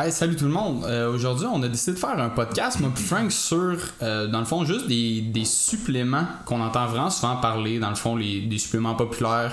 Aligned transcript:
Hey, 0.00 0.12
salut 0.12 0.36
tout 0.36 0.44
le 0.44 0.52
monde. 0.52 0.84
Euh, 0.84 1.12
Aujourd'hui, 1.12 1.46
on 1.52 1.60
a 1.60 1.66
décidé 1.66 1.94
de 1.94 1.98
faire 1.98 2.16
un 2.20 2.28
podcast, 2.28 2.78
moi 2.78 2.92
Frank, 2.94 3.32
sur, 3.32 3.76
euh, 4.00 4.28
dans 4.28 4.38
le 4.38 4.44
fond, 4.44 4.64
juste 4.64 4.86
des, 4.86 5.44
suppléments 5.44 6.24
qu'on 6.44 6.60
entend 6.60 6.86
vraiment 6.86 7.10
souvent 7.10 7.34
parler, 7.38 7.80
dans 7.80 7.88
le 7.88 7.96
fond, 7.96 8.16
des 8.16 8.58
suppléments 8.58 8.94
populaires 8.94 9.50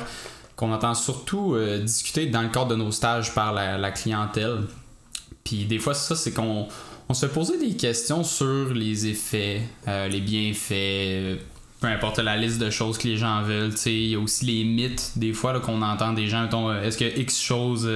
qu'on 0.56 0.72
entend 0.72 0.94
surtout 0.94 1.56
euh, 1.56 1.80
discuter 1.80 2.28
dans 2.28 2.44
le 2.44 2.50
cadre 2.50 2.68
de 2.68 2.76
nos 2.76 2.92
stages 2.92 3.34
par 3.34 3.54
la, 3.54 3.90
clientèle. 3.90 4.66
Puis 5.44 5.66
des 5.66 5.80
fois, 5.80 5.96
ça, 5.96 6.16
c'est 6.16 6.32
qu'on 6.32 6.68
on 7.10 7.14
se 7.16 7.26
poser 7.26 7.58
des 7.58 7.76
questions 7.76 8.24
sur 8.24 8.72
les 8.72 9.08
effets, 9.08 9.64
les 9.88 10.22
bienfaits, 10.22 11.42
peu 11.82 11.88
importe 11.88 12.20
la 12.20 12.38
liste 12.38 12.60
de 12.60 12.70
choses 12.70 13.00
que 13.00 13.08
les 13.08 13.18
gens 13.18 13.42
veulent. 13.42 13.74
Il 13.88 14.10
y 14.10 14.16
a 14.16 14.20
aussi 14.20 14.46
les 14.46 14.64
mythes, 14.64 15.14
des 15.16 15.34
fois, 15.34 15.60
qu'on 15.60 15.82
entend 15.82 16.14
des 16.14 16.28
gens, 16.28 16.48
est-ce 16.84 17.00
que 17.00 17.20
X 17.20 17.42
choses 17.42 17.90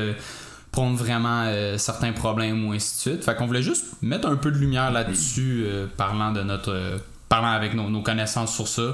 prônent 0.71 0.95
vraiment 0.95 1.43
euh, 1.45 1.77
certains 1.77 2.11
problèmes 2.11 2.67
ou 2.67 2.73
ainsi 2.73 2.95
de 2.95 3.11
suite. 3.13 3.23
Fait 3.25 3.35
qu'on 3.35 3.47
voulait 3.47 3.63
juste 3.63 3.85
mettre 4.01 4.27
un 4.27 4.35
peu 4.35 4.51
de 4.51 4.57
lumière 4.57 4.91
là-dessus, 4.91 5.63
euh, 5.65 5.87
parlant 5.97 6.31
de 6.31 6.41
notre. 6.41 6.71
euh, 6.71 6.97
parlant 7.27 7.51
avec 7.51 7.73
nos, 7.75 7.89
nos 7.89 8.01
connaissances 8.01 8.53
sur 8.55 8.67
ça. 8.67 8.93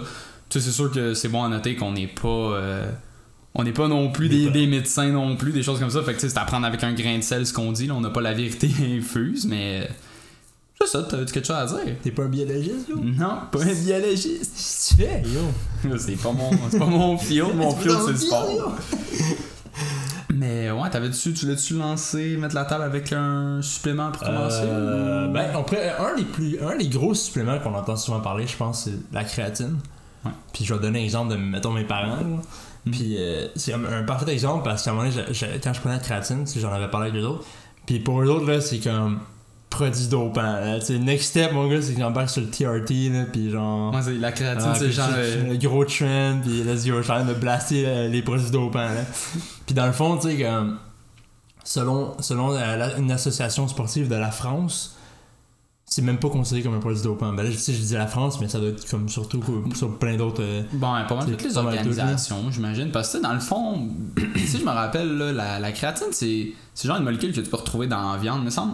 Tu 0.49 0.59
sais, 0.59 0.65
c'est 0.65 0.71
sûr 0.73 0.91
que 0.91 1.13
c'est 1.13 1.29
bon 1.29 1.43
à 1.43 1.49
noter 1.49 1.75
qu'on 1.75 1.91
n'est 1.93 2.07
pas. 2.07 2.59
on 3.55 3.63
n'est 3.63 3.71
pas 3.71 3.87
non 3.87 4.11
plus 4.11 4.27
des, 4.29 4.49
des 4.49 4.67
médecins 4.67 5.07
non 5.09 5.35
plus, 5.37 5.51
des 5.53 5.63
choses 5.63 5.79
comme 5.79 5.89
ça. 5.89 6.01
Fait 6.03 6.13
que 6.13 6.19
tu 6.19 6.27
sais, 6.27 6.29
c'est 6.33 6.39
à 6.39 6.45
prendre 6.45 6.65
avec 6.65 6.83
un 6.83 6.93
grain 6.93 7.17
de 7.17 7.23
sel 7.23 7.47
ce 7.47 7.53
qu'on 7.53 7.71
dit. 7.71 7.87
Là. 7.87 7.93
On 7.95 8.01
n'a 8.01 8.09
pas 8.09 8.21
la 8.21 8.33
vérité 8.33 8.69
infuse, 8.97 9.45
mais. 9.45 9.89
C'est 10.81 10.87
ça, 10.87 11.03
t'as-tu 11.03 11.31
quelque 11.31 11.47
chose 11.47 11.55
à 11.55 11.65
dire? 11.65 11.95
T'es 12.03 12.11
pas 12.11 12.23
un 12.23 12.27
biologiste, 12.27 12.89
yo? 12.89 12.97
Non, 12.97 13.37
pas 13.49 13.61
un 13.63 13.73
biologiste. 13.73 14.51
Qu'est-ce 14.53 14.95
que 14.95 15.01
tu 15.01 15.07
fais, 15.07 15.23
yo? 15.23 15.97
C'est 15.97 16.21
pas 16.21 16.31
mon, 16.33 16.51
c'est 16.69 16.77
pas 16.79 16.85
mon 16.85 17.17
field, 17.17 17.55
mon 17.55 17.71
dans 17.71 17.79
c'est 17.79 18.11
le 18.11 18.17
sport. 18.17 18.75
Mais 20.65 20.71
ouais, 20.71 20.89
t'avais-tu, 20.89 21.33
tu 21.33 21.47
l'as-tu 21.47 21.75
lancé, 21.75 22.37
mettre 22.37 22.55
la 22.55 22.65
table 22.65 22.83
avec 22.83 23.11
un 23.13 23.61
supplément 23.61 24.11
pour 24.11 24.23
commencer? 24.23 24.61
Euh, 24.63 25.27
ou- 25.27 25.31
ben, 25.33 25.51
on 25.55 25.63
pourrait- 25.63 25.93
un 25.99 26.15
des 26.15 26.23
plus, 26.25 26.57
un 26.61 26.75
des 26.77 26.87
gros 26.87 27.13
suppléments 27.13 27.59
qu'on 27.59 27.73
entend 27.75 27.95
souvent 27.95 28.19
parler, 28.19 28.47
je 28.47 28.57
pense, 28.57 28.85
c'est 28.85 28.97
la 29.13 29.23
créatine. 29.23 29.77
Ouais. 30.25 30.31
Puis 30.53 30.65
je 30.65 30.73
vais 30.73 30.79
donner 30.79 31.01
l'exemple 31.01 31.31
de, 31.33 31.37
mettons, 31.37 31.71
mes 31.71 31.83
parents. 31.83 32.17
Mm. 32.17 32.41
Puis 32.91 33.15
euh, 33.17 33.47
c'est 33.55 33.73
un, 33.73 33.83
un 33.85 34.03
parfait 34.03 34.31
exemple 34.31 34.63
parce 34.63 34.83
qu'à 34.83 34.91
un 34.91 34.93
moment 34.93 35.09
donné, 35.09 35.23
je- 35.29 35.33
je- 35.33 35.45
quand 35.63 35.73
je 35.73 35.79
prenais 35.79 35.95
la 35.95 36.01
créatine, 36.01 36.45
j'en 36.55 36.71
avais 36.71 36.89
parlé 36.89 37.09
avec 37.09 37.19
les 37.21 37.25
autres. 37.27 37.43
Puis 37.85 37.99
pour 37.99 38.21
eux 38.21 38.27
autres, 38.27 38.47
là, 38.49 38.61
c'est 38.61 38.79
comme 38.79 39.19
produit 39.75 40.07
dopant. 40.07 40.41
là. 40.41 40.79
Sais, 40.81 40.97
next 40.97 41.27
step, 41.29 41.51
mon 41.51 41.67
gars, 41.67 41.81
c'est 41.81 41.93
que 41.93 41.99
j'embarque 41.99 42.29
sur 42.29 42.41
le 42.41 42.47
TRT, 42.49 43.09
là, 43.13 43.25
puis 43.31 43.51
genre. 43.51 43.91
Moi, 43.91 44.01
c'est 44.01 44.13
la 44.13 44.31
créatine, 44.31 44.69
Ah, 44.71 44.75
c'est 44.77 44.91
genre. 44.91 45.09
euh, 45.15 45.49
le 45.51 45.57
gros 45.57 45.83
trend, 45.85 46.39
puis 46.43 46.63
let's 46.63 46.85
go, 46.85 47.01
train 47.01 47.23
de 47.25 47.33
blaster 47.33 47.83
euh, 47.85 48.07
les 48.07 48.21
produits 48.21 48.51
dopants. 48.51 48.79
Là. 48.79 49.01
puis 49.65 49.75
dans 49.75 49.85
le 49.85 49.91
fond, 49.91 50.17
tu 50.17 50.29
sais, 50.29 50.43
comme, 50.43 50.77
selon, 51.63 52.15
selon 52.19 52.53
euh, 52.53 52.75
la- 52.77 52.97
une 52.97 53.11
association 53.11 53.67
sportive 53.67 54.07
de 54.07 54.15
la 54.15 54.31
France, 54.31 54.94
c'est 55.95 56.01
même 56.01 56.17
pas 56.19 56.27
considéré 56.27 56.61
comme 56.61 56.73
un 56.73 56.79
produit 56.81 57.01
dopant. 57.01 57.31
Ben 57.31 57.43
là, 57.43 57.49
je 57.51 57.55
sais, 57.57 57.71
je 57.71 57.81
dis 57.81 57.93
la 57.93 58.05
France, 58.05 58.41
mais 58.41 58.49
ça 58.49 58.59
doit 58.59 58.67
être 58.67 58.85
comme 58.89 59.07
surtout 59.07 59.41
sur 59.73 59.97
plein 59.97 60.17
d'autres. 60.17 60.41
euh, 60.43 60.63
Bon, 60.73 60.91
pas 61.07 61.15
mal 61.15 61.25
toutes 61.25 61.41
les 61.41 61.53
pas 61.53 61.59
organisations, 61.61 62.51
j'imagine. 62.51 62.91
Parce 62.91 63.13
que, 63.13 63.19
dans 63.19 63.31
le 63.31 63.39
fond, 63.39 63.87
si 64.45 64.57
je 64.59 64.65
me 64.65 64.71
rappelle, 64.71 65.15
là, 65.17 65.31
la, 65.31 65.59
la 65.59 65.71
créatine, 65.71 66.07
c'est 66.11 66.51
c'est 66.73 66.89
genre 66.89 66.97
une 66.97 67.05
molécule 67.05 67.31
que 67.31 67.39
tu 67.39 67.49
peux 67.49 67.55
retrouver 67.55 67.87
dans 67.87 68.11
la 68.11 68.17
viande, 68.17 68.43
me 68.43 68.49
semble. 68.49 68.73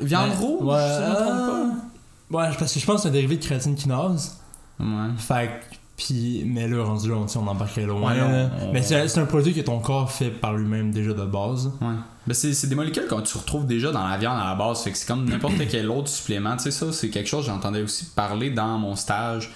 Viande 0.00 0.30
ouais, 0.30 0.36
rouge, 0.36 0.62
ouais, 0.62 0.88
si 0.88 1.02
je 1.04 1.10
me 1.10 1.14
trompe 1.14 1.50
euh, 1.50 2.36
Ouais, 2.38 2.48
parce 2.58 2.72
que 2.72 2.80
je 2.80 2.86
pense 2.86 2.96
que 2.96 3.02
c'est 3.02 3.08
un 3.08 3.12
dérivé 3.12 3.36
de 3.36 3.44
créatine 3.44 3.74
kinase. 3.74 4.38
pas. 4.78 4.84
Ouais. 4.84 5.10
Fait 5.18 5.50
que- 5.70 5.71
puis, 6.04 6.42
mais 6.46 6.68
là, 6.68 6.82
rendu 6.84 7.08
là, 7.08 7.16
on, 7.16 7.46
embarquerait 7.46 7.86
loin. 7.86 8.12
Ouais, 8.12 8.18
là. 8.18 8.50
on- 8.62 8.72
Mais 8.72 8.82
c'est 8.82 9.18
un 9.18 9.26
produit 9.26 9.54
que 9.54 9.60
ton 9.60 9.78
corps 9.80 10.10
fait 10.10 10.30
par 10.30 10.54
lui-même 10.54 10.90
déjà 10.92 11.12
de 11.12 11.24
base. 11.24 11.66
Ouais. 11.80 11.94
Ben 12.26 12.34
c'est, 12.34 12.66
des 12.68 12.74
molécules 12.74 13.06
que 13.08 13.20
tu 13.22 13.36
retrouves 13.38 13.66
déjà 13.66 13.90
dans 13.90 14.06
la 14.06 14.16
viande 14.16 14.38
à 14.40 14.44
la 14.50 14.54
base. 14.54 14.82
Fait 14.82 14.92
que 14.92 14.98
c'est 14.98 15.06
comme 15.08 15.28
n'importe 15.28 15.54
quel 15.70 15.90
autre 15.90 16.08
supplément. 16.08 16.56
Tu 16.56 16.64
sais, 16.64 16.70
ça, 16.70 16.92
c'est 16.92 17.10
quelque 17.10 17.28
chose 17.28 17.46
que 17.46 17.50
j'entendais 17.52 17.82
aussi 17.82 18.06
parler 18.14 18.50
dans 18.50 18.78
mon 18.78 18.94
stage. 18.96 19.50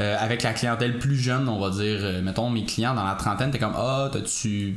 euh, 0.00 0.16
avec 0.18 0.42
la 0.42 0.52
clientèle 0.54 0.98
plus 0.98 1.16
jeune, 1.16 1.46
on 1.48 1.58
va 1.60 1.68
dire, 1.70 1.98
euh, 2.00 2.22
mettons 2.22 2.48
mes 2.48 2.64
clients 2.64 2.94
dans 2.94 3.04
la 3.04 3.14
trentaine, 3.16 3.50
t'es 3.50 3.58
comme 3.58 3.74
Ah, 3.76 4.08
t'as-tu. 4.12 4.76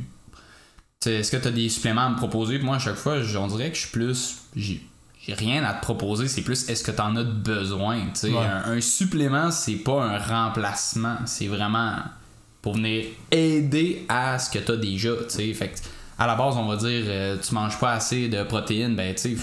sais, 1.00 1.14
Est-ce 1.14 1.30
que 1.32 1.36
t'as 1.38 1.50
des 1.50 1.68
suppléments 1.70 2.02
à 2.06 2.10
me 2.10 2.16
proposer? 2.16 2.56
Puis 2.58 2.66
moi, 2.66 2.76
à 2.76 2.78
chaque 2.78 2.96
fois, 2.96 3.14
on 3.38 3.46
dirait 3.46 3.70
que 3.70 3.76
je 3.76 3.80
suis 3.82 3.90
plus. 3.90 4.36
J'ai 4.56 4.86
rien 5.32 5.64
à 5.64 5.72
te 5.74 5.82
proposer, 5.82 6.28
c'est 6.28 6.42
plus 6.42 6.68
est-ce 6.68 6.84
que 6.84 6.90
t'en 6.90 7.16
as 7.16 7.24
besoin? 7.24 8.00
Tu 8.06 8.10
sais, 8.14 8.30
Ouais. 8.30 8.38
un, 8.44 8.72
un 8.72 8.80
supplément, 8.80 9.50
c'est 9.50 9.76
pas 9.76 10.02
un 10.04 10.18
remplacement. 10.18 11.16
C'est 11.26 11.46
vraiment 11.46 11.94
pour 12.62 12.74
venir 12.74 13.06
aider 13.30 14.04
à 14.08 14.38
ce 14.38 14.50
que 14.50 14.58
t'as 14.58 14.76
déjà. 14.76 15.10
Tu 15.28 15.30
sais, 15.30 15.54
fait 15.54 15.68
que 15.68 15.78
à 16.18 16.26
la 16.26 16.34
base, 16.36 16.54
on 16.56 16.66
va 16.66 16.76
dire, 16.76 17.04
euh, 17.06 17.36
tu 17.42 17.54
manges 17.54 17.78
pas 17.78 17.92
assez 17.92 18.28
de 18.28 18.42
protéines, 18.44 18.94
ben, 18.96 19.14
tu 19.14 19.38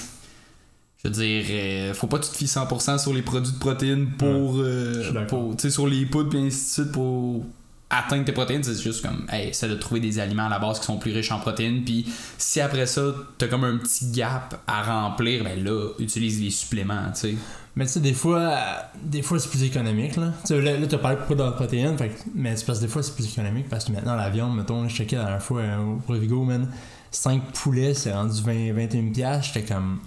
je 1.03 1.07
veux 1.09 1.13
dire, 1.15 1.45
euh, 1.49 1.93
faut 1.95 2.05
pas 2.05 2.19
que 2.19 2.25
tu 2.25 2.31
te 2.31 2.37
fies 2.37 2.45
100% 2.47 2.99
sur 2.99 3.11
les 3.13 3.23
produits 3.23 3.51
de 3.53 3.57
protéines 3.57 4.11
pour, 4.11 4.57
euh, 4.59 5.25
pour 5.27 5.57
tu 5.57 5.71
sur 5.71 5.87
les 5.87 6.05
poudres 6.05 6.35
et 6.35 6.45
ainsi 6.45 6.59
de 6.81 6.83
suite 6.83 6.91
pour 6.91 7.43
atteindre 7.91 8.25
tes 8.25 8.31
protéines. 8.31 8.63
C'est 8.63 8.81
juste 8.81 9.05
comme, 9.05 9.25
hey, 9.29 9.49
essaie 9.49 9.67
de 9.67 9.75
trouver 9.75 9.99
des 9.99 10.19
aliments 10.19 10.47
à 10.47 10.49
la 10.49 10.59
base 10.59 10.79
qui 10.79 10.85
sont 10.85 10.97
plus 10.97 11.13
riches 11.13 11.31
en 11.31 11.39
protéines. 11.39 11.83
Puis 11.83 12.05
si 12.37 12.61
après 12.61 12.85
ça, 12.85 13.01
t'as 13.37 13.47
comme 13.47 13.63
un 13.63 13.77
petit 13.77 14.11
gap 14.11 14.59
à 14.67 14.81
remplir, 14.83 15.43
ben 15.43 15.63
là, 15.63 15.89
utilise 15.99 16.41
les 16.41 16.49
suppléments, 16.49 17.11
tu 17.13 17.19
sais. 17.19 17.35
Mais 17.75 17.85
tu 17.85 17.93
sais, 17.93 17.99
des 18.01 18.13
fois, 18.13 18.39
euh, 18.39 18.55
des 19.01 19.21
fois 19.21 19.39
c'est 19.39 19.49
plus 19.49 19.63
économique, 19.63 20.17
là. 20.17 20.33
Tu 20.41 20.47
sais, 20.47 20.61
là, 20.61 20.77
là 20.77 20.87
t'as 20.87 20.97
parlé 20.97 21.17
poudre 21.25 21.45
de 21.45 21.51
protéines, 21.51 21.97
fait 21.97 22.11
mais 22.35 22.55
c'est 22.55 22.65
parce 22.65 22.79
que 22.79 22.85
des 22.85 22.91
fois, 22.91 23.03
c'est 23.03 23.13
plus 23.13 23.31
économique, 23.31 23.69
parce 23.69 23.85
que 23.85 23.91
maintenant, 23.91 24.15
la 24.15 24.29
viande, 24.29 24.55
mettons, 24.55 24.87
je 24.87 24.95
checkais 24.95 25.15
la 25.15 25.23
dernière 25.23 25.43
fois 25.43 25.61
euh, 25.61 25.77
au 25.77 25.95
Provigo, 25.97 26.43
man, 26.43 26.67
5 27.11 27.43
poulets, 27.53 27.93
c'est 27.93 28.13
rendu 28.13 28.41
20, 28.41 28.73
21 28.73 29.11
piastres, 29.11 29.53
j'étais 29.53 29.73
comme... 29.73 29.99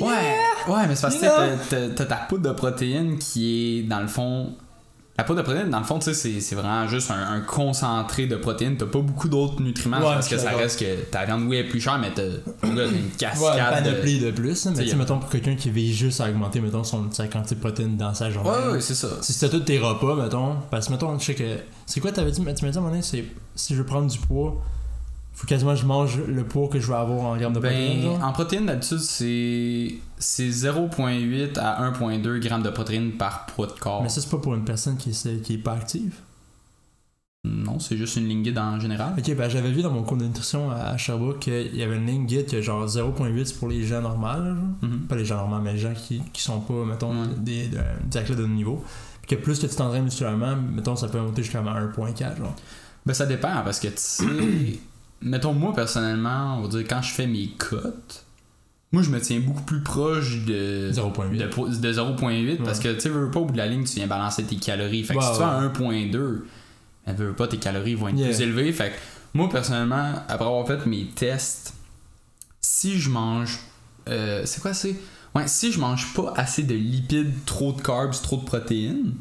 Ouais, 0.00 0.36
ouais, 0.68 0.86
mais 0.88 0.94
c'est 0.94 1.02
parce 1.02 1.16
que 1.16 1.88
t'as 1.94 2.04
ta 2.04 2.16
poudre 2.16 2.50
de 2.50 2.54
protéines 2.54 3.18
qui 3.18 3.78
est 3.80 3.82
dans 3.84 4.00
le 4.00 4.08
fond. 4.08 4.54
La 5.18 5.24
poudre 5.24 5.38
de 5.38 5.44
protéines, 5.44 5.70
dans 5.70 5.78
le 5.78 5.84
fond, 5.84 5.98
tu 5.98 6.12
sais, 6.12 6.40
c'est- 6.40 6.54
vraiment 6.54 6.86
juste 6.86 7.10
un, 7.10 7.14
un 7.32 7.40
concentré 7.40 8.26
de 8.26 8.36
protéines. 8.36 8.76
T'as 8.76 8.84
pas 8.86 8.98
beaucoup 9.00 9.28
d'autres 9.28 9.62
nutriments 9.62 9.96
Ouais, 9.98 10.04
parce 10.04 10.28
que 10.28 10.36
ça 10.36 10.50
reste 10.50 10.78
que 10.80 11.02
ta 11.10 11.24
viande, 11.24 11.44
oui, 11.48 11.56
est 11.56 11.64
plus 11.64 11.80
chère, 11.80 11.98
mais 11.98 12.12
t'as 12.14 12.22
une 12.68 12.78
Ouais, 12.78 12.90
cascade 13.16 13.84
de. 13.84 13.90
panoplie 13.90 14.18
de 14.20 14.30
plus, 14.30 14.66
mais 14.66 14.82
tu 14.84 14.88
sais, 14.90 14.96
mettons, 14.96 15.18
pour 15.18 15.30
quelqu'un 15.30 15.54
qui 15.56 15.70
veut 15.70 15.80
juste 15.92 16.20
à 16.20 16.28
augmenter, 16.28 16.60
mettons, 16.60 16.84
son, 16.84 17.10
sa 17.12 17.28
quantité 17.28 17.54
de 17.54 17.60
protéines 17.60 17.96
dans 17.96 18.12
sa 18.12 18.30
journée. 18.30 18.50
Ouais, 18.50 18.72
ouais, 18.74 18.80
c'est 18.80 18.94
ça. 18.94 19.08
Si 19.22 19.32
c'était 19.32 19.56
tous 19.56 19.64
tes 19.64 19.78
repas, 19.78 20.14
mettons, 20.16 20.56
parce 20.70 20.86
que, 20.88 20.92
mettons, 20.92 21.18
je 21.18 21.24
sais 21.24 21.34
que... 21.34 21.56
C'est 21.86 22.00
quoi, 22.00 22.12
t'avais 22.12 22.30
dit, 22.30 22.40
tu 22.40 22.44
m'as 22.44 22.52
dit 22.52 22.64
à 22.64 22.68
un 22.68 22.72
moment 22.74 22.90
donné, 22.90 23.02
c'est... 23.02 23.24
Si 23.54 23.72
je 23.74 23.78
veux 23.78 23.86
prendre 23.86 24.10
du 24.10 24.18
poids, 24.18 24.62
faut 25.36 25.46
quasiment 25.46 25.74
que 25.74 25.80
je 25.80 25.86
mange 25.86 26.18
le 26.26 26.42
poids 26.44 26.68
que 26.68 26.80
je 26.80 26.86
veux 26.86 26.94
avoir 26.94 27.20
en 27.26 27.36
grammes 27.36 27.52
de 27.52 27.60
protéines, 27.60 27.96
Ben, 27.98 28.02
genre. 28.02 28.24
en 28.24 28.32
protéines, 28.32 28.66
d'habitude, 28.66 28.98
c'est 28.98 29.94
c'est 30.18 30.48
0,8 30.48 31.58
à 31.58 31.82
1,2 31.92 32.38
grammes 32.40 32.62
de 32.62 32.70
protéines 32.70 33.12
par 33.12 33.46
poids 33.46 33.66
de 33.66 33.72
corps. 33.72 34.02
Mais 34.02 34.08
ça, 34.08 34.20
c'est 34.22 34.30
pas 34.30 34.38
pour 34.38 34.54
une 34.54 34.64
personne 34.64 34.96
qui 34.96 35.10
est, 35.10 35.42
qui 35.42 35.54
est 35.54 35.58
pas 35.58 35.74
active. 35.74 36.14
Non, 37.44 37.78
c'est 37.78 37.96
juste 37.96 38.16
une 38.16 38.26
ligne 38.26 38.42
guide 38.42 38.58
en 38.58 38.80
général. 38.80 39.14
Ok, 39.16 39.32
ben 39.36 39.48
j'avais 39.48 39.70
vu 39.70 39.80
dans 39.82 39.92
mon 39.92 40.02
cours 40.02 40.16
de 40.16 40.24
nutrition 40.24 40.68
à 40.72 40.96
Sherbrooke 40.96 41.38
qu'il 41.38 41.76
y 41.76 41.82
avait 41.84 41.94
une 41.96 42.06
ligne 42.06 42.26
guide 42.26 42.46
que 42.50 42.60
genre 42.60 42.84
0.8 42.88 43.44
c'est 43.44 43.56
pour 43.58 43.68
les 43.68 43.84
gens 43.84 44.00
normaux. 44.02 44.26
Mhm. 44.82 45.00
pas 45.08 45.14
les 45.14 45.24
gens 45.24 45.36
normaux, 45.36 45.60
mais 45.62 45.74
les 45.74 45.78
gens 45.78 45.94
qui, 45.94 46.20
qui 46.32 46.42
sont 46.42 46.58
pas, 46.60 46.84
mettons, 46.84 47.12
Ouais. 47.12 47.28
des, 47.38 47.68
des, 47.68 47.78
des 48.10 48.18
athlètes 48.18 48.38
de 48.38 48.42
haut 48.44 48.48
niveau. 48.48 48.82
Puis 49.22 49.36
que 49.36 49.40
plus 49.42 49.60
que 49.60 49.66
tu 49.66 49.76
t'entraînes 49.76 50.04
musculairement, 50.04 50.56
mettons, 50.56 50.96
ça 50.96 51.06
peut 51.08 51.20
monter 51.20 51.42
jusqu'à 51.44 51.60
1.4, 51.62 52.36
genre. 52.38 52.54
Ben 53.04 53.12
ça 53.14 53.26
dépend 53.26 53.62
parce 53.64 53.78
que 53.78 53.88
tu 53.88 53.94
sais, 53.96 54.24
mettons 55.22 55.52
moi 55.52 55.72
personnellement, 55.74 56.58
on 56.58 56.62
va 56.62 56.68
dire 56.68 56.86
quand 56.88 57.02
je 57.02 57.12
fais 57.12 57.26
mes 57.26 57.48
cotes, 57.58 58.24
moi 58.92 59.02
je 59.02 59.10
me 59.10 59.20
tiens 59.20 59.40
beaucoup 59.40 59.62
plus 59.62 59.82
proche 59.82 60.44
de 60.44 60.90
0.8. 60.92 61.36
de, 61.38 61.46
po- 61.46 61.68
de 61.68 61.92
0.8 61.92 62.62
parce 62.62 62.78
que 62.80 62.92
tu 63.00 63.08
veux 63.08 63.30
pas 63.30 63.40
au 63.40 63.44
bout 63.46 63.52
de 63.52 63.58
la 63.58 63.66
ligne 63.66 63.84
tu 63.84 63.96
viens 63.96 64.06
balancer 64.06 64.44
tes 64.44 64.56
calories. 64.56 65.04
Fait 65.04 65.14
que 65.14 65.22
si 65.22 65.32
tu 65.32 65.38
ouais. 65.38 65.44
à 65.44 65.60
1.2, 65.62 66.42
ben 67.06 67.14
veux 67.14 67.32
pas 67.32 67.48
tes 67.48 67.58
calories 67.58 67.94
vont 67.94 68.08
être 68.08 68.16
Yeah. 68.16 68.28
plus 68.28 68.40
élevées. 68.42 68.72
Fait 68.72 68.90
que 68.90 68.94
moi 69.34 69.48
personnellement, 69.48 70.14
après 70.28 70.46
avoir 70.46 70.66
fait 70.66 70.84
mes 70.86 71.06
tests, 71.06 71.74
si 72.60 72.98
je 72.98 73.10
mange 73.10 73.58
euh, 74.08 74.42
c'est 74.44 74.60
quoi 74.60 74.72
c'est? 74.72 74.96
Ouais, 75.34 75.48
si 75.48 75.70
je 75.72 75.78
mange 75.80 76.14
pas 76.14 76.32
assez 76.36 76.62
de 76.62 76.74
lipides, 76.74 77.32
trop 77.44 77.72
de 77.72 77.82
carbs, 77.82 78.12
trop 78.22 78.36
de 78.38 78.44
protéines, 78.44 79.12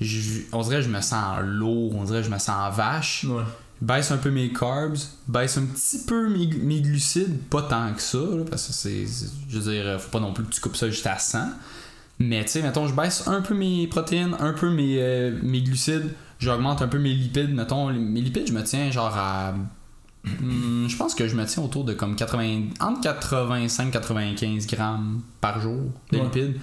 je- 0.00 0.40
on 0.52 0.62
dirait 0.62 0.76
que 0.76 0.82
je 0.82 0.88
me 0.88 1.00
sens 1.00 1.38
lourd, 1.42 1.94
on 1.96 2.04
dirait 2.04 2.20
que 2.20 2.26
je 2.26 2.32
me 2.32 2.38
sens 2.38 2.74
vache 2.74 3.24
Ouais. 3.24 3.42
Baisse 3.80 4.10
un 4.10 4.16
peu 4.18 4.30
mes 4.30 4.52
carbs, 4.52 4.96
baisse 5.28 5.58
un 5.58 5.66
petit 5.66 6.04
peu 6.06 6.28
mes, 6.28 6.46
mes 6.46 6.80
glucides, 6.80 7.38
pas 7.50 7.62
tant 7.62 7.92
que 7.92 8.00
ça, 8.02 8.18
là, 8.18 8.44
parce 8.48 8.66
que 8.68 8.72
c'est, 8.72 9.04
je 9.48 9.58
veux 9.58 9.72
dire, 9.72 10.00
faut 10.00 10.10
pas 10.10 10.20
non 10.20 10.32
plus 10.32 10.44
que 10.44 10.50
tu 10.50 10.60
coupes 10.60 10.76
ça 10.76 10.88
juste 10.88 11.06
à 11.06 11.18
100. 11.18 11.38
Mais 12.20 12.44
tu 12.44 12.52
sais, 12.52 12.62
mettons, 12.62 12.86
je 12.86 12.94
baisse 12.94 13.26
un 13.26 13.40
peu 13.42 13.54
mes 13.54 13.86
protéines, 13.88 14.36
un 14.38 14.52
peu 14.52 14.70
mes, 14.70 14.98
euh, 15.00 15.38
mes 15.42 15.60
glucides, 15.62 16.10
j'augmente 16.38 16.80
un 16.80 16.88
peu 16.88 16.98
mes 16.98 17.12
lipides, 17.12 17.52
mettons, 17.52 17.92
mes 17.92 18.20
lipides, 18.20 18.46
je 18.46 18.52
me 18.52 18.62
tiens 18.62 18.90
genre 18.90 19.14
à. 19.16 19.54
Hmm, 20.40 20.86
je 20.88 20.96
pense 20.96 21.14
que 21.14 21.28
je 21.28 21.36
me 21.36 21.44
tiens 21.44 21.62
autour 21.62 21.84
de 21.84 21.92
comme 21.92 22.16
80, 22.16 22.68
entre 22.80 23.02
85-95 23.02 24.66
grammes 24.74 25.20
par 25.40 25.60
jour 25.60 25.82
de 26.12 26.18
Ouais. 26.18 26.24
lipides. 26.24 26.60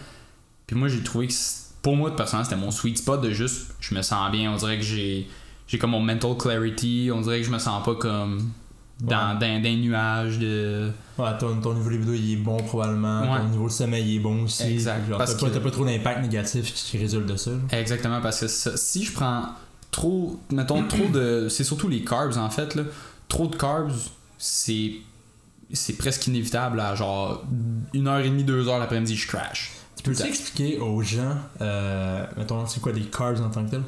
Puis 0.68 0.76
moi, 0.76 0.88
j'ai 0.88 1.02
trouvé 1.04 1.28
que 1.28 1.34
pour 1.82 1.96
moi, 1.96 2.16
personnellement, 2.16 2.50
c'était 2.50 2.62
mon 2.62 2.72
sweet 2.72 2.98
spot 2.98 3.22
de 3.22 3.32
juste, 3.32 3.68
je 3.80 3.94
me 3.96 4.02
sens 4.02 4.32
bien, 4.32 4.52
on 4.52 4.56
dirait 4.56 4.78
que 4.78 4.84
j'ai 4.84 5.28
j'ai 5.72 5.78
comme 5.78 5.92
mon 5.92 6.02
mental 6.02 6.36
clarity, 6.38 7.10
on 7.14 7.22
dirait 7.22 7.40
que 7.40 7.46
je 7.46 7.52
me 7.52 7.58
sens 7.60 7.82
pas 7.86 7.96
comme 7.96 8.50
dans, 9.00 9.40
dans, 9.40 9.62
des 9.62 9.76
nuages 9.78 10.38
de. 10.38 10.92
Ouais, 11.18 11.38
ton, 11.40 11.62
ton 11.62 11.74
niveau 11.74 11.90
de 11.90 11.94
libido 11.96 12.14
il 12.14 12.34
est 12.34 12.36
bon 12.36 12.58
probablement, 12.58 13.22
Ouais. 13.22 13.40
ton 13.40 13.48
niveau 13.48 13.68
de 13.68 13.72
sommeil 13.72 14.06
il 14.06 14.16
est 14.18 14.20
bon 14.20 14.44
aussi. 14.44 14.64
Exact, 14.64 15.08
Genre, 15.08 15.18
parce 15.18 15.38
t'as, 15.38 15.40
pas, 15.46 15.50
que- 15.50 15.54
t'as 15.56 15.60
pas 15.62 15.72
trop 15.72 15.86
d'impact 15.86 16.22
négatif 16.24 16.74
qui 16.74 16.98
résulte 16.98 17.26
de 17.26 17.38
ça. 17.38 17.52
là. 17.52 17.80
Exactement, 17.80 18.20
parce 18.22 18.42
que 18.42 18.48
ça- 18.48 18.76
si 18.76 19.06
je 19.06 19.14
prends 19.14 19.46
trop, 19.92 20.40
mettons 20.52 20.84
trop 20.88 21.08
de, 21.08 21.48
c'est 21.50 21.64
surtout 21.64 21.88
les 21.88 22.04
carbs 22.04 22.38
en 22.38 22.50
fait 22.50 22.76
là, 22.76 22.84
trop 23.30 23.48
de 23.48 23.56
carbs, 23.56 23.94
c'est 24.38 24.92
c'est 25.74 25.94
presque 25.94 26.28
inévitable 26.28 26.82
à 26.82 26.96
genre 26.96 27.44
une 27.94 28.08
heure 28.10 28.20
et 28.20 28.30
demie, 28.30 28.44
deux 28.44 28.68
heures 28.68 28.78
l'après-midi, 28.80 29.16
je 29.16 29.26
crash. 29.28 29.72
Tu 29.96 30.04
peux 30.04 30.14
Tout 30.14 30.24
à- 30.24 30.28
expliquer 30.28 30.80
aux 30.80 31.02
gens, 31.02 31.38
euh, 31.62 32.26
mettons, 32.38 32.66
c'est 32.68 32.82
quoi 32.82 32.92
des 32.92 33.02
carbs 33.04 33.42
en 33.42 33.50
tant 33.50 33.64
que 33.66 33.72
tel 33.72 33.82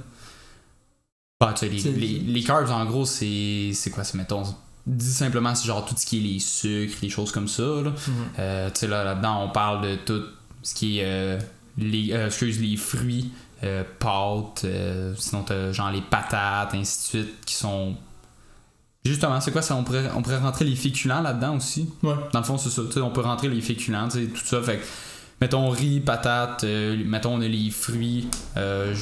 Ah, 1.39 1.53
tu 1.53 1.67
sais, 1.67 1.69
les, 1.69 1.91
les, 1.91 2.19
les 2.19 2.43
carbs 2.43 2.69
en 2.71 2.85
gros, 2.85 3.05
c'est 3.05 3.71
c'est 3.73 3.89
quoi, 3.89 4.03
c'est 4.05 4.17
mettons, 4.17 4.43
dis 4.87 5.11
simplement 5.11 5.53
c'est 5.55 5.67
genre 5.67 5.85
tout 5.85 5.95
ce 5.97 6.05
qui 6.05 6.17
est 6.19 6.21
les 6.33 6.39
sucres, 6.39 6.97
les 7.01 7.09
choses 7.09 7.31
comme 7.33 7.47
ça 7.49 7.63
là. 7.63 7.91
Euh, 8.39 8.69
tu 8.69 8.79
sais, 8.81 8.87
là, 8.87 9.03
là-dedans, 9.03 9.43
on 9.43 9.49
parle 9.49 9.81
de 9.83 9.95
tout 9.95 10.23
ce 10.61 10.73
qui 10.73 10.99
est 10.99 11.03
euh, 11.05 11.39
les, 11.77 12.13
euh, 12.13 12.27
excuse, 12.27 12.61
les 12.61 12.77
fruits, 12.77 13.31
euh, 13.63 13.83
pâtes, 13.99 14.61
euh, 14.63 15.13
sinon 15.17 15.43
t'as 15.43 15.73
genre 15.73 15.91
les 15.91 16.01
patates, 16.01 16.73
ainsi 16.75 16.97
de 16.99 17.23
suite, 17.25 17.45
qui 17.45 17.55
sont. 17.55 17.95
Justement, 19.05 19.41
c'est 19.41 19.51
quoi 19.51 19.61
ça? 19.61 19.75
On 19.75 19.83
pourrait, 19.83 20.09
on 20.15 20.21
pourrait 20.21 20.37
rentrer 20.37 20.63
les 20.63 20.77
féculents 20.77 21.19
là-dedans 21.21 21.57
aussi? 21.57 21.89
Ouais. 22.03 22.13
Dans 22.31 22.39
le 22.39 22.45
fond, 22.45 22.57
c'est 22.57 22.69
ça. 22.69 22.83
tu 22.85 22.93
sais, 22.93 23.01
on 23.01 23.09
peut 23.11 23.19
rentrer 23.19 23.49
les 23.49 23.59
féculents, 23.59 24.07
tu 24.07 24.23
sais, 24.23 24.31
tout 24.31 24.45
ça. 24.45 24.61
Fait 24.61 24.79
mettons 25.41 25.67
riz, 25.69 25.99
patates, 25.99 26.63
euh, 26.63 26.95
mettons 27.05 27.33
on 27.33 27.41
a 27.41 27.47
les 27.49 27.69
fruits. 27.69 28.29
euh, 28.55 28.95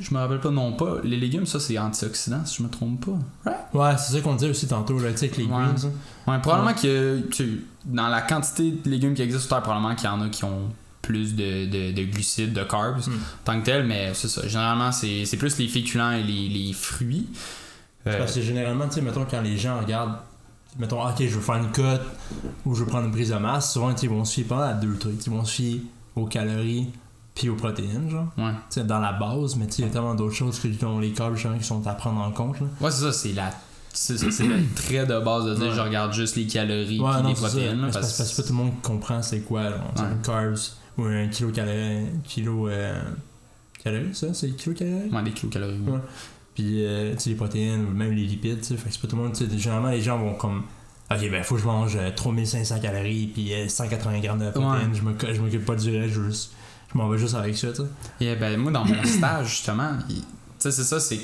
je, 0.00 0.12
me 0.14 0.18
rappelle 0.18 0.40
pas, 0.40 0.50
non 0.50 0.72
pas. 0.72 0.96
Les 1.04 1.16
légumes, 1.16 1.46
ça, 1.46 1.60
c'est 1.60 1.78
antioxydant, 1.78 2.44
si 2.44 2.58
je 2.58 2.62
me 2.64 2.68
trompe 2.68 3.04
pas. 3.06 3.50
Ouais. 3.50 3.80
Ouais, 3.80 3.96
c'est 3.98 4.12
ça 4.14 4.20
qu'on 4.20 4.34
disait 4.34 4.50
aussi 4.50 4.66
tantôt, 4.66 4.98
là, 4.98 5.10
tu 5.12 5.18
sais, 5.18 5.24
avec 5.26 5.36
les 5.36 5.44
Ouais. 5.44 5.50
greens. 5.50 5.86
hein. 5.86 6.32
Ouais, 6.32 6.38
probablement 6.40 6.74
que 6.74 7.20
tu 7.30 7.64
dans 7.84 8.08
la 8.08 8.22
quantité 8.22 8.70
de 8.72 8.90
légumes 8.90 9.14
qui 9.14 9.22
existent 9.22 9.42
sur 9.42 9.48
Terre, 9.50 9.62
probablement 9.62 9.94
qu'il 9.94 10.06
y 10.06 10.08
en 10.08 10.20
a 10.22 10.28
qui 10.28 10.44
ont 10.44 10.70
plus 11.02 11.34
de, 11.34 11.66
de, 11.66 11.92
de 11.92 12.04
glucides, 12.04 12.52
de 12.54 12.64
carbs, 12.64 13.06
Mm. 13.06 13.12
tant 13.44 13.60
que 13.60 13.64
tel, 13.66 13.86
mais 13.86 14.12
c'est 14.14 14.28
ça. 14.28 14.46
Généralement, 14.48 14.90
c'est 14.90 15.36
plus 15.38 15.58
les 15.58 15.68
féculents 15.68 16.12
et 16.12 16.22
les, 16.22 16.48
les 16.48 16.72
fruits. 16.72 17.26
Euh, 18.06 18.18
Parce 18.18 18.34
que 18.34 18.40
généralement, 18.40 18.86
tu 18.88 18.94
sais, 18.94 19.00
mettons, 19.02 19.26
quand 19.30 19.42
les 19.42 19.56
gens 19.58 19.78
regardent, 19.80 20.16
mettons, 20.78 21.02
ah, 21.02 21.10
ok, 21.16 21.26
je 21.26 21.34
veux 21.34 21.40
faire 21.42 21.56
une 21.56 21.70
cote 21.72 22.02
ou 22.64 22.74
je 22.74 22.80
veux 22.84 22.86
prendre 22.86 23.04
une 23.06 23.12
prise 23.12 23.30
de 23.30 23.36
masse, 23.36 23.72
souvent, 23.74 23.94
ils 23.94 24.08
vont 24.08 24.24
se 24.24 24.32
fier 24.34 24.44
pas 24.44 24.68
à 24.68 24.72
deux 24.72 24.96
trucs. 24.96 25.24
Ils 25.26 25.30
vont 25.30 25.44
se 25.44 25.52
fier 25.52 25.82
aux 26.16 26.24
calories 26.26 26.88
puis 27.34 27.48
aux 27.48 27.56
protéines, 27.56 28.08
genre. 28.10 28.28
ouais. 28.38 28.52
Tu 28.70 28.80
sais, 28.80 28.84
dans 28.84 29.00
la 29.00 29.12
base, 29.12 29.56
mais 29.56 29.66
tu 29.66 29.72
sais, 29.72 29.82
il 29.82 29.86
y 29.86 29.88
a 29.88 29.92
tellement 29.92 30.14
d'autres 30.14 30.34
choses 30.34 30.58
que 30.58 30.68
dont 30.68 30.98
les 31.00 31.10
carbs, 31.12 31.34
justement, 31.34 31.58
qui 31.58 31.64
sont 31.64 31.86
à 31.86 31.94
prendre 31.94 32.20
en 32.20 32.30
compte, 32.30 32.60
là. 32.60 32.66
Ouais, 32.80 32.90
c'est 32.90 33.02
ça, 33.02 33.12
c'est 33.12 33.32
la. 33.32 33.50
C'est 33.92 34.20
le 34.22 34.64
trait 34.74 35.06
de 35.06 35.18
base 35.20 35.44
de 35.46 35.54
dire 35.54 35.68
Ouais. 35.68 35.74
je 35.74 35.80
regarde 35.80 36.12
juste 36.12 36.34
les 36.36 36.46
calories 36.46 36.98
Ouais, 37.00 37.10
puis 37.20 37.28
les 37.28 37.34
protéines. 37.34 37.76
là, 37.80 37.88
parce 37.92 37.96
parce, 37.98 38.16
parce 38.18 38.30
que 38.32 38.36
pas 38.36 38.42
tout 38.48 38.52
le 38.52 38.58
monde 38.58 38.72
comprend 38.82 39.22
c'est 39.22 39.40
quoi, 39.40 39.62
Ouais. 39.62 39.68
un 39.98 40.16
carbs 40.24 40.58
ou 40.98 41.04
un 41.04 41.28
kilo 41.28 41.50
calorie, 41.50 42.06
kilo, 42.24 42.68
euh, 42.68 43.00
calories, 43.82 44.14
ça, 44.14 44.34
c'est 44.34 44.50
kilo 44.50 44.74
calories? 44.74 45.10
Ouais, 45.10 45.22
des 45.22 45.30
kilocalories. 45.32 45.78
Ouais. 45.86 45.98
Puis, 46.54 46.84
euh, 46.84 47.14
tu 47.14 47.20
sais, 47.20 47.30
les 47.30 47.36
protéines 47.36 47.84
ou 47.84 47.90
même 47.90 48.12
les 48.12 48.24
lipides, 48.24 48.60
tu 48.60 48.66
sais. 48.68 48.76
Fait 48.76 48.88
que 48.88 48.94
c'est 48.94 49.00
pas 49.02 49.08
tout 49.08 49.16
le 49.16 49.22
monde, 49.22 49.32
tu 49.32 49.44
sais. 49.48 49.58
Généralement, 49.58 49.90
les 49.90 50.00
gens 50.00 50.18
vont 50.18 50.34
comme. 50.34 50.62
Ok, 51.10 51.30
ben, 51.30 51.42
faut 51.44 51.56
que 51.56 51.60
je 51.60 51.66
mange 51.66 51.96
euh, 51.96 52.10
3500 52.14 52.80
calories 52.80 53.26
puis 53.26 53.52
euh, 53.54 53.68
180 53.68 54.20
grammes 54.20 54.38
de 54.40 54.50
protéines. 54.50 54.94
Je 54.94 55.02
me 55.02 55.12
co- 55.12 55.26
je 55.32 55.40
m'occupe 55.40 55.64
pas 55.64 55.74
du 55.76 55.96
reste, 55.96 56.14
je, 56.14 56.20
veux 56.20 56.30
juste- 56.30 56.52
je 56.94 56.98
m'en 56.98 57.08
vais 57.08 57.18
juste 57.18 57.34
avec 57.34 57.56
ça, 57.56 57.68
tu 57.68 57.82
sais. 57.82 58.24
Et 58.24 58.36
ben, 58.36 58.56
moi, 58.56 58.70
dans 58.72 58.84
mon 58.84 59.02
stage, 59.04 59.48
justement, 59.48 59.90
tu 60.08 60.14
sais, 60.58 60.70
c'est 60.70 60.84
ça, 60.84 61.00
c'est. 61.00 61.20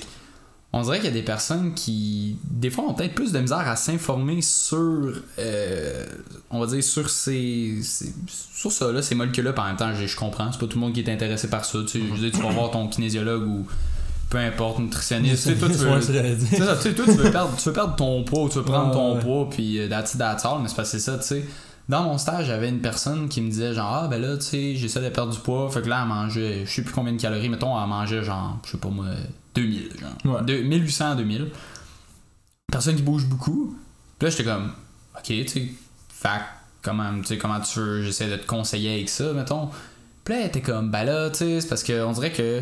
On 0.73 0.83
dirait 0.83 0.99
qu'il 0.99 1.07
y 1.07 1.13
a 1.13 1.15
des 1.15 1.23
personnes 1.25 1.75
qui, 1.75 2.37
des 2.45 2.71
fois, 2.71 2.85
ont 2.85 2.95
peut-être 2.95 3.15
plus 3.17 3.33
de 3.33 3.41
misère 3.41 3.67
à 3.67 3.75
s'informer 3.75 4.41
sur, 4.41 5.15
euh, 5.41 6.07
on 6.49 6.61
va 6.61 6.67
dire, 6.67 6.85
sur 6.85 7.11
ces, 7.11 7.81
ces- 7.83 8.15
sur 8.29 8.71
ça, 8.71 8.93
là, 8.93 9.03
ces 9.03 9.17
molécules-là. 9.17 9.53
En 9.57 9.65
même 9.65 9.77
temps, 9.77 9.93
je, 9.95 10.07
je 10.07 10.17
comprends, 10.17 10.53
c'est 10.53 10.61
pas 10.61 10.67
tout 10.67 10.79
le 10.79 10.83
monde 10.83 10.93
qui 10.93 11.01
est 11.01 11.13
intéressé 11.13 11.49
par 11.51 11.65
ça. 11.65 11.79
Tu 11.83 11.89
sais, 11.89 11.99
je 11.99 12.13
veux 12.15 12.19
dire, 12.19 12.31
tu 12.31 12.41
vas 12.45 12.51
voir 12.53 12.71
ton 12.71 12.87
kinésiologue 12.87 13.49
ou 13.49 13.67
peu 14.29 14.39
importe, 14.39 14.79
nutritionniste. 14.79 15.43
Tu 15.45 15.55
sais, 15.55 15.59
toi, 15.59 15.69
tu 15.69 15.75
veux, 15.75 16.01
ça, 16.01 16.77
toi, 16.77 17.05
tu 17.05 17.31
perdre, 17.33 17.57
tu 17.57 17.65
veux 17.69 17.73
perdre 17.73 17.97
ton 17.97 18.23
poids, 18.23 18.43
ou 18.45 18.49
tu 18.49 18.59
veux 18.59 18.65
prendre 18.65 18.93
ton 18.93 19.15
ouais. 19.17 19.21
poids, 19.21 19.51
puis 19.51 19.81
euh, 19.81 19.89
that's 19.89 20.17
that's 20.17 20.45
all, 20.45 20.61
mais 20.63 20.69
c'est 20.69 20.77
parce 20.77 20.93
que 20.93 20.99
c'est 20.99 21.05
ça, 21.05 21.19
tu 21.19 21.27
sais. 21.27 21.45
Dans 21.91 22.05
mon 22.05 22.19
stage, 22.19 22.47
j'avais 22.47 22.69
une 22.69 22.81
personne 22.81 23.29
qui 23.29 23.41
me 23.41 23.51
disait, 23.51 23.75
genre, 23.75 24.03
ah, 24.05 24.09
ben 24.09 24.23
là, 24.23 24.37
tu 24.37 24.45
sais, 24.45 24.77
j'essaie 24.77 25.01
de 25.01 25.09
perdre 25.09 25.33
du 25.33 25.41
poids, 25.41 25.69
fait 25.73 25.83
que 25.83 25.89
là, 25.89 25.99
elle 26.03 26.09
mangeait, 26.09 26.65
je 26.65 26.71
sais 26.71 26.83
plus 26.83 26.95
combien 26.95 27.13
de 27.13 27.21
calories, 27.21 27.49
mettons, 27.49 27.77
elle 27.83 27.89
mangeait, 27.89 28.23
genre, 28.23 28.61
je 28.65 28.71
sais 28.71 28.79
pas 28.79 28.91
moi, 28.91 29.07
2000, 29.57 29.91
genre. 29.99 30.37
Ouais. 30.37 30.45
De- 30.45 30.63
1800 30.63 31.11
à 31.11 31.15
2000. 31.17 31.51
Personne 32.71 32.95
qui 32.95 33.03
bouge 33.03 33.25
beaucoup. 33.25 33.77
Puis 34.21 34.27
là, 34.27 34.31
j'étais 34.31 34.45
comme, 34.45 34.73
ok, 35.17 35.25
tu 35.25 35.49
sais, 35.49 35.69
que 36.23 36.29
comment, 36.81 37.19
tu 37.19 37.25
sais, 37.25 37.39
comment 37.39 37.59
tu 37.59 37.81
veux, 37.81 38.03
j'essaie 38.05 38.29
de 38.31 38.37
te 38.37 38.47
conseiller 38.47 38.95
avec 38.95 39.09
ça, 39.09 39.33
mettons. 39.33 39.69
Puis 40.23 40.35
là, 40.35 40.43
elle 40.43 40.47
était 40.47 40.61
comme, 40.61 40.93
ben 40.93 41.03
là, 41.03 41.29
tu 41.31 41.39
sais, 41.39 41.61
c'est 41.61 41.69
parce 41.69 41.83
qu'on 41.83 42.13
dirait 42.13 42.31
que 42.31 42.61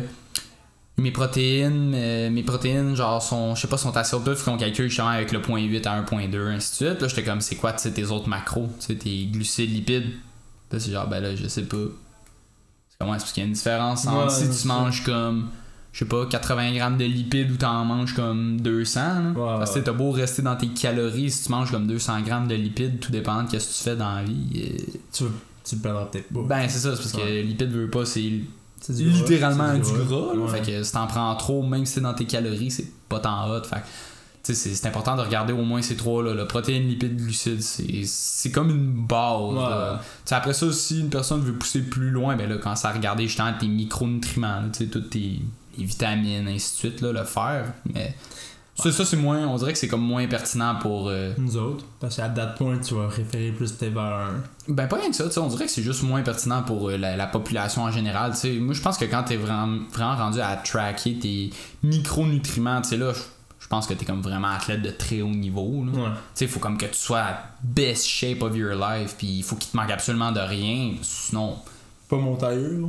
mes 1.01 1.11
protéines, 1.11 1.93
euh, 1.95 2.29
mes 2.29 2.43
protéines, 2.43 2.95
genre, 2.95 3.21
sont, 3.21 3.55
je 3.55 3.61
sais 3.61 3.67
pas, 3.67 3.77
sont 3.77 3.95
assez 3.97 4.15
hautes, 4.15 4.43
qu'on 4.43 4.57
calcule 4.57 4.87
justement 4.89 5.09
avec 5.09 5.31
le 5.31 5.39
0.8 5.39 5.87
à 5.87 6.01
1.2, 6.01 6.47
ainsi 6.49 6.71
de 6.71 6.75
suite. 6.89 7.01
Là, 7.01 7.07
j'étais 7.07 7.23
comme, 7.23 7.41
c'est 7.41 7.55
quoi, 7.55 7.73
tu 7.73 7.79
sais, 7.83 7.91
tes 7.91 8.05
autres 8.05 8.27
macros, 8.29 8.69
tu 8.79 8.87
sais, 8.87 8.95
tes 8.95 9.25
glucides, 9.25 9.71
lipides? 9.71 10.11
Là, 10.71 10.79
c'est 10.79 10.91
genre, 10.91 11.07
ben 11.07 11.19
là, 11.21 11.35
je 11.35 11.47
sais 11.47 11.63
pas. 11.63 11.77
C'est 12.89 12.97
comment, 12.99 13.15
est-ce 13.15 13.33
qu'il 13.33 13.43
y 13.43 13.45
a 13.45 13.47
une 13.47 13.53
différence 13.53 14.05
entre 14.07 14.25
Ouais, 14.25 14.29
si 14.29 14.47
tu 14.47 14.53
ça. 14.53 14.67
manges 14.67 15.03
comme, 15.03 15.49
je 15.91 15.99
sais 15.99 16.05
pas, 16.05 16.25
80 16.27 16.73
grammes 16.75 16.97
de 16.97 17.05
lipides 17.05 17.51
ou 17.51 17.55
t'en 17.57 17.83
manges 17.85 18.13
comme 18.13 18.61
200, 18.61 18.99
là? 18.99 19.29
Ouais, 19.31 19.35
Parce 19.59 19.73
que 19.73 19.79
t'as 19.79 19.91
beau 19.93 20.11
rester 20.11 20.41
dans 20.41 20.55
tes 20.55 20.67
calories, 20.67 21.31
si 21.31 21.45
tu 21.45 21.51
manges 21.51 21.71
comme 21.71 21.87
200 21.87 22.21
grammes 22.21 22.47
de 22.47 22.55
lipides, 22.55 22.99
tout 22.99 23.11
dépend 23.11 23.43
de 23.43 23.47
ce 23.49 23.67
que 23.67 23.77
tu 23.77 23.83
fais 23.83 23.95
dans 23.95 24.13
la 24.15 24.23
vie. 24.23 24.47
euh, 24.57 24.77
Tu, 25.11 25.23
tu 25.63 25.75
le 25.75 25.81
perdras 25.81 26.05
peut-être 26.05 26.31
pas. 26.33 26.41
Ben, 26.43 26.69
c'est 26.69 26.79
ça, 26.79 26.95
c'est 26.95 27.01
parce 27.01 27.13
que 27.13 27.41
lipides 27.41 27.71
veut 27.71 27.89
pas, 27.89 28.05
c'est 28.05 28.31
littéralement 28.87 29.73
du 29.73 29.91
gras. 29.91 30.33
là. 30.33 30.41
Ouais. 30.41 30.59
Fait 30.59 30.61
que 30.61 30.83
si 30.83 30.91
t'en 30.91 31.07
prends 31.07 31.35
trop, 31.35 31.63
même 31.63 31.85
si 31.85 31.93
c'est 31.93 32.01
dans 32.01 32.13
tes 32.13 32.25
calories, 32.25 32.71
c'est 32.71 32.87
pas 33.07 33.19
tant 33.19 33.49
hot. 33.49 33.63
Fait 33.63 33.77
que, 33.77 33.81
c'est 34.43 34.55
c'est 34.55 34.87
important 34.87 35.15
de 35.15 35.21
regarder 35.21 35.53
au 35.53 35.63
moins 35.63 35.81
ces 35.81 35.95
trois 35.95 36.23
là. 36.23 36.33
Le 36.33 36.47
protéine, 36.47 36.87
lipides, 36.87 37.17
glucides, 37.17 37.61
c'est 37.61 38.03
c'est 38.05 38.51
comme 38.51 38.69
une 38.69 39.05
base. 39.05 39.53
Ouais. 39.53 40.35
après 40.35 40.53
ça, 40.53 40.71
si 40.71 41.01
une 41.01 41.09
personne 41.09 41.41
veut 41.41 41.53
pousser 41.53 41.81
plus 41.81 42.09
loin, 42.09 42.35
ben 42.35 42.49
là, 42.49 42.57
quand 42.57 42.75
ça 42.75 42.89
à 42.89 42.93
regarder 42.93 43.27
justement 43.27 43.53
tes 43.59 43.67
micronutriments, 43.67 44.61
là, 44.61 44.67
toutes 44.91 45.09
tes 45.09 45.39
les 45.79 45.85
vitamines, 45.85 46.47
ainsi 46.47 46.73
de 46.73 46.77
suite, 46.77 47.01
là, 47.01 47.11
le 47.11 47.23
fer. 47.23 47.73
Mais 47.93 48.15
ça, 48.83 48.91
ça 48.91 49.05
c'est 49.05 49.17
moins, 49.17 49.47
on 49.47 49.55
dirait 49.57 49.73
que 49.73 49.77
c'est 49.79 49.87
comme 49.87 50.01
moins 50.03 50.25
pertinent 50.27 50.75
pour. 50.81 51.07
euh, 51.09 51.33
Nous 51.37 51.57
autres. 51.57 51.85
Parce 51.99 52.15
qu'à 52.17 52.29
date 52.29 52.57
point, 52.57 52.77
tu 52.79 52.93
vas 52.95 53.07
référer 53.07 53.51
plus 53.51 53.77
tes 53.77 53.87
un. 53.87 54.41
Ben 54.67 54.87
pas 54.87 54.97
rien 54.97 55.09
que 55.09 55.15
ça, 55.15 55.25
tu 55.25 55.31
sais, 55.31 55.39
on 55.39 55.47
dirait 55.47 55.65
que 55.65 55.71
c'est 55.71 55.83
juste 55.83 56.03
moins 56.03 56.21
pertinent 56.21 56.63
pour 56.63 56.89
euh, 56.89 56.97
la, 56.97 57.15
la 57.17 57.27
population 57.27 57.83
en 57.83 57.91
général. 57.91 58.31
tu 58.31 58.37
sais. 58.39 58.53
Moi 58.53 58.73
je 58.73 58.81
pense 58.81 58.97
que 58.97 59.05
quand 59.05 59.23
t'es 59.23 59.37
vraiment, 59.37 59.79
vraiment 59.93 60.15
rendu 60.15 60.39
à 60.41 60.55
tracker 60.57 61.19
tes 61.19 61.49
micronutriments, 61.83 62.81
tu 62.81 62.89
sais 62.89 62.97
là, 62.97 63.13
je- 63.13 63.67
pense 63.67 63.85
que 63.85 63.93
t'es 63.93 64.03
comme 64.05 64.21
vraiment 64.23 64.47
athlète 64.47 64.81
de 64.81 64.89
très 64.89 65.21
haut 65.21 65.27
niveau. 65.29 65.83
là. 65.85 65.91
Tu 65.93 65.99
Ouais. 65.99 66.07
sais, 66.33 66.45
il 66.45 66.51
faut 66.51 66.59
comme 66.59 66.77
que 66.79 66.87
tu 66.87 66.95
sois 66.95 67.19
à 67.19 67.43
best 67.61 68.03
shape 68.07 68.41
of 68.41 68.55
your 68.57 68.73
life, 68.73 69.13
puis 69.15 69.27
il 69.27 69.43
faut 69.43 69.55
qu'il 69.57 69.69
te 69.71 69.77
manque 69.77 69.91
absolument 69.91 70.31
de 70.31 70.39
rien, 70.39 70.93
sinon. 71.03 71.55
Pas 72.09 72.17
mon 72.17 72.35
tailleur, 72.35 72.71
là. 72.81 72.87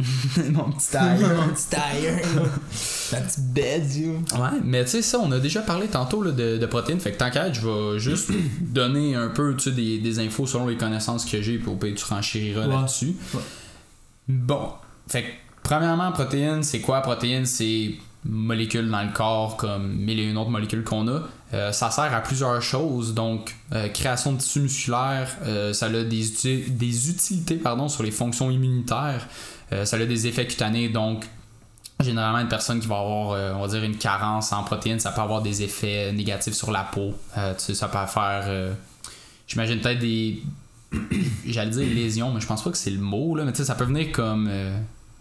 Mon 0.52 0.70
petit 0.72 0.90
tailleur. 0.90 1.46
Mon 1.46 1.52
petit 1.52 1.66
tailleur, 1.68 2.16
là. 2.36 2.42
La 3.12 3.20
petite 3.22 3.52
bête. 3.52 3.82
Ouais, 4.38 4.58
mais 4.64 4.84
tu 4.84 4.90
sais, 4.92 5.02
ça, 5.02 5.18
on 5.18 5.30
a 5.32 5.38
déjà 5.38 5.60
parlé 5.62 5.86
tantôt 5.88 6.22
là, 6.22 6.30
de, 6.32 6.58
de 6.58 6.66
protéines. 6.66 7.00
Fait 7.00 7.12
que 7.12 7.18
tant 7.18 7.30
qu'à 7.30 7.48
être, 7.48 7.54
je 7.54 7.66
vais 7.68 7.98
juste 7.98 8.30
donner 8.60 9.14
un 9.14 9.28
peu 9.28 9.54
tu 9.56 9.64
sais, 9.64 9.72
des, 9.72 9.98
des 9.98 10.18
infos 10.18 10.46
selon 10.46 10.66
les 10.66 10.76
connaissances 10.76 11.24
que 11.24 11.40
j'ai, 11.42 11.58
puis 11.58 11.68
au 11.68 11.76
pire, 11.76 11.94
tu 11.96 12.04
renchériras 12.04 12.66
Ouais. 12.66 12.74
là-dessus. 12.74 13.14
Ouais. 13.34 13.40
Bon. 14.28 14.70
Fait 15.08 15.22
que, 15.22 15.28
premièrement, 15.62 16.12
protéines, 16.12 16.62
c'est 16.62 16.80
quoi? 16.80 17.00
Protéines, 17.00 17.46
c'est 17.46 17.94
molécules 18.24 18.88
dans 18.90 19.02
le 19.02 19.12
corps 19.12 19.56
comme 19.56 19.94
mille 19.96 20.20
et 20.20 20.24
une 20.24 20.36
autres 20.36 20.50
molécules 20.50 20.84
qu'on 20.84 21.08
a. 21.08 21.22
Euh, 21.54 21.72
ça 21.72 21.90
sert 21.90 22.14
à 22.14 22.20
plusieurs 22.20 22.60
choses, 22.62 23.14
donc 23.14 23.56
euh, 23.72 23.88
création 23.88 24.34
de 24.34 24.38
tissu 24.38 24.60
musculaire, 24.60 25.36
euh, 25.46 25.72
ça 25.72 25.86
a 25.86 25.88
des, 26.04 26.30
uti- 26.30 26.70
des 26.70 27.10
utilités 27.10 27.56
pardon, 27.56 27.88
sur 27.88 28.02
les 28.04 28.10
fonctions 28.12 28.50
immunitaires, 28.50 29.26
Euh, 29.72 29.84
ça 29.84 29.96
a 29.96 30.04
des 30.04 30.26
effets 30.26 30.46
cutanés, 30.46 30.88
donc 30.88 31.24
généralement 32.00 32.38
une 32.38 32.48
personne 32.48 32.80
qui 32.80 32.86
va 32.86 32.98
avoir, 32.98 33.30
euh, 33.32 33.52
on 33.54 33.60
va 33.60 33.68
dire, 33.68 33.82
une 33.84 33.96
carence 33.96 34.52
en 34.52 34.62
protéines, 34.64 34.98
ça 35.00 35.12
peut 35.12 35.20
avoir 35.20 35.42
des 35.42 35.62
effets 35.62 36.12
négatifs 36.12 36.54
sur 36.54 36.70
la 36.70 36.82
peau. 36.84 37.12
Euh, 37.36 37.52
tu 37.54 37.64
sais, 37.66 37.74
ça 37.74 37.88
peut 37.88 37.98
faire, 38.06 38.72
j'imagine 39.46 39.80
peut-être 39.80 39.98
des, 39.98 40.42
j'allais 41.46 41.70
dire 41.70 41.86
lésions, 41.94 42.32
mais 42.32 42.40
je 42.40 42.46
pense 42.46 42.62
pas 42.64 42.70
que 42.70 42.78
c'est 42.78 42.90
le 42.90 43.00
mot, 43.00 43.34
là, 43.36 43.44
mais 43.44 43.52
tu 43.52 43.58
sais, 43.58 43.64
ça 43.64 43.74
peut 43.74 43.84
venir 43.84 44.10
comme... 44.12 44.50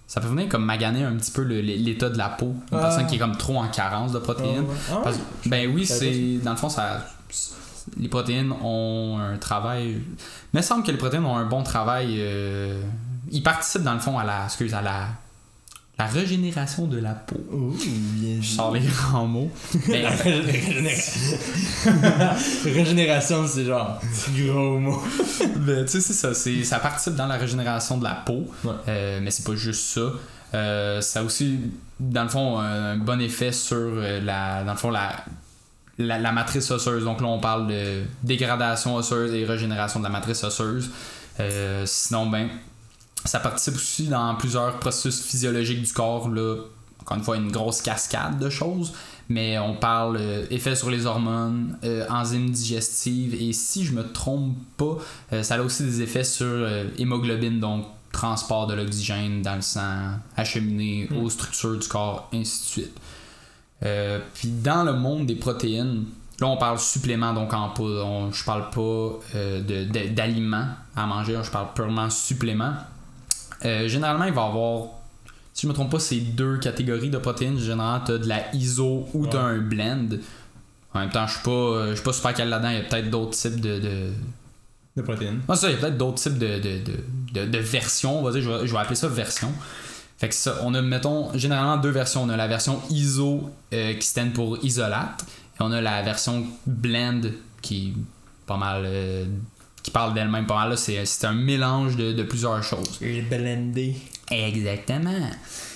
ça 0.07 0.21
peut 0.21 0.27
venir 0.29 0.47
comme 0.49 0.65
maganer 0.65 1.03
un 1.03 1.15
petit 1.17 1.31
peu 1.31 1.43
l'état 1.43 2.09
de 2.09 2.17
la 2.17 2.29
peau. 2.29 2.55
Une 2.71 2.77
Ah. 2.77 2.81
personne 2.81 3.07
qui 3.07 3.15
est 3.15 3.19
comme 3.19 3.35
trop 3.37 3.57
en 3.57 3.67
carence 3.67 4.11
de 4.13 4.19
protéines. 4.19 4.65
Ah, 4.91 5.01
Parce- 5.03 5.19
ben 5.45 5.69
oui, 5.71 5.85
c'est. 5.85 6.37
Dans 6.43 6.51
le 6.51 6.57
fond, 6.57 6.69
ça. 6.69 7.05
Les 7.99 8.07
protéines 8.07 8.51
ont 8.63 9.17
un 9.19 9.37
travail. 9.37 10.01
Il 10.53 10.57
me 10.57 10.61
semble 10.61 10.83
que 10.83 10.91
les 10.91 10.97
protéines 10.97 11.25
ont 11.25 11.35
un 11.37 11.45
bon 11.45 11.61
travail. 11.63 12.15
euh, 12.19 12.81
Ils 13.31 13.43
participent, 13.43 13.83
dans 13.83 13.93
le 13.93 13.99
fond, 13.99 14.17
à 14.17 14.23
la. 14.23 14.45
Excuse, 14.45 14.73
à 14.73 14.81
la. 14.81 15.07
la 15.97 16.05
régénération 16.05 16.87
de 16.87 16.97
la 16.99 17.13
peau. 17.13 17.37
Ouh, 17.51 17.75
bien 18.15 18.37
Je 18.41 18.47
sors 18.47 18.71
les 18.73 18.79
grands 18.81 19.27
mots. 19.27 19.51
Mais, 19.87 20.05
Régénération, 22.65 23.45
c'est 23.47 23.65
genre, 23.65 23.99
gros 24.35 24.79
mot. 24.79 25.01
ben, 25.57 25.85
tu 25.85 25.91
sais, 25.91 26.01
c'est 26.01 26.13
ça. 26.13 26.33
c'est- 26.33 26.63
Ça 26.63 26.79
participe 26.79 27.15
dans 27.15 27.27
la 27.27 27.35
régénération 27.37 27.97
de 27.97 28.03
la 28.03 28.15
peau. 28.15 28.45
Ouais. 28.63 28.71
Euh, 28.87 29.19
mais 29.21 29.31
c'est 29.31 29.45
pas 29.45 29.55
juste 29.55 29.81
ça. 29.93 30.01
Euh, 30.53 31.01
ça 31.01 31.19
a 31.19 31.23
aussi, 31.23 31.59
dans 31.99 32.23
le 32.23 32.29
fond, 32.29 32.57
un 32.59 32.97
bon 32.97 33.19
effet 33.21 33.51
sur 33.51 33.75
euh, 33.77 34.19
la, 34.21 34.63
dans 34.63 34.71
le 34.73 34.77
fond, 34.77 34.89
la, 34.89 35.23
la, 35.97 36.17
la 36.17 36.31
matrice 36.31 36.69
osseuse. 36.71 37.03
Donc 37.03 37.21
là, 37.21 37.27
on 37.27 37.39
parle 37.39 37.67
de 37.67 38.03
dégradation 38.23 38.95
osseuse 38.95 39.33
et 39.33 39.45
régénération 39.45 39.99
de 39.99 40.05
la 40.05 40.09
matrice 40.09 40.43
osseuse. 40.43 40.89
Euh, 41.39 41.83
sinon, 41.85 42.27
ben, 42.27 42.49
ça 43.25 43.39
participe 43.39 43.75
aussi 43.75 44.07
dans 44.07 44.35
plusieurs 44.35 44.77
processus 44.79 45.21
physiologiques 45.21 45.81
du 45.83 45.93
corps. 45.93 46.29
Là, 46.29 46.57
encore 47.01 47.17
une 47.17 47.23
fois, 47.23 47.37
une 47.37 47.51
grosse 47.51 47.81
cascade 47.81 48.39
de 48.39 48.49
choses. 48.49 48.93
Mais 49.31 49.59
on 49.59 49.75
parle 49.75 50.17
euh, 50.19 50.45
effet 50.49 50.75
sur 50.75 50.89
les 50.89 51.05
hormones, 51.05 51.77
euh, 51.83 52.03
enzymes 52.09 52.49
digestives, 52.49 53.35
et 53.39 53.53
si 53.53 53.85
je 53.85 53.93
me 53.93 54.01
trompe 54.11 54.55
pas, 54.75 54.97
euh, 55.33 55.43
ça 55.43 55.55
a 55.55 55.61
aussi 55.61 55.83
des 55.83 56.01
effets 56.01 56.23
sur 56.23 56.47
euh, 56.47 56.85
hémoglobine, 56.97 57.59
donc 57.59 57.85
transport 58.11 58.65
de 58.65 58.73
l'oxygène 58.73 59.43
dans 59.43 59.53
le 59.55 59.61
sang, 59.61 60.13
acheminé 60.35 61.07
Mm. 61.11 61.17
aux 61.17 61.29
structures 61.29 61.77
du 61.77 61.87
corps, 61.87 62.27
ainsi 62.33 62.61
de 62.61 62.65
suite. 62.65 62.97
Puis 64.33 64.49
dans 64.49 64.83
le 64.83 64.93
monde 64.93 65.27
des 65.27 65.35
protéines, 65.35 66.05
là 66.39 66.47
on 66.47 66.57
parle 66.57 66.79
supplément, 66.79 67.33
donc 67.33 67.53
en 67.53 67.69
poudre. 67.69 68.03
On- 68.05 68.31
je 68.31 68.43
parle 68.43 68.69
pas 68.71 69.19
euh, 69.35 69.85
d'aliments 70.09 70.67
à 70.95 71.05
manger, 71.05 71.39
je 71.43 71.51
parle 71.51 71.67
purement 71.75 72.09
supplément. 72.09 72.73
Euh, 73.65 73.87
généralement, 73.87 74.25
il 74.25 74.33
va 74.33 74.43
y 74.43 74.47
avoir, 74.47 74.83
si 75.53 75.63
je 75.63 75.67
me 75.67 75.73
trompe 75.73 75.91
pas, 75.91 75.99
c'est 75.99 76.19
deux 76.19 76.57
catégories 76.57 77.09
de 77.09 77.17
protéines. 77.17 77.57
Généralement, 77.59 78.05
tu 78.05 78.11
as 78.13 78.17
de 78.17 78.27
la 78.27 78.55
ISO 78.55 79.07
ou 79.13 79.27
tu 79.27 79.35
as 79.35 79.45
Ouais. 79.45 79.51
un 79.51 79.57
blend. 79.59 80.07
En 80.93 80.99
même 80.99 81.09
temps, 81.09 81.27
je 81.27 81.33
suis 81.33 81.43
pas, 81.43 81.87
je 81.89 81.95
suis 81.95 82.03
pas 82.03 82.13
super 82.13 82.33
calé 82.33 82.49
là-dedans. 82.49 82.69
Il 82.69 82.75
y 82.77 82.79
a 82.79 82.83
peut-être 82.83 83.09
d'autres 83.09 83.37
types 83.37 83.59
de, 83.61 83.79
de, 83.79 84.11
De 84.97 85.01
protéines. 85.01 85.41
ah, 85.47 85.55
ça, 85.55 85.69
il 85.69 85.73
y 85.73 85.77
a 85.77 85.79
peut-être 85.79 85.97
d'autres 85.97 86.17
types 86.21 86.37
de, 86.37 86.57
de, 86.59 86.79
de, 86.79 87.41
de, 87.45 87.51
de 87.51 87.57
versions, 87.59 88.19
on 88.19 88.23
va 88.23 88.31
dire, 88.31 88.41
je 88.41 88.49
vais, 88.49 88.65
je 88.67 88.71
vais 88.73 88.79
appeler 88.79 88.95
ça 88.95 89.07
version. 89.07 89.51
Fait 90.17 90.27
que 90.29 90.35
ça, 90.35 90.57
on 90.63 90.73
a, 90.73 90.81
mettons, 90.81 91.31
généralement 91.37 91.77
deux 91.77 91.91
versions. 91.91 92.23
On 92.23 92.29
a 92.29 92.35
la 92.37 92.47
version 92.47 92.81
ISO 92.89 93.49
euh, 93.73 93.93
qui 93.93 94.05
stand 94.07 94.33
pour 94.33 94.57
isolate, 94.65 95.23
et 95.55 95.61
on 95.63 95.71
a 95.71 95.79
la 95.79 96.01
version 96.01 96.45
blend 96.65 97.21
qui 97.61 97.89
est 97.89 97.93
pas 98.47 98.57
mal. 98.57 98.83
euh, 98.85 99.25
qui 99.83 99.91
parle 99.91 100.13
d'elle-même 100.13 100.45
pas 100.45 100.55
mal. 100.55 100.69
là. 100.71 100.77
C'est 100.77 101.05
c'est 101.05 101.25
un 101.27 101.33
mélange 101.33 101.95
de, 101.95 102.11
de 102.13 102.23
plusieurs 102.23 102.61
choses. 102.63 102.97
Et 103.01 103.21
blendé. 103.21 103.95
Exactement. 104.31 105.29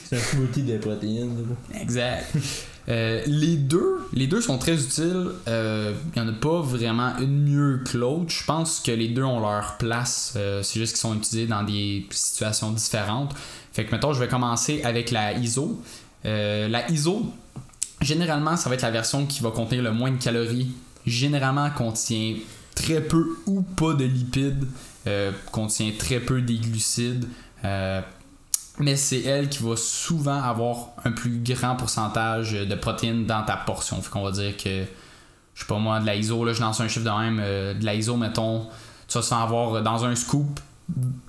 C'est 0.05 0.17
un 0.17 0.19
smoothie 0.19 0.63
de 0.63 0.77
protéines. 0.77 1.45
Exact. 1.79 2.25
Euh, 2.89 3.21
les 3.27 3.55
deux, 3.55 4.05
les 4.11 4.27
deux 4.27 4.41
sont 4.41 4.57
très 4.57 4.73
utiles. 4.73 5.27
Euh, 5.47 5.93
Il 6.13 6.21
n'y 6.21 6.27
en 6.27 6.29
a 6.29 6.35
pas 6.35 6.59
vraiment 6.59 7.13
une 7.19 7.43
mieux 7.45 7.81
que 7.89 7.97
l'autre. 7.97 8.25
Je 8.29 8.43
pense 8.43 8.81
que 8.81 8.91
les 8.91 9.07
deux 9.07 9.23
ont 9.23 9.39
leur 9.39 9.77
place. 9.77 10.33
Euh, 10.35 10.61
c'est 10.63 10.81
juste 10.81 10.91
qu'ils 10.91 10.99
sont 10.99 11.15
utilisés 11.15 11.47
dans 11.47 11.63
des 11.63 12.05
situations 12.11 12.71
différentes. 12.71 13.33
Fait 13.71 13.85
que 13.85 13.91
mettons, 13.93 14.11
je 14.11 14.19
vais 14.19 14.27
commencer 14.27 14.81
avec 14.83 15.11
la 15.11 15.31
ISO. 15.31 15.81
Euh, 16.25 16.67
la 16.67 16.91
ISO, 16.91 17.25
généralement, 18.01 18.57
ça 18.57 18.67
va 18.67 18.75
être 18.75 18.81
la 18.81 18.91
version 18.91 19.25
qui 19.27 19.41
va 19.41 19.51
contenir 19.51 19.81
le 19.81 19.93
moins 19.93 20.11
de 20.11 20.21
calories. 20.21 20.71
Généralement, 21.05 21.69
contient 21.69 22.35
très 22.75 23.01
peu 23.01 23.37
ou 23.45 23.61
pas 23.61 23.93
de 23.93 24.05
lipides. 24.05 24.65
Euh, 25.05 25.31
contient 25.51 25.91
très 25.97 26.19
peu 26.19 26.41
des 26.41 26.57
glucides. 26.57 27.27
Euh, 27.65 28.01
mais 28.79 28.95
c'est 28.95 29.21
elle 29.21 29.49
qui 29.49 29.61
va 29.61 29.75
souvent 29.75 30.41
avoir 30.41 30.89
un 31.05 31.11
plus 31.11 31.39
grand 31.43 31.75
pourcentage 31.75 32.53
de 32.53 32.75
protéines 32.75 33.25
dans 33.25 33.43
ta 33.43 33.55
portion. 33.55 34.01
Fait 34.01 34.09
qu'on 34.09 34.23
va 34.23 34.31
dire 34.31 34.57
que, 34.57 34.85
je 35.53 35.61
sais 35.61 35.67
pas 35.67 35.77
moi, 35.77 35.99
de 35.99 36.05
la 36.05 36.15
ISO, 36.15 36.43
là, 36.43 36.53
je 36.53 36.61
lance 36.61 36.79
un 36.79 36.87
chiffre 36.87 37.05
de 37.05 37.23
même, 37.23 37.39
euh, 37.41 37.73
de 37.73 37.85
la 37.85 37.95
ISO, 37.95 38.17
mettons, 38.17 38.67
tu 39.07 39.19
vas 39.19 39.41
avoir 39.41 39.75
euh, 39.75 39.81
dans 39.81 40.05
un 40.05 40.15
scoop 40.15 40.59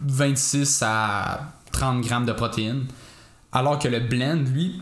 26 0.07 0.83
à 0.87 1.53
30 1.73 2.01
grammes 2.01 2.27
de 2.27 2.33
protéines. 2.33 2.87
Alors 3.53 3.79
que 3.79 3.89
le 3.89 4.01
blend, 4.01 4.43
lui, 4.53 4.81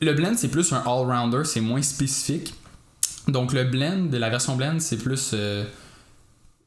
le 0.00 0.12
blend, 0.12 0.34
c'est 0.36 0.48
plus 0.48 0.72
un 0.72 0.82
all-rounder, 0.86 1.44
c'est 1.44 1.60
moins 1.60 1.82
spécifique. 1.82 2.54
Donc 3.26 3.52
le 3.52 3.64
blend, 3.64 4.08
la 4.12 4.30
version 4.30 4.54
blend, 4.54 4.78
c'est 4.80 4.98
plus... 4.98 5.30
euh, 5.34 5.64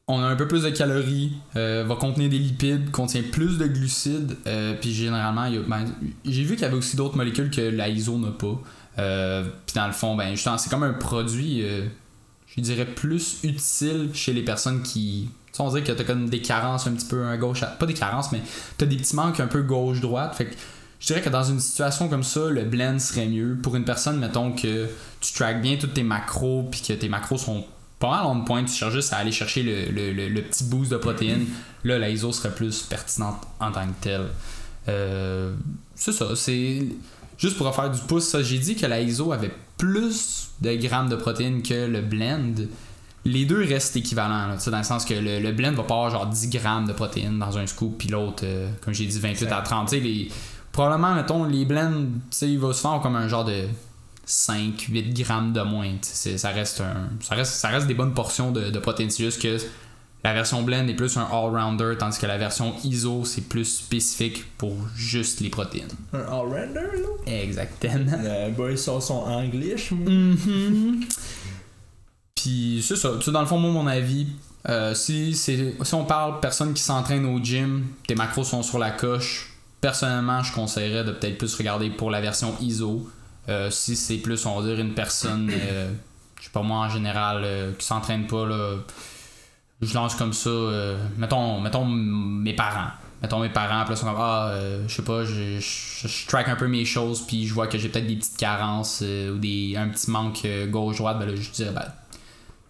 on 0.08 0.22
a 0.22 0.26
un 0.26 0.36
peu 0.36 0.48
plus 0.48 0.62
de 0.62 0.70
calories, 0.70 1.34
euh, 1.56 1.84
va 1.86 1.94
contenir 1.94 2.30
des 2.30 2.38
lipides, 2.38 2.90
contient 2.90 3.22
plus 3.30 3.58
de 3.58 3.66
glucides, 3.66 4.36
euh, 4.46 4.74
puis 4.80 4.94
généralement, 4.94 5.50
ben, 5.68 5.84
j'ai 6.24 6.42
vu 6.44 6.54
qu'il 6.54 6.62
y 6.62 6.64
avait 6.64 6.76
aussi 6.76 6.96
d'autres 6.96 7.16
molécules 7.16 7.50
que 7.50 7.60
la 7.60 7.90
ISO 7.90 8.16
n'a 8.18 8.30
pas. 8.30 8.58
Euh, 8.98 9.44
puis 9.66 9.74
dans 9.74 9.86
le 9.86 9.92
fond, 9.92 10.16
ben, 10.16 10.34
c'est 10.34 10.70
comme 10.70 10.82
un 10.82 10.94
produit, 10.94 11.62
je 12.56 12.60
dirais, 12.62 12.86
plus 12.86 13.40
utile 13.44 14.08
chez 14.14 14.32
les 14.32 14.42
personnes 14.42 14.82
qui. 14.82 15.28
Tu 15.52 15.56
sais, 15.56 15.62
on 15.62 15.68
dirait 15.68 15.84
que 15.84 15.92
t'as 15.92 16.04
comme 16.04 16.28
des 16.30 16.40
carences 16.40 16.86
un 16.86 16.92
petit 16.92 17.06
peu 17.06 17.26
à 17.26 17.36
gauche, 17.36 17.62
pas 17.78 17.86
des 17.86 17.94
carences, 17.94 18.32
mais 18.32 18.40
t'as 18.78 18.86
des 18.86 18.96
petits 18.96 19.14
manques 19.14 19.40
un 19.40 19.46
peu 19.46 19.62
gauche-droite. 19.62 20.34
Fait 20.34 20.46
que 20.46 20.54
je 21.00 21.06
dirais 21.06 21.20
que 21.20 21.28
dans 21.28 21.44
une 21.44 21.60
situation 21.60 22.08
comme 22.08 22.22
ça, 22.22 22.48
le 22.48 22.64
blend 22.64 22.98
serait 22.98 23.26
mieux. 23.26 23.58
Pour 23.62 23.76
une 23.76 23.84
personne, 23.84 24.18
mettons 24.18 24.52
que 24.52 24.86
tu 25.20 25.32
traques 25.34 25.60
bien 25.60 25.76
tous 25.76 25.88
tes 25.88 26.02
macros, 26.02 26.66
puis 26.70 26.80
que 26.80 26.94
tes 26.94 27.08
macros 27.10 27.38
sont 27.38 27.66
pas 27.98 28.10
mal 28.10 28.26
on 28.26 28.40
point, 28.44 28.64
tu 28.64 28.72
cherches 28.72 28.92
juste 28.94 29.12
à 29.12 29.16
aller 29.16 29.32
chercher 29.32 29.62
le, 29.62 29.90
le- 29.90 30.12
le- 30.12 30.28
le 30.28 30.42
petit 30.42 30.64
boost 30.64 30.90
de 30.90 30.96
protéines. 30.96 31.46
Là, 31.84 31.98
la 31.98 32.10
ISO 32.10 32.32
serait 32.32 32.54
plus 32.54 32.82
pertinente 32.82 33.40
en 33.60 33.70
tant 33.72 33.86
que 33.86 33.92
telle. 34.00 34.26
Euh, 34.88 35.54
c'est 35.94 36.12
ça, 36.12 36.34
c'est. 36.36 36.86
Juste 37.38 37.56
pour 37.56 37.66
refaire 37.68 37.90
du 37.90 38.00
pouce, 38.00 38.24
ça, 38.24 38.42
j'ai 38.42 38.58
dit 38.58 38.74
que 38.74 38.86
la 38.86 39.00
ISO 39.00 39.32
avait 39.32 39.52
plus 39.76 40.48
de 40.60 40.74
grammes 40.74 41.08
de 41.08 41.16
protéines 41.16 41.62
que 41.62 41.86
le 41.86 42.00
blend. 42.00 42.54
Les 43.24 43.44
deux 43.44 43.64
restent 43.64 43.96
équivalents, 43.96 44.48
là, 44.48 44.56
dans 44.70 44.78
le 44.78 44.84
sens 44.84 45.04
que 45.04 45.14
le, 45.14 45.38
le 45.40 45.52
blend 45.52 45.72
va 45.72 45.82
pas 45.82 45.94
avoir 45.94 46.10
genre 46.10 46.26
10 46.26 46.48
grammes 46.50 46.86
de 46.86 46.92
protéines 46.92 47.38
dans 47.38 47.58
un 47.58 47.66
scoop, 47.66 47.96
puis 47.98 48.08
l'autre, 48.08 48.42
euh, 48.44 48.68
comme 48.80 48.94
j'ai 48.94 49.06
dit, 49.06 49.18
28 49.18 49.46
à 49.52 49.60
30. 49.60 49.88
Tu 49.88 49.96
sais, 49.96 50.00
les, 50.02 50.28
probablement, 50.72 51.14
mettons, 51.14 51.44
les 51.44 51.64
blends, 51.64 51.90
tu 51.92 52.06
sais, 52.30 52.48
il 52.50 52.58
va 52.58 52.72
se 52.72 52.80
faire 52.80 53.00
comme 53.02 53.16
un 53.16 53.28
genre 53.28 53.44
de 53.44 53.64
5-8 54.28 55.22
grammes 55.22 55.52
de 55.52 55.62
moins. 55.62 55.94
Ça 56.02 56.50
reste, 56.50 56.82
un, 56.82 57.08
ça, 57.20 57.34
reste, 57.34 57.54
ça 57.54 57.68
reste 57.68 57.86
des 57.86 57.94
bonnes 57.94 58.14
portions 58.14 58.52
de, 58.52 58.70
de 58.70 58.78
protéines. 58.78 59.10
C'est 59.10 59.24
juste 59.24 59.40
que 59.40 59.58
la 60.24 60.34
version 60.34 60.62
blend 60.62 60.86
est 60.88 60.94
plus 60.94 61.16
un 61.16 61.22
all-rounder, 61.22 61.94
tandis 61.98 62.18
que 62.18 62.26
la 62.26 62.38
version 62.38 62.74
ISO, 62.84 63.24
c'est 63.24 63.48
plus 63.48 63.64
spécifique 63.64 64.44
pour 64.58 64.74
juste 64.94 65.40
les 65.40 65.48
protéines. 65.48 65.88
Un 66.12 66.20
all-rounder, 66.20 66.74
là? 66.74 67.08
Exactement. 67.26 68.18
Le 68.22 68.50
boy 68.50 68.76
sort 68.76 69.02
son 69.02 69.14
anglais. 69.14 69.76
Puis 72.34 72.84
c'est 72.86 72.96
ça. 72.96 73.12
Dans 73.28 73.40
le 73.40 73.46
fond, 73.46 73.58
moi, 73.58 73.70
mon 73.70 73.86
avis, 73.86 74.26
euh, 74.68 74.92
si, 74.94 75.34
c'est, 75.34 75.74
si 75.82 75.94
on 75.94 76.04
parle 76.04 76.40
personne 76.40 76.74
qui 76.74 76.82
s'entraîne 76.82 77.24
au 77.24 77.42
gym, 77.42 77.86
tes 78.06 78.14
macros 78.14 78.44
sont 78.44 78.62
sur 78.62 78.78
la 78.78 78.90
coche, 78.90 79.52
personnellement, 79.80 80.42
je 80.42 80.52
conseillerais 80.52 81.04
de 81.04 81.12
peut-être 81.12 81.38
plus 81.38 81.54
regarder 81.54 81.90
pour 81.90 82.10
la 82.10 82.20
version 82.20 82.54
ISO. 82.60 83.08
Euh, 83.48 83.70
si 83.70 83.96
c'est 83.96 84.18
plus, 84.18 84.44
on 84.46 84.60
va 84.60 84.66
dire, 84.66 84.78
une 84.78 84.94
personne, 84.94 85.50
euh, 85.50 85.90
je 86.38 86.44
sais 86.44 86.50
pas 86.50 86.62
moi, 86.62 86.78
en 86.78 86.90
général, 86.90 87.42
euh, 87.44 87.72
qui 87.72 87.86
s'entraîne 87.86 88.26
pas, 88.26 88.46
là, 88.46 88.76
je 89.80 89.94
lance 89.94 90.14
comme 90.16 90.32
ça, 90.32 90.50
mettons, 91.16 91.60
mettons 91.60 91.84
mes 91.84 92.54
parents. 92.54 92.90
Mettons 93.22 93.40
mes 93.40 93.48
parents, 93.48 93.82
puis 93.82 93.90
là, 93.90 93.96
sont 93.96 94.06
comme, 94.06 94.16
ah, 94.18 94.54
je 94.86 94.94
sais 94.94 95.02
pas, 95.02 95.24
je, 95.24 95.58
je, 95.58 96.26
track 96.26 96.48
un 96.48 96.56
peu 96.56 96.68
mes 96.68 96.84
choses, 96.84 97.26
puis 97.26 97.46
je 97.46 97.54
vois 97.54 97.66
que 97.66 97.78
j'ai 97.78 97.88
peut-être 97.88 98.06
des 98.06 98.16
petites 98.16 98.36
carences 98.36 99.02
ou 99.02 99.38
des, 99.38 99.76
un 99.76 99.88
petit 99.88 100.10
manque 100.10 100.46
gauche-droite, 100.68 101.18
ben 101.18 101.26
là, 101.26 101.34
je 101.34 101.50
dirais, 101.50 101.72
ben, 101.72 101.86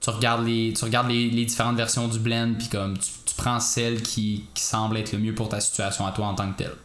tu 0.01 0.11
regardes 0.11 0.47
les, 0.47 0.73
tu 0.75 0.85
regardes 0.85 1.09
les, 1.09 1.29
les 1.29 1.45
différentes 1.45 1.77
versions 1.77 2.09
du 2.09 2.19
blend, 2.19 2.55
puis 2.59 2.69
comme, 2.69 2.97
tu, 2.97 3.11
tu 3.27 3.35
prends 3.37 3.61
celle 3.61 4.03
qui, 4.03 4.45
qui 4.55 4.63
semble 4.63 4.97
être 4.97 5.13
le 5.13 5.19
mieux 5.19 5.35
pour 5.35 5.49
ta 5.49 5.61
situation 5.61 6.07
à 6.07 6.13
toi 6.13 6.27
en 6.27 6.35
tant 6.35 6.51
que 6.53 6.59
telle. 6.59 6.77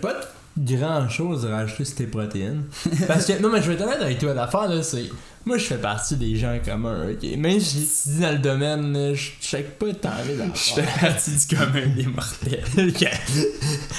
Pas 0.00 0.14
grand 0.60 1.08
chose 1.08 1.46
à 1.46 1.56
rajouter 1.56 1.84
sur 1.84 1.96
tes 1.96 2.06
protéines. 2.06 2.64
Parce 3.06 3.26
que, 3.26 3.40
non, 3.40 3.50
mais 3.50 3.62
je 3.62 3.68
vais 3.68 3.74
être 3.74 3.82
honnête 3.82 4.00
avec 4.00 4.18
toi, 4.18 4.34
l'affaire, 4.34 4.68
là, 4.68 4.82
c'est. 4.82 5.04
Moi, 5.46 5.56
je 5.56 5.64
fais 5.64 5.78
partie 5.78 6.16
des 6.16 6.36
gens 6.36 6.58
communs, 6.62 7.08
ok? 7.10 7.36
Même 7.38 7.60
si 7.60 7.80
je 7.80 8.10
suis 8.10 8.20
dans 8.20 8.32
le 8.32 8.38
domaine, 8.38 8.92
là, 8.92 9.14
je 9.14 9.30
check 9.40 9.78
pas 9.78 9.92
tant 9.94 10.10
les 10.26 10.38
affaires. 10.40 11.00
partie 11.00 11.30
du 11.30 11.56
commun 11.56 11.86
des 11.96 12.06
mortels. 12.06 12.64
Ok. 12.90 13.08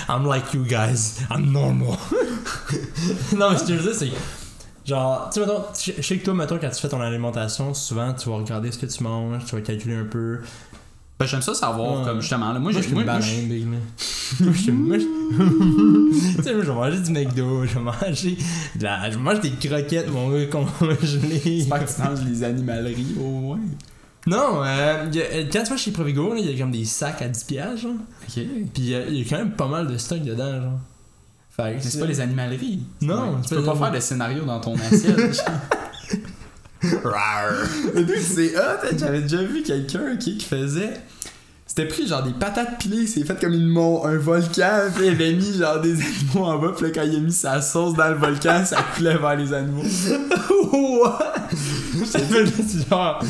I'm 0.07 0.27
like 0.27 0.53
you 0.53 0.63
guys. 0.63 1.21
I'm 1.31 1.51
normal. 1.51 1.97
non, 3.35 3.51
mais 3.51 3.57
ce 3.57 3.63
que 3.63 3.73
je 3.73 3.79
veux 3.79 3.91
dire, 3.91 3.95
c'est. 3.95 4.11
Genre, 4.85 5.29
tu 5.33 5.41
sais, 5.41 5.93
je 5.95 6.01
je 6.01 6.07
sais 6.07 6.17
que 6.17 6.25
toi, 6.25 6.33
mettons, 6.33 6.57
quand 6.59 6.69
tu 6.69 6.81
fais 6.81 6.89
ton 6.89 7.01
alimentation, 7.01 7.73
souvent, 7.73 8.13
tu 8.13 8.29
vas 8.29 8.35
regarder 8.35 8.71
ce 8.71 8.77
que 8.77 8.87
tu 8.87 9.03
manges, 9.03 9.45
tu 9.45 9.55
vas 9.55 9.61
calculer 9.61 9.95
un 9.95 10.05
peu. 10.05 10.39
Ben, 11.21 11.27
j'aime 11.27 11.41
ça 11.41 11.53
savoir, 11.53 11.99
Ouais. 11.99 12.05
comme 12.05 12.19
justement, 12.21 12.47
là, 12.47 12.59
moi, 12.59 12.59
Moi, 12.59 12.71
j'ai- 12.71 12.77
je 12.79 12.83
suis 12.85 12.93
moi, 12.93 13.03
une 13.03 13.09
moi, 13.09 13.19
je- 13.19 13.29
baleine, 13.29 13.47
big, 13.47 13.71
là. 13.71 13.77
Moi, 14.41 14.53
je 14.53 14.61
suis 14.61 14.71
moi, 14.71 14.97
je- 14.97 16.35
Tu 16.37 16.43
sais, 16.43 16.53
moi, 16.53 16.63
je 16.63 16.67
vais 16.67 16.73
manger 16.73 16.99
du 16.99 17.11
McDo, 17.11 17.65
je 17.65 17.73
vais 17.75 17.79
manger 17.79 18.37
de 18.75 18.83
la... 18.83 19.09
Je 19.11 19.17
mange 19.17 19.39
des 19.41 19.51
croquettes, 19.51 20.09
mon 20.11 20.29
gars. 20.29 20.45
J'espère 21.01 21.85
que 21.85 21.93
tu 21.95 22.01
manges 22.01 22.25
les 22.27 22.43
animaleries 22.43 23.15
au 23.19 23.29
moins. 23.29 23.59
Non, 24.27 24.63
euh, 24.63 24.65
a- 24.65 25.05
euh, 25.15 25.45
quand 25.51 25.63
tu 25.63 25.69
vas 25.71 25.77
chez 25.77 25.91
Provigo, 25.91 26.33
il 26.37 26.49
y 26.49 26.55
a 26.55 26.57
comme 26.59 26.71
des 26.71 26.85
sacs 26.85 27.21
à 27.21 27.27
10 27.27 27.43
piastres, 27.43 27.77
genre. 27.81 27.91
Ok. 28.27 28.43
Puis 28.73 28.93
euh, 28.93 29.05
il 29.09 29.15
y 29.17 29.21
a 29.21 29.25
quand 29.29 29.37
même 29.37 29.51
pas 29.51 29.67
mal 29.67 29.87
de 29.87 29.97
stock 29.97 30.21
dedans, 30.21 30.61
genre. 30.61 30.79
Fait 31.49 31.75
que 31.77 31.83
c'est 31.83 31.99
pas 31.99 32.05
les 32.05 32.19
animaleries. 32.21 32.79
Non, 33.01 33.15
Ouais, 33.15 33.41
tu 33.47 33.55
pas 33.55 33.61
peux 33.61 33.65
pas 33.65 33.73
les 33.73 33.79
faire 33.79 33.91
de 33.91 33.99
scénario 33.99 34.45
dans 34.45 34.59
ton 34.59 34.75
assiette. 34.75 35.43
C'est 36.81 38.55
hot, 38.57 38.97
j'avais 38.97 39.21
déjà 39.21 39.43
vu 39.43 39.61
quelqu'un 39.63 40.13
ok, 40.13 40.19
qui 40.19 40.41
faisait. 40.41 40.93
C'était 41.67 41.87
pris 41.87 42.05
genre 42.05 42.23
des 42.23 42.33
patates 42.33 42.79
pilées, 42.79 43.07
c'est 43.07 43.23
fait 43.23 43.39
comme 43.39 43.53
une 43.53 43.67
mon 43.67 44.05
un 44.05 44.17
volcan, 44.17 44.89
puis 44.93 45.05
il 45.05 45.11
avait 45.11 45.31
mis 45.31 45.57
genre 45.57 45.79
des 45.79 45.93
animaux 45.93 46.45
en 46.45 46.57
bas, 46.57 46.73
puis 46.75 46.87
là 46.87 46.91
quand 46.93 47.03
il 47.03 47.15
a 47.15 47.19
mis 47.19 47.31
sa 47.31 47.61
sauce 47.61 47.93
dans 47.93 48.09
le 48.09 48.15
volcan, 48.15 48.65
ça 48.65 48.83
coulait 48.95 49.17
vers 49.17 49.37
les 49.37 49.53
animaux. 49.53 49.83
c'est 52.05 52.89
genre, 52.89 53.23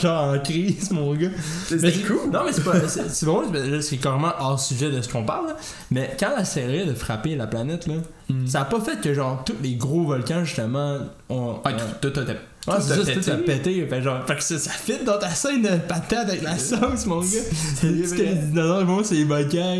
genre 0.00 0.34
en 0.34 0.38
crise, 0.40 0.90
mon 0.90 1.14
gars. 1.14 1.28
C'est- 1.66 2.06
cool. 2.06 2.30
Non, 2.32 2.40
mais 2.44 2.52
c'est 2.52 2.64
pas. 2.64 2.74
C'est 2.88 3.10
c'est 3.10 3.26
bon, 3.26 3.42
c'est- 3.80 3.96
carrément 3.98 4.32
hors 4.40 4.58
sujet 4.60 4.90
de 4.90 5.00
ce 5.02 5.08
qu'on 5.08 5.24
parle, 5.24 5.48
là. 5.48 5.56
Mais 5.90 6.16
quand 6.18 6.30
la 6.36 6.44
série 6.44 6.84
de 6.86 6.94
frapper 6.94 7.34
la 7.36 7.46
planète, 7.46 7.86
là, 7.86 7.94
Mm. 8.28 8.46
ça 8.46 8.60
a 8.60 8.64
pas 8.66 8.80
fait 8.80 9.00
que, 9.00 9.14
genre, 9.14 9.42
tous 9.44 9.54
les 9.62 9.74
gros 9.76 10.02
volcans, 10.04 10.44
justement, 10.44 10.98
ont. 11.30 11.34
Ont- 11.54 11.60
tout, 12.00 12.10
tout, 12.10 12.20
tout, 12.20 12.32
Ouais, 12.70 12.76
c'est 12.80 12.96
tout 12.98 13.04
pété. 13.06 13.30
a 13.30 13.36
pété. 13.38 13.86
Fait, 13.86 14.02
genre, 14.02 14.26
fait 14.26 14.36
que 14.36 14.42
ça, 14.42 14.58
ça 14.58 14.70
fit 14.72 15.02
dans 15.06 15.18
ta 15.18 15.30
scène 15.30 15.62
de 15.62 15.76
patate 15.88 16.28
avec 16.28 16.42
la 16.42 16.58
sauce, 16.58 17.06
mon 17.06 17.20
gars. 17.20 17.26
C'est 17.26 18.06
ce 18.06 18.14
que 18.14 18.22
les 18.22 18.34
dinosaures 18.34 19.00
c'est 19.04 19.14
les 19.14 19.24
volcans. 19.24 19.74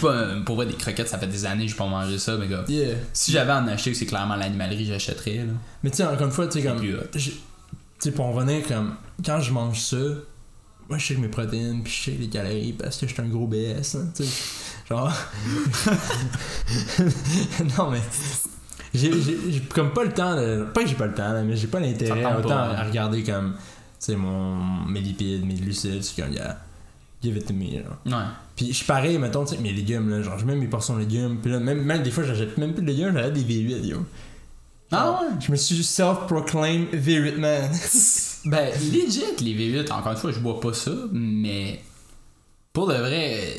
Je 0.00 0.06
pas, 0.06 0.12
euh, 0.12 0.40
pour 0.42 0.56
vrai, 0.56 0.66
des 0.66 0.74
croquettes, 0.74 1.08
ça 1.08 1.18
fait 1.18 1.26
des 1.26 1.44
années 1.44 1.64
que 1.66 1.70
j'ai 1.70 1.76
pas 1.76 1.86
mangé 1.86 2.18
ça, 2.18 2.36
mais 2.36 2.48
gars. 2.48 2.64
Yeah. 2.68 2.96
Si 3.12 3.32
j'avais 3.32 3.52
à 3.52 3.58
en 3.58 3.68
acheter, 3.68 3.92
c'est 3.94 4.06
clairement 4.06 4.36
l'animalerie 4.36 4.86
j'achèterais, 4.86 5.36
là. 5.38 5.52
Mais 5.82 5.90
tu 5.90 5.98
sais, 5.98 6.04
encore 6.04 6.26
une 6.26 6.32
fois, 6.32 6.46
tu 6.46 6.60
sais, 6.60 6.66
comme. 6.66 6.80
Tu 6.80 7.32
sais, 7.98 8.10
pour 8.12 8.26
en 8.26 8.32
revenir, 8.32 8.66
comme. 8.66 8.94
Quand 9.24 9.40
je 9.40 9.52
mange 9.52 9.78
ça, 9.80 9.96
moi, 10.88 10.98
je 10.98 11.06
sais 11.06 11.14
que 11.14 11.20
mes 11.20 11.28
protéines, 11.28 11.82
puis 11.82 11.92
je 11.92 12.04
sais 12.04 12.16
les 12.18 12.28
calories, 12.28 12.72
parce 12.72 12.96
que 12.96 13.06
je 13.06 13.12
suis 13.12 13.22
un 13.22 13.28
gros 13.28 13.46
BS, 13.46 13.94
hein, 13.94 14.08
tu 14.14 14.24
sais. 14.24 14.30
Genre. 14.88 15.12
non, 17.78 17.90
mais. 17.90 18.00
J'ai 18.92 19.10
comme 19.72 19.92
pas 19.92 20.04
le 20.04 20.12
temps 20.12 20.34
de. 20.34 20.64
Pas 20.72 20.82
que 20.82 20.88
j'ai 20.88 20.96
pas 20.96 21.06
le 21.06 21.14
temps, 21.14 21.32
là, 21.32 21.42
mais 21.42 21.56
j'ai 21.56 21.68
pas 21.68 21.80
l'intérêt 21.80 22.24
autant 22.24 22.48
pas, 22.48 22.62
à 22.62 22.80
hein. 22.80 22.86
regarder 22.88 23.22
comme. 23.22 23.52
Tu 23.52 23.58
sais, 23.98 24.16
mon. 24.16 24.84
Mes 24.86 25.00
lipides, 25.00 25.44
mes 25.44 25.54
glucides, 25.54 26.02
c'est 26.02 26.20
comme. 26.20 26.32
Yeah, 26.32 26.58
give 27.22 27.36
it 27.36 27.46
to 27.46 27.52
me, 27.54 27.70
genre. 27.72 27.96
Ouais. 28.06 28.24
Puis 28.56 28.68
je 28.68 28.72
suis 28.72 28.84
pareil, 28.86 29.18
mettons, 29.18 29.44
tu 29.44 29.54
sais, 29.56 29.60
mes 29.62 29.72
légumes, 29.72 30.08
là, 30.10 30.22
genre, 30.22 30.38
je 30.38 30.44
mets 30.44 30.54
mes 30.56 30.66
portions 30.66 30.94
de 30.94 31.00
légumes, 31.00 31.38
puis 31.42 31.50
là, 31.50 31.58
même, 31.60 31.82
même 31.82 32.02
des 32.02 32.10
fois, 32.10 32.24
j'achète 32.24 32.56
même 32.58 32.72
plus 32.74 32.82
de 32.82 32.88
légumes, 32.88 33.12
j'achète 33.14 33.34
des 33.34 33.42
V8, 33.44 33.86
yo. 33.86 33.98
Ah 34.92 35.20
ouais? 35.22 35.28
Je 35.40 35.52
me 35.52 35.56
suis 35.56 35.82
self-proclaimed 35.84 36.88
V8 36.94 37.36
man. 37.38 37.70
Ben, 38.46 38.70
legit, 38.90 39.22
les 39.44 39.54
V8, 39.54 39.92
encore 39.92 40.12
une 40.12 40.18
fois, 40.18 40.32
je 40.32 40.38
bois 40.40 40.58
pas 40.60 40.72
ça, 40.72 40.90
mais 41.12 41.82
pour 42.72 42.88
de 42.88 42.94
vrai, 42.94 43.54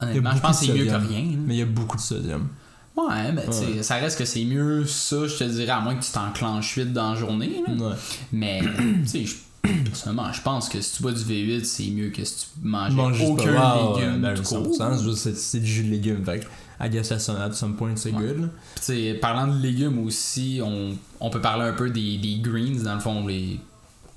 honnêtement, 0.00 0.30
je 0.34 0.40
pense 0.40 0.60
que 0.60 0.66
c'est 0.66 0.72
mieux 0.72 0.86
que 0.86 0.90
rien. 0.94 1.36
Mais 1.46 1.54
il 1.54 1.58
y 1.58 1.62
a 1.62 1.66
beaucoup 1.66 1.96
de 1.98 2.02
sodium. 2.02 2.48
Ouais, 2.96 3.04
Ouais. 3.46 3.82
ça 3.82 3.96
reste 3.96 4.16
que 4.18 4.24
c'est 4.24 4.44
mieux 4.44 4.86
ça, 4.86 5.26
je 5.26 5.36
te 5.36 5.44
dirais, 5.44 5.72
à 5.72 5.80
moins 5.80 5.96
que 5.96 6.04
tu 6.04 6.12
t'enclenches 6.12 6.78
vite 6.78 6.92
dans 6.94 7.12
la 7.12 7.18
journée. 7.20 7.62
là. 7.66 7.88
Ouais. 7.88 7.94
Mais, 8.32 8.62
tu 9.02 9.06
sais, 9.06 9.24
je- 9.26 9.34
personnellement, 9.84 10.32
je 10.32 10.42
pense 10.42 10.68
que 10.68 10.80
si 10.80 10.96
tu 10.96 11.02
bois 11.02 11.12
du 11.12 11.22
V8, 11.22 11.64
c'est 11.64 11.86
mieux 11.90 12.10
que 12.10 12.24
si 12.24 12.34
tu 12.36 12.46
mangeais 12.62 12.94
Mange 12.94 13.20
aucun 13.22 13.52
pas, 13.54 13.82
wow, 13.82 13.98
légume 13.98 14.20
ben, 14.20 14.34
court. 14.42 14.66
100%, 14.68 15.34
c'est 15.34 15.60
du 15.60 15.66
jus 15.66 15.84
de 15.84 15.90
légumes, 15.90 16.24
fait 16.24 16.46
I 16.80 16.90
guess 16.90 17.12
at 17.12 17.20
some, 17.20 17.36
at 17.36 17.52
some 17.52 17.76
point, 17.76 17.94
c'est 17.96 18.10
Ouais. 18.12 18.20
good. 18.20 18.50
Puis, 18.84 19.14
parlant 19.14 19.46
de 19.52 19.60
légumes 19.62 20.04
aussi, 20.04 20.60
on, 20.62 20.96
on 21.20 21.30
peut 21.30 21.40
parler 21.40 21.64
un 21.64 21.72
peu 21.72 21.88
des, 21.88 22.18
des 22.18 22.38
greens, 22.40 22.82
dans 22.82 22.94
le 22.94 23.00
fond, 23.00 23.26
les... 23.26 23.58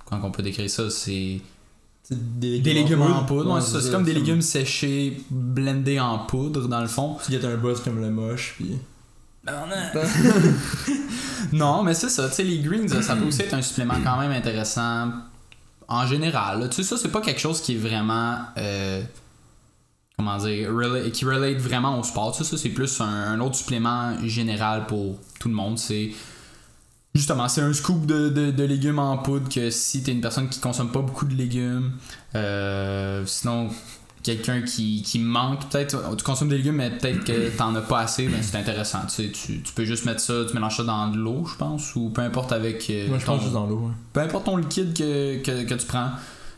Quand 0.05 0.19
on 0.23 0.31
peut 0.31 0.41
décrire 0.43 0.69
ça, 0.69 0.89
c'est 0.89 1.39
Des 2.09 2.59
des 2.59 2.73
légumes 2.73 3.01
en 3.01 3.23
poudre. 3.25 3.53
ouais, 3.55 3.61
c'est 3.61 3.91
comme 3.91 4.03
des 4.03 4.13
légumes 4.13 4.41
séchés, 4.41 5.21
blendés 5.29 5.99
en 5.99 6.19
poudre, 6.19 6.67
dans 6.67 6.81
le 6.81 6.87
fond. 6.87 7.17
Tu 7.25 7.31
gâtes 7.33 7.45
un 7.45 7.57
buzz 7.57 7.81
comme 7.81 7.99
le 8.01 8.09
moche, 8.09 8.55
puis... 8.57 8.77
Non, 11.53 11.83
mais 11.83 11.93
c'est 11.93 12.09
ça. 12.09 12.27
Tu 12.29 12.35
sais, 12.35 12.43
les 12.43 12.59
greens, 12.59 12.87
ça 13.01 13.15
peut 13.15 13.25
aussi 13.25 13.41
être 13.43 13.53
un 13.53 13.61
supplément 13.61 13.95
quand 14.03 14.19
même 14.19 14.31
intéressant 14.31 15.11
en 15.87 16.05
général. 16.05 16.67
Tu 16.69 16.77
sais, 16.77 16.83
ça, 16.83 16.97
c'est 16.97 17.11
pas 17.11 17.21
quelque 17.21 17.39
chose 17.39 17.61
qui 17.61 17.73
est 17.75 17.77
vraiment. 17.77 18.39
euh, 18.57 19.01
comment 20.17 20.37
dire 20.37 20.69
qui 21.13 21.25
relate 21.25 21.57
vraiment 21.57 21.99
au 21.99 22.03
sport. 22.03 22.31
Tu 22.35 22.43
sais, 22.43 22.49
ça, 22.49 22.57
c'est 22.57 22.69
plus 22.69 22.99
un, 23.01 23.39
autre 23.39 23.55
supplément 23.55 24.13
général 24.25 24.85
pour 24.87 25.17
tout 25.39 25.47
le 25.49 25.53
monde. 25.55 25.77
C'est. 25.77 26.11
Justement, 27.15 27.47
c'est 27.47 27.61
un 27.61 27.73
scoop 27.73 28.05
de, 28.05 28.29
de- 28.29 28.51
de 28.51 28.63
légumes 28.63 28.99
en 28.99 29.17
poudre 29.17 29.49
que 29.49 29.71
si 29.71 30.03
t'es 30.03 30.11
une 30.11 30.21
personne 30.21 30.49
qui 30.49 30.59
consomme 30.59 30.91
pas 30.91 31.01
beaucoup 31.01 31.25
de 31.25 31.33
légumes, 31.33 31.93
euh, 32.35 33.23
sinon 33.25 33.69
quelqu'un 34.27 34.61
qui, 34.61 35.01
qui 35.03 35.19
manque, 35.19 35.69
peut-être, 35.69 36.15
tu 36.17 36.23
consommes 36.23 36.49
des 36.49 36.57
légumes, 36.57 36.75
mais 36.75 36.91
peut-être 36.91 37.23
que 37.23 37.55
t'en 37.57 37.73
as 37.75 37.81
pas 37.81 37.99
assez, 37.99 38.27
ben 38.27 38.41
c'est 38.41 38.57
intéressant. 38.57 38.99
Tu, 39.07 39.31
sais, 39.31 39.31
tu, 39.31 39.73
peux 39.73 39.85
juste 39.85 40.05
mettre 40.05 40.19
ça, 40.19 40.43
tu 40.45 40.53
mélanges 40.53 40.75
ça 40.75 40.83
dans 40.83 41.07
de 41.07 41.17
l'eau, 41.17 41.45
je 41.45 41.55
pense, 41.55 41.95
ou 41.95 42.09
peu 42.09 42.21
importe 42.21 42.51
avec 42.51 42.89
euh, 42.89 43.07
Moi, 43.07 43.19
je 43.19 43.25
ton, 43.25 43.33
pense 43.33 43.43
juste 43.43 43.53
dans 43.53 43.65
l'eau, 43.65 43.85
hein. 43.89 43.95
peu 44.11 44.19
importe 44.19 44.45
ton 44.45 44.57
liquide 44.57 44.93
que, 44.93 45.41
que, 45.41 45.63
que 45.63 45.73
tu 45.75 45.85
prends. 45.85 46.09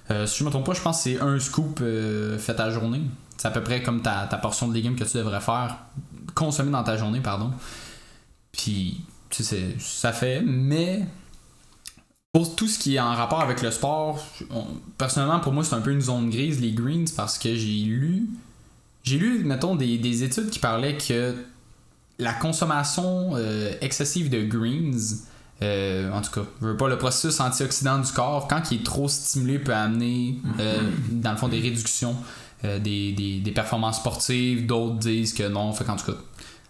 Euh, 0.10 0.26
si 0.26 0.40
je 0.40 0.46
me 0.46 0.50
trompe 0.50 0.66
pas, 0.66 0.74
je 0.74 0.82
pense 0.82 0.98
que 0.98 1.04
c'est 1.04 1.20
un 1.20 1.38
scoop 1.40 1.80
euh, 1.84 2.40
fait 2.40 2.60
à 2.60 2.66
la 2.66 2.72
journée. 2.72 3.02
C'est 3.38 3.48
à 3.48 3.52
peu 3.52 3.62
près 3.62 3.84
comme 3.84 4.02
ta, 4.02 4.26
ta 4.26 4.38
portion 4.38 4.68
de 4.68 4.74
légumes 4.74 4.96
que 4.96 5.04
tu 5.04 5.18
devrais 5.18 5.40
faire, 5.40 5.78
consommer 6.34 6.72
dans 6.72 6.84
ta 6.84 6.98
journée, 6.98 7.20
pardon. 7.20 7.52
Puis, 8.52 9.02
tu 9.30 9.44
sais, 9.44 9.76
ça 9.78 10.12
fait, 10.12 10.42
mais 10.42 11.06
pour 12.32 12.56
tout 12.56 12.68
ce 12.68 12.78
qui 12.78 12.96
est 12.96 13.00
en 13.00 13.14
rapport 13.16 13.42
avec 13.42 13.62
le 13.62 13.72
sport, 13.72 14.24
on- 14.52 14.66
personnellement, 14.98 15.40
pour 15.40 15.52
moi, 15.54 15.64
c'est 15.64 15.76
un 15.76 15.82
peu 15.82 15.92
une 15.92 16.02
zone 16.02 16.30
grise, 16.30 16.60
les 16.62 16.72
greens, 16.72 17.12
parce 17.16 17.38
que 17.40 17.56
j'ai 17.56 17.80
lu, 17.86 18.28
j'ai 19.04 19.18
lu, 19.18 19.44
mettons, 19.46 19.76
des, 19.76 19.98
des 19.98 20.24
études 20.24 20.50
qui 20.50 20.60
parlaient 20.60 20.98
que 20.98 21.34
la 22.20 22.34
consommation 22.34 23.32
euh, 23.36 23.74
excessive 23.82 24.30
de 24.30 24.44
greens, 24.44 25.24
euh, 25.64 26.12
en 26.12 26.22
tout 26.22 26.32
cas, 26.32 26.46
je 26.62 26.68
veux 26.68 26.78
pas 26.78 26.88
le 26.88 26.98
processus 26.98 27.40
antioxydant 27.40 27.98
du 28.00 28.12
corps, 28.12 28.48
quand 28.48 28.62
il 28.72 28.82
est 28.82 28.84
trop 28.86 29.08
stimulé, 29.08 29.58
peut 29.58 29.74
amener, 29.74 30.38
euh, 30.60 30.82
dans 31.12 31.32
le 31.32 31.38
fond, 31.38 31.48
des 31.48 31.60
réductions 31.60 32.16
euh, 32.66 32.78
des, 32.78 33.14
des- 33.14 33.40
des 33.40 33.52
performances 33.52 33.98
sportives. 33.98 34.66
D'autres 34.68 34.98
disent 34.98 35.34
que 35.34 35.48
non. 35.48 35.72
Fait 35.72 35.86
qu'en 35.86 35.96
tout 35.96 36.12
cas, 36.12 36.18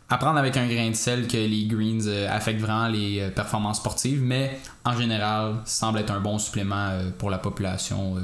apprendre 0.09 0.39
avec 0.39 0.57
un 0.57 0.67
grain 0.67 0.89
de 0.89 0.95
sel 0.95 1.27
que 1.27 1.37
les 1.37 1.65
greens 1.65 2.07
euh, 2.07 2.27
affectent 2.29 2.61
vraiment 2.61 2.87
les 2.87 3.19
euh, 3.21 3.29
performances 3.29 3.77
sportives, 3.77 4.21
mais 4.21 4.59
en 4.85 4.97
général, 4.97 5.55
ça 5.65 5.85
semble 5.87 5.99
être 5.99 6.11
un 6.11 6.19
bon 6.19 6.37
supplément 6.39 6.89
euh, 6.89 7.09
pour 7.17 7.29
la 7.29 7.37
population 7.37 8.15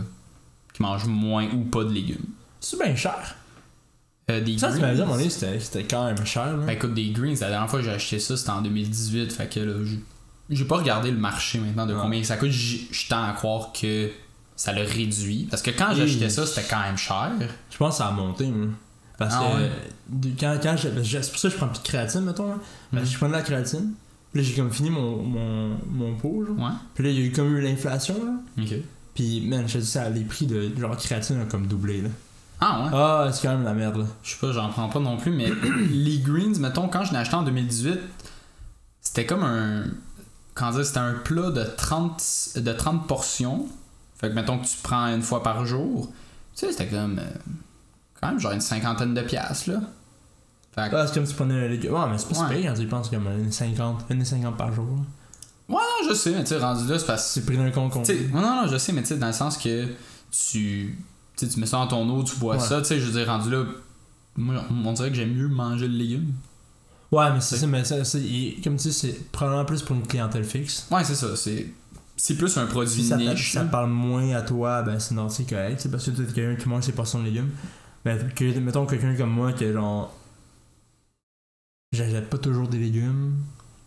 qui 0.74 0.82
mange 0.82 1.06
moins 1.06 1.48
ou 1.54 1.62
pas 1.64 1.84
de 1.84 1.92
légumes. 1.92 2.26
C'est 2.60 2.78
bien 2.82 2.96
cher. 2.96 3.36
Euh, 4.32 4.42
des 4.42 4.58
Ça, 4.58 4.68
tu 4.72 4.80
greens- 4.80 4.98
m'avais 5.06 5.28
dit 5.28 5.46
à 5.46 5.60
c'était 5.60 5.84
quand 5.84 6.06
même 6.06 6.26
cher, 6.26 6.58
là. 6.58 6.66
Ben, 6.66 6.74
écoute, 6.74 6.94
des 6.96 7.12
greens, 7.12 7.40
la 7.40 7.50
dernière 7.50 7.70
fois 7.70 7.80
que 7.80 7.86
j'ai 7.86 7.92
acheté 7.92 8.18
ça, 8.20 8.36
c'était 8.36 8.50
en 8.50 8.62
2018. 8.64 9.32
Fait 9.32 9.48
que 9.48 9.60
là, 9.60 9.74
j'ai- 10.50 10.66
pas 10.66 10.78
regardé 10.78 11.12
le 11.12 11.18
marché 11.18 11.60
maintenant 11.60 11.86
de 11.86 11.94
Ouais. 11.94 12.00
combien 12.02 12.24
ça 12.24 12.36
coûte. 12.38 12.50
Je 12.50 13.08
tends 13.08 13.24
à 13.24 13.34
croire 13.34 13.72
que 13.72 14.10
ça 14.56 14.74
l'a 14.74 14.82
réduit. 14.84 15.48
Parce 15.50 15.62
que 15.62 15.70
quand 15.70 15.94
j'achetais 15.96 16.30
ça, 16.30 16.46
c'était 16.48 16.68
quand 16.68 16.82
même 16.82 16.98
cher. 16.98 17.32
Je 17.70 17.78
pense 17.78 17.92
que 17.92 17.98
ça 18.00 18.08
a 18.08 18.12
monté, 18.12 18.48
moi. 18.48 18.68
Parce 19.18 19.36
Ah 19.38 19.44
que 19.52 19.62
ouais? 19.62 20.34
quand, 20.40 20.58
quand 20.62 20.76
je- 20.78 21.04
c'est 21.22 21.32
pour 21.32 21.40
ça 21.40 21.48
que 21.48 21.54
je 21.54 21.58
prends 21.58 21.68
plus 21.68 21.80
de 21.82 21.88
créatine, 21.88 22.22
mettons. 22.22 22.48
Parce 22.50 22.60
que 22.92 22.98
Mhm. 23.00 23.06
je 23.06 23.18
prends 23.18 23.28
de 23.28 23.34
la 23.34 23.42
créatine. 23.42 23.94
Puis 24.34 24.42
là, 24.42 24.48
j'ai 24.50 24.56
comme 24.56 24.72
fini 24.72 24.90
mon, 24.90 25.24
mon, 25.24 25.78
mon 25.90 26.16
pot, 26.16 26.46
genre. 26.46 26.58
Ouais. 26.58 26.74
Puis 26.94 27.04
là, 27.06 27.10
il 27.12 27.20
y 27.20 27.22
a 27.24 27.26
eu 27.26 27.32
comme 27.32 27.56
eu 27.56 27.62
l'inflation, 27.62 28.16
là. 28.16 28.64
Ok. 28.64 28.74
Puis, 29.14 29.42
man, 29.48 29.64
je 29.68 29.74
te 29.74 29.78
dis, 29.78 29.86
ça, 29.86 30.10
les 30.10 30.22
prix 30.26 30.46
de 30.46 30.72
genre 30.78 30.98
créatine 30.98 31.42
ont 31.42 31.46
comme 31.46 31.68
doublé, 31.68 32.02
là. 32.02 32.10
Ah 32.60 32.84
ouais? 32.84 32.90
Ah, 32.94 33.30
c'est 33.32 33.42
quand 33.48 33.54
même 33.54 33.64
la 33.64 33.74
merde, 33.74 33.98
là. 33.98 34.06
Je 34.24 34.32
sais 34.32 34.38
pas, 34.40 34.52
j'en 34.52 34.70
prends 34.70 34.90
pas 34.90 35.00
non 35.00 35.16
plus, 35.18 35.32
mais 35.32 35.50
les 35.92 36.20
greens, 36.20 36.60
mettons, 36.60 36.88
quand 36.90 37.06
je 37.06 37.12
l'ai 37.14 37.18
acheté 37.20 37.36
en 37.36 37.44
2018, 37.44 38.00
c'était 39.02 39.26
comme 39.26 39.44
un. 39.44 39.86
Comment 40.54 40.72
dire, 40.72 40.86
c'était 40.86 41.00
un 41.00 41.14
plat 41.14 41.52
de 41.52 41.64
30, 41.78 42.22
de 42.58 42.72
30 42.74 43.08
portions. 43.08 43.68
Fait 44.20 44.30
que 44.30 44.34
mettons 44.34 44.58
que 44.60 44.66
tu 44.66 44.76
prends 44.84 45.06
une 45.14 45.22
fois 45.22 45.44
par 45.44 45.66
jour. 45.66 46.08
Tu 46.56 46.66
sais, 46.66 46.72
c'était 46.72 46.88
comme. 46.88 47.20
euh, 47.20 47.24
quand 48.26 48.32
même 48.32 48.40
genre 48.40 48.52
une 48.54 48.62
cinquantaine 48.62 49.14
de 49.14 49.22
piastres, 49.22 49.70
là. 49.72 49.82
Fait 50.76 50.90
que- 50.90 50.96
Ah, 50.96 51.08
c'est 51.08 51.14
comme 51.14 51.26
si 51.26 51.32
tu 51.32 51.38
prenais 51.38 51.54
un 51.66 51.68
légume. 51.70 51.94
Ouais, 51.94 52.00
mais 52.12 52.18
c'est 52.18 52.28
pas 52.28 52.36
si 52.36 52.42
Ouais. 52.42 52.62
pire 52.62 52.70
quand 52.72 52.78
tu 52.78 52.82
y 52.84 52.88
penses, 52.88 53.10
comme 53.10 53.28
une 53.28 53.52
50, 53.52 54.06
une 54.10 54.26
50 54.26 54.58
par 54.58 54.74
jour. 54.74 54.86
là. 54.86 55.02
Ouais, 55.76 55.82
non, 55.82 56.10
je 56.10 56.14
sais, 56.14 56.32
mais 56.32 56.42
tu 56.44 56.50
sais, 56.50 56.58
rendu 56.60 56.88
là, 56.88 57.00
c'est 57.00 57.06
parce 57.08 57.26
que. 57.28 57.30
C'est 57.34 57.46
pris 57.46 57.58
d'un 57.58 57.72
concombre. 57.72 58.06
tu 58.06 58.30
Non, 58.34 58.42
non, 58.42 58.62
non, 58.64 58.68
je 58.68 58.78
sais, 58.78 58.92
mais 58.92 59.02
tu 59.02 59.08
sais, 59.10 59.18
dans 59.18 59.28
le 59.28 59.34
sens 59.34 59.58
que 59.58 59.86
tu. 59.86 59.92
Tu 60.32 60.98
sais, 61.36 61.48
tu 61.48 61.60
mets 61.60 61.66
ça 61.66 61.78
dans 61.78 61.88
ton 61.88 62.10
eau, 62.10 62.24
tu 62.24 62.36
bois 62.38 62.56
Ouais. 62.56 62.62
ça, 62.62 62.80
tu 62.82 62.88
sais, 62.88 63.00
je 63.00 63.06
veux 63.06 63.12
dire, 63.14 63.28
rendu 63.28 63.50
là. 63.50 63.64
Moi, 64.38 64.62
on 64.86 64.94
dirait 64.94 65.10
que 65.10 65.16
j'aime 65.16 65.34
mieux 65.34 65.48
manger 65.48 65.88
le 65.88 65.96
légume. 65.98 66.34
Ouais, 67.12 67.32
mais 67.34 67.40
c'est 67.42 67.56
ça, 67.58 67.68
mais 67.68 67.84
ça, 67.86 67.96
comme 68.64 68.76
tu 68.78 68.84
sais, 68.84 68.92
c'est 68.92 69.32
probablement 69.32 69.64
plus 69.66 69.82
pour 69.82 69.96
une 69.96 70.06
clientèle 70.06 70.44
fixe. 70.44 70.88
Ouais, 70.92 71.04
c'est 71.06 71.16
ça. 71.16 71.36
C'est, 71.38 71.68
c'est 72.18 72.36
plus 72.36 72.58
un 72.58 72.66
produit 72.66 72.90
Si 73.04 73.08
ça, 73.08 73.16
niche. 73.18 73.54
ça 73.54 73.64
là. 73.64 73.70
parle 73.70 73.90
moins 73.90 74.34
à 74.36 74.42
toi, 74.42 74.82
ben 74.82 75.00
c'est 75.00 75.16
non, 75.16 75.30
c'est 75.30 75.46
correct. 75.50 75.80
C'est 75.82 75.90
parce 75.90 76.06
que 76.06 76.12
t'es 76.12 76.32
quelqu'un 76.34 76.62
qui 76.62 76.68
mange 76.68 76.84
ses 76.84 76.92
portions 76.92 77.20
de 77.20 77.26
légumes. 77.26 77.50
Mais 78.06 78.18
que, 78.36 78.60
mettons 78.60 78.86
quelqu'un 78.86 79.16
comme 79.16 79.32
moi 79.32 79.54
qui 79.54 79.64
est 79.66 79.74
genre. 79.74 80.14
J'achète 81.92 82.30
pas 82.30 82.38
toujours 82.38 82.68
des 82.68 82.78
légumes. 82.78 83.34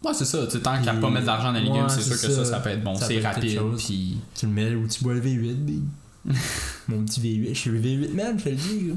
Ouais, 0.04 0.14
c'est 0.14 0.24
ça. 0.24 0.44
Tu 0.46 0.52
sais, 0.52 0.60
tant 0.60 0.80
qu'à 0.82 0.94
pas 0.94 1.10
mettre 1.10 1.22
de 1.22 1.26
l'argent 1.26 1.52
dans 1.52 1.58
les 1.58 1.64
légumes, 1.64 1.82
Ouais, 1.82 1.88
c'est 1.88 2.02
sûr 2.02 2.16
c'est 2.16 2.28
que 2.28 2.32
ça, 2.32 2.44
ça. 2.44 2.50
ça 2.52 2.60
peut 2.60 2.70
être 2.70 2.82
bon. 2.82 2.94
Ça 2.94 3.06
C'est 3.06 3.20
rapide. 3.20 3.60
Puis. 3.76 4.18
Tu 4.34 4.46
le 4.46 4.52
mets 4.52 4.74
où 4.74 4.86
tu 4.88 5.04
bois 5.04 5.14
le 5.14 5.20
V8, 5.20 5.54
big. 5.54 5.82
Mon 6.88 7.04
petit 7.04 7.20
V8. 7.20 7.48
Je 7.48 7.54
suis 7.58 7.70
le 7.70 7.80
V8 7.80 8.14
man, 8.14 8.38
je 8.38 8.44
te 8.44 8.48
le 8.48 8.56
dis. 8.56 8.92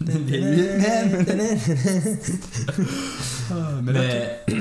Mais, 3.82 4.40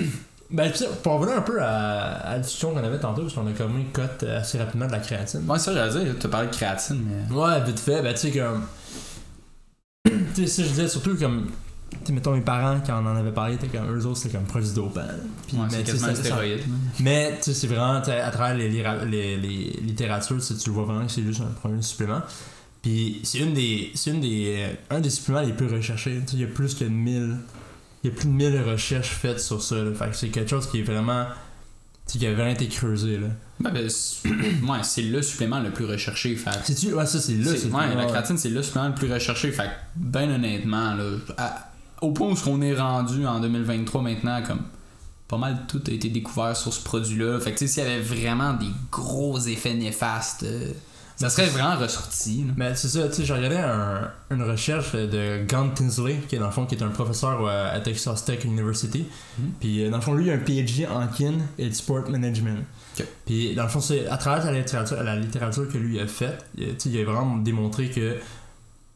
ben, 0.51 0.71
tu 0.71 0.77
sais, 0.79 0.87
pour 1.01 1.13
revenir 1.13 1.37
un 1.37 1.41
peu 1.41 1.61
à, 1.61 2.13
à 2.15 2.33
la 2.33 2.39
discussion 2.39 2.71
qu'on 2.71 2.83
avait 2.83 2.99
tantôt, 2.99 3.21
parce 3.21 3.33
qu'on 3.33 3.47
a 3.47 3.51
comme 3.51 3.77
une 3.77 3.91
cote 3.91 4.23
assez 4.23 4.57
rapidement 4.57 4.87
de 4.87 4.91
la 4.91 4.99
créatine. 4.99 5.41
Ouais, 5.47 5.59
ça, 5.59 5.73
j'allais 5.73 6.05
dire, 6.05 6.15
tu 6.19 6.27
parlé 6.27 6.47
de 6.47 6.53
créatine, 6.53 7.03
mais. 7.05 7.33
Ouais, 7.33 7.61
vite 7.63 7.79
fait, 7.79 8.01
ben, 8.01 8.13
tu 8.13 8.19
sais, 8.19 8.31
comme. 8.31 8.63
Tu 10.43 10.47
sais, 10.47 10.61
ça, 10.61 10.63
je 10.63 10.69
disais 10.69 10.87
surtout 10.87 11.15
comme. 11.15 11.47
Mettons, 12.09 12.33
mes 12.33 12.41
parents, 12.41 12.79
quand 12.85 13.01
on 13.03 13.07
en 13.07 13.15
avait 13.15 13.31
parlé, 13.31 13.55
étaient 13.55 13.67
comme, 13.67 13.91
eux 13.91 14.05
autres, 14.05 14.17
c'était 14.17 14.37
comme. 14.37 14.45
Puis, 14.45 15.57
Ouais, 15.57 15.65
mais, 15.71 15.83
c'est 15.85 15.91
tu 15.91 15.97
sais, 15.97 16.59
mais 16.99 17.37
tu 17.37 17.43
sais, 17.45 17.53
c'est 17.53 17.67
vraiment, 17.67 17.95
à 17.95 18.31
travers 18.31 18.55
les, 18.55 18.69
les, 18.69 19.37
les, 19.37 19.79
littératures, 19.81 20.37
tu 20.39 20.53
le 20.69 20.71
vois 20.71 20.83
vraiment 20.83 21.05
que 21.05 21.11
c'est 21.11 21.23
juste 21.23 21.41
un 21.41 21.51
premier 21.59 21.81
supplément. 21.81 22.21
Puis 22.81 23.19
c'est 23.23 23.39
une 23.39 23.53
des, 23.53 23.91
c'est 23.95 24.11
une 24.11 24.21
des, 24.21 24.55
euh, 24.57 24.95
un 24.95 25.01
des 25.01 25.09
suppléments 25.09 25.41
les 25.41 25.53
plus 25.53 25.67
recherchés. 25.67 26.21
Tu 26.21 26.31
sais, 26.31 26.37
il 26.37 26.41
y 26.41 26.43
a 26.43 26.47
plus 26.47 26.75
que 26.75 26.85
1000, 26.85 27.37
il 28.03 28.09
y 28.09 28.13
a 28.13 28.15
plus 28.15 28.27
de 28.27 28.33
1000 28.33 28.61
recherches 28.61 29.09
faites 29.09 29.39
sur 29.39 29.61
ça. 29.61 29.75
Là. 29.75 29.93
Fait 29.93 30.09
que 30.09 30.15
c'est 30.15 30.29
quelque 30.29 30.49
chose 30.49 30.69
qui 30.69 30.79
est 30.79 30.83
vraiment, 30.83 31.25
qui 32.17 32.25
a 32.25 32.33
vraiment 32.33 32.49
été 32.51 32.67
creusé 32.67 33.17
là. 33.17 33.27
Ben, 33.59 33.71
ben, 33.71 33.89
c'est- 33.89 34.27
ouais, 34.29 34.79
c'est 34.83 35.01
le 35.01 35.21
supplément 35.21 35.59
le 35.59 35.71
plus 35.71 35.85
recherché. 35.85 36.35
Fait 36.35 36.49
C'est-tu, 36.63 36.93
ouais, 36.93 37.05
ça 37.05 37.19
c'est 37.19 37.33
ouais, 37.35 37.95
la 37.95 38.05
créatine, 38.05 38.37
c'est 38.37 38.49
le 38.49 38.63
supplément 38.63 38.87
le 38.87 38.95
plus 38.95 39.11
recherché. 39.11 39.51
Fait 39.51 39.69
ben 39.95 40.31
honnêtement, 40.31 40.93
là, 40.95 41.11
à- 41.37 41.69
au 42.01 42.11
point 42.11 42.29
où 42.31 42.35
on 42.47 42.61
est 42.61 42.73
rendu 42.75 43.27
en 43.27 43.39
2023 43.41 44.01
maintenant, 44.01 44.41
comme 44.41 44.61
pas 45.27 45.37
mal 45.37 45.65
tout 45.67 45.81
a 45.87 45.91
été 45.91 46.09
découvert 46.09 46.55
sur 46.57 46.73
ce 46.73 46.81
produit-là. 46.83 47.39
Fait 47.39 47.51
que, 47.51 47.57
tu 47.59 47.67
sais, 47.67 47.73
s'il 47.73 47.83
y 47.83 47.85
avait 47.85 47.99
vraiment 48.01 48.53
des 48.53 48.71
gros 48.91 49.37
effets 49.39 49.75
néfastes, 49.75 50.43
euh, 50.43 50.71
ça 51.19 51.29
serait 51.29 51.47
vraiment 51.47 51.75
ressorti. 51.77 52.45
là. 52.47 52.53
Mais 52.57 52.75
c'est 52.75 52.87
ça, 52.87 53.07
tu 53.09 53.15
sais, 53.15 53.25
j'ai 53.25 53.33
regardé 53.33 53.57
un- 53.57 54.09
une 54.31 54.43
recherche 54.43 54.93
de 54.93 55.43
Gant 55.47 55.69
Tinsley, 55.69 56.17
qui 56.27 56.35
est 56.35 56.39
dans 56.39 56.45
le 56.47 56.51
fond 56.51 56.65
qui 56.65 56.75
est 56.75 56.83
un 56.83 56.87
professeur 56.89 57.45
euh, 57.45 57.75
à 57.75 57.79
Texas 57.81 58.23
Tech 58.25 58.43
University. 58.45 59.05
Mhm. 59.37 59.51
Puis 59.59 59.83
euh, 59.85 59.89
dans 59.89 59.97
le 59.97 60.03
fond, 60.03 60.13
lui, 60.13 60.25
il 60.27 60.31
a 60.31 60.35
un 60.35 60.39
PhD 60.39 60.87
en 60.89 61.07
kin 61.07 61.33
et 61.57 61.71
sport 61.73 62.09
management. 62.09 62.63
Puis 63.25 63.55
dans 63.55 63.63
le 63.63 63.69
fond, 63.69 63.79
c'est 63.79 64.07
à 64.07 64.17
travers 64.17 64.45
la 64.51 64.59
littérature, 64.59 65.01
la 65.03 65.15
littérature 65.15 65.67
que 65.71 65.77
lui 65.77 65.99
a 65.99 66.07
faite, 66.07 66.45
sais, 66.57 66.89
il 66.89 66.99
a 66.99 67.03
vraiment 67.05 67.37
démontré 67.37 67.89
que 67.89 68.15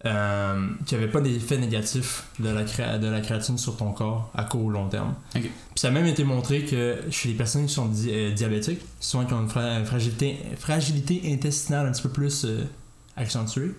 euh, 0.06 0.68
qu'il 0.86 0.98
n'y 0.98 1.04
avait 1.04 1.12
pas 1.14 1.22
d'effet 1.22 1.58
négatif 1.58 2.26
de 2.40 2.50
la, 2.50 2.64
cré- 2.64 3.00
de 3.00 3.08
la 3.08 3.22
créatine 3.22 3.58
sur 3.58 3.78
ton 3.78 3.92
corps 3.94 4.30
à 4.36 4.44
court 4.44 4.64
ou 4.64 4.70
long 4.70 4.90
terme. 4.90 5.14
Puis 5.50 5.52
ça 5.80 5.88
a 5.88 5.92
même 5.92 6.06
été 6.06 6.24
montré 6.26 6.66
que 6.66 6.98
chez 7.10 7.30
les 7.30 7.36
personnes 7.36 7.66
qui 7.68 7.74
sont 7.74 7.86
di- 7.88 8.10
euh, 8.12 8.32
diabétiques, 8.32 8.82
souvent 9.00 9.26
qui 9.26 9.34
ont 9.34 9.42
une 9.42 9.50
fra- 9.50 9.84
fragilité, 9.86 10.38
fragilité 10.58 11.22
intestinale 11.34 11.88
un 11.88 11.92
petit 11.92 12.02
peu 12.02 12.10
plus 12.10 12.44
euh, 12.46 12.64
accentuée, 13.16 13.72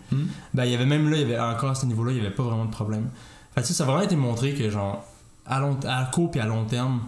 ben 0.54 0.64
il 0.64 0.70
y 0.72 0.74
avait 0.74 0.86
même 0.86 1.10
là, 1.10 1.16
il 1.18 1.22
y 1.22 1.24
avait 1.24 1.38
encore 1.38 1.70
à 1.70 1.74
ce 1.74 1.84
niveau-là, 1.86 2.12
il 2.12 2.18
y 2.18 2.20
avait 2.20 2.30
pas 2.34 2.42
vraiment 2.44 2.64
de 2.64 2.70
problème. 2.70 3.10
Fait 3.54 3.60
que, 3.60 3.66
ça 3.68 3.84
a 3.84 3.86
vraiment 3.86 4.02
été 4.02 4.16
montré 4.16 4.54
que 4.54 4.70
genre 4.70 5.04
à, 5.46 5.60
long, 5.60 5.78
à 5.86 6.04
court 6.06 6.30
et 6.34 6.40
à 6.40 6.46
long 6.46 6.64
terme, 6.64 7.02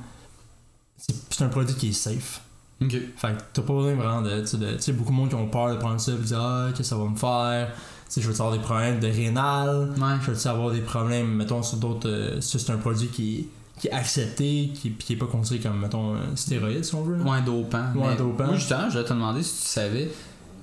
c'est 0.99 1.15
c'est 1.31 1.45
un 1.45 1.49
produit 1.49 1.75
qui 1.75 1.89
est 1.89 1.93
safe. 1.93 2.41
Ok. 2.83 2.91
Fait 3.17 3.29
que 3.29 3.43
t'as 3.55 3.63
pas 3.63 3.73
besoin 3.73 3.95
vraiment 3.95 4.23
de. 4.23 4.41
Tu 4.43 4.57
sais, 4.81 4.93
beaucoup 4.93 5.11
de 5.13 5.17
monde 5.17 5.29
qui 5.31 5.35
ont 5.35 5.49
peur 5.49 5.71
de 5.73 5.77
prendre 5.79 5.99
ça 6.01 6.13
et 6.13 6.17
dire 6.17 6.41
Ah, 6.41 6.67
qu'est-ce 6.71 6.79
que 6.81 6.85
ça 6.85 6.97
va 6.97 7.05
me 7.07 7.17
faire? 7.17 7.69
Tu 7.75 7.81
sais, 8.09 8.21
je 8.21 8.29
vais 8.29 8.35
avoir 8.35 8.53
des 8.53 8.59
problèmes 8.63 9.01
de 9.01 9.07
rénal, 9.09 9.89
Ouais. 9.99 10.15
je 10.25 10.31
vais 10.31 10.47
avoir 10.49 10.71
des 10.73 10.81
problèmes, 10.83 11.29
mettons, 11.35 11.63
sur 11.63 11.79
d'autres. 11.79 12.09
euh, 12.09 12.41
ça, 12.41 12.59
c'est 12.59 12.71
un 12.71 12.77
produit 12.77 13.09
qui, 13.09 13.49
qui 13.81 13.89
est 13.89 13.93
accepté, 13.93 14.71
qui, 14.75 14.93
qui 14.93 15.15
est 15.15 15.17
pas 15.17 15.27
considéré 15.27 15.69
comme, 15.69 15.81
mettons, 15.81 16.15
un 16.15 16.37
stéroïde 16.37 16.85
si 16.85 16.95
on 16.95 17.03
veut. 17.03 17.17
là. 17.17 17.25
Ouais, 17.25 17.43
dopant. 17.43 17.79
Ouais, 17.97 18.11
Mais 18.11 18.17
dopant. 18.17 18.45
Moi, 18.47 18.55
justement, 18.57 18.89
je 18.91 18.99
vais 18.99 19.05
te 19.05 19.13
demander 19.13 19.43
si 19.43 19.63
tu 19.63 19.69
savais. 19.69 20.11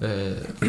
euh, 0.04 0.39
tu 0.62 0.67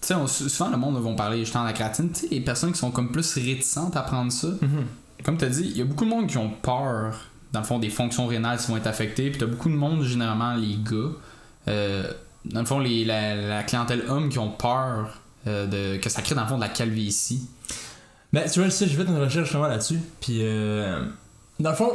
sais, 0.00 0.14
souvent 0.48 0.70
le 0.70 0.76
monde 0.76 0.96
vont 0.98 1.16
parler 1.16 1.38
justement 1.38 1.64
de 1.64 1.68
la 1.68 1.74
créatine. 1.74 2.10
Tu 2.12 2.20
sais, 2.20 2.28
les 2.30 2.40
personnes 2.40 2.72
qui 2.72 2.78
sont 2.78 2.90
comme 2.90 3.10
plus 3.10 3.34
réticentes 3.34 3.96
à 3.96 4.02
prendre 4.02 4.30
ça, 4.30 4.48
Mhm. 4.48 4.84
comme 5.24 5.38
tu 5.38 5.44
as 5.44 5.48
dit, 5.48 5.62
il 5.64 5.76
y 5.78 5.80
a 5.80 5.84
beaucoup 5.84 6.04
de 6.04 6.10
monde 6.10 6.26
qui 6.26 6.36
ont 6.38 6.50
peur, 6.62 7.16
dans 7.54 7.60
le 7.60 7.66
fond, 7.66 7.78
des 7.78 7.88
fonctions 7.88 8.26
rénales 8.26 8.58
qui 8.58 8.66
vont 8.70 8.76
être 8.76 8.88
affectées. 8.88 9.30
Puis 9.30 9.38
tu 9.38 9.44
as 9.44 9.46
beaucoup 9.46 9.70
de 9.70 9.76
monde, 9.76 10.02
généralement, 10.02 10.54
les 10.56 10.76
gars, 10.76 11.12
euh, 11.68 12.12
dans 12.44 12.60
le 12.60 12.66
fond, 12.66 12.80
les, 12.80 13.04
la, 13.04 13.36
la 13.36 13.62
clientèle 13.62 14.04
homme 14.08 14.28
qui 14.28 14.40
ont 14.40 14.50
peur 14.50 15.20
euh, 15.46 15.66
de, 15.66 15.98
que 15.98 16.10
ça 16.10 16.20
crée, 16.20 16.34
dans 16.34 16.42
le 16.42 16.48
fond, 16.48 16.56
de 16.56 16.62
la 16.62 16.68
calvitie. 16.68 17.48
Ben, 18.32 18.50
tu 18.50 18.58
vois, 18.58 18.70
ça, 18.70 18.86
j'ai 18.86 18.96
fait 18.96 19.04
une 19.04 19.16
recherche 19.16 19.44
justement 19.44 19.68
là-dessus. 19.68 20.00
Puis, 20.20 20.40
euh, 20.42 21.04
dans 21.60 21.70
le 21.70 21.76
fond, 21.76 21.92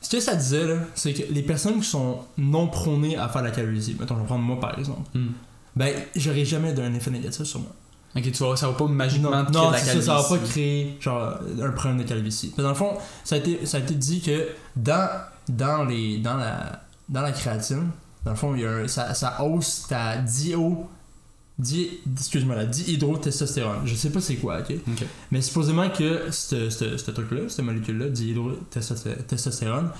ce 0.00 0.08
que 0.08 0.20
ça 0.20 0.36
disait, 0.36 0.66
là, 0.68 0.76
c'est 0.94 1.12
que 1.12 1.32
les 1.32 1.42
personnes 1.42 1.80
qui 1.80 1.88
sont 1.88 2.20
non 2.38 2.68
prônées 2.68 3.16
à 3.16 3.28
faire 3.28 3.42
la 3.42 3.50
calvitie, 3.50 3.96
mettons, 3.98 4.14
je 4.14 4.20
vais 4.20 4.26
prendre 4.26 4.44
moi 4.44 4.60
par 4.60 4.78
exemple, 4.78 5.10
ben, 5.74 5.92
j'aurais 6.14 6.44
jamais 6.44 6.72
d'un 6.72 6.94
effet 6.94 7.10
négatif 7.10 7.44
sur 7.44 7.60
moi. 7.60 7.72
Ok, 8.14 8.22
tu 8.30 8.44
vois, 8.44 8.56
ça 8.56 8.66
va 8.68 8.74
pas 8.74 8.86
magiquement 8.86 9.30
Non, 9.30 9.44
créer 9.44 9.52
non 9.54 9.68
de 9.68 9.72
la 9.72 9.80
calvitie. 9.80 10.06
ça, 10.06 10.16
ça 10.16 10.22
va 10.22 10.28
pas 10.38 10.38
créer 10.46 10.96
genre 11.00 11.34
un 11.62 11.70
problème 11.70 11.98
de 11.98 12.04
calvitie. 12.08 12.48
Parce 12.48 12.62
Dans 12.62 12.68
le 12.68 12.74
fond, 12.74 12.98
ça 13.24 13.36
a 13.36 13.38
été, 13.38 13.64
ça 13.64 13.78
a 13.78 13.80
été 13.80 13.94
dit 13.94 14.20
que 14.20 14.48
dans, 14.76 15.08
dans, 15.48 15.84
les, 15.84 16.18
dans, 16.18 16.36
la, 16.36 16.82
dans 17.08 17.22
la 17.22 17.32
créatine, 17.32 17.88
dans 18.24 18.32
le 18.32 18.36
fond, 18.36 18.54
il 18.54 18.60
y 18.62 18.66
a 18.66 18.70
un- 18.70 18.88
ça, 18.88 19.14
ça 19.14 19.42
hausse 19.42 19.86
ta 19.88 20.18
dio, 20.18 20.88
di, 21.58 21.88
excuse-moi, 22.14 22.54
la 22.56 22.66
dihydrotestostérone. 22.66 23.86
Je 23.86 23.94
sais 23.94 24.10
pas 24.10 24.20
c'est 24.20 24.36
quoi, 24.36 24.58
ok? 24.60 24.74
Ok. 24.88 25.04
Mais 25.30 25.40
supposément 25.40 25.88
que 25.90 26.30
ce 26.30 27.10
truc-là, 27.10 27.48
cette 27.48 27.64
molécule-là, 27.64 28.08
dihydrotestostérone, 28.10 29.90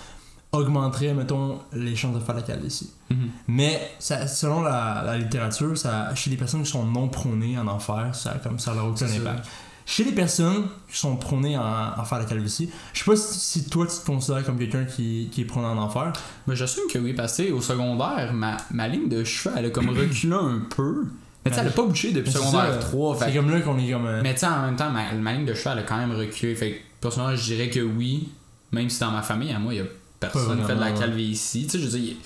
augmenterait, 0.52 1.14
mettons, 1.14 1.58
les 1.72 1.96
chances 1.96 2.14
de 2.14 2.20
faire 2.20 2.34
la 2.34 2.42
calvitie. 2.42 2.90
Mhm. 3.10 3.28
Mais 3.48 3.80
ça, 3.98 4.26
selon 4.26 4.62
la, 4.62 5.02
la 5.04 5.16
littérature, 5.18 5.76
ça, 5.78 6.14
chez 6.14 6.30
les 6.30 6.36
personnes 6.36 6.62
qui 6.62 6.70
sont 6.70 6.84
non 6.84 7.08
prônées 7.08 7.58
en 7.58 7.66
en 7.66 7.78
faire, 7.78 8.14
ça, 8.14 8.34
comme 8.42 8.58
ça 8.58 8.74
n'a 8.74 8.84
aucun 8.84 9.06
impact. 9.06 9.46
Chez 9.84 10.04
les 10.04 10.12
personnes 10.12 10.66
qui 10.88 10.96
sont 10.98 11.16
prônées 11.16 11.58
en, 11.58 11.62
en 11.98 12.04
faire 12.04 12.18
la 12.18 12.24
calvitie, 12.24 12.70
je 12.92 12.98
sais 13.00 13.04
pas 13.04 13.16
si, 13.16 13.38
si 13.62 13.68
toi 13.68 13.84
tu 13.86 13.96
te 13.98 14.06
considères 14.06 14.44
comme 14.44 14.56
quelqu'un 14.58 14.84
qui, 14.84 15.28
qui 15.32 15.40
est 15.40 15.44
prôné 15.44 15.66
en 15.66 15.76
en 15.78 15.88
faire. 15.88 16.12
Ben, 16.46 16.54
j'assume 16.54 16.84
que 16.92 16.98
oui, 16.98 17.14
parce 17.14 17.36
que 17.36 17.50
au 17.50 17.60
secondaire, 17.60 18.32
ma, 18.32 18.58
ma 18.70 18.86
ligne 18.86 19.08
de 19.08 19.24
cheveux, 19.24 19.54
elle 19.58 19.66
a 19.66 19.70
comme 19.70 19.88
reculé 19.98 20.34
un 20.34 20.62
peu. 20.74 21.06
Mais 21.44 21.50
tu 21.50 21.56
sais, 21.56 21.62
elle 21.62 21.68
a 21.68 21.72
pas 21.72 21.82
bougé 21.82 22.12
depuis 22.12 22.30
secondaire 22.30 22.74
ça, 22.74 22.78
3. 22.78 23.16
fait 23.16 23.24
C'est 23.24 23.34
comme 23.34 23.50
là 23.50 23.60
qu'on 23.60 23.76
est 23.78 23.90
comme. 23.90 24.06
euh, 24.06 24.20
Mais 24.22 24.34
tu 24.34 24.40
sais, 24.40 24.46
en 24.46 24.62
même 24.62 24.76
temps, 24.76 24.90
ma, 24.90 25.12
ma 25.14 25.32
ligne 25.32 25.46
de 25.46 25.54
cheveux, 25.54 25.72
elle 25.72 25.80
a 25.80 25.86
quand 25.86 25.96
même 25.96 26.12
reculé. 26.12 26.54
Fait 26.54 26.80
personnellement, 27.00 27.34
je 27.36 27.42
dirais 27.42 27.68
que 27.70 27.80
oui. 27.80 28.28
Même 28.70 28.88
si 28.88 29.00
dans 29.00 29.10
ma 29.10 29.22
famille, 29.22 29.52
à 29.52 29.58
moi, 29.58 29.74
il 29.74 29.78
y 29.78 29.80
a 29.80 29.86
personne 30.26 30.64
fait 30.64 30.74
de 30.74 30.80
la 30.80 30.92
calvitie. 30.92 31.64
Tu 31.64 31.70
sais, 31.70 31.78
je 31.78 31.84
veux 31.88 31.98
dire, 31.98 32.16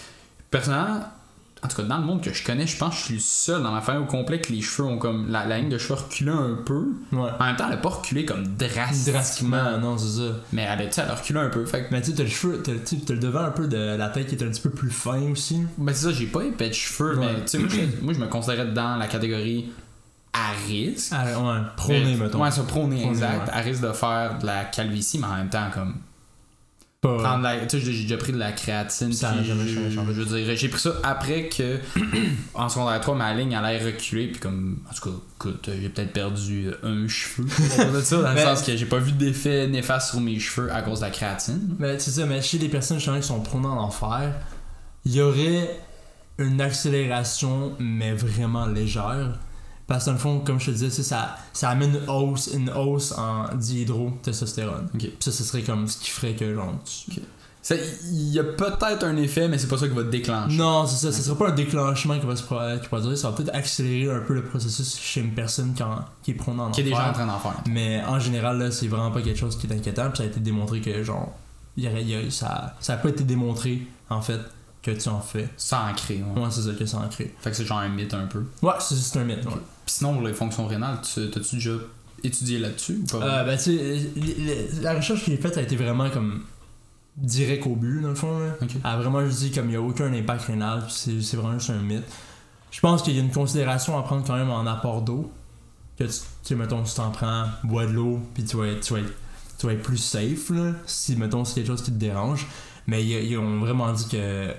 personnellement, 0.51 1.01
en 1.63 1.69
tout 1.69 1.77
cas, 1.79 1.83
dans 1.85 1.99
le 1.99 2.05
monde 2.05 2.21
que 2.23 2.33
je 2.33 2.45
connais, 2.45 2.67
je 2.67 2.77
pense 2.77 2.91
que 2.95 3.01
je 3.01 3.05
suis 3.07 3.15
le 3.15 3.21
seul 3.21 3.63
dans 3.63 3.73
ma 3.73 3.81
famille 3.81 4.03
au 4.03 4.07
complet 4.07 4.41
que 4.41 4.53
les 4.53 4.61
cheveux 4.61 4.87
ont 4.87 4.99
comme. 4.99 5.31
La, 5.31 5.47
la 5.47 5.59
ligne 5.59 5.71
de 5.71 5.79
cheveux 5.79 5.95
reculé 5.95 6.31
un 6.31 6.59
peu. 6.65 6.89
ouais. 7.13 7.31
En 7.41 7.45
même 7.47 7.57
temps, 7.57 7.65
elle 7.69 7.75
a 7.75 7.79
pas 7.79 7.89
reculé 7.89 8.25
comme 8.25 8.47
drastiquement. 8.57 9.13
Drastiquement, 9.15 9.79
non, 9.79 9.99
c'est 9.99 10.19
ça. 10.21 10.33
Mais 10.53 10.63
elle 10.63 10.81
a, 10.83 10.87
tu 10.87 10.93
sais, 10.93 11.03
elle 11.03 11.11
a 11.11 11.15
reculé 11.15 11.41
un 11.41 11.49
peu. 11.49 11.65
Fait 11.65 11.83
que, 11.85 11.87
Mais 11.93 12.03
tu 12.03 12.11
sais, 12.11 12.17
t'as 12.17 12.23
le 12.25 12.29
cheveu, 12.29 12.63
t'as, 12.63 12.73
le 13.15 13.19
devant 13.21 13.41
un 13.41 13.51
peu 13.51 13.67
de 13.67 13.97
la 13.97 14.09
tête 14.11 14.27
qui 14.29 14.35
est 14.35 14.43
un 14.45 14.51
petit 14.51 14.61
peu 14.61 14.71
plus 14.71 14.91
fin 14.91 15.21
aussi. 15.33 15.63
Ben 15.79 15.93
c'est 15.95 16.05
ça, 16.05 16.13
j'ai 16.13 16.27
pas 16.27 16.43
épais 16.43 16.69
de 16.69 16.75
cheveux, 16.75 17.19
Ouais. 17.19 17.27
mais 17.27 17.41
tu 17.45 17.49
sais, 17.49 17.59
moi, 17.59 17.69
je- 17.71 18.05
moi 18.05 18.13
je 18.13 18.19
me 18.21 18.27
considérais 18.27 18.67
dans 18.73 18.97
la 18.97 19.07
catégorie 19.09 19.71
à 20.35 20.51
risque. 20.69 21.13
Ah, 21.13 21.25
ouais, 21.25 21.61
prôné, 21.77 22.15
mettons. 22.17 22.43
Ouais, 22.43 22.51
ça 22.51 22.63
prôné, 22.65 22.97
Prôné, 23.01 23.09
exact. 23.09 23.49
ouais. 23.49 23.55
À 23.55 23.61
risque 23.61 23.81
de 23.81 23.93
faire 23.93 24.39
de 24.39 24.47
la 24.47 24.65
calvitie, 24.67 25.19
mais 25.19 25.27
en 25.27 25.37
même 25.37 25.49
temps, 25.49 25.69
comme. 25.73 25.97
Pas- 27.01 27.19
Prendre 27.19 27.43
la. 27.43 27.67
Tu 27.67 27.79
sais, 27.79 27.93
j'ai 27.93 28.03
déjà 28.03 28.17
pris 28.17 28.33
de 28.33 28.39
la 28.39 28.53
créatine. 28.53 29.13
Ça 29.13 29.35
jamais 29.43 29.67
je- 29.69 29.75
changé. 29.75 29.91
Je 30.15 30.23
veux 30.23 30.25
dire, 30.45 30.57
j'ai 30.57 30.69
pris 30.69 30.81
ça 30.81 30.93
après 31.03 31.49
que, 31.49 31.79
en 32.55 32.69
secondaire 32.69 33.01
3, 33.01 33.15
ma 33.15 33.35
ligne 33.35 33.55
allait 33.55 33.85
reculer, 33.85 34.29
puis 34.29 34.41
comme. 34.41 34.79
En 34.91 34.95
tout 34.95 35.11
cas, 35.11 35.17
écoute, 35.37 35.71
j'ai 35.81 35.89
peut-être 35.91 36.13
perdu 36.13 36.71
un 36.83 37.07
cheveu. 37.07 37.47
à 37.79 37.85
cause 37.85 37.95
de 37.95 38.01
ça, 38.01 38.23
dans 38.23 38.33
le 38.33 38.39
sens 38.39 38.63
que 38.63 38.77
j'ai 38.77 38.87
pas 38.87 38.99
vu 38.99 39.13
d'effet 39.13 39.67
néfaste 39.69 40.11
sur 40.11 40.21
mes 40.21 40.39
cheveux 40.41 40.73
à 40.73 40.81
cause 40.83 41.01
de 41.01 41.05
la 41.05 41.11
créatine. 41.11 41.77
Mais 41.79 41.99
c'est 41.99 42.11
ça, 42.13 42.25
mais 42.27 42.41
chez 42.41 42.59
les 42.59 42.69
personnes 42.69 42.97
justement 42.99 43.21
qui 43.21 43.27
sont 43.27 43.41
prônées 43.41 43.67
en 43.67 43.79
enfer, 43.79 44.33
il 45.05 45.13
y 45.15 45.21
aurait 45.21 45.79
une 46.39 46.61
accélération, 46.61 47.75
mais 47.79 48.13
vraiment 48.15 48.67
légère. 48.67 49.39
Parce 49.87 50.05
que 50.05 50.11
dans 50.11 50.15
le 50.15 50.19
fond, 50.19 50.41
comme 50.41 50.59
je 50.59 50.67
te 50.67 50.71
disais, 50.73 50.91
ça, 51.03 51.37
ça 51.53 51.69
amène 51.71 51.95
une 52.03 52.11
hausse, 52.11 52.51
une 52.53 52.71
hausse 52.71 53.13
en 53.17 53.45
dihydrotestostérone. 53.55 54.89
Puis 54.99 55.13
ça, 55.21 55.33
ce 55.33 55.45
serait 55.45 55.63
comme 55.63 55.87
ce 55.89 55.99
qui 55.99 56.11
ferait 56.11 56.35
que 56.35 56.55
genre. 56.55 56.73
tu- 56.85 57.21
Il 58.13 58.29
y 58.33 58.39
a 58.39 58.45
peut-être 58.45 59.05
un 59.05 59.17
effet, 59.17 59.49
mais 59.49 59.59
c'est 59.59 59.67
pas 59.67 59.77
ça 59.77 59.89
qui 59.89 59.95
va 59.95 60.05
te 60.05 60.09
déclencher. 60.11 60.57
Non, 60.57 60.87
c'est 60.87 61.05
ça. 61.05 61.11
Ce 61.17 61.21
serait 61.23 61.37
pas 61.37 61.49
un 61.49 61.55
déclenchement 61.55 62.17
qui 62.19 62.25
va 62.27 62.37
se 62.37 62.43
qui 62.45 62.89
va 62.93 63.01
durer. 63.01 63.17
Ça 63.17 63.31
va 63.31 63.37
peut-être 63.37 63.55
accélérer 63.55 64.15
un 64.15 64.21
peu 64.21 64.35
le 64.35 64.45
processus 64.45 64.97
chez 64.97 65.21
une 65.21 65.33
personne 65.35 65.75
qui, 65.75 65.83
en- 65.83 66.05
qui 66.23 66.31
est 66.31 66.35
prônée 66.35 66.61
en 66.63 66.71
Qui 66.71 66.83
est 66.83 66.85
déjà 66.85 67.11
en 67.11 67.13
train 67.13 67.27
d'en 67.27 67.39
faire. 67.41 67.55
Mais 67.69 68.03
en 68.07 68.21
général, 68.21 68.59
là, 68.59 68.71
c'est 68.71 68.87
vraiment 68.87 69.11
pas 69.11 69.21
quelque 69.21 69.39
chose 69.39 69.57
qui 69.59 69.67
est 69.67 69.73
inquiétant. 69.75 70.09
Puis 70.11 70.19
ça 70.19 70.23
a 70.23 70.27
été 70.27 70.39
démontré 70.39 70.81
que, 70.81 71.03
genre, 71.03 71.33
il 71.77 71.85
y 71.85 71.87
il 72.01 72.09
y 72.09 72.15
a- 72.15 72.31
ça, 72.31 72.77
ça 72.81 72.95
a 72.95 72.97
pas 72.99 73.09
été 73.09 73.25
démontré, 73.25 73.83
en 74.11 74.21
fait, 74.21 74.39
que 74.95 75.01
tu 75.01 75.09
en 75.09 75.21
fais. 75.21 75.49
Sans 75.57 75.89
ancré, 75.89 76.23
ouais. 76.23 76.41
Ouais, 76.43 76.49
c'est 76.51 76.63
ça, 76.63 76.71
que 76.73 76.97
en 76.97 77.09
crée. 77.09 77.35
Fait 77.41 77.51
que 77.51 77.57
c'est 77.57 77.65
genre 77.65 77.79
un 77.79 77.89
mythe 77.89 78.15
un 78.15 78.27
peu. 78.27 78.45
Ouais, 78.63 78.75
c'est 78.81 78.95
c'est 78.97 79.19
un 79.19 79.25
mythe. 79.25 79.45
ouais. 79.45 79.53
Puis 79.85 79.95
sinon, 79.97 80.15
pour 80.15 80.27
les 80.27 80.35
fonctions 80.35 80.67
rénales, 80.67 81.01
tu- 81.03 81.31
t'as-tu 81.31 81.57
déjà 81.57 81.73
étudié 82.25 82.59
là-dessus 82.59 83.03
ou 83.03 83.19
pas? 83.19 83.25
Euh, 83.25 83.45
ben, 83.45 83.57
tu 83.59 84.81
la 84.83 84.95
recherche 84.95 85.25
qui 85.25 85.33
est 85.33 85.37
faite 85.37 85.57
a 85.59 85.63
été 85.63 85.77
vraiment 85.77 86.09
comme 86.11 86.45
direct 87.17 87.67
au 87.67 87.75
but, 87.77 88.01
dans 88.03 88.09
le 88.09 88.15
fond. 88.15 88.39
Là. 88.39 88.55
Elle 88.61 88.81
a 88.85 88.97
vraiment 88.97 89.25
juste 89.25 89.39
dit 89.41 89.51
comme 89.51 89.67
il 89.67 89.71
n'y 89.71 89.77
a 89.77 89.81
aucun 89.83 90.13
impact 90.13 90.45
rénal, 90.45 90.85
c'est 90.89 91.21
c'est 91.23 91.37
vraiment 91.37 91.59
juste 91.59 91.71
un 91.71 91.81
mythe. 91.81 92.05
Je 92.71 92.81
pense 92.81 93.03
qu'il 93.03 93.15
y 93.15 93.19
a 93.19 93.23
une 93.23 93.31
considération 93.33 93.99
à 93.99 94.03
prendre 94.03 94.27
quand 94.27 94.37
même 94.37 94.51
en 94.51 94.67
apport 94.67 95.03
d'eau. 95.03 95.31
Que 95.99 96.05
tu 96.05 96.11
tu 96.11 96.15
sais, 96.43 96.55
mettons, 96.55 96.85
si 96.85 96.95
t'en 96.95 97.11
prends, 97.11 97.47
bois 97.65 97.87
de 97.87 97.93
l'eau, 97.93 98.21
puis 98.35 98.45
tu 98.45 98.57
vas, 98.59 98.67
être, 98.67 98.81
tu, 98.81 98.93
vas 98.93 98.99
être, 99.01 99.13
tu 99.59 99.67
vas 99.67 99.73
être 99.73 99.83
plus 99.83 99.97
safe, 99.97 100.51
là, 100.51 100.73
si, 100.85 101.17
mettons, 101.17 101.45
c'est 101.47 101.55
quelque 101.55 101.69
chose 101.69 101.83
qui 101.83 101.91
te 101.91 101.97
dérange. 101.97 102.47
Mais 102.87 103.03
ils, 103.03 103.31
ils 103.31 103.39
ont 103.39 103.61
vraiment 103.61 103.91
dit 103.93 104.07
que 104.07 104.53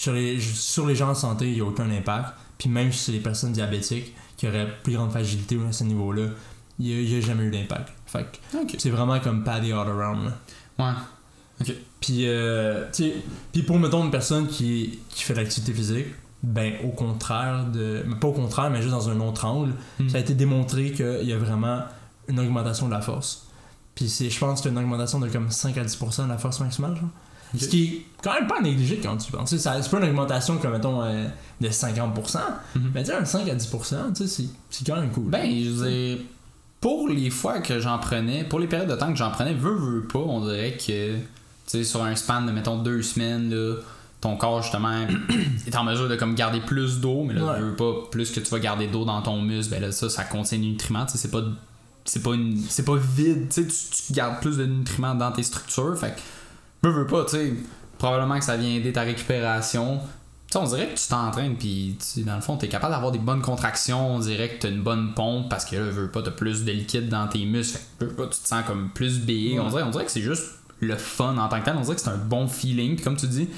sur 0.00 0.14
les, 0.14 0.40
sur 0.40 0.86
les 0.86 0.94
gens 0.94 1.10
en 1.10 1.14
santé, 1.14 1.46
il 1.48 1.54
n'y 1.56 1.60
a 1.60 1.64
aucun 1.66 1.90
impact. 1.90 2.32
Puis 2.56 2.70
même 2.70 2.90
si 2.90 2.98
c'est 3.04 3.12
les 3.12 3.20
personnes 3.20 3.52
diabétiques 3.52 4.14
qui 4.38 4.48
auraient 4.48 4.66
plus 4.82 4.94
grande 4.94 5.10
fragilité 5.10 5.58
à 5.68 5.72
ce 5.72 5.84
niveau-là, 5.84 6.28
il 6.78 7.04
n'y 7.04 7.16
a, 7.18 7.20
jamais 7.20 7.44
eu 7.44 7.50
d'impact. 7.50 7.92
Fait 8.06 8.24
que 8.24 8.58
Ok. 8.62 8.76
c'est 8.78 8.88
vraiment 8.88 9.20
comme 9.20 9.44
paddy 9.44 9.72
all 9.72 9.86
around. 9.86 10.24
Là. 10.24 10.32
Ouais. 10.78 11.66
Puis, 12.00 12.26
euh, 12.26 12.86
puis 13.52 13.62
pour, 13.62 13.78
mettons, 13.78 14.02
une 14.02 14.10
personne 14.10 14.46
qui, 14.48 15.00
qui 15.10 15.22
fait 15.22 15.34
de 15.34 15.40
l'activité 15.40 15.74
physique, 15.74 16.06
ben, 16.42 16.76
au 16.82 16.88
contraire 16.88 17.66
de. 17.66 18.02
mais 18.06 18.14
Pas 18.16 18.28
au 18.28 18.32
contraire, 18.32 18.70
mais 18.70 18.80
juste 18.80 18.94
dans 18.94 19.10
un 19.10 19.20
autre 19.20 19.44
angle, 19.44 19.74
Mm. 19.98 20.08
ça 20.08 20.16
a 20.16 20.20
été 20.22 20.32
démontré 20.32 20.92
qu'il 20.92 21.24
y 21.28 21.34
a 21.34 21.36
vraiment 21.36 21.80
une 22.26 22.40
augmentation 22.40 22.86
de 22.86 22.92
la 22.94 23.02
force. 23.02 23.48
Puis 23.94 24.08
je 24.08 24.38
pense 24.38 24.60
que 24.60 24.62
c'est 24.62 24.70
une 24.70 24.78
augmentation 24.78 25.20
de 25.20 25.28
comme 25.28 25.50
5 25.50 25.76
à 25.76 25.84
10% 25.84 26.24
de 26.24 26.28
la 26.30 26.38
force 26.38 26.58
maximale, 26.60 26.96
genre. 26.96 27.10
Ce 27.58 27.66
qui 27.66 27.84
est 27.84 28.02
quand 28.22 28.34
même 28.34 28.46
pas 28.46 28.60
négligé 28.60 29.00
quand 29.02 29.16
tu 29.16 29.32
penses. 29.32 29.56
C'est 29.56 29.90
pas 29.90 29.98
une 29.98 30.04
augmentation 30.08 30.58
comme, 30.58 30.72
mettons, 30.72 31.02
euh, 31.02 31.26
de 31.60 31.68
50%, 31.68 32.38
Mhm. 32.76 32.90
mais 32.94 33.02
tu 33.04 33.12
un 33.12 33.24
5 33.24 33.48
à 33.48 33.54
10%, 33.54 34.12
tu 34.14 34.26
sais, 34.26 34.46
c'est- 34.70 34.84
quand 34.86 34.96
même 35.00 35.10
cool. 35.10 35.24
Ben, 35.24 35.46
je 35.46 35.84
dire, 35.84 36.18
pour 36.80 37.08
les 37.08 37.28
fois 37.30 37.58
que 37.60 37.80
j'en 37.80 37.98
prenais, 37.98 38.44
pour 38.44 38.58
les 38.60 38.66
périodes 38.66 38.88
de 38.88 38.94
temps 38.96 39.10
que 39.10 39.18
j'en 39.18 39.30
prenais, 39.30 39.52
veux, 39.54 39.74
veux 39.74 40.02
pas, 40.04 40.18
on 40.20 40.40
dirait 40.46 40.76
que, 40.76 41.16
tu 41.16 41.20
sais, 41.66 41.84
sur 41.84 42.02
un 42.04 42.14
span 42.16 42.42
de, 42.42 42.52
mettons, 42.52 42.78
deux 42.78 43.02
semaines, 43.02 43.50
là, 43.50 43.76
ton 44.20 44.36
corps, 44.36 44.62
justement, 44.62 45.06
est 45.66 45.76
en 45.76 45.84
mesure 45.84 46.08
de 46.08 46.16
comme 46.16 46.34
garder 46.34 46.60
plus 46.60 47.00
d'eau, 47.00 47.24
mais 47.24 47.34
là, 47.34 47.44
Ouais. 47.52 47.60
veux 47.60 47.74
pas, 47.76 47.92
plus 48.10 48.30
que 48.30 48.40
tu 48.40 48.50
vas 48.50 48.58
garder 48.58 48.86
d'eau 48.86 49.04
dans 49.04 49.20
ton 49.22 49.40
muscle, 49.42 49.72
ben 49.74 49.82
là, 49.82 49.92
ça, 49.92 50.08
ça 50.10 50.24
contient 50.24 50.58
des 50.58 50.66
nutriments, 50.66 51.04
tu 51.06 51.12
sais, 51.12 51.18
c'est 51.18 51.30
pas, 51.30 51.42
c'est 52.04 52.22
pas, 52.22 52.32
une- 52.34 52.58
c'est 52.68 52.84
pas 52.84 52.96
vide, 52.96 53.48
tu 53.50 53.62
sais, 53.62 53.66
tu- 53.66 54.06
tu 54.06 54.12
gardes 54.12 54.40
plus 54.40 54.56
de 54.56 54.64
nutriments 54.66 55.14
dans 55.14 55.32
tes 55.32 55.42
structures, 55.42 55.98
fait 55.98 56.14
que, 56.16 56.20
veux, 56.82 56.90
veux 56.90 57.06
pas, 57.06 57.24
tu 57.24 57.30
sais, 57.30 57.54
probablement 57.98 58.38
que 58.38 58.44
ça 58.44 58.56
vient 58.56 58.70
aider 58.70 58.92
ta 58.92 59.02
récupération, 59.02 60.00
tu 60.50 60.58
sais, 60.58 60.64
on 60.64 60.66
dirait 60.66 60.88
que 60.88 60.98
tu 60.98 61.06
t'entraînes, 61.06 61.54
puis 61.56 61.96
dans 62.26 62.34
le 62.34 62.40
fond, 62.40 62.56
tu 62.56 62.66
es 62.66 62.68
capable 62.68 62.92
d'avoir 62.92 63.12
des 63.12 63.20
bonnes 63.20 63.40
contractions. 63.40 64.16
On 64.16 64.18
dirait 64.18 64.48
que 64.48 64.60
tu 64.60 64.66
as 64.66 64.70
une 64.70 64.82
bonne 64.82 65.14
pompe 65.14 65.48
parce 65.48 65.64
que 65.64 65.76
là, 65.76 65.82
veux 65.82 66.10
pas, 66.10 66.22
tu 66.22 66.30
plus 66.32 66.64
de 66.64 66.72
liquide 66.72 67.08
dans 67.08 67.28
tes 67.28 67.44
muscles. 67.44 67.78
Fait 68.00 68.06
que 68.06 68.10
veux 68.10 68.16
pas, 68.16 68.26
tu 68.26 68.40
te 68.40 68.48
sens 68.48 68.64
comme 68.66 68.90
plus 68.90 69.20
béé. 69.20 69.60
On, 69.60 69.68
dirait, 69.68 69.84
on 69.84 69.90
dirait 69.90 70.06
que 70.06 70.10
c'est 70.10 70.20
juste 70.22 70.46
le 70.80 70.96
fun 70.96 71.38
en 71.38 71.48
tant 71.48 71.60
que 71.60 71.66
tel. 71.66 71.76
On 71.76 71.82
dirait 71.82 71.94
que 71.94 72.00
c'est 72.00 72.10
un 72.10 72.16
bon 72.16 72.48
feeling. 72.48 72.96
Puis 72.96 73.04
comme 73.04 73.16
tu 73.16 73.28
dis, 73.28 73.48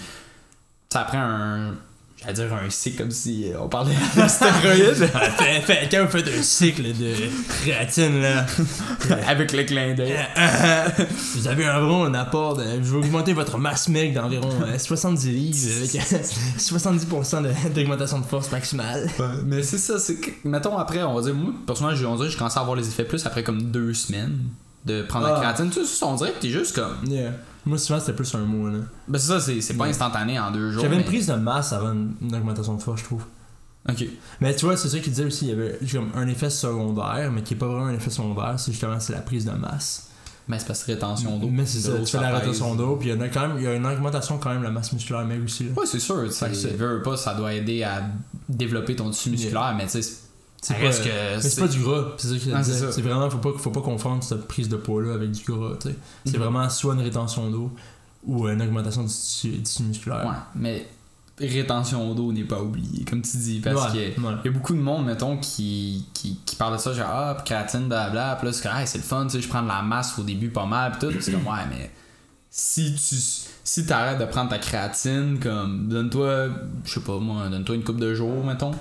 ça 0.90 1.00
après 1.00 1.16
un. 1.16 1.76
J'allais 2.22 2.35
dire 2.35 2.54
un 2.54 2.70
cycle 2.70 2.98
comme 2.98 3.11
si 3.11 3.50
euh, 3.52 3.56
on 3.61 3.68
parlait 3.68 3.94
de 3.94 4.28
stéroïdes. 4.28 5.11
fait, 5.66 5.88
quand 5.90 6.04
vous 6.04 6.11
faites 6.11 6.28
un 6.38 6.42
cycle 6.42 6.82
de 6.85 7.14
créatine, 7.48 8.22
là, 8.22 8.46
avec 9.26 9.52
le 9.52 9.64
clin 9.64 9.94
d'œil. 9.94 10.14
vous 11.35 11.48
avez 11.48 11.66
un 11.66 11.82
un 11.82 12.14
apport 12.14 12.56
de. 12.56 12.62
Je 12.82 12.90
vais 12.90 12.96
augmenter 12.98 13.32
votre 13.32 13.58
masse 13.58 13.88
mec 13.88 14.14
d'environ 14.14 14.48
euh, 14.64 14.78
70 14.78 15.28
livres 15.30 15.58
avec 15.78 15.90
70% 16.58 17.42
de- 17.42 17.74
d'augmentation 17.74 18.18
de 18.20 18.24
force 18.24 18.50
maximale. 18.52 19.08
Mais 19.44 19.62
c'est 19.62 19.78
ça, 19.78 19.98
c'est 19.98 20.16
que, 20.16 20.30
mettons 20.44 20.78
après, 20.78 21.02
on 21.02 21.14
va 21.14 21.22
dire, 21.22 21.35
moi, 21.35 21.52
personnellement, 21.66 21.96
j'ai- 21.98 22.06
on 22.06 22.16
dirait 22.16 22.30
je 22.30 22.38
commence 22.38 22.56
à 22.56 22.61
avoir 22.61 22.76
les 22.76 22.87
effets 22.87 23.04
plus 23.04 23.24
après 23.26 23.42
comme 23.42 23.62
deux 23.70 23.92
semaines 23.94 24.38
de 24.87 25.02
prendre 25.02 25.26
la 25.26 25.35
Ah. 25.37 25.40
créatine. 25.40 25.70
Tu 25.70 25.85
sais, 25.85 26.04
on 26.04 26.14
dirait 26.14 26.32
que 26.32 26.40
t'es 26.40 26.50
juste 26.50 26.74
comme. 26.74 26.94
Yeah. 27.06 27.32
Moi, 27.64 27.79
souvent, 27.79 28.01
c'était 28.01 28.12
plus 28.14 28.35
un 28.35 28.40
mois, 28.44 28.70
là. 28.70 28.79
Ben 29.09 29.18
c'est 29.18 29.29
ça, 29.29 29.40
c'est 29.40 29.61
c'est 29.61 29.75
pas 29.75 29.85
Ouais. 29.85 29.90
instantané 29.90 30.38
en 30.38 30.51
deux 30.51 30.72
jours. 30.72 30.83
J'avais 30.83 30.96
mais- 30.96 31.03
une 31.03 31.07
prise 31.09 31.27
de 31.29 31.35
masse 31.35 31.72
avant 31.72 31.92
une, 31.92 32.14
une 32.20 32.35
augmentation 32.35 32.75
de 32.75 32.83
force, 32.83 33.01
je 33.01 33.05
trouve. 33.07 33.25
Ok. 33.88 34.05
Mais 34.40 34.55
tu 34.55 34.64
vois, 34.64 34.77
c'est 34.77 34.88
ça 34.88 34.98
qu'il 34.98 35.12
disait 35.12 35.25
aussi, 35.25 35.46
il 35.46 35.51
y 35.51 35.53
avait 35.53 35.79
comme 35.90 36.11
un 36.14 36.27
effet 36.29 36.51
secondaire, 36.51 37.31
mais 37.33 37.42
qui 37.42 37.55
est 37.55 37.57
pas 37.57 37.66
vraiment 37.66 37.87
un 37.87 37.94
effet 37.94 38.11
secondaire, 38.11 38.55
c'est 38.59 38.72
justement 38.72 38.98
c'est 39.01 39.12
la 39.12 39.20
prise 39.20 39.44
de 39.44 39.51
masse. 39.53 40.09
Mais 40.48 40.59
c'est 40.59 40.66
parce 40.66 40.83
que 40.83 40.90
rétention 40.92 41.38
d'eau. 41.38 41.48
Mais 41.51 41.64
c'est 41.66 41.79
ça, 41.79 41.92
tu 41.98 42.07
fais 42.07 42.20
la 42.20 42.37
rétention 42.37 42.75
d'eau, 42.75 42.96
puis 42.96 43.09
il 43.11 43.14
y 43.14 43.18
en 43.18 43.20
a 43.20 43.29
quand 43.29 43.46
même, 43.46 43.57
il 43.59 43.62
y 43.62 43.66
a 43.68 43.75
une 43.75 43.87
augmentation 43.87 44.38
quand 44.38 44.51
même 44.51 44.59
de 44.61 44.64
la 44.64 44.70
masse 44.72 44.92
musculaire, 44.92 45.25
mais 45.25 45.38
aussi. 45.38 45.64
Là. 45.64 45.70
Ouais, 45.77 45.87
c'est 45.87 46.01
sûr. 46.01 46.25
Tu 46.29 46.68
veux 46.77 47.01
pas, 47.03 47.16
ça 47.16 47.35
doit 47.35 47.55
aider 47.55 47.85
à 47.85 48.03
développer 48.48 48.96
ton 48.96 49.11
tissu 49.11 49.31
musculaire, 49.31 49.72
mais 49.77 49.87
tu 49.87 50.03
sais, 50.03 50.11
C'est 50.62 50.75
pas- 50.75 50.90
que. 50.90 51.35
Mais 51.37 51.40
c'est 51.42 51.61
pas 51.61 51.66
du 51.68 51.81
gras, 51.81 52.05
c'est 52.16 52.29
ça 52.29 52.37
qu'il 52.37 52.55
Ah, 52.55 52.62
c'est 52.62 53.03
vraiment, 53.03 53.29
faut 53.29 53.38
pas, 53.38 53.51
faut 53.59 53.70
pas 53.70 53.81
confondre 53.83 54.22
cette 54.22 54.46
prise 54.46 54.68
de 54.68 54.77
poids-là 54.77 55.14
avec 55.14 55.31
du 55.33 55.42
gras. 55.44 55.75
C'est 55.83 55.96
Mhm. 56.37 56.37
vraiment 56.42 56.68
soit 56.70 56.94
une 56.94 57.01
rétention 57.01 57.51
d'eau 57.51 57.70
ou 58.25 58.48
une 58.48 58.62
augmentation 58.62 59.03
du 59.03 59.09
tissu, 59.09 59.48
du 59.51 59.62
tissu 59.62 59.83
musculaire. 59.83 60.25
Ouais, 60.25 60.37
mais 60.55 60.87
rétention 61.38 62.14
d'eau 62.14 62.33
n'est 62.33 62.44
pas 62.44 62.61
oubliée, 62.62 63.05
comme 63.05 63.22
tu 63.22 63.37
dis, 63.38 63.59
parce 63.61 63.87
que. 63.92 63.96
ouais, 63.98 64.14
ouais. 64.16 64.33
Il 64.44 64.53
y 64.53 64.55
a 64.55 64.57
beaucoup 64.57 64.75
de 64.75 64.81
monde, 64.81 65.07
mettons, 65.07 65.37
qui, 65.38 66.07
qui, 66.14 66.38
qui 66.46 66.55
parle 66.57 66.75
de 66.75 66.79
ça, 66.81 66.92
genre, 66.92 67.09
ah, 67.11 67.35
puis 67.37 67.44
créatine, 67.46 67.88
blabla, 67.88 68.37
puis 68.37 68.46
là, 68.46 68.53
c'est 68.53 68.68
Hey, 68.68 68.87
c'est 68.87 68.98
le 68.98 69.05
fun, 69.05 69.25
tu 69.25 69.31
sais, 69.33 69.40
je 69.40 69.48
prends 69.48 69.62
de 69.62 69.68
la 69.68 69.83
masse 69.83 70.16
au 70.18 70.22
début 70.22 70.51
pas 70.51 70.66
mal, 70.66 70.92
pis 70.92 70.98
tout. 71.01 71.12
C'est 71.20 71.33
comme, 71.33 71.46
ouais, 71.46 71.66
mais 71.68 71.90
si 72.54 72.94
tu 72.94 73.16
si 73.64 73.86
t'arrêtes 73.86 74.18
de 74.18 74.26
prendre 74.26 74.50
ta 74.50 74.58
créatine, 74.58 75.38
comme, 75.40 75.88
donne-toi, 75.88 76.48
je 76.84 76.92
sais 76.94 77.00
pas 77.00 77.18
moi, 77.18 77.48
donne-toi 77.48 77.76
une 77.76 77.84
coupe 77.84 77.98
de 78.00 78.12
jours, 78.12 78.44
mettons, 78.44 78.72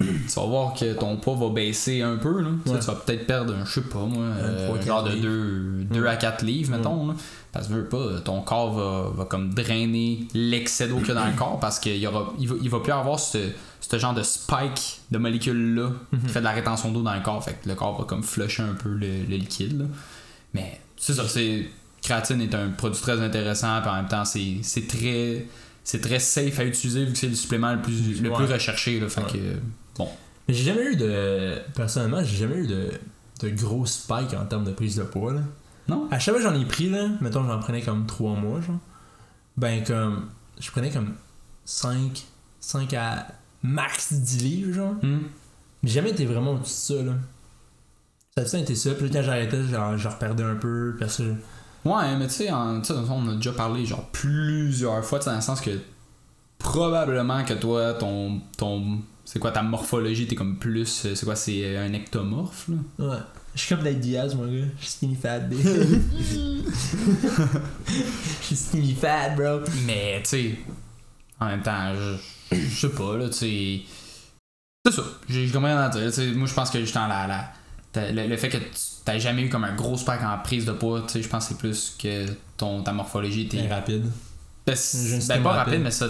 tu 0.00 0.06
vas 0.36 0.46
voir 0.46 0.72
que 0.72 0.94
ton 0.94 1.16
poids 1.18 1.34
va 1.34 1.50
baisser 1.50 2.00
un 2.00 2.16
peu, 2.16 2.40
là. 2.40 2.48
Tu 2.64 2.68
sais, 2.70 2.74
Ouais. 2.76 2.80
Tu 2.80 2.86
vas 2.86 2.94
peut-être 2.94 3.26
perdre, 3.26 3.54
un, 3.54 3.64
je 3.66 3.72
sais 3.72 3.80
pas 3.82 3.98
moi, 4.06 4.24
euh, 4.24 4.72
quatre 4.74 4.86
genre 4.86 5.02
de 5.04 5.10
livres. 5.10 5.84
2 5.92 6.00
Ouais. 6.00 6.08
à 6.08 6.16
4 6.16 6.42
livres, 6.44 6.70
mettons, 6.74 7.08
là. 7.08 7.14
Parce 7.52 7.66
que 7.66 7.72
veux 7.74 7.84
pas, 7.84 8.20
ton 8.24 8.40
corps 8.40 8.72
va, 8.72 9.10
va 9.14 9.24
comme 9.26 9.52
drainer 9.52 10.26
l'excès 10.32 10.88
d'eau 10.88 10.98
qu'il 10.98 11.08
y 11.08 11.10
a 11.10 11.14
dans 11.14 11.26
le 11.26 11.36
corps 11.36 11.58
parce 11.60 11.78
qu'il 11.80 11.96
y 11.96 12.06
aura, 12.06 12.32
il 12.38 12.48
va, 12.48 12.54
il 12.62 12.70
va 12.70 12.78
plus 12.80 12.92
avoir 12.92 13.18
ce, 13.20 13.38
ce 13.80 13.98
genre 13.98 14.14
de 14.14 14.22
spike 14.22 15.00
de 15.10 15.18
molécules-là 15.18 15.90
Mhm. 16.12 16.20
qui 16.22 16.28
fait 16.28 16.38
de 16.38 16.44
la 16.44 16.52
rétention 16.52 16.92
d'eau 16.92 17.02
dans 17.02 17.14
le 17.14 17.20
corps. 17.22 17.44
Fait 17.44 17.58
que 17.62 17.68
le 17.68 17.74
corps 17.74 17.98
va 17.98 18.04
comme 18.04 18.22
flusher 18.22 18.62
un 18.62 18.74
peu 18.74 18.90
le, 18.90 19.24
le 19.28 19.36
liquide. 19.36 19.80
là. 19.80 19.86
Mais 20.54 20.80
c'est 20.96 21.14
ça, 21.14 21.26
c'est. 21.28 21.68
Créatine 22.02 22.40
est 22.40 22.54
un 22.54 22.70
produit 22.70 23.00
très 23.00 23.20
intéressant, 23.20 23.80
puis 23.80 23.90
en 23.90 23.96
même 23.96 24.08
temps, 24.08 24.24
c'est 24.24 24.86
très. 24.88 25.46
C'est 25.82 26.00
très 26.00 26.18
safe 26.18 26.58
à 26.60 26.64
utiliser 26.64 27.04
vu 27.06 27.12
que 27.12 27.18
c'est 27.18 27.28
le 27.28 27.34
supplément 27.34 27.72
le 27.72 27.80
plus, 27.82 28.20
le 28.22 28.30
Ouais. 28.30 28.36
plus 28.36 28.52
recherché. 28.52 29.00
Là, 29.00 29.08
fait 29.08 29.22
Ouais. 29.22 29.32
que. 29.32 30.04
Mais 30.48 30.54
j'ai 30.54 30.64
jamais 30.64 30.84
eu 30.92 30.96
de. 30.96 31.58
Personnellement, 31.74 32.22
j'ai 32.24 32.36
jamais 32.36 32.56
eu 32.56 32.66
de, 32.66 32.90
de 33.42 33.48
gros 33.50 33.86
spike 33.86 34.34
en 34.34 34.44
termes 34.46 34.64
de 34.64 34.72
prise 34.72 34.96
de 34.96 35.02
poids, 35.04 35.32
là. 35.34 35.40
Non? 35.88 36.06
À 36.10 36.18
chaque 36.18 36.34
fois 36.36 36.44
que 36.44 36.50
j'en 36.54 36.60
ai 36.60 36.64
pris, 36.66 36.88
là, 36.90 37.08
mettons, 37.20 37.44
j'en 37.46 37.58
prenais 37.58 37.82
comme 37.82 38.06
3 38.06 38.34
mois, 38.36 38.60
genre. 38.60 38.78
Ben, 39.56 39.82
comme. 39.84 40.28
Je 40.60 40.70
prenais 40.70 40.90
comme 40.90 41.14
5, 41.64 42.24
5 42.60 42.92
à 42.94 43.26
max 43.62 44.12
10 44.12 44.42
livres, 44.42 44.72
genre. 44.74 44.94
Mais 45.02 45.18
j'ai 45.84 45.94
jamais 45.94 46.10
été 46.10 46.26
vraiment 46.26 46.52
au-dessus 46.52 46.92
de 46.92 46.98
ça, 46.98 47.04
là. 47.04 48.46
Ça 48.46 48.56
a 48.56 48.60
été 48.60 48.74
ça. 48.74 48.90
Puis 48.94 49.10
quand 49.10 49.22
j'arrêtais, 49.22 49.62
genre, 49.64 49.96
je 49.98 50.08
reperdais 50.08 50.44
un 50.44 50.56
peu. 50.56 50.96
Parce 51.00 51.18
que. 51.18 51.34
Ouais, 51.84 52.16
mais 52.18 52.26
tu 52.26 52.34
sais, 52.34 52.50
en- 52.50 52.80
tu 52.80 52.88
sais, 52.88 52.94
dans 52.94 53.00
le 53.00 53.06
fond, 53.06 53.22
on 53.24 53.28
a 53.30 53.34
déjà 53.34 53.52
parlé 53.52 53.86
genre 53.86 54.04
plusieurs 54.12 55.04
fois, 55.04 55.18
dans 55.20 55.34
le 55.34 55.40
sens 55.40 55.60
que 55.60 55.70
probablement 56.58 57.44
que 57.44 57.54
toi, 57.54 57.94
ton. 57.94 58.40
ton 58.56 58.98
c'est 59.24 59.38
quoi 59.38 59.52
ta 59.52 59.62
morphologie, 59.62 60.26
t'es 60.26 60.34
comme 60.34 60.56
plus. 60.58 61.06
euh, 61.06 61.14
C'est 61.14 61.24
quoi, 61.24 61.36
c'est 61.36 61.62
euh, 61.64 61.86
un 61.86 61.92
ectomorphe, 61.94 62.68
là? 62.68 63.06
Ouais. 63.06 63.18
Je 63.54 63.60
suis 63.60 63.74
comme 63.74 63.84
Nate 63.84 64.00
Diaz, 64.00 64.34
mon 64.34 64.44
gars. 64.46 64.66
Je 64.78 64.84
suis 64.84 64.90
skinny 64.92 65.14
fat. 65.14 65.40
Je 67.86 68.44
suis 68.46 68.56
skinny 68.56 68.94
fat, 68.94 69.30
bro. 69.30 69.60
Mais, 69.86 70.20
tu 70.22 70.28
sais, 70.30 70.58
en 71.38 71.46
même 71.46 71.62
temps, 71.62 71.92
je, 71.94 72.56
je 72.56 72.86
sais 72.86 72.90
pas, 72.94 73.16
là, 73.16 73.28
tu 73.28 73.34
sais. 73.38 73.80
C'est 74.86 74.92
ça, 74.92 75.02
j'ai 75.28 75.48
comme 75.48 75.64
rien 75.66 75.78
à 75.78 75.88
dire. 75.90 76.10
moi, 76.36 76.46
je 76.46 76.54
pense 76.54 76.70
que 76.70 76.80
justement, 76.80 77.06
la, 77.06 77.26
la, 77.26 77.36
t'as- 77.38 77.52
le, 77.94 78.26
le 78.28 78.36
fait 78.36 78.48
que 78.48 78.58
tu 78.58 78.64
t'as 79.04 79.18
jamais 79.18 79.42
eu 79.42 79.48
comme 79.48 79.64
un 79.64 79.74
gros 79.74 79.96
spike 79.96 80.22
en 80.22 80.38
prise 80.42 80.64
de 80.64 80.72
poids, 80.72 81.02
tu 81.06 81.14
sais, 81.14 81.22
je 81.22 81.28
pense 81.28 81.44
que 81.44 81.54
c'est 81.54 81.58
plus 81.58 81.96
que 81.98 82.26
ton, 82.56 82.82
ta 82.82 82.92
morphologie 82.92 83.42
était. 83.42 83.66
Rapide. 83.68 84.04
Ben, 84.66 84.76
ben, 85.28 85.42
pas 85.42 85.52
rapide. 85.52 85.80
mais 85.82 85.90
ça, 85.90 86.06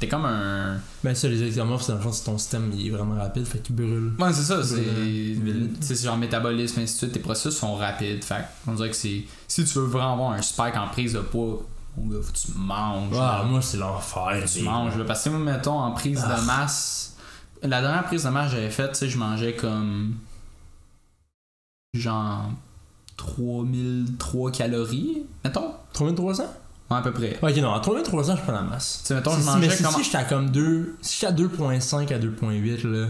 t'es 0.00 0.08
comme 0.08 0.24
un. 0.24 0.78
Ben 1.04 1.14
ça, 1.14 1.28
les 1.28 1.42
ectomorphes, 1.48 1.82
c'est 1.82 1.92
dans 1.92 1.98
le 1.98 2.04
fond, 2.04 2.12
ton 2.24 2.38
système, 2.38 2.70
il 2.74 2.86
est 2.86 2.90
vraiment 2.90 3.16
rapide, 3.20 3.44
fait 3.44 3.58
qu'il 3.58 3.74
brûle. 3.74 4.12
Ouais, 4.18 4.32
c'est 4.32 4.42
ça, 4.42 4.62
c'est. 4.62 4.76
Sais, 4.76 5.94
C'est 5.94 6.04
genre 6.06 6.16
métabolisme, 6.16 6.80
ainsi 6.80 6.94
de 6.94 6.98
suite, 6.98 7.12
tes 7.12 7.18
processus 7.20 7.58
sont 7.58 7.74
rapides. 7.74 8.24
Fait 8.24 8.44
on 8.66 8.72
dirait 8.74 8.88
que 8.90 8.96
c'est. 8.96 9.24
Si 9.46 9.64
tu 9.64 9.78
veux 9.80 9.84
vraiment 9.86 10.14
avoir 10.14 10.30
un 10.30 10.40
spike 10.40 10.76
en 10.76 10.88
prise 10.88 11.12
de 11.14 11.20
poids, 11.20 11.66
mon 11.98 12.06
gars, 12.06 12.18
faut 12.22 12.32
que 12.32 12.38
tu 12.38 12.48
manges. 12.56 13.12
Ah, 13.14 13.40
là. 13.42 13.44
moi, 13.44 13.60
c'est 13.60 13.76
l'enfer. 13.76 14.44
tu 14.50 14.62
manges, 14.62 14.96
là. 14.96 15.04
Parce 15.04 15.24
que 15.24 15.30
mettons, 15.30 15.78
en 15.78 15.90
prise 15.90 16.24
Ah. 16.24 16.36
de 16.40 16.46
masse. 16.46 17.16
La 17.62 17.80
dernière 17.82 18.04
prise 18.04 18.22
de 18.24 18.28
masse 18.30 18.52
que 18.52 18.56
j'avais 18.56 18.70
faite, 18.70 18.92
tu 18.92 18.98
sais, 19.00 19.08
je 19.10 19.18
mangeais 19.18 19.54
comme. 19.54 20.14
Genre. 21.94 22.50
3003 23.16 24.52
calories, 24.52 25.22
mettons. 25.44 25.72
3300? 25.92 26.44
Ouais, 26.90 26.96
à 26.96 27.00
peu 27.02 27.12
près. 27.12 27.36
Ok, 27.42 27.56
non, 27.56 27.74
à 27.74 27.80
3300, 27.80 28.36
je 28.36 28.42
prends 28.42 28.52
la 28.52 28.62
masse. 28.62 29.00
Tu 29.02 29.08
sais, 29.08 29.14
mettons, 29.16 29.32
Si- 29.34 29.40
je 29.40 29.46
mangeais 29.46 29.60
mais 29.68 29.70
si, 29.76 29.82
comme. 29.82 29.92
si 29.94 30.04
j'étais 30.04 30.16
à 30.18 30.24
comme 30.24 30.50
2, 30.50 30.96
si 31.02 31.14
j'étais 31.20 31.26
à 31.26 31.32
2.5 31.32 32.12
à 32.12 32.18
2.8, 32.18 32.84
là. 32.84 33.06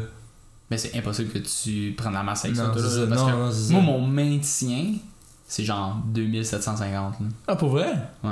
Mais 0.71 0.79
c'est 0.79 0.97
impossible 0.97 1.31
que 1.31 1.39
tu 1.39 1.95
prennes 1.97 2.13
la 2.15 2.23
masse 2.23 2.45
avec 2.45 2.57
ça, 2.57 2.67
Non, 2.69 2.73
toi, 2.73 2.83
là, 2.83 2.89
ça. 2.89 3.07
parce 3.07 3.21
Non, 3.21 3.27
que 3.27 3.33
non, 3.33 3.39
moi, 3.39 3.53
ça. 3.53 3.75
mon 3.75 4.01
maintien, 4.07 4.95
c'est 5.47 5.65
genre 5.65 5.97
2750. 6.07 7.21
là. 7.21 7.27
Ah, 7.47 7.57
pour 7.57 7.71
vrai? 7.71 7.93
Ouais. 8.25 8.31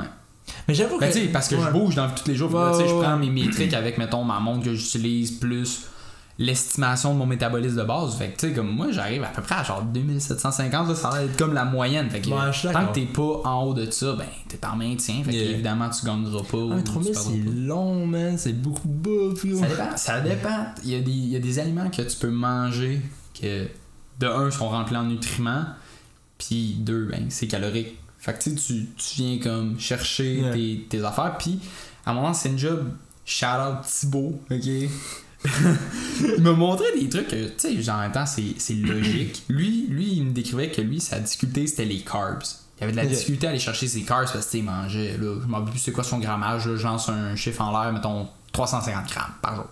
Mais 0.68 0.74
j'avoue 0.74 0.98
Ben, 0.98 1.08
que. 1.08 1.12
tu 1.14 1.20
sais, 1.26 1.28
parce 1.28 1.48
que 1.48 1.56
je 1.60 1.70
bouge 1.70 1.94
dans 1.94 2.08
tous 2.10 2.26
les 2.28 2.34
jours. 2.36 2.50
tu 2.72 2.78
sais, 2.78 2.88
je 2.88 2.94
prends 2.94 3.16
mes 3.18 3.30
métriques 3.30 3.74
avec, 3.74 3.98
mettons, 3.98 4.24
ma 4.24 4.40
montre 4.40 4.64
que 4.64 4.74
j'utilise, 4.74 5.32
plus 5.32 5.82
l'estimation 6.38 7.14
de 7.14 7.18
mon 7.18 7.26
métabolisme 7.26 7.76
de 7.76 7.82
base. 7.82 8.16
Fait 8.16 8.28
que, 8.28 8.38
tu 8.38 8.48
sais, 8.48 8.52
comme 8.52 8.68
moi, 8.68 8.88
j'arrive 8.90 9.22
à 9.24 9.28
peu 9.28 9.40
près 9.40 9.54
à 9.54 9.62
genre 9.62 9.82
2750, 9.82 10.88
là, 10.88 10.94
ça 10.94 11.10
va 11.10 11.22
être 11.22 11.36
comme 11.36 11.54
la 11.54 11.64
moyenne. 11.64 12.10
Fait 12.10 12.20
que, 12.20 12.28
Ouais, 12.28 12.72
tant 12.72 12.86
que 12.88 12.94
t'es 12.94 13.06
pas 13.06 13.40
en 13.44 13.64
haut 13.64 13.74
de 13.74 13.90
ça, 13.90 14.12
ben, 14.12 14.26
t'es 14.48 14.64
en 14.66 14.76
maintien. 14.76 15.22
Fait 15.24 15.32
que, 15.32 15.36
évidemment, 15.36 15.88
tu 15.88 16.04
gagneras 16.04 16.42
pas. 16.42 16.58
Ah, 16.58 16.64
ou 16.64 16.74
mais 16.74 16.82
tu 16.82 16.90
3000, 16.90 17.12
perdras 17.12 17.30
c'est 17.30 17.50
long, 17.66 18.06
man. 18.06 18.38
C'est 18.38 18.52
beaucoup 18.52 18.88
puis 19.34 19.56
Ça 19.56 19.66
dépend. 19.66 19.96
Ça 19.96 20.20
dépend. 20.20 20.66
Il 20.84 20.90
y, 20.90 20.94
a 20.94 21.00
des, 21.00 21.10
il 21.10 21.28
y 21.28 21.36
a 21.36 21.40
des 21.40 21.58
aliments 21.58 21.88
que 21.88 22.02
tu 22.02 22.16
peux 22.18 22.30
manger 22.30 23.00
que, 23.40 23.66
de 24.20 24.26
un, 24.26 24.50
sont 24.50 24.68
remplis 24.68 24.96
en 24.96 25.04
nutriments, 25.04 25.64
puis 26.38 26.76
deux, 26.80 27.06
ben, 27.06 27.26
c'est 27.30 27.46
calorique. 27.46 27.98
Fait 28.18 28.34
que 28.34 28.42
tu, 28.42 28.58
sais, 28.58 28.74
tu 28.96 29.22
viens 29.22 29.38
comme 29.38 29.78
chercher 29.78 30.42
tes, 30.52 30.86
tes 30.88 31.04
affaires, 31.04 31.36
puis 31.38 31.60
à 32.04 32.10
un 32.10 32.14
moment, 32.14 32.34
c'est 32.34 32.48
une 32.50 32.58
job. 32.58 32.90
Shout 33.24 33.46
out 33.46 33.84
Thibaut, 33.84 34.40
ok? 34.50 34.90
Il 35.44 36.42
m'a 36.42 36.52
montré 36.52 36.86
des 36.98 37.08
trucs 37.08 37.28
que, 37.28 37.46
tu 37.48 37.52
sais, 37.58 37.82
genre, 37.82 37.96
en 37.96 38.00
même 38.00 38.12
temps, 38.12 38.26
c'est 38.26 38.54
c'est 38.58 38.74
logique. 38.74 39.44
Lui, 39.48 39.86
lui, 39.88 40.14
il 40.14 40.24
me 40.24 40.32
décrivait 40.32 40.70
que 40.70 40.80
lui, 40.80 41.00
sa 41.00 41.20
difficulté, 41.20 41.66
c'était 41.66 41.84
les 41.84 42.00
carbs. 42.00 42.42
Il 42.78 42.84
avait 42.84 42.92
de 42.92 42.96
la 42.96 43.06
difficulté 43.06 43.46
à 43.46 43.50
aller 43.50 43.58
chercher 43.58 43.88
ses 43.88 44.02
carbs 44.02 44.30
parce 44.32 44.32
que, 44.32 44.38
tu 44.38 44.48
sais, 44.48 44.58
il 44.58 44.64
mangeait, 44.64 45.16
là, 45.16 45.36
je 45.40 45.46
m'en 45.46 45.58
rappelle 45.58 45.72
plus 45.72 45.80
c'est 45.80 45.92
quoi 45.92 46.04
son 46.04 46.18
grammage, 46.18 46.66
là, 46.66 46.76
genre, 46.76 47.00
c'est 47.00 47.12
un 47.12 47.36
chiffre 47.36 47.60
en 47.62 47.70
l'air, 47.70 47.92
mettons, 47.92 48.28
350 48.52 49.06
grammes 49.08 49.32
par 49.40 49.56
jour. 49.56 49.66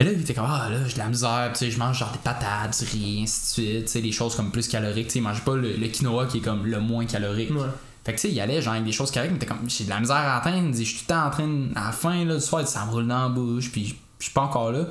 Et 0.00 0.04
là, 0.04 0.12
il 0.12 0.20
était 0.20 0.34
comme, 0.34 0.46
ah 0.48 0.68
là, 0.70 0.86
j'ai 0.86 0.94
de 0.94 0.98
la 0.98 1.08
misère, 1.08 1.50
tu 1.52 1.58
sais, 1.60 1.70
je 1.70 1.78
mange 1.78 1.98
genre 1.98 2.12
des 2.12 2.18
patates, 2.18 2.78
du 2.78 2.90
riz, 2.90 3.22
ainsi 3.22 3.40
de 3.40 3.46
suite, 3.46 3.84
tu 3.86 3.92
sais, 3.92 4.00
des 4.02 4.12
choses 4.12 4.34
comme 4.34 4.50
plus 4.50 4.68
caloriques, 4.68 5.06
tu 5.06 5.14
sais, 5.14 5.18
il 5.18 5.22
mange 5.22 5.44
pas 5.44 5.54
le, 5.54 5.76
le 5.76 5.88
quinoa 5.88 6.26
qui 6.26 6.38
est 6.38 6.40
comme 6.40 6.66
le 6.66 6.80
moins 6.80 7.06
calorique. 7.06 7.50
Ouais. 7.50 7.66
Fait 8.04 8.12
que 8.12 8.20
tu 8.20 8.28
sais, 8.28 8.32
il 8.34 8.40
allait 8.40 8.60
genre 8.60 8.74
avec 8.74 8.84
des 8.84 8.92
choses 8.92 9.10
correctes, 9.10 9.32
mais 9.32 9.38
t'es 9.38 9.46
comme, 9.46 9.68
j'ai 9.68 9.84
de 9.84 9.90
la 9.90 9.98
misère 10.00 10.16
à 10.16 10.36
atteindre, 10.36 10.76
je 10.76 10.82
suis 10.82 10.96
tout 10.98 11.04
le 11.08 11.14
temps 11.14 11.26
en 11.26 11.30
train, 11.30 11.68
à 11.74 11.86
la 11.86 11.92
fin 11.92 12.24
là, 12.24 12.34
du 12.34 12.40
soir, 12.40 12.66
ça 12.68 12.84
me 12.84 12.90
roule 12.90 13.06
dans 13.06 13.22
la 13.22 13.28
bouche, 13.30 13.72
puis 13.72 13.96
je 14.18 14.24
suis 14.24 14.32
pas 14.34 14.42
encore 14.42 14.72
là. 14.72 14.84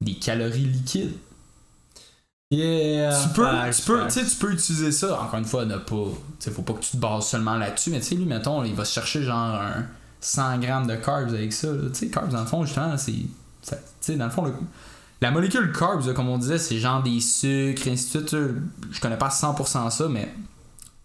Des 0.00 0.14
calories 0.14 0.64
liquides. 0.64 1.14
Yeah. 2.50 3.14
tu 3.22 3.28
peux, 3.34 3.44
facts, 3.44 3.76
tu 3.76 3.82
peux, 3.82 4.06
tu 4.08 4.36
peux 4.36 4.52
utiliser 4.52 4.90
ça. 4.92 5.20
Encore 5.20 5.38
une 5.38 5.44
fois, 5.44 5.66
ne 5.66 5.76
pas, 5.76 6.06
faut 6.50 6.62
pas 6.62 6.72
que 6.72 6.80
tu 6.80 6.92
te 6.92 6.96
bases 6.96 7.26
seulement 7.26 7.56
là-dessus, 7.56 7.90
mais 7.90 8.00
tu 8.00 8.06
sais, 8.06 8.14
lui, 8.14 8.24
mettons, 8.24 8.64
il 8.64 8.74
va 8.74 8.84
se 8.86 8.94
chercher 8.94 9.22
genre 9.22 9.36
un 9.60 9.84
100 10.20 10.58
grammes 10.58 10.86
de 10.86 10.96
carbs 10.96 11.28
avec 11.28 11.52
ça. 11.52 11.68
Tu 11.92 11.94
sais, 11.94 12.08
carbs, 12.08 12.30
dans 12.30 12.40
le 12.40 12.46
fond, 12.46 12.64
justement, 12.64 12.96
c'est, 12.96 13.12
tu 13.12 13.74
sais, 14.00 14.16
dans 14.16 14.24
le 14.24 14.30
fond, 14.30 14.44
le- 14.46 14.54
la 15.20 15.30
molécule 15.30 15.72
carbs, 15.72 16.06
là, 16.06 16.14
comme 16.14 16.28
on 16.30 16.38
disait, 16.38 16.58
c'est 16.58 16.78
genre 16.78 17.02
des 17.02 17.20
sucres, 17.20 17.86
ainsi 17.88 18.16
de 18.18 18.26
suite. 18.28 18.36
Je 18.92 19.00
connais 19.00 19.18
pas 19.18 19.28
100% 19.28 19.90
ça, 19.90 20.08
mais 20.08 20.32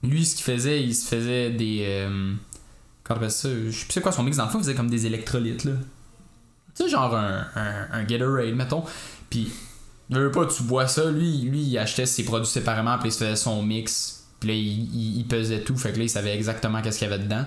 lui, 0.03 0.25
ce 0.25 0.35
qu'il 0.35 0.43
faisait, 0.45 0.83
il 0.83 0.93
se 0.93 1.07
faisait 1.07 1.49
des, 1.49 1.85
euh, 1.87 2.33
comment 3.03 3.29
ça, 3.29 3.49
je 3.49 3.85
sais 3.89 4.01
quoi 4.01 4.11
son 4.11 4.23
mix, 4.23 4.37
fond, 4.37 4.47
il 4.53 4.59
faisait 4.59 4.75
comme 4.75 4.89
des 4.89 5.05
électrolytes, 5.05 5.63
là. 5.63 5.73
Tu 6.75 6.83
sais, 6.83 6.89
genre 6.89 7.15
un, 7.15 7.45
un, 7.55 7.87
un 7.91 8.03
Gatorade, 8.03 8.55
mettons. 8.55 8.83
Puis, 9.29 9.51
veux 10.09 10.31
pas, 10.31 10.45
tu 10.47 10.63
bois 10.63 10.87
ça. 10.87 11.11
Lui, 11.11 11.41
lui, 11.43 11.61
il 11.61 11.77
achetait 11.77 12.05
ses 12.07 12.23
produits 12.25 12.47
séparément, 12.49 12.97
puis 12.97 13.09
il 13.09 13.11
se 13.11 13.19
faisait 13.19 13.35
son 13.35 13.61
mix. 13.61 14.23
Puis 14.39 14.49
là, 14.49 14.55
il, 14.55 14.95
il- 14.95 15.17
il 15.19 15.25
pesait 15.27 15.61
tout. 15.61 15.77
Fait 15.77 15.91
que 15.93 15.97
là, 15.99 16.03
il 16.03 16.09
savait 16.09 16.35
exactement 16.35 16.81
qu'est-ce 16.81 16.97
qu'il 16.99 17.07
y 17.09 17.13
avait 17.13 17.23
dedans. 17.23 17.45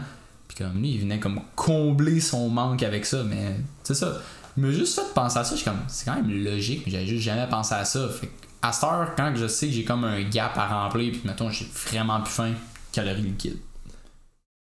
Puis 0.48 0.58
comme 0.58 0.80
lui, 0.80 0.92
il 0.92 1.00
venait 1.00 1.18
comme 1.18 1.40
combler 1.56 2.20
son 2.20 2.48
manque 2.48 2.82
avec 2.84 3.04
ça. 3.04 3.24
Mais 3.24 3.56
c'est 3.82 3.94
ça. 3.94 4.22
Il 4.56 4.62
m'a 4.62 4.70
juste 4.70 4.94
fait 4.94 5.12
penser 5.12 5.38
à 5.38 5.44
ça. 5.44 5.50
Je 5.50 5.56
suis 5.60 5.64
comme, 5.68 5.80
c'est 5.88 6.04
quand 6.04 6.14
même 6.14 6.30
logique, 6.44 6.84
mais 6.86 6.92
j'avais 6.92 7.06
juste 7.06 7.24
jamais 7.24 7.48
pensé 7.48 7.74
à 7.74 7.84
ça. 7.84 8.08
Fait 8.08 8.28
que 8.28 8.32
à 8.68 8.72
cette 8.72 8.84
heure, 8.84 9.08
quand 9.16 9.32
je 9.34 9.46
sais 9.46 9.66
que 9.68 9.72
j'ai 9.72 9.84
comme 9.84 10.04
un 10.04 10.22
gap 10.22 10.56
à 10.58 10.66
remplir, 10.66 11.12
puis 11.12 11.22
mettons, 11.24 11.50
j'ai 11.50 11.66
vraiment 11.86 12.20
plus 12.20 12.32
faim, 12.32 12.52
calories 12.92 13.22
liquides. 13.22 13.58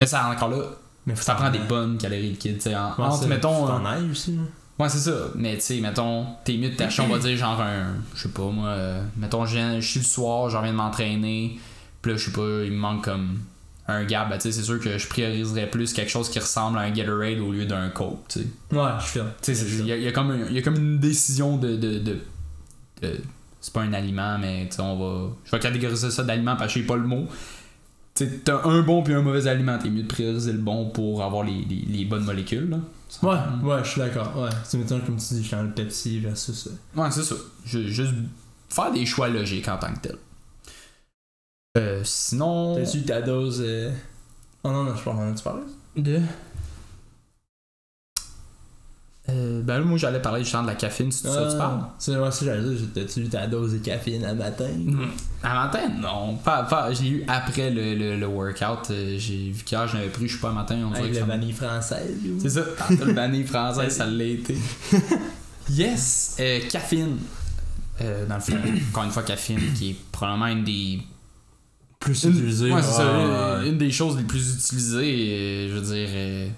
Mais 0.01 0.07
ça, 0.07 0.27
encore 0.29 0.49
là, 0.49 0.63
Mais 1.05 1.15
ça 1.15 1.35
prend 1.35 1.49
des 1.49 1.59
bonnes 1.59 1.97
calories 1.97 2.29
liquides. 2.31 2.57
tu 2.57 2.63
sais, 2.63 2.75
en- 2.75 2.89
Ouais, 2.97 3.05
entre, 3.05 3.27
mettons. 3.27 3.67
Euh, 3.69 3.85
ailles 3.85 4.11
aussi, 4.11 4.35
là. 4.35 4.41
Ouais, 4.79 4.89
c'est 4.89 4.99
ça. 4.99 5.11
Mais 5.35 5.55
tu 5.55 5.61
sais, 5.61 5.79
mettons, 5.81 6.27
t'es 6.45 6.55
mieux 6.57 6.69
de 6.69 6.75
t'acheter, 6.75 7.01
on 7.01 7.07
va 7.07 7.17
dire, 7.19 7.35
genre 7.37 7.59
un. 7.59 7.95
Je 8.13 8.23
sais 8.23 8.29
pas, 8.29 8.43
moi. 8.43 8.67
euh, 8.69 9.03
mettons, 9.15 9.45
je 9.45 9.55
viens- 9.55 9.81
suis 9.81 9.99
le 10.01 10.05
soir, 10.05 10.49
je 10.49 10.57
reviens 10.57 10.71
de 10.71 10.77
m'entraîner. 10.77 11.59
Puis 12.01 12.11
là, 12.11 12.17
je 12.17 12.25
sais 12.25 12.31
pas, 12.31 12.63
il 12.63 12.71
me 12.71 12.77
manque 12.77 13.03
comme 13.05 13.39
un 13.87 14.03
gap. 14.03 14.29
Ben, 14.29 14.37
tu 14.37 14.43
sais, 14.43 14.51
c'est 14.51 14.63
sûr 14.63 14.79
que 14.79 14.97
je 14.99 15.07
prioriserais 15.07 15.67
plus 15.67 15.93
quelque 15.93 16.11
chose 16.11 16.29
qui 16.29 16.37
ressemble 16.37 16.77
à 16.77 16.81
un 16.81 16.91
Gatorade 16.91 17.39
au 17.39 17.51
lieu 17.53 17.65
d'un 17.65 17.89
Coke, 17.89 18.19
tu 18.29 18.41
sais. 18.41 18.47
Ouais, 18.75 18.89
je 18.99 19.05
suis. 19.07 19.19
Tu 19.19 19.25
sais, 19.41 19.55
c'est- 19.55 19.65
il 19.79 19.87
y, 19.87 19.91
a- 19.91 19.97
il 19.97 20.03
y 20.03 20.07
a 20.07 20.11
comme 20.11 20.29
un- 20.29 20.45
il 20.47 20.53
y 20.53 20.59
a 20.59 20.61
comme 20.61 20.75
une 20.75 20.99
décision 20.99 21.57
de. 21.57 21.75
de, 21.75 21.97
de, 21.97 22.19
de- 23.01 23.21
c'est 23.61 23.73
pas 23.73 23.81
un 23.81 23.93
aliment, 23.93 24.37
mais 24.37 24.67
tu 24.69 24.75
sais, 24.77 24.81
on 24.81 24.97
va. 24.97 25.29
Je 25.45 25.51
vais 25.51 25.59
catégoriser 25.59 26.11
ça 26.11 26.23
d'aliment 26.23 26.55
parce 26.55 26.73
que 26.73 26.79
je 26.79 26.83
sais 26.83 26.87
pas 26.87 26.95
le 26.97 27.07
mot. 27.07 27.25
Tu 28.15 28.25
sais, 28.25 28.39
t'as 28.43 28.63
un 28.67 28.81
bon 28.81 29.03
puis 29.03 29.13
un 29.13 29.21
mauvais 29.21 29.47
aliment, 29.47 29.77
t'es 29.77 29.89
mieux 29.89 30.03
de 30.03 30.07
prioriser 30.07 30.51
le 30.51 30.57
bon 30.59 30.89
pour 30.89 31.23
avoir 31.23 31.43
les, 31.43 31.63
les, 31.65 31.85
les 31.87 32.05
bonnes 32.05 32.23
molécules, 32.25 32.69
là. 32.69 32.77
Ouais, 33.23 33.37
ouais, 33.69 33.83
je 33.83 33.89
suis 33.89 34.01
d'accord. 34.01 34.35
Ouais. 34.37 34.49
C'est 34.63 34.77
mettons, 34.77 34.99
comme 34.99 35.17
tu 35.17 35.33
dis, 35.35 35.41
je 35.43 35.47
suis 35.47 35.55
dans 35.55 35.63
le 35.63 35.71
Pepsi 35.71 36.19
versus. 36.19 36.67
euh, 36.67 36.99
Ouais, 37.01 37.09
c'est 37.11 37.23
ça. 37.23 37.35
Ju- 37.65 37.87
Juste 37.89 38.13
faire 38.69 38.91
des 38.91 39.05
choix 39.05 39.29
logiques 39.29 39.67
en 39.69 39.77
tant 39.77 39.93
que 39.93 39.99
tel. 39.99 40.15
Euh, 41.77 42.01
sinon. 42.03 42.75
T'as-tu 42.75 43.03
ta 43.03 43.21
dose. 43.21 43.61
euh, 43.65 43.91
Oh 44.63 44.69
non, 44.71 44.83
non, 44.83 44.95
je 44.95 45.03
parle, 45.03 45.17
en 45.19 45.31
as-tu 45.31 45.43
parlé? 45.43 45.61
De? 45.95 46.19
Euh, 49.29 49.61
ben 49.61 49.79
là, 49.79 49.83
moi, 49.83 49.97
j'allais 49.97 50.21
parler 50.21 50.41
du 50.43 50.49
champ 50.49 50.61
de 50.61 50.67
la 50.67 50.75
caféine, 50.75 51.11
c'est 51.11 51.27
de 51.27 51.33
ça 51.33 51.43
que 51.43 51.51
tu 51.51 51.57
parles. 51.57 51.79
Ah, 51.83 51.93
C'est 51.99 52.15
ouais, 52.15 52.31
c'est 52.31 52.45
j'allais 52.45 52.61
dire, 52.75 52.87
t'as-tu 52.95 53.19
eu 53.19 53.27
ta 53.27 53.45
dose 53.45 53.73
de 53.73 53.79
caféine 53.79 54.23
à 54.23 54.33
matin? 54.33 54.69
Mhm. 54.73 55.09
À 55.43 55.53
matin, 55.65 55.89
non. 55.99 56.35
Pas, 56.35 56.63
pas, 56.63 56.93
je 56.93 57.01
l'ai 57.03 57.09
eu 57.09 57.23
après 57.27 57.69
le, 57.69 57.93
le, 57.95 58.17
le 58.17 58.25
workout. 58.27 58.89
Euh, 58.91 59.15
J'ai 59.19 59.51
vu 59.51 59.63
qu'hier, 59.65 59.85
je 59.87 59.97
n'avais 59.97 60.07
pris, 60.07 60.27
je 60.27 60.33
suis 60.33 60.41
pas 60.41 60.49
un 60.49 60.53
matin. 60.53 60.77
On 60.89 60.93
Avec 60.93 61.13
me- 61.13 61.25
vanille 61.25 61.51
française. 61.51 62.15
C'est 62.41 62.49
ça. 62.49 62.61
Tantôt, 62.87 63.03
le 63.05 63.13
vanille 63.13 63.43
français, 63.45 63.89
ça 63.89 64.05
l'a 64.05 64.23
été. 64.23 64.55
Yes! 65.69 66.37
Euh, 66.39 66.59
caféine. 66.69 67.17
Euh, 68.01 68.25
dans 68.27 68.35
le 68.35 68.41
fond, 68.41 68.53
encore 68.91 69.03
une 69.03 69.11
fois, 69.11 69.23
caféine, 69.23 69.59
qui 69.75 69.89
est 69.91 69.95
probablement 70.11 70.47
une 70.47 70.63
des 70.63 70.99
Plus 71.99 72.23
Une- 72.23 72.29
utilisé. 72.31 72.71
Ouais, 72.71 72.81
c'est 72.81 72.93
ça. 72.93 73.05
ouais. 73.17 73.63
Une, 73.67 73.73
une 73.73 73.77
des 73.77 73.91
choses 73.91 74.15
les 74.17 74.23
plus 74.23 74.53
utilisées, 74.55 75.27
euh, 75.31 75.69
je 75.69 75.73
veux 75.79 75.93
dire. 75.95 76.51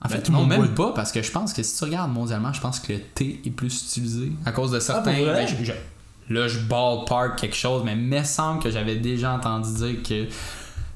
En 0.00 0.08
Ben, 0.08 0.14
fait, 0.16 0.28
le 0.28 0.32
non, 0.34 0.46
même 0.46 0.74
pas, 0.74 0.92
parce 0.94 1.10
que 1.10 1.22
je 1.22 1.30
pense 1.32 1.52
que 1.52 1.62
si 1.62 1.76
tu 1.76 1.84
regardes 1.84 2.12
mondialement, 2.12 2.52
je 2.52 2.60
pense 2.60 2.78
que 2.78 2.92
le 2.92 3.00
thé 3.00 3.40
est 3.44 3.50
plus 3.50 3.82
utilisé 3.82 4.30
à 4.46 4.52
cause 4.52 4.70
de 4.70 4.78
certains. 4.80 5.12
vrai? 5.12 5.44
ben, 5.46 5.48
je- 5.48 5.64
je- 5.64 6.34
là, 6.34 6.46
je 6.46 6.60
ballpark 6.60 7.36
quelque 7.38 7.56
chose, 7.56 7.82
mais 7.84 7.92
il 7.92 7.98
me 7.98 8.22
semble 8.22 8.62
que 8.62 8.70
j'avais 8.70 8.94
déjà 8.96 9.32
entendu 9.32 9.72
dire 9.74 10.02
que 10.02 10.26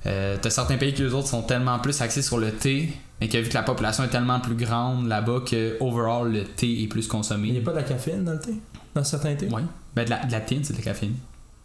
euh, 0.07 0.37
t'as 0.41 0.51
certains 0.51 0.77
pays 0.77 0.95
que 0.95 1.03
les 1.03 1.15
autres 1.15 1.29
sont 1.29 1.43
tellement 1.43 1.79
plus 1.79 2.01
axés 2.01 2.23
sur 2.23 2.39
le 2.39 2.53
thé, 2.53 2.93
mais 3.21 3.29
que 3.29 3.39
vu 3.39 3.49
que 3.49 3.55
la 3.55 3.63
population 3.63 4.05
est 4.05 4.09
tellement 4.09 4.41
plus 4.41 4.55
grande 4.57 5.07
là-bas, 5.09 5.41
que 5.47 5.77
overall 5.81 6.31
le 6.33 6.45
thé 6.45 6.83
est 6.83 6.87
plus 6.89 7.07
consommé. 7.09 7.49
Il 7.49 7.55
n'y 7.55 7.59
a 7.61 7.63
pas 7.63 7.71
de 7.73 7.77
la 7.77 7.83
caféine 7.85 8.25
dans 8.25 8.33
le 8.33 8.41
thé? 8.41 8.55
Dans 8.95 9.05
certains 9.05 9.35
thés? 9.35 9.49
Ouais. 9.49 9.63
Ben, 9.97 10.05
de 10.05 10.11
la, 10.11 10.25
de 10.25 10.33
la 10.33 10.41
tine, 10.41 10.63
c'est 10.65 10.73
de 10.75 10.79
la 10.79 10.85
caféine. 10.85 11.15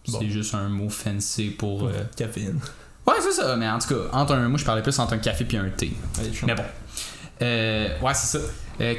Bon. 0.08 0.20
C'est 0.22 0.30
juste 0.30 0.54
un 0.56 0.70
mot 0.70 0.90
fancy 0.90 1.50
pour. 1.50 1.86
Euh, 1.88 1.92
Caféine. 2.16 2.60
Ouais, 3.06 3.16
c'est 3.22 3.32
ça, 3.32 3.56
mais 3.58 3.68
en 3.70 3.80
tout 3.80 3.90
cas, 3.90 4.02
entre 4.14 4.34
un, 4.34 4.48
moi 4.50 4.58
je 4.58 4.66
parlais 4.66 4.82
plus 4.84 4.98
entre 5.00 5.14
un 5.14 5.18
café 5.18 5.44
puis 5.46 5.58
un 5.58 5.70
thé. 5.70 5.92
Mais 6.46 6.56
bon. 6.56 6.64
Euh, 7.42 8.00
ouais, 8.00 8.14
c'est 8.14 8.38
ça. 8.38 8.46
Euh, 8.80 8.96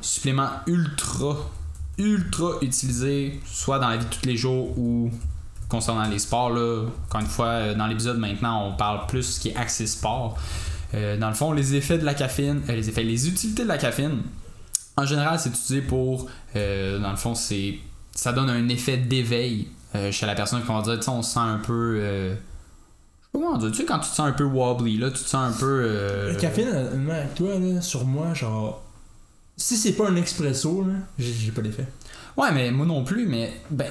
supplément 0.00 0.50
ultra, 0.66 1.36
ultra 1.96 2.50
utilisé, 2.62 3.40
soit 3.46 3.78
dans 3.78 3.88
la 3.88 3.96
vie 3.96 4.04
de 4.04 4.10
tous 4.10 4.26
les 4.26 4.36
jours 4.36 4.78
ou 4.78 5.10
concernant 5.68 6.08
les 6.08 6.18
sports. 6.18 6.50
Là. 6.50 6.84
Encore 7.06 7.20
une 7.20 7.26
fois, 7.26 7.46
euh, 7.46 7.74
dans 7.74 7.86
l'épisode 7.86 8.18
maintenant, 8.18 8.68
on 8.68 8.76
parle 8.76 9.06
plus 9.06 9.22
ce 9.22 9.40
qui 9.40 9.48
est 9.48 9.56
axé 9.56 9.86
sport. 9.86 10.38
Euh, 10.94 11.16
dans 11.16 11.28
le 11.28 11.34
fond, 11.34 11.52
les 11.52 11.74
effets 11.74 11.98
de 11.98 12.04
la 12.04 12.14
caféine, 12.14 12.62
les 12.68 12.88
effets, 12.88 13.02
les 13.02 13.28
utilités 13.28 13.62
de 13.62 13.68
la 13.68 13.78
caféine, 13.78 14.22
en 14.96 15.06
général, 15.06 15.38
c'est 15.38 15.50
utilisé 15.50 15.80
pour, 15.80 16.24
dans 16.54 17.10
le 17.10 17.16
fond, 17.16 17.34
c'est 17.34 17.78
ça 18.12 18.32
donne 18.32 18.50
un 18.50 18.68
effet 18.68 18.96
d'éveil 18.96 19.68
chez 20.10 20.26
la 20.26 20.34
personne. 20.34 20.64
Qu'on 20.64 20.80
va 20.80 20.96
dire, 20.96 21.08
on 21.08 21.22
se 21.22 21.34
sent 21.34 21.38
un 21.40 21.58
peu. 21.58 22.00
euh, 22.00 22.34
je 22.34 22.34
sais 22.34 22.40
pas 22.40 23.17
comment 23.32 23.56
dire, 23.58 23.70
tu 23.70 23.78
sais, 23.78 23.84
quand 23.84 23.98
tu 23.98 24.10
te 24.10 24.14
sens 24.14 24.28
un 24.28 24.32
peu 24.32 24.44
wobbly, 24.44 24.98
là, 24.98 25.10
tu 25.10 25.22
te 25.22 25.28
sens 25.28 25.54
un 25.54 25.58
peu. 25.58 25.80
euh, 25.84 26.28
La 26.32 26.34
caféine, 26.38 26.68
honnêtement, 26.68 27.12
avec 27.14 27.34
toi, 27.34 27.58
là, 27.58 27.80
sur 27.80 28.04
moi, 28.04 28.34
genre. 28.34 28.82
Si 29.56 29.76
c'est 29.76 29.92
pas 29.92 30.08
un 30.08 30.16
expresso, 30.16 30.84
là, 30.86 30.94
j'ai 31.18 31.50
pas 31.50 31.62
l'effet. 31.62 31.86
Ouais, 32.36 32.52
mais 32.52 32.70
moi 32.70 32.86
non 32.86 33.02
plus, 33.02 33.26
mais 33.26 33.60
ben, 33.70 33.90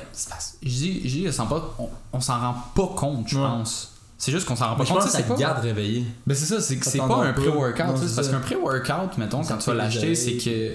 je 0.63 0.69
dis, 0.69 1.27
pas- 1.49 1.75
on, 1.77 1.89
on 2.13 2.21
s'en 2.21 2.39
rend 2.39 2.55
pas 2.73 2.87
compte, 2.95 3.27
je 3.27 3.35
Ouais. 3.37 3.43
pense. 3.43 3.91
C'est 4.17 4.31
juste 4.31 4.47
qu'on 4.47 4.55
s'en 4.55 4.69
rend 4.69 4.75
pas 4.75 4.79
Mais 4.79 4.85
je 4.85 4.93
compte. 4.93 5.01
pense 5.01 5.11
que 5.11 5.17
ça 5.17 5.23
te 5.23 5.37
garde 5.39 5.59
réveillé. 5.61 6.05
Ben 6.25 6.33
c'est 6.33 6.45
ça, 6.45 6.61
c'est 6.61 6.77
que 6.77 6.85
c'est 6.85 6.97
pas 6.99 7.23
un 7.25 7.33
pré-workout, 7.33 7.99
parce 8.15 8.29
qu'un 8.29 8.39
pré-workout, 8.39 9.17
mettons, 9.17 9.43
Ça 9.43 9.53
quand 9.53 9.59
tu 9.59 9.69
vas 9.69 9.75
l'acheter, 9.75 10.15
c'est 10.15 10.37
que 10.37 10.73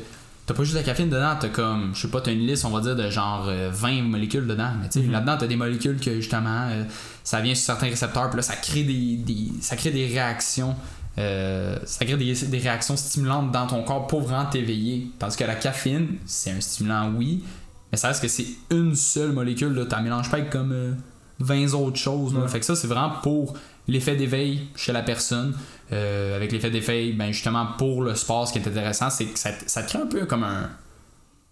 t'as 0.52 0.56
pas 0.58 0.64
juste 0.64 0.76
la 0.76 0.82
caféine 0.82 1.08
dedans, 1.08 1.34
t'as 1.40 1.48
comme, 1.48 1.92
je 1.94 2.00
sais 2.02 2.08
pas, 2.08 2.20
t'as 2.20 2.32
une 2.32 2.46
liste, 2.46 2.64
on 2.66 2.70
va 2.70 2.80
dire, 2.80 2.94
de 2.94 3.08
genre 3.08 3.46
euh, 3.48 3.70
20 3.72 4.02
molécules 4.02 4.46
dedans, 4.46 4.70
mais 4.80 4.88
tu 4.88 5.00
sais, 5.00 5.06
Mhm. 5.06 5.12
là-dedans, 5.12 5.36
t'as 5.38 5.46
des 5.46 5.56
molécules 5.56 5.98
que 5.98 6.16
justement, 6.16 6.68
euh, 6.70 6.84
ça 7.24 7.40
vient 7.40 7.54
sur 7.54 7.64
certains 7.64 7.86
récepteurs, 7.88 8.28
puis 8.28 8.36
là, 8.36 8.42
ça 8.42 8.56
crée 8.56 8.82
des, 8.82 9.16
des- 9.16 9.52
ça 9.60 9.76
crée 9.76 9.90
des 9.90 10.06
réactions. 10.06 10.74
euh, 11.18 11.76
ça 11.84 12.04
crée 12.06 12.16
des, 12.16 12.32
des 12.34 12.58
réactions 12.58 12.96
stimulantes 12.96 13.52
dans 13.52 13.66
ton 13.66 13.82
corps 13.82 14.06
pour 14.06 14.22
vraiment 14.22 14.46
t'éveiller. 14.46 15.08
Parce 15.18 15.36
que 15.36 15.44
la 15.44 15.54
caféine, 15.56 16.08
c'est 16.24 16.50
un 16.52 16.60
stimulant, 16.62 17.12
oui, 17.14 17.42
mais 17.90 17.98
ça 17.98 18.08
reste 18.08 18.22
que 18.22 18.28
c'est 18.28 18.46
une 18.70 18.94
seule 18.94 19.32
molécule, 19.32 19.74
là. 19.74 19.84
T'en 19.84 20.00
mélanges 20.02 20.30
pas 20.30 20.38
avec 20.38 20.48
comme 20.48 20.72
euh, 20.72 20.92
20 21.40 21.74
autres 21.74 21.98
choses. 21.98 22.32
là. 22.32 22.40
Ouais. 22.40 22.48
Fait 22.48 22.60
que 22.60 22.64
ça, 22.64 22.74
c'est 22.76 22.86
vraiment 22.86 23.10
pour 23.22 23.52
l'effet 23.88 24.16
d'éveil 24.16 24.68
chez 24.74 24.92
la 24.92 25.02
personne. 25.02 25.52
Euh, 25.92 26.36
avec 26.36 26.52
l'effet 26.52 26.70
d'éveil, 26.70 27.12
ben 27.12 27.32
justement, 27.32 27.66
pour 27.76 28.02
le 28.02 28.14
sport, 28.14 28.48
ce 28.48 28.52
qui 28.54 28.58
est 28.58 28.66
intéressant, 28.66 29.10
c'est 29.10 29.26
que 29.26 29.38
ça, 29.38 29.52
te- 29.52 29.68
ça 29.68 29.82
te 29.82 29.88
crée 29.90 29.98
un 29.98 30.06
peu 30.06 30.24
comme 30.24 30.42
un, 30.44 30.70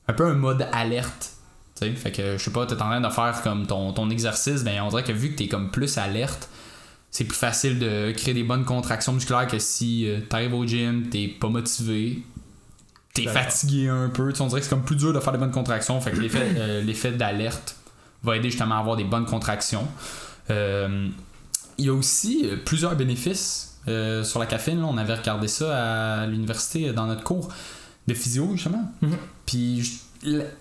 un 0.08 0.12
peu 0.14 0.24
un 0.26 0.34
mode 0.34 0.66
alerte. 0.72 1.32
Tu 1.78 1.86
sais, 1.86 1.92
fait 1.92 2.10
que 2.12 2.38
je 2.38 2.42
sais 2.42 2.50
pas, 2.50 2.64
t'es 2.64 2.74
en 2.74 2.78
train 2.78 3.00
de 3.00 3.08
faire 3.10 3.40
comme 3.42 3.66
ton, 3.66 3.92
ton 3.92 4.08
exercice, 4.08 4.64
ben 4.64 4.80
on 4.82 4.88
dirait 4.88 5.04
que 5.04 5.12
vu 5.12 5.32
que 5.32 5.36
t'es 5.36 5.48
comme 5.48 5.70
plus 5.70 5.98
alerte, 5.98 6.48
c'est 7.10 7.24
plus 7.24 7.36
facile 7.36 7.78
de 7.78 8.12
créer 8.12 8.32
des 8.34 8.42
bonnes 8.44 8.64
contractions 8.64 9.12
musculaires 9.12 9.46
que 9.46 9.58
si 9.58 10.08
euh, 10.08 10.20
t'arrives 10.20 10.54
au 10.54 10.64
gym, 10.66 11.08
t'es 11.10 11.28
pas 11.28 11.48
motivé, 11.48 12.22
t'es 13.12 13.24
fatigué 13.34 13.88
un 13.88 14.08
peu. 14.08 14.30
Tu 14.30 14.36
sais, 14.36 14.42
on 14.42 14.46
dirait 14.46 14.60
que 14.60 14.64
c'est 14.66 14.70
comme 14.70 14.84
plus 14.84 14.96
dur 14.96 15.12
de 15.12 15.20
faire 15.20 15.32
des 15.32 15.38
bonnes 15.38 15.50
contractions. 15.50 16.00
Fait 16.00 16.12
que 16.12 16.20
l'effet, 16.20 16.46
euh, 16.56 17.16
d'alerte 17.16 17.76
va 18.22 18.36
aider 18.36 18.48
justement 18.50 18.76
à 18.76 18.78
avoir 18.78 18.96
des 18.96 19.04
bonnes 19.04 19.26
contractions. 19.26 19.86
Euh, 20.50 21.08
il 21.78 21.84
y 21.84 21.88
a 21.88 21.92
aussi 21.94 22.48
plusieurs 22.64 22.94
bénéfices 22.96 23.69
euh, 23.88 24.24
sur 24.24 24.38
la 24.40 24.46
caféine. 24.46 24.80
là. 24.80 24.86
On 24.86 24.98
avait 24.98 25.14
regardé 25.14 25.48
ça 25.48 26.20
à 26.22 26.26
l'université 26.26 26.88
euh, 26.88 26.92
dans 26.92 27.06
notre 27.06 27.24
cours 27.24 27.48
de 28.06 28.14
physio, 28.14 28.50
justement. 28.52 28.90
Mhm. 29.00 29.16
Puis 29.46 30.00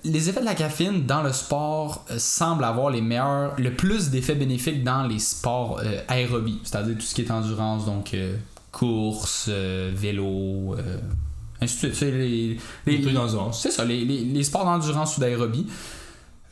les 0.06 0.30
effets 0.30 0.40
de 0.40 0.46
la 0.46 0.56
caféine 0.56 1.06
dans 1.06 1.22
le 1.22 1.34
sport 1.34 2.06
euh, 2.12 2.16
semblent 2.18 2.64
avoir 2.64 2.90
les 2.90 3.02
meilleurs, 3.02 3.60
le 3.60 3.74
plus 3.74 4.10
d'effets 4.10 4.36
bénéfiques 4.36 4.86
dans 4.86 5.04
les 5.06 5.20
sports 5.20 5.82
euh, 5.84 6.00
aérobies, 6.08 6.60
c'est-à-dire 6.64 6.96
tout 6.96 7.02
ce 7.02 7.14
qui 7.14 7.22
est 7.22 7.32
endurance, 7.32 7.86
donc 7.86 8.16
course, 8.72 9.50
vélo, 9.50 10.76
ainsi 11.60 11.88
de 11.88 11.92
suite. 11.92 12.12
Les- 12.14 12.58
c'est 13.52 13.72
ça, 13.72 13.84
les, 13.84 14.44
sports 14.44 14.64
d'endurance 14.64 15.18
ou 15.18 15.20
d'aérobie. 15.20 15.66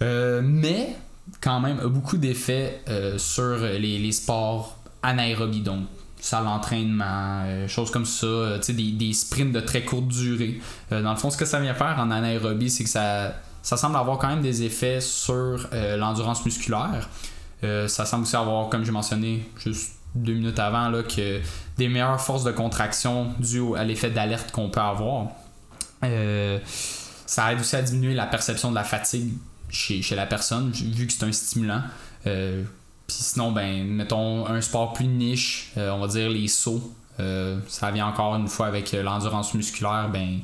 Mais, 0.01 0.95
quand 1.39 1.59
même, 1.61 1.79
a 1.79 1.87
beaucoup 1.87 2.17
d'effets 2.17 2.81
sur 3.17 3.57
les, 3.57 3.99
les 3.99 4.11
sports 4.11 4.77
anaérobie, 5.03 5.61
donc 5.61 5.83
salle 6.19 6.45
d'entraînement, 6.45 7.43
euh, 7.45 7.67
choses 7.67 7.91
comme 7.91 8.05
ça, 8.05 8.25
euh, 8.25 8.59
des, 8.67 8.91
des 8.91 9.13
sprints 9.13 9.53
de 9.53 9.59
très 9.59 9.83
courte 9.83 10.07
durée. 10.07 10.59
Euh, 10.91 11.01
dans 11.01 11.11
le 11.11 11.17
fond, 11.17 11.29
ce 11.29 11.37
que 11.37 11.45
ça 11.45 11.59
vient 11.59 11.73
faire 11.73 11.95
en 11.99 12.11
anaérobie, 12.11 12.69
c'est 12.69 12.83
que 12.83 12.89
ça, 12.89 13.35
ça 13.61 13.77
semble 13.77 13.95
avoir 13.95 14.17
quand 14.17 14.27
même 14.27 14.41
des 14.41 14.63
effets 14.63 15.01
sur 15.01 15.67
l'endurance 15.71 16.45
musculaire. 16.45 17.09
Ça 17.61 18.05
semble 18.05 18.23
aussi 18.23 18.35
avoir, 18.35 18.69
comme 18.69 18.85
j'ai 18.85 18.91
mentionné 18.91 19.49
juste 19.57 19.93
deux 20.15 20.33
minutes 20.33 20.59
avant, 20.59 20.89
là, 20.89 21.03
que 21.03 21.41
des 21.77 21.89
meilleures 21.89 22.21
forces 22.21 22.43
de 22.43 22.51
contraction 22.51 23.33
dues 23.39 23.75
à 23.75 23.83
l'effet 23.83 24.09
d'alerte 24.09 24.51
qu'on 24.51 24.69
peut 24.69 24.79
avoir. 24.79 25.27
Ça 27.25 27.51
aide 27.51 27.59
aussi 27.59 27.75
à 27.75 27.81
diminuer 27.81 28.13
la 28.13 28.25
perception 28.25 28.69
de 28.69 28.75
la 28.75 28.85
fatigue 28.85 29.33
chez 29.69 30.15
la 30.15 30.25
personne, 30.25 30.71
vu 30.71 31.05
que 31.05 31.11
c'est 31.11 31.25
un 31.25 31.31
stimulant. 31.33 31.81
Puis 33.07 33.17
sinon, 33.21 33.53
ben, 33.53 33.85
mettons 33.85 34.45
un 34.45 34.59
sport 34.59 34.91
plus 34.91 35.07
niche, 35.07 35.71
euh, 35.77 35.91
on 35.91 35.99
va 35.99 36.07
dire 36.07 36.29
les 36.29 36.47
sauts. 36.49 36.93
Euh, 37.19 37.59
ça 37.67 37.89
vient 37.89 38.07
encore 38.07 38.35
une 38.35 38.49
fois 38.49 38.67
avec 38.67 38.93
euh, 38.93 39.01
l'endurance 39.01 39.53
musculaire. 39.53 40.09
Ben, 40.11 40.39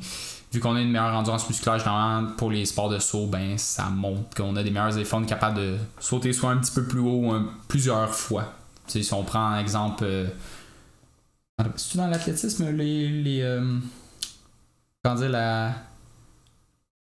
vu 0.50 0.60
qu'on 0.60 0.74
a 0.74 0.80
une 0.80 0.90
meilleure 0.90 1.14
endurance 1.14 1.46
musculaire, 1.48 1.78
généralement, 1.78 2.32
pour 2.32 2.50
les 2.50 2.64
sports 2.64 2.88
de 2.88 2.98
saut, 2.98 3.26
ben, 3.26 3.58
ça 3.58 3.84
montre 3.90 4.34
qu'on 4.34 4.56
a 4.56 4.62
des 4.62 4.70
meilleurs 4.70 4.96
efforts, 4.96 5.20
on 5.20 5.24
est 5.24 5.26
capable 5.26 5.58
de 5.58 5.76
sauter 6.00 6.32
soit 6.32 6.50
un 6.50 6.56
petit 6.56 6.72
peu 6.72 6.84
plus 6.84 7.00
haut 7.00 7.34
plusieurs 7.68 8.14
fois. 8.14 8.54
Si 8.86 9.06
on 9.12 9.24
prend 9.24 9.46
un 9.46 9.60
exemple. 9.60 10.06
C'est-tu 11.76 11.98
dans 11.98 12.06
l'athlétisme, 12.06 12.70
les. 12.70 13.08
les 13.08 13.60
comment 15.02 15.16
dire, 15.16 15.28
la. 15.28 15.74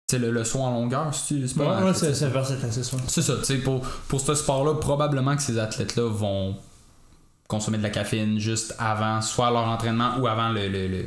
Sais, 0.07 0.19
le, 0.19 0.29
le 0.29 0.43
saut 0.43 0.59
en 0.59 0.69
longueur, 0.71 1.15
c'est 1.15 1.47
c'est 1.47 1.55
pas 1.57 1.79
Ouais, 1.79 1.85
ouais, 1.85 1.93
c'est 1.95 2.13
c'est 2.13 2.29
c'est 2.69 2.83
ça. 2.83 2.97
C'est 3.07 3.21
ça, 3.23 3.33
tu 3.37 3.43
sais, 3.45 3.57
pour, 3.57 3.81
pour 4.07 4.21
ce 4.21 4.35
sport-là, 4.35 4.75
probablement 4.75 5.35
que 5.35 5.41
ces 5.41 5.57
athlètes-là 5.57 6.07
vont 6.07 6.55
consommer 7.47 7.79
de 7.79 7.83
la 7.83 7.89
caféine 7.89 8.37
juste 8.37 8.75
avant, 8.77 9.19
soit 9.23 9.49
leur 9.49 9.63
entraînement 9.67 10.17
ou 10.19 10.27
avant 10.27 10.49
le, 10.49 10.67
le- 10.67 10.87
le- 10.87 11.05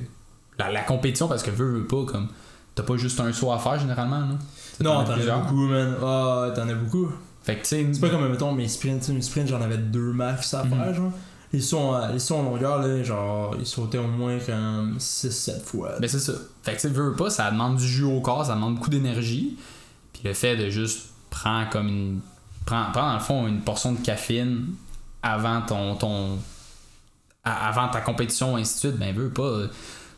la, 0.59 0.73
la 0.73 0.81
compétition, 0.83 1.29
parce 1.29 1.45
que 1.45 1.51
veux, 1.53 1.79
veux 1.79 1.87
pas, 1.87 2.05
comme, 2.07 2.27
t'as 2.75 2.83
pas 2.83 2.97
juste 2.97 3.21
un 3.21 3.33
saut 3.33 3.53
à 3.53 3.59
faire 3.61 3.79
généralement, 3.79 4.19
là. 4.19 4.35
Non, 4.81 4.99
as 4.99 5.05
t'en 5.05 5.13
as 5.13 5.37
beaucoup, 5.43 5.67
man. 5.69 5.95
Ah, 6.03 6.51
t'en 6.57 6.69
as 6.69 6.75
beaucoup. 6.75 7.09
Fait 7.45 7.55
que, 7.55 7.61
tu 7.63 7.69
sais, 7.69 7.87
C'est 7.93 8.01
pas 8.01 8.09
comme, 8.11 8.29
mettons, 8.29 8.51
mes 8.51 8.67
sprints. 8.67 9.09
Mes 9.11 9.23
sprints, 9.23 9.47
j'en 9.49 9.61
avais 9.63 9.79
deux 9.79 10.13
max 10.13 10.53
à 10.55 10.65
Mhm. 10.65 10.71
faire, 10.71 10.95
genre. 10.95 11.13
Les 11.53 11.61
sauts, 11.61 11.79
en- 11.79 12.09
les 12.09 12.19
sauts 12.19 12.37
en 12.37 12.43
longueur, 12.43 12.79
là, 12.83 13.03
genre, 13.03 13.57
ils 13.59 13.65
sautaient 13.67 13.99
au 13.99 14.07
moins 14.07 14.39
comme 14.39 14.97
6-7 14.99 15.63
fois. 15.65 15.99
Ben 15.99 16.09
c'est 16.09 16.19
ça. 16.21 16.33
Fait 16.63 16.77
que 16.77 16.81
tu 16.83 16.89
veux 16.89 17.15
pas, 17.15 17.31
ça 17.31 17.51
demande 17.51 17.77
du 17.79 17.87
jus 17.89 18.05
au 18.05 18.21
corps, 18.21 18.45
ça 18.47 18.55
demande 18.55 18.75
beaucoup 18.77 18.91
d'énergie. 18.91 19.57
Puis 20.13 20.23
le 20.25 20.35
fait 20.35 20.57
de 20.57 20.69
juste 20.69 21.07
prendre 21.31 21.71
comme 21.71 21.89
une. 21.89 22.21
Prends, 22.67 22.87
prends 22.93 23.09
dans 23.09 23.15
le 23.15 23.21
fond 23.21 23.47
une 23.47 23.61
portion 23.63 23.93
de 23.93 23.99
caféine 24.01 24.67
avant 25.23 25.63
ton. 25.63 25.95
ton 25.95 26.39
avant 27.45 27.89
ta 27.89 28.03
compétition, 28.03 28.57
ainsi 28.57 28.75
de 28.75 28.79
suite, 28.91 28.97
ben 28.99 29.15
veux 29.15 29.31
pas. 29.31 29.43
euh, 29.43 29.69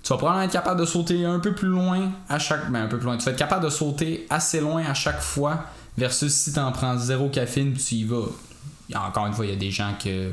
Tu 0.03 0.09
vas 0.09 0.16
probablement 0.16 0.45
être 0.47 0.53
capable 0.53 0.81
de 0.81 0.87
sauter 0.87 1.24
un 1.24 1.39
peu 1.39 1.55
plus 1.55 1.68
loin 1.68 2.11
à 2.28 2.39
chaque. 2.41 2.70
Ben 2.72 2.83
un 2.85 2.89
peu 2.89 2.97
plus 2.99 3.07
loin. 3.07 3.16
Tu 3.18 3.24
vas 3.24 3.31
être 3.33 3.39
capable 3.39 3.64
de 3.64 3.70
sauter 3.70 4.26
assez 4.31 4.61
loin 4.61 4.83
à 4.85 4.95
chaque 4.95 5.20
fois 5.20 5.64
versus 5.97 6.33
si 6.33 6.53
t'en 6.53 6.72
prends 6.72 6.97
zéro 6.99 7.28
caféine 7.28 7.74
tu 7.74 7.95
y 7.97 8.05
vas. 8.05 8.26
Encore 8.95 9.26
une 9.26 9.33
fois, 9.33 9.47
il 9.47 9.51
y 9.53 9.55
a 9.55 9.59
des 9.59 9.70
gens 9.70 9.93
que 10.03 10.33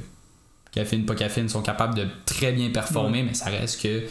caféine, 0.78 1.06
pas 1.06 1.16
caféine, 1.16 1.50
sont 1.50 1.62
capables 1.62 1.96
de 1.96 2.08
très 2.26 2.52
bien 2.52 2.70
performer, 2.70 3.24
mais 3.24 3.34
ça 3.34 3.46
reste 3.46 3.82
que 3.82 4.04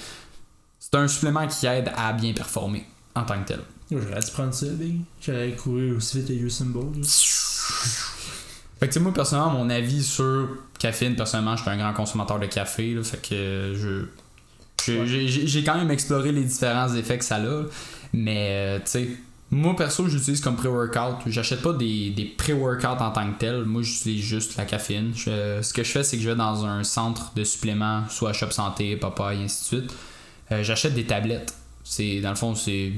c'est 0.79 0.95
un 0.95 1.09
supplément 1.09 1.47
qui 1.47 1.67
aide 1.67 1.91
à 1.97 2.13
bien 2.13 2.33
performer 2.33 2.85
en 3.15 3.25
tant 3.25 3.41
que 3.43 3.49
tel. 3.49 3.61
J'aurais 3.91 4.21
dû 4.21 4.31
prendre 4.33 4.53
ça, 4.55 4.67
big. 4.67 5.01
J'aurais 5.21 5.53
couru 5.53 5.97
aussi 5.97 6.19
vite 6.21 6.29
que 6.29 6.33
Usain 6.33 6.67
Bolt. 6.67 6.95
Fait 8.79 8.89
que 8.89 8.93
tu 8.93 8.99
sais, 8.99 9.01
moi 9.01 9.13
personnellement, 9.15 9.53
mon 9.53 9.71
avis 9.71 10.03
sur 10.05 10.49
caféine, 10.79 11.17
personnellement, 11.17 11.57
je 11.57 11.63
suis 11.63 11.71
un 11.71 11.79
grand 11.79 11.95
consommateur 11.95 12.39
de 12.39 12.47
café, 12.47 12.93
là, 12.95 13.03
fait 13.03 13.27
que 13.27 13.73
je 13.75 14.07
Ouais. 14.89 15.07
j'ai 15.07 15.65
quand 15.65 15.77
même 15.77 15.91
exploré 15.91 16.31
les 16.31 16.45
différents 16.45 16.95
effets 16.95 17.19
que 17.19 17.25
ça 17.25 17.37
a, 17.37 17.63
mais 18.13 18.49
euh, 18.51 18.79
tu 18.79 18.83
sais, 18.87 19.09
moi 19.51 19.77
perso, 19.77 20.09
j'utilise 20.09 20.41
comme 20.41 20.57
pré-workout. 20.57 21.19
J'achète 21.27 21.63
pas 21.63 21.73
des, 21.73 22.11
des 22.11 22.25
pré-workouts 22.25 22.87
en 23.01 23.11
tant 23.13 23.33
que 23.33 23.39
tel. 23.39 23.65
Moi, 23.65 23.83
j'utilise 23.83 24.25
juste 24.25 24.57
la 24.57 24.65
caféine. 24.65 25.13
Ce 25.15 25.73
que 25.73 25.85
je 25.85 25.91
fais, 25.91 26.03
c'est 26.03 26.17
que 26.17 26.23
je 26.23 26.31
vais 26.31 26.37
dans 26.37 26.65
un 26.65 26.83
centre 26.83 27.33
de 27.35 27.45
suppléments, 27.45 28.03
soit 28.09 28.33
Shop 28.33 28.51
Santé, 28.51 28.97
Popeye, 28.97 29.45
ainsi 29.45 29.63
de 29.63 29.81
suite. 29.81 29.95
Euh, 30.53 30.63
J'achète 30.63 30.95
des 30.95 31.05
tablettes. 31.05 31.55
C'est 31.85 32.21
dans 32.21 32.31
le 32.31 32.37
fond, 32.37 32.55
c'est 32.57 32.93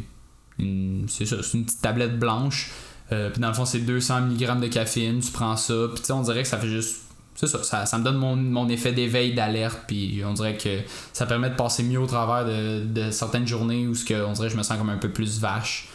une, 0.59 1.05
c'est 1.09 1.27
ça, 1.27 1.37
c'est 1.43 1.59
une 1.59 1.67
petite 1.67 1.83
tablette 1.83 2.19
blanche. 2.19 2.71
Euh, 3.13 3.31
puis 3.31 3.41
dans 3.41 3.49
le 3.49 3.55
fond, 3.55 3.67
c'est 3.67 3.81
200 3.81 4.23
mg 4.23 4.61
de 4.61 4.69
caféine. 4.69 5.21
Tu 5.21 5.31
prends 5.31 5.57
ça. 5.57 5.75
Puis 5.95 6.13
on 6.13 6.23
dirait 6.23 6.43
que 6.43 6.49
ça 6.49 6.59
fait 6.59 6.69
juste. 6.69 7.03
C'est 7.35 7.47
ça, 7.47 7.87
ça, 7.87 7.99
me 7.99 8.03
donne 8.03 8.17
mon, 8.17 8.35
mon 8.35 8.69
effet 8.69 8.93
d'éveil, 8.93 9.35
d'alerte. 9.35 9.83
Puis 9.87 10.23
on 10.27 10.33
dirait 10.33 10.57
que 10.57 10.81
ça 11.13 11.25
permet 11.25 11.51
de 11.51 11.55
passer 11.55 11.85
mieux 11.85 12.01
au 12.01 12.07
travers 12.07 12.45
de, 12.45 12.85
de 12.85 13.11
certaines 13.13 13.47
journées 13.47 13.87
où 13.87 13.93
on 13.93 14.33
dirait 14.33 14.49
que 14.49 14.53
je 14.53 14.57
me 14.57 14.63
sens 14.63 14.77
comme 14.77 14.91
un 14.91 14.97
peu 14.97 15.11
plus 15.11 15.39
vache. 15.39 15.89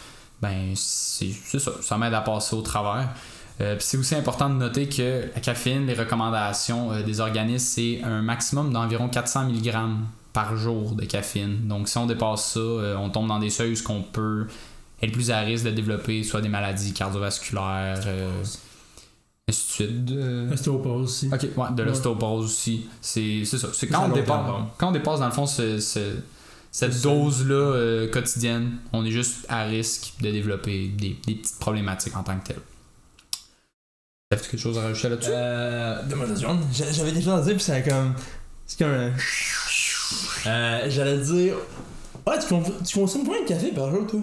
Ben, 0.44 0.74
c'est 0.76 1.32
ça, 1.60 1.72
ça 1.82 1.98
m'aide 1.98 2.14
à 2.14 2.22
passer 2.22 2.56
au 2.56 2.62
travers. 2.62 3.10
Euh, 3.62 3.76
c'est 3.80 3.98
aussi 3.98 4.16
important 4.16 4.50
de 4.50 4.56
noter 4.56 4.90
que 4.90 5.30
la 5.34 5.40
caféine, 5.40 5.86
les 5.88 5.94
recommandations 5.94 6.92
euh, 6.92 7.02
des 7.04 7.20
organismes, 7.20 7.66
c'est 7.66 8.02
un 8.04 8.22
maximum 8.22 8.74
d'environ 8.74 9.08
400 9.10 9.50
mg 9.50 9.74
par 10.34 10.58
jour 10.58 10.96
de 10.96 11.06
caféine. 11.06 11.68
Donc 11.68 11.88
si 11.88 11.98
on 11.98 12.06
dépasse 12.08 12.54
ça, 12.54 12.60
euh, 12.60 12.96
on 12.98 13.10
tombe 13.10 13.28
dans 13.28 13.40
des 13.40 13.50
seuils 13.52 13.74
où 13.74 13.92
on 13.92 14.02
peut 14.02 14.48
être 15.02 15.12
plus 15.12 15.30
à 15.32 15.40
risque 15.42 15.66
de 15.66 15.70
développer 15.72 16.24
soit 16.24 16.42
des 16.42 16.50
maladies 16.50 16.94
cardiovasculaires, 16.94 18.02
euh, 18.08 18.44
ainsi 19.48 19.68
de 19.68 19.72
suite. 19.72 20.12
Aussi. 20.88 21.30
Ok, 21.32 21.42
ouais, 21.56 21.66
de 21.76 21.84
Ouais. 21.84 21.90
l'ostéoporose 21.90 22.46
aussi. 22.46 22.88
C'est 23.02 23.46
ça. 23.46 23.68
Quand, 23.92 24.06
on 24.06 24.14
dépasse, 24.14 24.40
quand 24.78 24.88
on 24.88 24.92
dépasse, 24.92 25.20
dans 25.20 25.26
le 25.28 25.32
fond, 25.32 25.46
ce- 25.46 25.80
ce- 25.80 26.16
cette 26.74 27.02
dose-là 27.02 27.54
euh, 27.56 28.10
quotidienne, 28.12 28.80
on 28.92 29.06
est 29.06 29.12
juste 29.12 29.46
à 29.48 29.64
risque 29.64 30.14
de 30.22 30.30
développer 30.32 30.90
des, 30.90 31.16
des 31.26 31.36
petites 31.36 31.60
problématiques 31.60 32.18
en 32.18 32.24
tant 32.24 32.38
que 32.40 32.48
telles. 32.48 32.62
T'as-tu 34.30 34.50
quelque 34.50 34.60
chose 34.60 34.78
à 34.80 34.82
rajouter 34.82 35.10
là-dessus? 35.10 35.30
Euh. 35.32 36.02
À. 36.02 36.74
J'a- 36.74 36.92
J'avais 36.92 37.12
déjà 37.12 37.40
dit, 37.42 37.52
puis 37.54 37.60
c'est 37.64 37.84
comme. 37.88 38.14
C'est 38.66 38.80
comme. 38.80 38.92
un- 38.94 39.14
Euh. 40.46 40.86
J'allais 40.90 41.20
dire. 41.20 41.56
Ouais, 42.28 42.38
tu, 42.40 42.48
cons- 42.48 42.64
tu 42.86 43.00
consommes 43.00 43.26
combien 43.26 43.44
de 43.44 43.48
café 43.48 43.72
par 43.72 43.90
jour, 43.92 44.06
toi? 44.08 44.20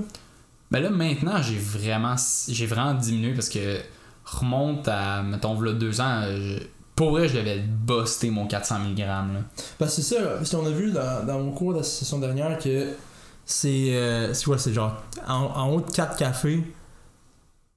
Ben 0.70 0.80
là, 0.82 0.90
maintenant, 0.90 1.40
j'ai 1.42 1.56
vraiment, 1.58 2.14
j'ai 2.48 2.66
vraiment 2.66 2.94
diminué 2.94 3.32
parce 3.34 3.48
que 3.48 3.78
remonte 4.24 4.86
à, 4.88 5.22
mettons, 5.22 5.54
v'là 5.54 5.72
deux 5.72 6.00
ans, 6.00 6.22
euh, 6.24 6.58
pour 7.00 7.12
vrai, 7.12 7.28
je 7.28 7.36
devais 7.38 7.58
buster 7.60 8.28
mon 8.30 8.46
400 8.46 8.78
mg. 8.80 8.98
Là. 8.98 9.24
Parce 9.78 9.96
que 9.96 10.02
c'est 10.02 10.14
ça, 10.16 10.20
parce 10.36 10.50
qu'on 10.54 10.66
a 10.66 10.70
vu 10.70 10.90
dans, 10.92 11.24
dans 11.26 11.38
mon 11.38 11.52
cours 11.52 11.72
d'association 11.72 12.18
dernière 12.18 12.58
que 12.58 12.88
c'est. 13.46 13.94
euh, 13.94 14.34
c'est 14.34 14.44
quoi, 14.44 14.58
c'est 14.58 14.74
genre. 14.74 15.02
En, 15.26 15.34
en 15.54 15.68
haut 15.70 15.80
de 15.80 15.90
4 15.90 16.16
cafés, 16.18 16.62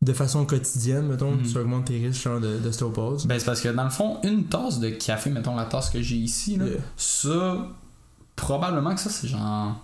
de 0.02 0.12
façon 0.12 0.46
quotidienne, 0.46 1.08
mettons, 1.08 1.32
Mhm. 1.32 1.44
tu 1.50 1.58
augmentes 1.58 1.86
tes 1.86 1.98
risques 2.06 2.22
genre 2.22 2.42
de- 2.42 2.58
d'ostéopose. 2.58 3.26
Ben, 3.26 3.40
c'est 3.40 3.46
parce 3.46 3.62
que 3.62 3.70
dans 3.70 3.86
le 3.86 3.90
fond, 3.90 4.18
une 4.24 4.44
tasse 4.46 4.80
de 4.80 4.90
café, 4.90 5.30
mettons 5.30 5.56
la 5.56 5.64
tasse 5.66 5.90
que 5.90 6.02
j'ai 6.02 6.18
ici, 6.18 6.58
là, 6.58 6.66
Yeah. 6.66 6.80
ça, 6.98 7.58
probablement 8.36 8.94
que 8.94 9.00
ça, 9.00 9.10
c'est 9.10 9.30
genre 9.30 9.76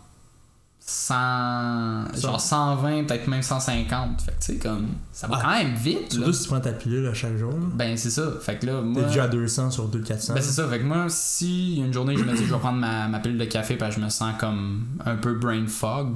100, 0.80 2.06
genre 2.20 2.40
120, 2.42 3.04
peut-être 3.06 3.28
même 3.28 3.42
150. 3.44 4.22
Fait 4.22 4.32
que 4.32 4.38
tu 4.40 4.54
sais, 4.54 4.58
comme, 4.58 4.88
ça 5.12 5.28
va 5.28 5.38
Ah. 5.38 5.42
quand 5.44 5.50
même 5.64 5.76
vite, 5.76 6.14
là. 6.14 6.18
Surtout 6.18 6.34
si 6.34 6.44
tu 6.44 6.48
prends 6.50 6.60
ta 6.60 6.72
pilule 6.72 7.08
à 7.08 7.14
chaque 7.14 7.38
jour. 7.38 7.52
là. 7.52 7.58
Ben, 7.76 7.96
c'est 7.98 8.10
ça. 8.10 8.24
Fait 8.42 8.58
que 8.58 8.66
là, 8.66 8.82
moi. 8.82 9.02
T'es 9.04 9.08
déjà 9.10 9.24
à 9.24 9.28
200 9.28 9.72
sur 9.72 9.88
2400. 9.88 10.34
Ben, 10.34 10.42
c'est 10.42 10.52
ça. 10.52 10.68
Fait 10.68 10.80
que 10.80 10.84
moi, 10.86 11.06
si 11.10 11.78
une 11.78 11.94
journée, 11.94 12.16
je 12.18 12.24
me 12.24 12.34
dis, 12.36 12.46
je 12.46 12.54
vais 12.54 12.60
prendre 12.60 12.80
ma, 12.80 13.08
ma 13.08 13.20
pilule 13.20 13.38
de 13.38 13.46
café 13.46 13.76
parce 13.76 13.96
que 13.96 14.02
je 14.02 14.06
me 14.06 14.10
sens 14.10 14.34
comme 14.40 14.86
un 15.06 15.16
peu 15.16 15.34
brain 15.36 15.66
fog, 15.68 16.16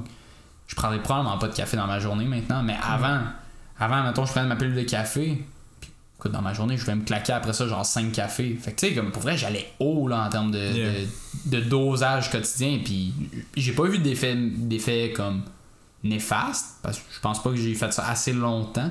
je 0.66 0.74
prendrais 0.74 1.02
probablement 1.02 1.38
pas 1.38 1.48
de 1.48 1.54
café 1.54 1.76
dans 1.76 1.86
ma 1.86 2.00
journée 2.00 2.24
maintenant. 2.26 2.62
Mais 2.62 2.76
avant, 2.82 3.20
avant, 3.78 4.02
mettons, 4.02 4.24
je 4.26 4.32
prenais 4.32 4.48
ma 4.48 4.56
pilule 4.56 4.74
de 4.74 4.82
café. 4.82 5.44
Écoute, 6.24 6.32
dans 6.32 6.40
ma 6.42 6.54
journée, 6.54 6.78
je 6.78 6.86
vais 6.86 6.94
me 6.94 7.02
claquer 7.04 7.34
après 7.34 7.52
ça, 7.52 7.68
genre 7.68 7.84
5 7.84 8.10
cafés. 8.12 8.56
Fait 8.58 8.72
que, 8.72 8.80
tu 8.80 8.88
sais, 8.88 8.94
comme 8.94 9.10
pour 9.12 9.20
vrai, 9.20 9.36
j'allais 9.36 9.70
haut, 9.78 10.08
là, 10.08 10.24
en 10.24 10.30
termes 10.30 10.50
de, 10.50 10.58
Yeah. 10.58 10.92
de, 11.46 11.60
de 11.60 11.60
dosage 11.68 12.30
quotidien. 12.30 12.78
Puis, 12.82 13.12
j'ai 13.56 13.72
pas 13.72 13.82
vu 13.84 13.98
d'effet, 13.98 14.34
d'effet 14.34 15.12
comme 15.14 15.42
néfaste 16.02 16.76
parce 16.82 16.98
que 16.98 17.04
je 17.14 17.20
pense 17.20 17.42
pas 17.42 17.50
que 17.50 17.56
j'ai 17.56 17.74
fait 17.74 17.92
ça 17.92 18.06
assez 18.08 18.32
longtemps. 18.32 18.90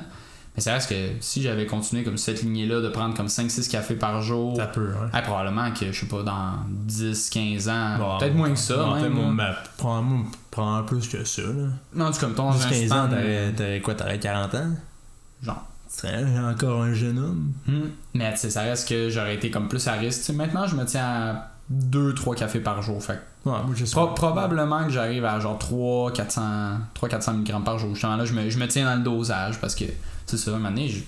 Mais 0.55 0.61
c'est 0.61 0.69
vrai 0.69 0.79
que 0.87 0.95
si 1.19 1.41
j'avais 1.41 1.65
continué 1.65 2.03
comme 2.03 2.17
cette 2.17 2.43
lignée-là 2.43 2.81
de 2.81 2.89
prendre 2.89 3.15
comme 3.15 3.25
5-6 3.27 3.67
cafés 3.71 3.95
par 3.95 4.21
jour, 4.21 4.55
Ça 4.55 4.67
peut, 4.67 4.91
hein. 5.11 5.21
probablement 5.23 5.71
que, 5.71 5.91
je 5.91 5.99
sais 6.01 6.05
pas, 6.05 6.21
dans 6.21 6.53
10-15 6.87 7.69
ans, 7.71 7.97
Bon, 7.97 8.17
peut-être 8.19 8.35
moins 8.35 8.51
que 8.51 8.59
ça, 8.59 8.75
non, 8.77 9.01
même. 9.01 9.35
ben, 9.35 9.55
probablement 9.77 10.25
probablement 10.51 10.83
plus 10.85 11.07
que 11.07 11.23
ça. 11.23 11.41
Là. 11.41 11.69
Non, 11.95 12.11
tu 12.11 12.19
comme 12.19 12.35
ton 12.35 12.51
dans 12.51 12.61
un 12.63 12.69
15 12.69 12.85
span, 12.85 12.99
ans, 13.05 13.07
t'aurais, 13.09 13.23
euh, 13.25 13.51
t'aurais 13.57 13.81
quoi 13.81 13.95
T'aurais 13.95 14.19
40 14.19 14.53
ans? 14.53 14.69
Genre. 15.41 15.65
Serais 15.95 16.23
encore 16.39 16.81
un 16.81 16.93
jeune 16.93 17.19
homme. 17.19 17.53
Hmm. 17.67 17.89
Mais 18.13 18.31
tu 18.33 18.39
sais, 18.39 18.49
ça 18.49 18.61
reste 18.61 18.89
que 18.89 19.09
j'aurais 19.09 19.35
été 19.35 19.51
comme 19.51 19.67
plus 19.67 19.87
à 19.87 19.93
risque. 19.93 20.19
Tu 20.19 20.25
sais, 20.25 20.33
maintenant, 20.33 20.65
je 20.67 20.75
me 20.75 20.85
tiens 20.85 21.05
à 21.05 21.51
2-3 21.71 22.35
cafés 22.35 22.59
par 22.59 22.81
jour. 22.81 23.01
Fait 23.03 23.19
Ouais, 23.45 23.51
moi, 23.51 23.73
je 23.75 23.85
sais 23.85 23.91
pro- 23.91 24.07
pas. 24.07 24.13
probablement 24.13 24.85
que 24.85 24.89
j'arrive 24.91 25.25
à 25.25 25.39
genre 25.39 25.57
300-400 25.59 26.41
300-400 26.95 27.33
mg 27.37 27.63
par 27.63 27.77
jour. 27.77 27.91
Justement, 27.93 28.15
là, 28.15 28.25
je 28.25 28.33
me, 28.33 28.49
je 28.49 28.57
me 28.57 28.67
tiens 28.67 28.85
dans 28.85 28.95
le 28.95 29.03
dosage 29.03 29.59
parce 29.59 29.75
que, 29.75 29.85
c'est 30.25 30.37
ça, 30.37 30.51
un 30.51 30.53
moment 30.55 30.69
donné, 30.69 30.87
je- 30.89 30.99
tu 30.99 31.05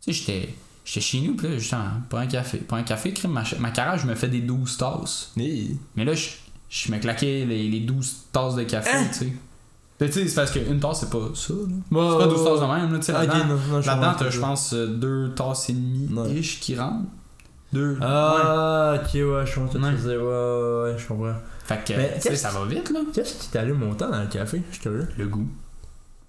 sais, 0.00 0.12
j'étais. 0.12 0.54
J'étais 0.86 1.00
chez 1.00 1.20
nous, 1.22 1.34
puis 1.34 1.48
là, 1.48 1.56
justement, 1.58 1.88
pour 2.10 2.18
un 2.18 2.26
café. 2.26 2.58
Pour 2.58 2.76
un 2.76 2.82
café, 2.82 3.12
crème, 3.14 3.32
ma, 3.32 3.42
ma 3.58 3.70
carage, 3.70 4.02
je 4.02 4.06
me 4.06 4.14
fais 4.14 4.28
des 4.28 4.40
12 4.42 4.76
tasses. 4.76 5.32
Hey. 5.38 5.78
Mais 5.96 6.04
là, 6.04 6.12
je, 6.12 6.28
je 6.68 6.92
me 6.92 6.98
claquais 6.98 7.46
les, 7.46 7.68
les 7.70 7.80
12 7.80 8.14
tasses 8.30 8.54
de 8.54 8.64
café, 8.64 8.90
Hein? 8.92 9.06
tu 9.10 9.18
sais. 9.20 9.32
Tu 9.98 10.10
sais, 10.10 10.26
c'est 10.28 10.34
parce 10.34 10.50
qu'une 10.50 10.80
tasse, 10.80 11.00
c'est 11.00 11.10
pas 11.10 11.28
ça. 11.34 11.54
Bon, 11.90 12.10
C'est 12.12 12.18
pas 12.18 12.26
12 12.26 12.44
tasses 12.44 12.60
de 12.60 12.66
même, 12.66 12.92
là, 12.92 12.98
tu 12.98 13.04
sais. 13.04 13.12
Ah, 13.16 13.24
Là-dedans, 13.24 14.14
t'as, 14.18 14.30
je 14.30 14.40
pense, 14.40 14.72
euh, 14.74 14.86
deux 14.88 15.30
tasses 15.34 15.70
et 15.70 15.72
demie 15.72 16.08
Ouais. 16.12 16.30
ish 16.32 16.60
qui 16.60 16.76
rentrent. 16.76 17.04
Deux. 17.72 17.92
Ouais. 17.92 17.98
Ah, 18.02 18.94
ok, 18.96 19.14
ouais, 19.14 19.46
je 19.46 19.54
comprends 19.54 19.78
Ouais. 19.78 19.90
Ouais, 19.90 20.16
ouais, 20.16 20.82
ouais, 20.92 20.98
je 20.98 21.06
comprends. 21.06 21.34
Fait 21.64 21.84
que, 21.86 21.92
Mais 21.96 22.14
tu 22.16 22.22
sais, 22.22 22.36
ça 22.36 22.50
va 22.50 22.64
vite, 22.66 22.90
là. 22.90 23.00
Qu'est-ce 23.12 23.34
qui 23.40 23.48
t'allume 23.48 23.82
autant 23.90 24.10
dans 24.10 24.20
le 24.20 24.26
café 24.26 24.62
Je 24.72 24.80
te 24.80 24.88
veux. 24.88 25.08
Le 25.16 25.26
goût. 25.26 25.46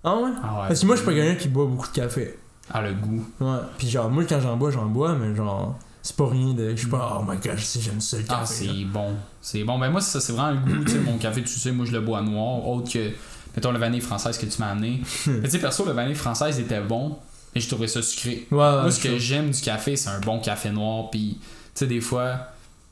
Ah, 0.03 0.15
ouais? 0.15 0.29
Ah 0.43 0.61
ouais. 0.61 0.67
Parce 0.67 0.79
que 0.81 0.85
moi, 0.85 0.95
je 0.95 1.01
suis 1.01 1.09
pas 1.09 1.15
quelqu'un 1.15 1.35
qui 1.35 1.47
boit 1.49 1.65
beaucoup 1.65 1.87
de 1.87 1.93
café. 1.93 2.37
Ah, 2.71 2.81
le 2.81 2.93
goût. 2.93 3.25
Ouais. 3.41 3.57
Puis 3.77 3.89
genre, 3.89 4.09
moi, 4.09 4.23
quand 4.29 4.39
j'en 4.39 4.55
bois, 4.57 4.71
j'en 4.71 4.85
bois, 4.85 5.13
mais 5.15 5.35
genre, 5.35 5.77
c'est 6.03 6.15
pas 6.15 6.27
rien 6.29 6.53
de. 6.53 6.69
Je 6.71 6.75
suis 6.75 6.87
pas, 6.87 7.19
oh 7.19 7.23
my 7.27 7.37
god, 7.37 7.57
je 7.57 7.63
sais, 7.65 7.79
j'aime 7.81 7.99
ça 7.99 8.17
le 8.17 8.23
Ah, 8.29 8.39
café. 8.41 8.65
là. 8.65 8.73
c'est 8.77 8.85
bon. 8.85 9.13
C'est 9.41 9.63
bon. 9.63 9.77
Ben, 9.79 9.89
moi, 9.89 10.01
c'est 10.01 10.19
ça, 10.19 10.21
c'est 10.25 10.33
vraiment 10.33 10.51
le 10.51 10.73
goût. 10.73 10.83
tu 10.85 10.91
sais, 10.93 10.99
mon 10.99 11.17
café, 11.17 11.41
tu 11.41 11.47
sais, 11.59 11.71
moi, 11.71 11.85
je 11.85 11.91
le 11.91 12.01
bois 12.01 12.21
noir. 12.21 12.67
Autre 12.67 12.91
que, 12.91 13.09
mettons, 13.55 13.71
le 13.71 13.79
vanille 13.79 14.01
française 14.01 14.37
que 14.37 14.45
tu 14.45 14.59
m'as 14.59 14.71
amené. 14.71 15.01
Mais 15.27 15.43
tu 15.43 15.49
sais, 15.51 15.59
perso, 15.59 15.85
le 15.85 15.91
vanille 15.91 16.15
française 16.15 16.59
était 16.59 16.81
bon. 16.81 17.17
Et 17.57 17.61
je 17.61 17.69
trouvais 17.69 17.87
ça 17.87 18.01
sucré. 18.01 18.45
Ouais, 18.51 18.57
ouais. 18.57 18.81
Moi, 18.81 18.91
ce 18.91 18.99
que 18.99 19.17
j'aime 19.17 19.49
du 19.51 19.61
café, 19.61 19.95
c'est 19.95 20.09
un 20.09 20.19
bon 20.19 20.39
café 20.39 20.71
noir. 20.71 21.09
Puis, 21.09 21.37
tu 21.39 21.45
sais, 21.75 21.87
des 21.87 22.01
fois, 22.01 22.37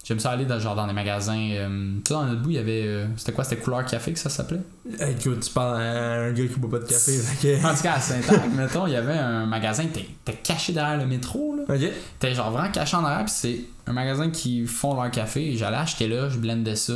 j'aime 0.05 0.19
ça 0.21 0.31
aller 0.31 0.45
dans, 0.45 0.57
genre, 0.57 0.73
dans 0.75 0.87
des 0.87 0.93
magasins. 0.93 1.37
euh, 1.51 1.67
tu 1.97 2.01
sais, 2.07 2.13
dans 2.13 2.23
notre 2.23 2.41
bout, 2.41 2.51
il 2.51 2.55
y 2.55 2.59
avait. 2.59 2.83
euh, 2.85 3.05
c'était 3.17 3.33
quoi? 3.33 3.43
C'était 3.43 3.61
couleur 3.61 3.85
café 3.85 4.13
que 4.13 4.19
ça 4.19 4.29
s'appelait? 4.29 4.61
Hey, 4.99 5.15
écoute, 5.19 5.41
tu 5.41 5.49
parles 5.51 5.81
à 5.81 6.13
un 6.21 6.31
gars 6.31 6.45
qui 6.47 6.59
boit 6.61 6.79
pas 6.79 6.85
de 6.85 6.89
café. 6.89 7.11
que- 7.41 7.65
En 7.65 7.75
tout 7.75 7.83
cas, 7.83 7.95
à 7.95 7.99
Saint-Anne, 7.99 8.51
mettons, 8.55 8.87
il 8.87 8.93
y 8.93 8.95
avait 8.95 9.17
un 9.17 9.45
magasin 9.45 9.83
qui 9.83 9.99
était- 9.99 10.07
était 10.27 10.37
caché 10.41 10.71
derrière 10.71 10.97
le 10.97 11.07
métro. 11.07 11.57
là. 11.57 11.75
Ok. 11.75 11.81
T'es 12.19 12.33
genre 12.33 12.49
vraiment 12.51 12.71
caché 12.71 12.95
en 12.95 13.03
arrière, 13.03 13.25
puis 13.25 13.33
c'est 13.35 13.59
un 13.85 13.91
magasin 13.91 14.29
qui 14.29 14.65
font 14.65 14.93
leur 14.95 15.11
café. 15.11 15.57
J'allais 15.57 15.75
acheter 15.75 16.07
là, 16.07 16.29
je 16.29 16.37
blendais 16.37 16.77
ça. 16.77 16.93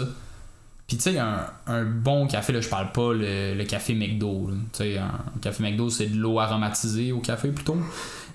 Puis 0.88 0.96
tu 0.98 1.04
sais, 1.04 1.18
un, 1.20 1.46
un 1.68 1.84
bon 1.84 2.28
café, 2.28 2.54
là, 2.54 2.62
je 2.62 2.70
parle 2.70 2.92
pas 2.94 3.14
le, 3.14 3.54
le 3.56 3.64
café 3.66 3.94
McDo. 3.94 4.50
Tu 4.72 4.78
sais, 4.78 4.98
un, 4.98 5.12
café 5.42 5.62
McDo, 5.64 5.90
c'est 5.90 6.08
de 6.08 6.16
l'eau 6.18 6.40
aromatisée 6.40 7.12
au 7.12 7.20
café 7.20 7.50
plutôt. 7.50 7.78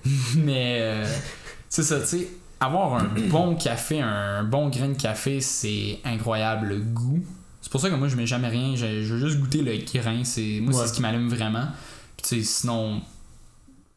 Mais 0.36 0.78
euh, 0.80 1.06
c'est 1.68 1.82
ça, 1.82 2.00
tu 2.00 2.06
sais, 2.06 2.28
avoir 2.60 2.94
un 2.94 3.04
bon 3.30 3.54
café, 3.54 4.00
un 4.02 4.44
bon 4.44 4.68
grain 4.68 4.88
de 4.88 5.00
café, 5.00 5.40
c'est 5.40 5.98
incroyable 6.04 6.68
le 6.68 6.78
goût. 6.80 7.24
C'est 7.62 7.70
pour 7.72 7.80
ça 7.80 7.88
que 7.88 7.94
moi, 7.94 8.08
je 8.08 8.16
mets 8.16 8.26
jamais 8.26 8.48
rien. 8.48 8.74
Je, 8.76 9.02
je 9.02 9.14
veux 9.14 9.28
juste 9.28 9.40
goûter 9.40 9.62
le 9.62 9.76
grain. 10.00 10.22
C'est, 10.24 10.58
moi, 10.60 10.74
Ouais. 10.74 10.80
c'est 10.82 10.88
ce 10.88 10.92
qui 10.94 11.00
m'allume 11.00 11.28
vraiment. 11.28 11.66
Puis 12.18 12.26
tu 12.28 12.42
sais, 12.42 12.60
sinon, 12.60 13.00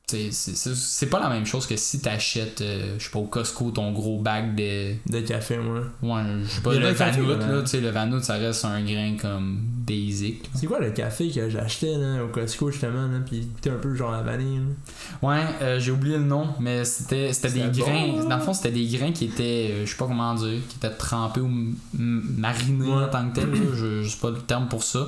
c'est- 0.08 1.06
pas 1.10 1.20
la 1.20 1.30
même 1.30 1.46
chose 1.46 1.66
que 1.66 1.76
si 1.76 2.00
t'achètes, 2.00 2.62
euh, 2.62 2.96
je 3.00 3.04
sais 3.06 3.10
pas, 3.10 3.20
au 3.20 3.26
Costco, 3.26 3.72
ton 3.72 3.92
gros 3.92 4.20
bag 4.20 4.56
de. 4.56 4.94
De 5.10 5.20
café, 5.22 5.58
moi. 5.58 5.82
Ouais, 6.02 6.22
je 6.44 6.50
sais 6.50 6.62
pas, 6.62 6.74
le 6.74 6.90
Vanout, 6.92 7.28
là. 7.28 7.62
tu 7.62 7.68
sais, 7.68 7.82
le 7.82 7.90
Vanout, 7.90 8.22
ça 8.24 8.36
reste 8.36 8.66
un 8.66 8.82
grain 8.84 9.16
comme 9.20 9.58
basic. 9.88 10.50
C'est 10.56 10.68
quoi 10.68 10.80
le 10.80 10.92
café 10.92 11.30
que 11.30 11.50
j'achetais 11.50 11.98
là, 11.98 12.24
au 12.24 12.28
Costco 12.28 12.72
justement, 12.72 13.08
là, 13.08 13.20
pis 13.30 13.48
il 13.66 13.72
un 13.72 13.76
peu 13.76 13.96
genre 13.96 14.12
la 14.12 14.22
vanille. 14.22 14.60
là? 14.60 15.28
Ouais, 15.28 15.44
euh, 15.62 15.80
j'ai 15.80 15.92
oublié 15.92 16.18
le 16.18 16.24
nom, 16.24 16.50
mais 16.60 16.86
c'était 16.86 17.34
c'était 17.34 17.52
des 17.52 17.80
grains. 17.82 18.08
bon, 18.08 18.20
hein? 18.22 18.26
Dans 18.30 18.38
le 18.38 18.42
fond, 18.44 18.54
c'était 18.54 18.72
des 18.72 18.86
grains 18.86 19.12
qui 19.12 19.26
étaient, 19.26 19.70
euh, 19.72 19.86
je 19.86 19.92
sais 19.92 19.98
pas 19.98 20.06
comment 20.08 20.34
dire, 20.36 20.60
qui 20.70 20.78
étaient 20.78 20.90
trempés 20.96 21.42
ou 21.42 21.50
marinés 21.94 22.88
Ouais. 22.88 23.04
en 23.04 23.10
tant 23.10 23.28
que 23.30 23.36
tel. 23.40 23.52
là, 23.52 23.58
je, 23.76 24.08
sais 24.08 24.18
pas 24.18 24.30
le 24.30 24.38
terme 24.38 24.68
pour 24.68 24.84
ça. 24.84 25.08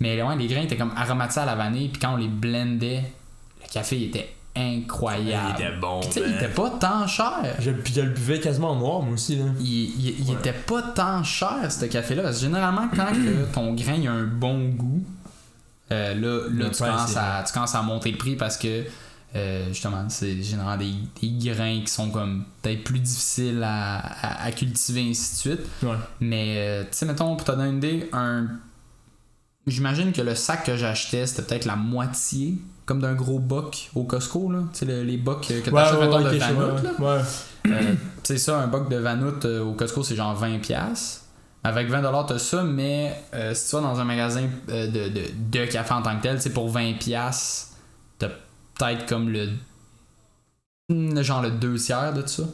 Mais 0.00 0.22
ouais, 0.22 0.36
les 0.36 0.46
grains 0.46 0.62
étaient 0.62 0.76
comme 0.76 0.92
aromatisés 0.96 1.40
à 1.40 1.46
la 1.46 1.56
vanille, 1.56 1.88
puis 1.88 2.00
quand 2.00 2.14
on 2.14 2.16
les 2.16 2.28
blendait, 2.28 3.02
le 3.02 3.17
café 3.72 3.96
il 3.96 4.04
était 4.04 4.34
incroyable. 4.56 5.54
Il 5.58 5.64
était 5.64 5.76
bon. 5.76 6.00
Puis 6.00 6.08
tu 6.10 6.14
sais, 6.20 6.24
il 6.28 6.34
était 6.34 6.48
pas 6.48 6.70
tant 6.70 7.06
cher. 7.06 7.32
Je, 7.60 7.70
puis 7.70 7.92
je 7.94 8.00
le 8.00 8.10
buvais 8.10 8.40
quasiment 8.40 8.70
en 8.70 8.76
noir, 8.76 9.02
moi 9.02 9.14
aussi. 9.14 9.36
Là. 9.36 9.44
Il, 9.60 9.66
il- 9.66 10.20
il 10.20 10.30
Ouais. 10.30 10.36
était 10.40 10.52
pas 10.52 10.82
tant 10.82 11.22
cher 11.22 11.70
ce 11.70 11.84
café-là. 11.84 12.22
Parce 12.24 12.36
que 12.36 12.42
généralement, 12.42 12.88
quand 12.94 13.06
que 13.12 13.44
ton 13.54 13.74
grain 13.74 13.94
il 13.94 14.08
a 14.08 14.12
un 14.12 14.24
bon 14.24 14.70
goût, 14.70 15.02
euh, 15.92 16.14
là, 16.14 16.48
là 16.50 16.64
tu, 16.64 16.70
price, 16.70 16.78
commences 16.78 17.16
à, 17.16 17.44
tu 17.46 17.52
commences 17.52 17.74
à 17.74 17.82
monter 17.82 18.10
le 18.10 18.18
prix 18.18 18.36
parce 18.36 18.56
que 18.56 18.84
euh, 19.36 19.68
justement, 19.68 20.04
c'est 20.08 20.42
généralement 20.42 20.76
des, 20.82 20.92
des 21.20 21.50
grains 21.50 21.80
qui 21.80 21.92
sont 21.92 22.10
comme 22.10 22.44
peut-être 22.62 22.82
plus 22.82 22.98
difficiles 22.98 23.62
à, 23.62 23.98
à- 23.98 24.44
à 24.46 24.52
cultiver, 24.52 25.06
ainsi 25.10 25.32
de 25.34 25.38
suite. 25.56 25.66
Ouais. 25.82 25.96
Mais 26.20 26.54
euh, 26.58 26.82
tu 26.84 26.88
sais, 26.92 27.06
mettons, 27.06 27.36
pour 27.36 27.44
te 27.46 27.52
donner 27.52 27.68
une 27.70 27.76
idée, 27.76 28.08
un. 28.12 28.46
J'imagine 29.70 30.12
que 30.12 30.22
le 30.22 30.34
sac 30.34 30.64
que 30.64 30.76
j'achetais, 30.76 31.26
c'était 31.26 31.42
peut-être 31.42 31.64
la 31.64 31.76
moitié, 31.76 32.54
comme 32.86 33.00
d'un 33.00 33.14
gros 33.14 33.38
boc 33.38 33.90
au 33.94 34.04
Costco, 34.04 34.50
là. 34.50 34.60
Tu 34.72 34.80
sais, 34.80 34.84
le- 34.86 35.02
les 35.02 35.16
bocs 35.16 35.46
que 35.46 35.60
tu 35.60 35.70
Ouais, 35.70 35.82
ouais, 35.82 36.06
ouais, 36.24 36.24
de 36.32 36.38
Vanout. 36.38 36.88
Ouais. 36.98 37.20
Euh, 37.70 37.94
ça, 38.38 38.58
un 38.60 38.66
boc 38.66 38.88
de 38.88 38.96
Vanout 38.96 39.44
euh, 39.44 39.62
au 39.64 39.72
Costco, 39.72 40.02
c'est 40.02 40.16
genre 40.16 40.34
20$. 40.40 40.60
piastres. 40.60 41.22
Avec 41.64 41.90
20$, 41.90 42.26
t'as 42.26 42.38
ça, 42.38 42.62
mais 42.62 43.14
euh, 43.34 43.52
si 43.52 43.68
tu 43.70 43.76
vas 43.76 43.82
dans 43.82 43.98
un 43.98 44.04
magasin 44.04 44.46
euh, 44.68 44.86
de, 44.86 45.08
de, 45.08 45.22
de 45.50 45.64
café 45.66 45.92
en 45.92 46.02
tant 46.02 46.16
que 46.16 46.22
tel, 46.22 46.40
sais, 46.40 46.50
pour 46.50 46.70
20$, 46.72 46.98
piastres, 46.98 47.68
t'as 48.18 48.28
peut-être 48.78 49.06
comme 49.06 49.28
le. 49.28 49.48
le 50.88 51.22
genre 51.22 51.42
le 51.42 51.50
deux 51.50 51.76
tiers 51.76 52.12
de 52.14 52.26
ça. 52.26 52.44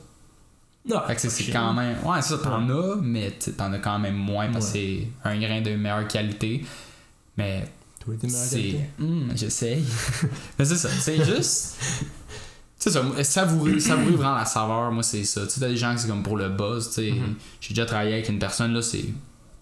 Non, 0.86 1.00
Fait 1.06 1.14
que 1.14 1.20
c'est- 1.22 1.30
c'est 1.30 1.50
quand 1.52 1.72
même. 1.72 1.96
Ouais, 2.04 2.20
ça, 2.22 2.36
t'en 2.38 2.68
as, 2.68 2.96
mais 3.00 3.30
t'en 3.56 3.72
as 3.72 3.78
quand 3.78 3.98
même 3.98 4.16
moins 4.16 4.50
parce 4.52 4.66
que 4.66 4.72
c'est 4.72 5.08
un 5.24 5.38
grain 5.38 5.60
de 5.62 5.70
meilleure 5.76 6.06
qualité. 6.08 6.64
Mais 7.37 7.64
Toi, 8.01 8.14
t'es. 8.20 8.28
Hum, 9.01 9.28
j'essaye. 9.35 9.85
Mais 10.59 10.64
c'est 10.64 10.76
ça, 10.76 10.89
c'est 10.89 11.24
juste. 11.24 11.76
C'est 12.78 12.91
ça, 12.91 13.03
savourer, 13.22 13.80
savourer 13.80 14.14
vraiment 14.14 14.37
la 14.37 14.45
saveur, 14.45 14.93
moi 14.93 15.03
c'est 15.03 15.24
ça. 15.24 15.43
Tu 15.47 15.51
sais, 15.51 15.61
t'as 15.61 15.68
des 15.68 15.76
gens 15.76 15.95
qui 15.95 16.03
c'est 16.03 16.09
comme 16.09 16.22
pour 16.22 16.37
le 16.37 16.51
buzz, 16.51 16.89
tu 16.89 16.95
sais. 16.95 17.12
Mhm. 17.12 17.35
J'ai 17.61 17.70
déjà 17.74 17.87
travaillé 17.87 18.12
avec 18.12 18.28
une 18.28 18.39
personne, 18.39 18.74
là, 18.74 18.82
c'est. 18.82 19.07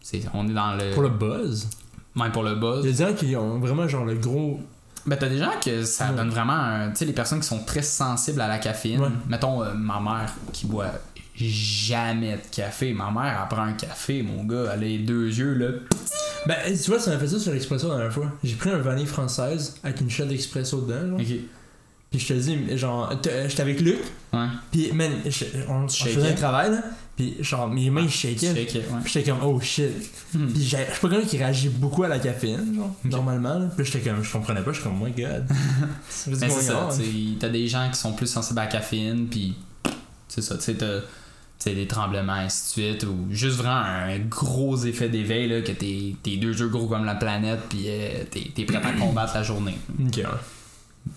c'est 0.00 0.22
on 0.34 0.48
est 0.48 0.52
dans 0.52 0.74
le. 0.74 0.90
Pour 0.90 1.02
le 1.04 1.08
buzz? 1.10 1.68
Même 2.16 2.32
pour 2.32 2.42
le 2.42 2.56
buzz. 2.56 2.84
Il 2.84 2.90
y 2.90 2.94
a 2.94 2.96
des 2.96 3.12
gens 3.12 3.14
qui 3.16 3.36
ont 3.36 3.58
vraiment 3.60 3.86
genre 3.86 4.04
le 4.04 4.14
gros. 4.16 4.60
Ben, 5.06 5.16
t'as 5.16 5.28
des 5.28 5.38
gens 5.38 5.52
que 5.64 5.84
ça 5.84 6.10
Ouais. 6.10 6.16
donne 6.16 6.30
vraiment 6.30 6.52
un. 6.52 6.90
Tu 6.90 6.96
sais, 6.98 7.04
les 7.04 7.12
personnes 7.12 7.40
qui 7.40 7.46
sont 7.46 7.64
très 7.64 7.82
sensibles 7.82 8.40
à 8.40 8.48
la 8.48 8.58
caféine. 8.58 9.00
Ouais. 9.00 9.08
Mettons, 9.28 9.62
euh, 9.62 9.72
ma 9.74 10.00
mère 10.00 10.32
qui 10.52 10.66
boit 10.66 10.90
jamais 11.48 12.32
de 12.32 12.54
café. 12.54 12.92
Ma 12.92 13.10
mère, 13.10 13.40
elle 13.42 13.48
prend 13.54 13.64
un 13.66 13.72
café, 13.74 14.22
mon 14.22 14.44
gars, 14.44 14.64
elle 14.64 14.70
a 14.70 14.76
les 14.76 14.98
deux 14.98 15.26
yeux, 15.28 15.54
là. 15.54 15.68
Ben, 16.46 16.56
tu 16.66 16.90
vois, 16.90 16.98
ça 16.98 17.10
m'a 17.12 17.18
fait 17.18 17.28
ça 17.28 17.38
sur 17.38 17.52
l'expresso 17.52 17.88
la 17.88 17.94
dernière 17.96 18.12
fois. 18.12 18.32
J'ai 18.42 18.54
pris 18.56 18.70
un 18.70 18.78
vanille 18.78 19.06
française 19.06 19.76
avec 19.84 20.00
une 20.00 20.10
shot 20.10 20.24
d'expresso 20.26 20.80
dedans, 20.80 21.10
genre. 21.10 21.20
Ok. 21.20 21.36
Puis 22.10 22.20
je 22.20 22.26
te 22.28 22.32
dis, 22.34 22.76
genre, 22.76 23.18
t- 23.22 23.30
j'étais 23.48 23.62
avec 23.62 23.80
Luc, 23.80 23.98
Ouais. 24.34 24.46
puis 24.70 24.92
man, 24.92 25.10
je- 25.24 25.44
on, 25.68 25.88
faisait 25.88 26.28
un 26.30 26.34
travail, 26.34 26.70
là. 26.72 26.82
Puis 27.16 27.36
genre, 27.40 27.68
mes 27.68 27.88
mains. 27.88 28.06
Shake 28.08 28.42
it, 28.42 28.54
ouais. 28.54 28.64
Puis 29.02 29.12
j'étais 29.12 29.30
comme, 29.30 29.40
oh 29.44 29.58
shit. 29.60 29.88
Hmm. 30.34 30.46
Puis 30.48 30.62
je 30.62 30.76
suis 30.76 31.00
pas 31.00 31.08
quelqu'un 31.08 31.26
qui 31.26 31.38
réagit 31.38 31.68
beaucoup 31.70 32.02
à 32.02 32.08
la 32.08 32.18
caféine, 32.18 32.74
genre, 32.74 32.94
normalement. 33.04 33.58
Là. 33.58 33.66
Puis 33.74 33.86
j'étais 33.86 34.10
comme, 34.10 34.22
je 34.22 34.30
comprenais 34.30 34.60
pas, 34.60 34.72
je 34.72 34.80
suis 34.80 34.84
comme, 34.84 35.00
oh 35.00 35.06
my 35.06 35.12
god. 35.12 35.46
C'est 36.10 36.34
ça, 36.36 36.88
tu 36.90 36.96
sais, 37.02 37.10
t'as 37.40 37.48
des 37.48 37.66
gens 37.68 37.88
qui 37.90 37.98
sont 37.98 38.12
plus 38.12 38.26
sensibles 38.26 38.58
à 38.58 38.64
la 38.64 38.70
caféine, 38.70 39.26
puis 39.28 39.54
c'est 40.28 40.42
ça, 40.42 40.56
tu 40.56 40.62
sais, 40.64 40.74
t'as- 40.74 41.00
tu 41.00 41.06
sais, 41.06 41.06
des 41.70 41.86
tremblements, 41.86 42.32
ainsi 42.32 42.62
de 42.64 42.68
suite, 42.92 43.04
ou 43.04 43.26
juste 43.30 43.56
vraiment 43.56 43.76
un 43.84 44.18
gros 44.18 44.76
effet 44.84 45.08
d'éveil, 45.08 45.48
là, 45.48 45.60
que 45.62 45.72
t'es 45.72 46.14
t'es 46.22 46.36
deux 46.36 46.58
yeux 46.58 46.68
gros 46.68 46.86
comme 46.88 47.04
la 47.04 47.14
planète, 47.14 47.60
puis 47.68 47.84
euh, 47.86 48.24
t'es 48.30 48.50
t'es 48.54 48.64
prêt 48.64 48.76
à 48.84 48.92
combattre 48.98 49.34
la 49.34 49.42
journée. 49.42 49.76
Ok, 50.04 50.16
ouais. 50.16 50.24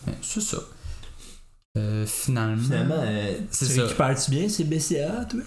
Mais 0.07 0.13
C'est 0.21 0.41
ça. 0.41 0.57
Euh, 1.77 2.05
finalement. 2.05 2.61
Finalement, 2.63 2.95
euh, 2.99 3.33
C'est 3.51 3.73
tu 3.73 3.81
récupères-tu 3.81 4.31
bien 4.31 4.47
ces 4.47 4.63
BCA, 4.63 5.25
toi? 5.25 5.41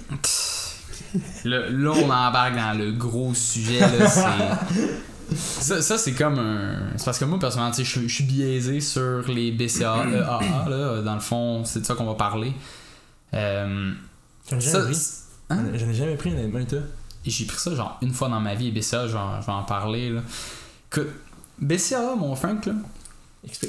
Là, 1.45 1.71
là, 1.71 1.91
on 1.95 2.05
embarque 2.11 2.55
dans 2.57 2.77
le 2.77 2.93
gros 2.93 3.33
sujet. 3.35 3.81
Là, 3.81 4.09
c'est... 4.09 4.23
Ça, 5.37 5.83
ça, 5.83 5.99
c'est 5.99 6.13
comme 6.15 6.39
un. 6.39 6.97
C'est 6.97 7.05
parce 7.05 7.19
que 7.19 7.27
moi, 7.27 7.39
personnellement, 7.39 7.71
tu 7.71 7.79
sais, 7.79 7.85
je 7.85 7.99
suis- 7.99 8.09
je 8.09 8.15
suis 8.15 8.25
biaisé 8.25 8.81
sur 8.81 9.29
les 9.29 9.53
BCA, 9.53 10.07
EAA. 10.11 10.69
Là, 10.71 11.03
dans 11.03 11.13
le 11.15 11.21
fond, 11.21 11.65
c'est 11.67 11.81
de 11.81 11.85
ça 11.85 11.95
qu'on 11.95 12.07
va 12.07 12.15
parler. 12.15 12.55
Euh, 13.35 13.93
J'en 14.51 14.57
ai 14.57 14.61
jamais 14.61 14.85
pris. 14.85 14.97
hein? 15.51 15.65
J'en 15.75 15.89
ai 15.89 15.95
jamais 15.95 16.17
pris, 16.17 16.31
honnêtement, 16.33 16.59
et 16.61 16.67
toi? 16.67 16.79
J'ai 17.27 17.45
pris 17.45 17.59
ça 17.59 17.75
genre 17.75 17.99
une 18.03 18.13
fois 18.15 18.29
dans 18.29 18.41
ma 18.41 18.55
vie, 18.55 18.69
et 18.69 18.71
BCA, 18.71 19.07
je 19.07 19.13
vais 19.13 19.19
en- 19.19 19.41
je 19.41 19.47
vais 19.47 19.53
en 19.53 19.63
parler. 19.65 20.11
Là. 20.11 20.21
Que, 20.91 21.07
BCA, 21.61 22.15
mon 22.17 22.35
Frank, 22.35 22.65
là, 22.67 22.73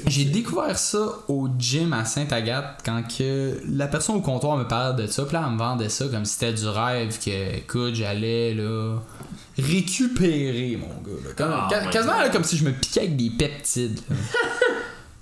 j'ai 0.06 0.24
découvert 0.26 0.78
ça 0.78 0.98
au 1.28 1.48
gym 1.58 1.92
à 1.92 2.04
Sainte-Agathe 2.04 2.80
quand 2.84 3.02
que 3.06 3.60
la 3.68 3.86
personne 3.86 4.16
au 4.16 4.20
comptoir 4.20 4.56
me 4.56 4.64
parlait 4.64 5.00
de 5.02 5.06
ça. 5.10 5.24
Puis 5.24 5.34
là, 5.34 5.44
elle 5.46 5.52
me 5.54 5.58
vendait 5.58 5.88
ça 5.88 6.06
comme 6.08 6.24
si 6.24 6.34
c'était 6.34 6.52
du 6.52 6.66
rêve 6.68 7.18
que, 7.22 7.56
écoute, 7.58 7.94
j'allais 7.94 8.54
là 8.54 8.96
récupérer, 9.58 10.76
mon 10.80 10.88
gars. 11.02 11.18
là. 11.24 11.30
Comme- 11.36 11.52
Ah, 11.52 11.66
ca- 11.70 11.86
quasiment 11.90 12.18
là, 12.18 12.28
comme 12.30 12.44
si 12.44 12.56
je 12.56 12.64
me 12.64 12.72
piquais 12.72 13.00
avec 13.00 13.16
des 13.16 13.30
peptides. 13.30 14.00
tu 14.08 14.14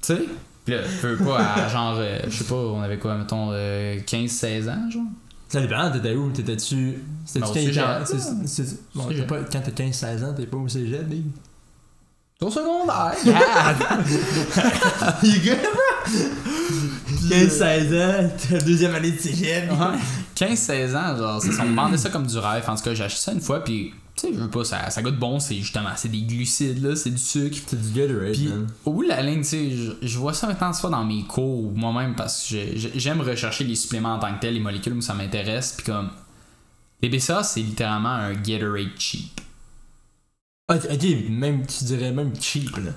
sais? 0.02 0.22
Puis 0.64 0.74
là, 0.74 0.82
je 0.84 1.06
veux 1.06 1.16
pas 1.24 1.38
à 1.38 1.68
genre, 1.68 1.96
euh, 1.98 2.18
je 2.28 2.36
sais 2.38 2.44
pas, 2.44 2.54
on 2.56 2.80
avait 2.82 2.98
quoi, 2.98 3.14
mettons, 3.16 3.50
euh, 3.52 3.98
15-16 4.06 4.68
ans, 4.68 4.90
genre? 4.90 5.02
Ça 5.48 5.60
dépend, 5.60 5.90
t'étais 5.90 6.14
où? 6.14 6.30
T'étais-tu. 6.30 6.98
C'était-tu 7.24 7.46
quand 8.94 9.08
t'es 9.08 9.22
pas- 9.26 9.38
Quand 9.50 9.60
t'as 9.64 9.70
15-16 9.70 10.24
ans, 10.24 10.34
t'es 10.36 10.46
pas 10.46 10.56
au 10.58 10.68
cégep, 10.68 11.04
big? 11.08 11.24
Au 12.40 12.50
secondaire. 12.50 13.14
God! 13.24 13.34
Il 15.22 15.48
est 17.32 17.46
15-16 17.46 17.94
ans, 17.94 18.30
t'as 18.48 18.58
deuxième 18.58 18.94
année 18.94 19.12
de 19.12 19.18
cégep. 19.20 19.70
Ouais. 19.70 19.76
15-16 20.36 20.94
ans, 20.96 21.16
genre, 21.16 21.42
on 21.60 21.64
me 21.64 21.74
vendait 21.74 21.96
ça 21.96 22.10
comme 22.10 22.26
du 22.26 22.38
rêve. 22.38 22.64
En 22.68 22.76
tout 22.76 22.82
cas, 22.84 22.94
j'ai 22.94 23.04
acheté 23.04 23.20
ça 23.20 23.32
une 23.32 23.40
fois, 23.40 23.64
puis, 23.64 23.92
sais, 24.20 24.32
je 24.32 24.38
veux 24.38 24.48
pas, 24.50 24.64
ça, 24.64 24.90
ça 24.90 25.02
goûte 25.02 25.18
bon, 25.18 25.38
c'est 25.40 25.56
justement, 25.56 25.90
c'est 25.96 26.08
des 26.08 26.22
glucides, 26.22 26.82
là, 26.82 26.96
c'est 26.96 27.10
du 27.10 27.18
sucre. 27.18 27.56
C'est 27.66 27.80
du 27.80 27.98
Gatorade, 27.98 28.32
Puis, 28.32 28.48
man. 28.48 28.66
au 28.84 28.92
bout 28.92 29.04
de 29.04 29.08
la 29.08 29.22
ligne, 29.22 29.42
tu 29.42 29.48
sais, 29.48 29.70
je, 29.70 29.92
je 30.02 30.18
vois 30.18 30.32
ça 30.34 30.46
maintenant 30.46 30.72
soit 30.72 30.90
dans 30.90 31.04
mes 31.04 31.22
cours 31.24 31.64
ou 31.66 31.70
moi-même 31.74 32.14
parce 32.14 32.42
que 32.42 32.48
j'ai- 32.50 32.76
j'ai- 32.78 32.92
j'aime 32.98 33.20
rechercher 33.20 33.64
les 33.64 33.74
suppléments 33.76 34.14
en 34.14 34.18
tant 34.18 34.34
que 34.34 34.40
tel, 34.40 34.54
les 34.54 34.60
molécules 34.60 34.92
où 34.94 35.00
ça 35.00 35.14
m'intéresse. 35.14 35.74
Puis, 35.76 35.86
comme, 35.86 36.10
les 37.02 37.08
BCA, 37.08 37.42
c'est 37.42 37.60
littéralement 37.60 38.08
un 38.10 38.32
Gatorade 38.34 38.90
cheap. 38.98 39.40
Ah, 40.70 40.74
ok, 40.76 41.04
même, 41.30 41.66
tu 41.66 41.84
dirais 41.84 42.12
même 42.12 42.32
cheap, 42.40 42.76
là. 42.76 42.90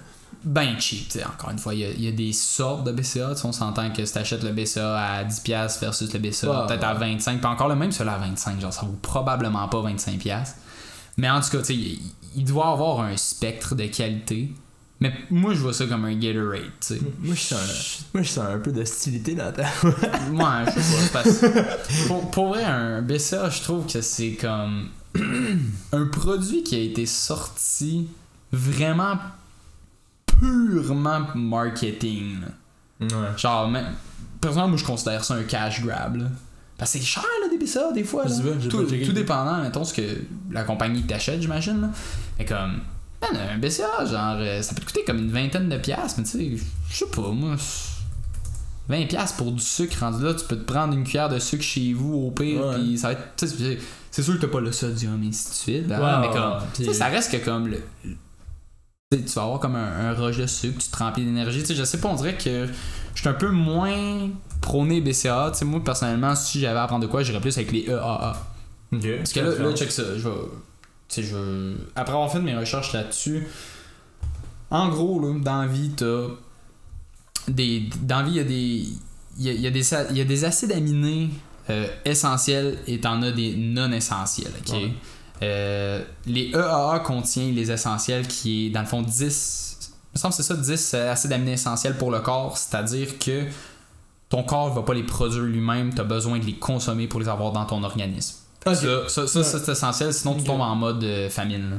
Ben 0.44 0.80
cheap, 0.80 1.08
tu 1.08 1.20
sais, 1.20 1.26
encore 1.26 1.52
une 1.52 1.60
fois, 1.60 1.76
il 1.76 2.00
y 2.00 2.06
y 2.06 2.08
a 2.08 2.12
des 2.12 2.34
sortes 2.34 2.84
de 2.84 2.92
BCA. 2.92 3.36
Tu 3.36 3.42
sais, 3.42 3.46
on 3.46 3.52
s'entend 3.52 3.92
que 3.92 4.04
si 4.04 4.14
t'achètes 4.14 4.44
le 4.44 4.52
BCA 4.52 4.98
à 4.98 5.24
10$ 5.24 5.80
versus 5.80 6.12
le 6.12 6.20
BCA 6.20 6.50
Ouais, 6.62 6.68
peut-être 6.68 6.84
à 6.84 6.96
25$, 6.96 7.38
puis 7.38 7.46
encore 7.46 7.68
le 7.70 7.76
même 7.76 7.92
celui 7.92 8.10
à 8.10 8.18
25$, 8.18 8.60
genre 8.60 8.74
ça 8.74 8.82
vaut 8.82 8.98
probablement 9.04 9.68
pas 9.68 9.82
25$. 9.84 10.56
Mais 11.18 11.30
en 11.30 11.42
tout 11.42 11.50
cas, 11.50 11.64
il, 11.70 12.00
il 12.36 12.46
doit 12.46 12.72
avoir 12.72 13.02
un 13.02 13.18
spectre 13.18 13.76
de 13.76 13.86
qualité. 13.86 14.52
Mais 15.00 15.12
moi, 15.32 15.54
je 15.56 15.60
vois 15.60 15.74
ça 15.74 15.88
comme 15.88 16.06
un 16.06 16.16
Gatorade, 16.16 16.62
tu 16.80 16.96
sais. 16.96 17.02
Moi, 17.20 17.34
je 17.34 17.42
sens 17.42 17.60
un, 17.60 18.06
moi, 18.14 18.24
je 18.24 18.30
sens 18.30 18.46
un 18.46 18.60
peu 18.60 18.72
d'hostilité 18.72 19.34
dans 19.34 19.52
ta. 19.52 19.66
Moi, 20.30 20.66
je 20.76 20.80
sais 20.80 21.10
pas, 21.12 21.24
c'est 21.24 21.40
parce 21.40 21.40
que 21.40 22.08
pour, 22.08 22.30
pour 22.30 22.48
vrai, 22.50 22.64
un 22.64 23.02
BCA, 23.02 23.50
je 23.50 23.62
trouve 23.64 23.92
que 23.92 24.00
c'est 24.02 24.34
comme 24.34 24.90
un 25.92 26.06
produit 26.06 26.62
qui 26.62 26.76
a 26.76 26.80
été 26.80 27.08
sorti 27.08 28.10
vraiment 28.52 29.18
purement 30.28 31.26
marketing. 31.34 32.38
Ouais. 33.00 33.08
Genre, 33.38 33.70
même, 33.70 33.96
personnellement, 34.40 34.70
moi, 34.70 34.78
je 34.78 34.86
considère 34.86 35.26
ça 35.26 35.34
un 35.34 35.44
cash 35.44 35.82
grab. 35.82 36.18
Là. 36.18 36.26
Parce 36.82 36.94
que 36.94 36.98
c'est 36.98 37.06
cher, 37.06 37.22
là, 37.44 37.48
des 37.48 37.64
BCA, 37.64 37.92
des 37.92 38.04
fois. 38.04 38.24
Là. 38.26 38.36
Pas, 38.36 38.68
tout, 38.68 38.84
tout 38.86 39.12
dépendant, 39.14 39.62
mettons, 39.62 39.84
ce 39.84 39.94
que 39.94 40.02
la 40.50 40.64
compagnie 40.64 41.04
t'achète, 41.04 41.40
j'imagine. 41.40 41.92
Mais 42.40 42.46
comme, 42.46 42.80
un 43.22 43.58
BCA, 43.60 44.04
genre, 44.06 44.38
euh, 44.40 44.64
ça 44.64 44.74
peut 44.74 44.82
te 44.82 44.88
coûter 44.88 45.04
comme 45.06 45.20
une 45.20 45.30
vingtaine 45.32 45.70
de 45.70 45.78
piastres, 45.78 46.18
mais 46.18 46.24
tu 46.26 46.32
sais, 46.58 46.66
je 46.90 46.96
sais 46.98 47.06
pas, 47.06 47.30
moi. 47.30 47.56
20 48.90 49.06
piastres 49.06 49.38
pour 49.38 49.52
du 49.52 49.62
sucre 49.62 50.00
rendu 50.00 50.24
là, 50.24 50.34
tu 50.34 50.44
peux 50.46 50.58
te 50.58 50.64
prendre 50.64 50.96
une 50.96 51.04
cuillère 51.04 51.30
de 51.30 51.38
sucre 51.38 51.64
chez 51.64 51.94
vous 51.94 52.16
au 52.16 52.32
pire, 52.32 52.66
Ouais. 52.66 52.74
puis 52.76 52.98
ça 52.98 53.10
va 53.10 53.14
être. 53.14 53.36
tu 53.38 53.48
sais, 53.48 53.78
c'est- 54.10 54.24
sûr 54.24 54.34
que 54.38 54.42
t'as 54.42 54.52
pas 54.52 54.60
le 54.60 54.72
sodium 54.72 55.22
et 55.24 55.28
ainsi 55.28 55.50
de 55.50 55.54
suite, 55.54 55.88
Ouais, 55.88 56.20
mais 56.20 56.30
comme. 56.32 56.94
ça 56.96 57.06
reste 57.10 57.32
que 57.32 57.46
comme 57.46 57.68
le. 57.68 57.78
tu 59.12 59.18
vas 59.36 59.44
avoir 59.44 59.60
comme 59.60 59.76
un, 59.76 60.10
un 60.10 60.14
rush 60.14 60.38
de 60.38 60.48
sucre, 60.48 60.80
tu 60.80 60.90
te 60.90 60.98
remplis 60.98 61.26
d'énergie. 61.26 61.60
Tu 61.60 61.68
sais, 61.68 61.76
je 61.76 61.84
sais 61.84 62.00
pas, 62.00 62.10
on 62.10 62.16
dirait 62.16 62.36
que 62.36 62.68
je 63.16 63.20
suis 63.22 63.30
un 63.30 63.34
peu 63.34 63.50
moins 63.50 64.30
prôné 64.62 65.02
BCA. 65.02 65.50
Tu 65.54 65.60
sais, 65.60 65.66
moi, 65.66 65.84
personnellement, 65.84 66.36
si 66.36 66.60
j'avais 66.60 66.80
à 66.80 66.84
apprendre 66.84 67.04
de 67.06 67.08
quoi, 67.12 67.24
j'irais 67.24 67.42
plus 67.42 67.58
avec 67.58 67.72
les 67.72 67.86
EAA. 67.90 68.34
Parce 68.92 69.34
que 69.34 69.40
là, 69.40 69.70
là 69.70 69.76
check 69.76 69.92
ça. 69.92 70.04
Je 70.18 70.28
vais. 70.28 70.36
Tu 71.08 71.16
sais, 71.16 71.24
je 71.24 71.36
vais- 71.36 71.76
Après 71.96 72.14
avoir 72.14 72.32
fait 72.32 72.40
mes 72.42 72.56
recherches 72.56 72.94
là-dessus, 72.94 73.48
en 74.70 74.90
gros, 74.90 75.20
là, 75.20 75.38
dans 75.40 75.62
la 75.62 75.68
vie, 75.68 75.90
t'as. 75.96 76.28
Des... 77.48 77.90
Dans 78.02 78.18
la 78.20 78.24
vie, 78.24 78.32
il 78.32 78.38
y 78.38 78.40
a 78.40 78.44
des. 78.44 78.86
Il 79.40 79.46
y 79.46 79.50
a, 79.50 79.54
y 79.54 79.68
a 79.68 79.72
des, 79.72 79.94
il 80.12 80.18
y 80.18 80.22
a 80.22 80.26
des 80.26 80.44
acides 80.46 80.72
aminés 80.74 81.30
euh, 81.70 81.88
essentiels 82.04 82.78
et 82.86 83.00
t'en 83.00 83.22
as 83.22 83.32
des 83.32 83.56
non 83.56 83.92
essentiels. 83.94 84.52
ok? 84.68 84.74
Ouais. 84.74 84.94
Euh, 85.44 86.04
les 86.28 86.52
EAA 86.54 87.00
contient 87.00 87.50
les 87.52 87.72
essentiels 87.72 88.28
qui 88.28 88.68
est, 88.68 88.70
dans 88.72 88.82
le 88.82 88.86
fond, 88.88 89.02
10. 89.02 89.71
Il 90.14 90.18
me 90.18 90.20
semble 90.20 90.34
que 90.36 90.44
c'est 90.44 90.44
ça, 90.44 90.56
10 90.56 90.94
acides 91.12 91.32
aminés 91.32 91.54
essentiels 91.54 91.96
pour 91.98 92.12
le 92.12 92.20
corps. 92.20 92.58
C'est-à-dire 92.58 93.18
que 93.18 93.46
ton 94.30 94.44
corps 94.44 94.74
va 94.74 94.82
pas 94.82 94.94
les 94.94 95.04
produire 95.04 95.44
lui-même, 95.44 95.94
tu 95.94 96.02
as 96.02 96.06
besoin 96.06 96.40
de 96.40 96.46
les 96.46 96.56
consommer 96.56 97.08
pour 97.08 97.20
les 97.20 97.30
avoir 97.30 97.52
dans 97.52 97.66
ton 97.66 97.84
organisme. 97.84 98.36
Ça, 98.66 98.76
ça, 98.76 98.82
ça, 99.08 99.40
Ouais. 99.40 99.44
c'est 99.44 99.72
essentiel, 99.72 100.14
sinon 100.14 100.36
tu 100.36 100.44
tombes 100.44 100.62
en 100.62 100.76
mode 100.76 101.04
euh, 101.04 101.30
famine. 101.30 101.70
là. 101.72 101.76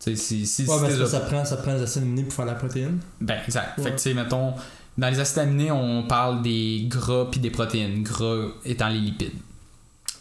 Si, 0.00 0.16
si, 0.16 0.34
Ouais, 0.40 0.46
si 0.46 0.66
parce 0.66 0.82
t'es 0.82 0.88
que 0.94 0.98
là- 1.02 1.06
ça 1.06 1.20
prend, 1.20 1.44
ça 1.44 1.56
prend 1.58 1.74
des 1.74 1.82
acides 1.82 2.02
aminés 2.02 2.24
pour 2.24 2.32
faire 2.34 2.44
la 2.46 2.54
protéine. 2.54 2.98
Ben, 3.20 3.38
exact. 3.46 3.80
Fait 3.80 3.90
que, 3.90 3.96
tu 3.96 4.02
sais, 4.02 4.14
mettons, 4.14 4.52
dans 4.98 5.08
les 5.08 5.18
acides 5.20 5.38
aminés, 5.38 5.70
on 5.70 6.02
parle 6.02 6.42
des 6.42 6.84
gras 6.88 7.26
puis 7.30 7.40
des 7.40 7.50
protéines. 7.50 8.02
Gras 8.02 8.48
étant 8.64 8.88
les 8.88 8.98
lipides. 9.00 9.32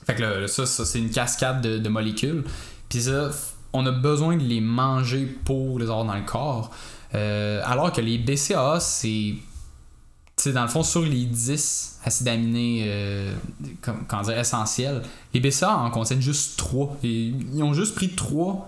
Fait 0.06 0.16
que 0.16 0.22
là, 0.22 0.48
ça, 0.48 0.66
ça 0.66 0.86
c'est 0.86 1.00
une 1.00 1.10
cascade 1.10 1.62
de, 1.62 1.78
de 1.80 1.90
molécules. 1.90 2.44
Puis 2.90 3.02
ça, 3.04 3.30
on 3.74 3.86
a 3.86 3.92
besoin 3.92 4.38
de 4.38 4.44
les 4.44 4.62
manger 4.62 5.26
pour 5.46 5.80
les 5.80 5.86
avoir 5.86 6.06
dans 6.06 6.16
le 6.16 6.22
corps. 6.26 6.72
Euh, 7.16 7.62
alors 7.66 7.92
que 7.92 8.02
les 8.02 8.18
BCAA, 8.18 8.80
c'est. 8.80 9.36
Dans 10.52 10.64
le 10.64 10.68
fond, 10.68 10.84
sur 10.84 11.04
les 11.04 11.26
10 11.26 12.00
acides 12.04 12.28
aminés 12.28 12.86
euh, 12.88 13.34
essentiels, 14.36 15.04
les 15.34 15.40
BCAA 15.40 15.78
en 15.78 15.92
contiennent 15.92 16.22
juste 16.22 16.58
3. 16.58 16.98
ils 17.04 17.62
ont 17.64 17.74
juste 17.74 17.96
pris 17.96 18.10
3, 18.10 18.68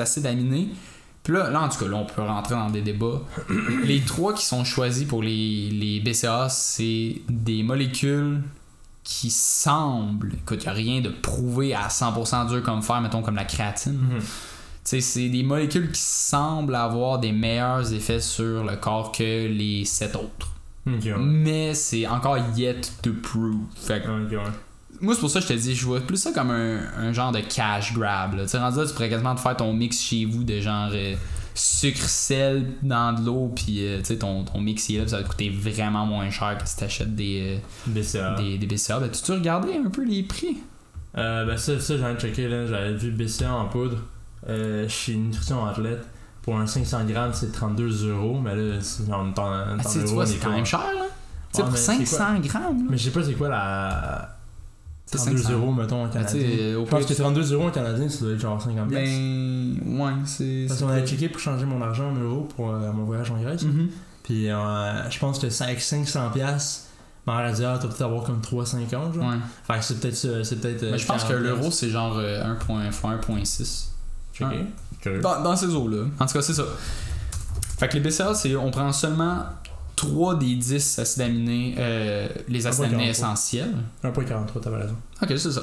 acides 0.00 0.26
aminés. 0.26 0.68
Puis 1.22 1.32
là, 1.32 1.50
là, 1.50 1.62
en 1.62 1.68
tout 1.68 1.78
cas, 1.78 1.88
là, 1.88 1.96
on 1.96 2.04
peut 2.04 2.22
rentrer 2.22 2.54
dans 2.54 2.70
des 2.70 2.82
débats. 2.82 3.22
les 3.84 4.00
trois 4.00 4.34
qui 4.34 4.44
sont 4.44 4.64
choisis 4.64 5.06
pour 5.06 5.22
les, 5.22 5.70
les 5.70 6.00
BCA, 6.00 6.48
c'est 6.48 7.22
des 7.28 7.62
molécules 7.62 8.42
qui 9.04 9.30
semblent. 9.30 10.34
Écoute, 10.34 10.62
il 10.62 10.66
n'y 10.66 10.68
a 10.68 10.72
rien 10.72 11.00
de 11.00 11.08
prouvé 11.08 11.74
à 11.74 11.88
100% 11.88 12.48
dur 12.48 12.62
comme 12.62 12.82
fer, 12.82 13.00
mettons 13.00 13.22
comme 13.22 13.36
la 13.36 13.44
créatine. 13.44 13.98
Sais, 14.20 14.26
c'est 14.84 15.28
des 15.28 15.42
molécules 15.42 15.90
qui 15.92 16.00
semblent 16.00 16.74
avoir 16.74 17.18
des 17.18 17.32
meilleurs 17.32 17.92
effets 17.92 18.20
sur 18.20 18.64
le 18.64 18.76
corps 18.76 19.12
que 19.12 19.46
les 19.46 19.84
sept 19.84 20.16
autres. 20.16 20.50
Mais 21.18 21.74
c'est 21.74 22.06
encore 22.06 22.38
yet 22.56 22.80
to 23.02 23.12
prove. 23.22 23.60
Fait 23.76 24.02
que 24.02 24.08
moi, 25.00 25.14
c'est 25.14 25.20
pour 25.20 25.30
ça 25.30 25.40
que 25.40 25.46
je 25.46 25.52
te 25.52 25.58
dis, 25.58 25.74
je 25.74 25.84
vois 25.84 26.00
plus 26.00 26.16
ça 26.16 26.32
comme 26.32 26.50
un, 26.50 26.80
un 26.96 27.12
genre 27.12 27.32
de 27.32 27.40
cash 27.40 27.92
grab. 27.92 28.34
là. 28.34 28.46
Tu 28.46 28.56
rendu 28.56 28.78
là, 28.78 28.86
tu 28.86 28.92
pourrais 28.92 29.08
quasiment 29.08 29.34
te 29.34 29.40
faire 29.40 29.56
ton 29.56 29.72
mix 29.72 30.00
chez 30.00 30.24
vous 30.26 30.44
de 30.44 30.60
genre 30.60 30.90
euh, 30.92 31.14
sucre, 31.54 32.04
sel 32.08 32.66
dans 32.82 33.12
de 33.12 33.24
l'eau, 33.26 33.52
puis 33.54 33.84
euh, 33.86 34.00
tu 34.04 34.16
ton, 34.16 34.44
ton 34.44 34.60
mix 34.60 34.88
est 34.90 34.98
là, 34.98 35.08
ça 35.08 35.16
va 35.18 35.22
te 35.24 35.28
coûter 35.28 35.50
vraiment 35.50 36.06
moins 36.06 36.30
cher 36.30 36.56
que 36.58 36.68
si 36.68 36.76
t'achètes 36.76 37.14
des, 37.16 37.58
BCA. 37.86 38.18
euh, 38.18 38.36
des, 38.36 38.58
des 38.58 38.66
BCA. 38.66 39.00
Ben, 39.00 39.10
tu-tu 39.10 39.32
regardé 39.32 39.72
un 39.74 39.90
peu 39.90 40.04
les 40.04 40.22
prix? 40.22 40.58
Euh, 41.18 41.44
ben 41.46 41.56
ça, 41.56 41.78
ça 41.80 41.98
j'en 41.98 42.08
ai 42.14 42.16
checké 42.18 42.48
là, 42.48 42.66
j'avais 42.66 42.94
vu 42.94 43.10
BCA 43.10 43.52
en 43.52 43.66
poudre 43.66 43.98
euh, 44.48 44.88
chez 44.88 45.14
Nutrition 45.16 45.64
Athlète. 45.66 46.04
Pour 46.42 46.56
un 46.58 46.66
500 46.66 47.04
grammes, 47.04 47.30
c'est 47.32 47.52
32 47.52 48.08
euros, 48.10 48.40
mais 48.40 48.56
là, 48.56 48.74
c'est 48.80 49.08
en. 49.12 49.32
Ah, 49.38 49.76
tu 49.90 49.98
vois, 50.00 50.26
c'est 50.26 50.38
quand 50.38 50.50
même 50.50 50.66
cher, 50.66 50.80
là. 50.80 51.04
Tu 51.52 51.56
sais, 51.58 51.62
Ouais, 51.62 51.68
pour 51.68 51.72
mais 51.72 51.78
c'est 51.78 51.96
quoi? 51.98 52.06
500 52.06 52.40
grammes, 52.40 52.78
là. 52.78 52.84
Mais 52.90 52.96
je 52.98 53.04
sais 53.04 53.10
pas 53.10 53.22
c'est 53.22 53.34
quoi 53.34 53.48
la. 53.48 54.36
C'est 55.06 55.18
32 55.18 55.36
500. 55.42 55.52
euros, 55.52 55.72
mettons, 55.72 56.04
en 56.04 56.08
canadien. 56.08 56.40
sais, 56.40 56.74
au 56.74 56.84
Je 56.84 56.90
pense 56.90 57.06
que 57.06 57.12
32 57.14 57.52
euros 57.52 57.66
en 57.66 57.70
canadien, 57.70 58.08
ça 58.08 58.24
doit 58.24 58.32
être 58.32 58.40
genre 58.40 58.60
50 58.60 58.88
pièces. 58.88 59.08
Ben, 59.10 60.00
ouais, 60.00 60.12
c'est. 60.24 60.64
Parce 60.66 60.80
qu'on 60.80 60.88
avait 60.88 61.06
checké 61.06 61.28
pour 61.28 61.40
changer 61.40 61.64
mon 61.66 61.80
argent 61.82 62.10
en 62.10 62.14
euros 62.14 62.48
pour 62.56 62.70
euh, 62.70 62.90
mon 62.92 63.04
voyage 63.04 63.30
en 63.30 63.40
Grèce. 63.40 63.62
Mhm. 63.62 63.88
Puis 64.24 64.50
euh, 64.50 65.10
je 65.10 65.18
pense 65.18 65.38
que 65.38 65.62
avec 65.62 65.80
500 65.80 66.30
pièces 66.30 66.88
Mais 67.26 67.32
en 67.34 67.36
radial, 67.36 67.78
t'as 67.80 67.88
peut-être 67.88 68.02
avoir 68.02 68.24
comme 68.24 68.40
3,50 68.40 68.90
genre. 68.90 69.14
Ouais. 69.16 69.36
Fait 69.64 69.78
que 69.78 69.84
c'est 69.84 70.00
peut-être. 70.00 70.44
C'est 70.44 70.60
peut-être. 70.60 70.90
Mais 70.90 70.98
je 70.98 71.06
pense 71.06 71.22
que 71.24 71.34
l'euro, 71.34 71.70
c'est 71.70 71.90
genre 71.90 72.16
euh, 72.18 72.42
1 72.44 72.54
point- 72.56 72.90
fois 72.90 73.12
1.6. 73.14 73.91
Dans, 74.40 75.42
dans 75.42 75.56
ces 75.56 75.66
eaux-là. 75.74 76.04
En 76.18 76.26
tout 76.26 76.32
cas, 76.34 76.42
c'est 76.42 76.54
ça. 76.54 76.64
Fait 77.78 77.88
que 77.88 77.94
les 77.94 78.00
BCA, 78.00 78.34
c'est 78.34 78.54
on 78.54 78.70
prend 78.70 78.92
seulement 78.92 79.44
3 79.96 80.36
des 80.38 80.54
10 80.54 80.98
acides 80.98 81.22
aminés, 81.22 81.74
euh, 81.78 82.28
les 82.48 82.66
acides 82.66 82.84
aminés 82.84 83.10
essentiels. 83.10 83.74
1,43, 84.04 84.60
t'avais 84.60 84.76
raison. 84.76 84.96
Ok, 85.20 85.28
c'est 85.36 85.52
ça. 85.52 85.62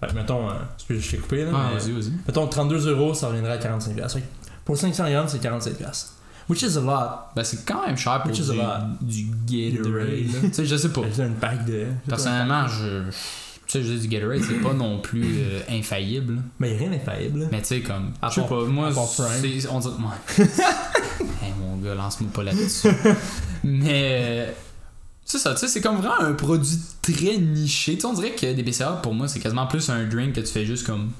Fait 0.00 0.08
que 0.08 0.14
mettons, 0.14 0.50
euh, 0.50 0.54
je 0.90 1.10
t'ai 1.10 1.16
coupé 1.16 1.44
là. 1.44 1.52
Ah, 1.54 1.70
vas-y, 1.74 1.92
vas-y. 1.92 2.12
Mettons 2.26 2.46
32 2.46 2.88
euros, 2.90 3.14
ça 3.14 3.28
reviendrait 3.28 3.52
à 3.52 3.58
45 3.58 3.94
piastres. 3.94 4.18
Pour 4.64 4.76
500 4.76 5.10
grammes, 5.10 5.28
c'est 5.28 5.38
47 5.38 5.78
piastres. 5.78 6.12
Which 6.48 6.62
is 6.62 6.76
a 6.76 6.80
lot. 6.80 7.32
Ben, 7.34 7.42
c'est 7.42 7.64
quand 7.64 7.86
même 7.86 7.96
cher 7.96 8.22
pour 8.22 8.30
Which 8.30 8.40
is 8.40 8.50
a 8.50 8.52
du, 8.52 8.58
lot. 8.58 9.34
du 9.46 9.72
Gatorade. 9.72 10.42
Tu 10.42 10.52
sais, 10.52 10.66
je 10.66 10.76
sais 10.76 10.90
pas. 10.90 11.02
J'ai 11.14 11.24
une 11.24 11.34
pack 11.34 11.64
de. 11.64 11.86
Personnellement, 12.08 12.68
je. 12.68 13.02
Tu 13.66 13.72
sais, 13.72 13.82
je 13.82 13.92
dis 13.94 14.06
du 14.06 14.08
Gatorade, 14.08 14.42
c'est 14.42 14.62
pas 14.62 14.72
non 14.74 15.00
plus 15.00 15.38
euh, 15.40 15.60
infaillible. 15.70 16.40
Mais 16.60 16.76
rien 16.76 16.90
d'infaillible. 16.90 17.40
là. 17.40 17.46
Mais 17.50 17.60
tu 17.62 17.66
sais, 17.68 17.80
comme. 17.80 18.12
Je 18.28 18.34
sais 18.34 18.42
pas, 18.46 18.64
moi, 18.64 18.90
c'est. 18.92 19.68
On 19.68 19.80
dirait. 19.80 19.92
Ouais. 19.94 20.44
hey, 21.42 21.52
mon 21.60 21.76
gars, 21.78 21.94
lance-moi 21.94 22.30
pas 22.32 22.44
là-dessus. 22.44 22.88
Mais. 23.64 24.46
euh, 24.48 24.52
C'est 25.24 25.38
ça, 25.38 25.52
tu 25.54 25.60
sais, 25.60 25.68
c'est 25.68 25.80
comme 25.80 25.96
vraiment 25.96 26.20
un 26.20 26.34
produit 26.34 26.78
très 27.02 27.38
niché. 27.38 27.94
Tu 27.94 28.00
sais, 28.02 28.06
on 28.06 28.12
dirait 28.12 28.32
que 28.32 28.52
des 28.52 28.62
BCA, 28.62 29.00
pour 29.02 29.14
moi, 29.14 29.26
c'est 29.26 29.40
quasiment 29.40 29.66
plus 29.66 29.88
un 29.90 30.04
drink 30.06 30.34
que 30.34 30.40
tu 30.40 30.52
fais 30.52 30.64
juste 30.64 30.86
comme 30.86 31.10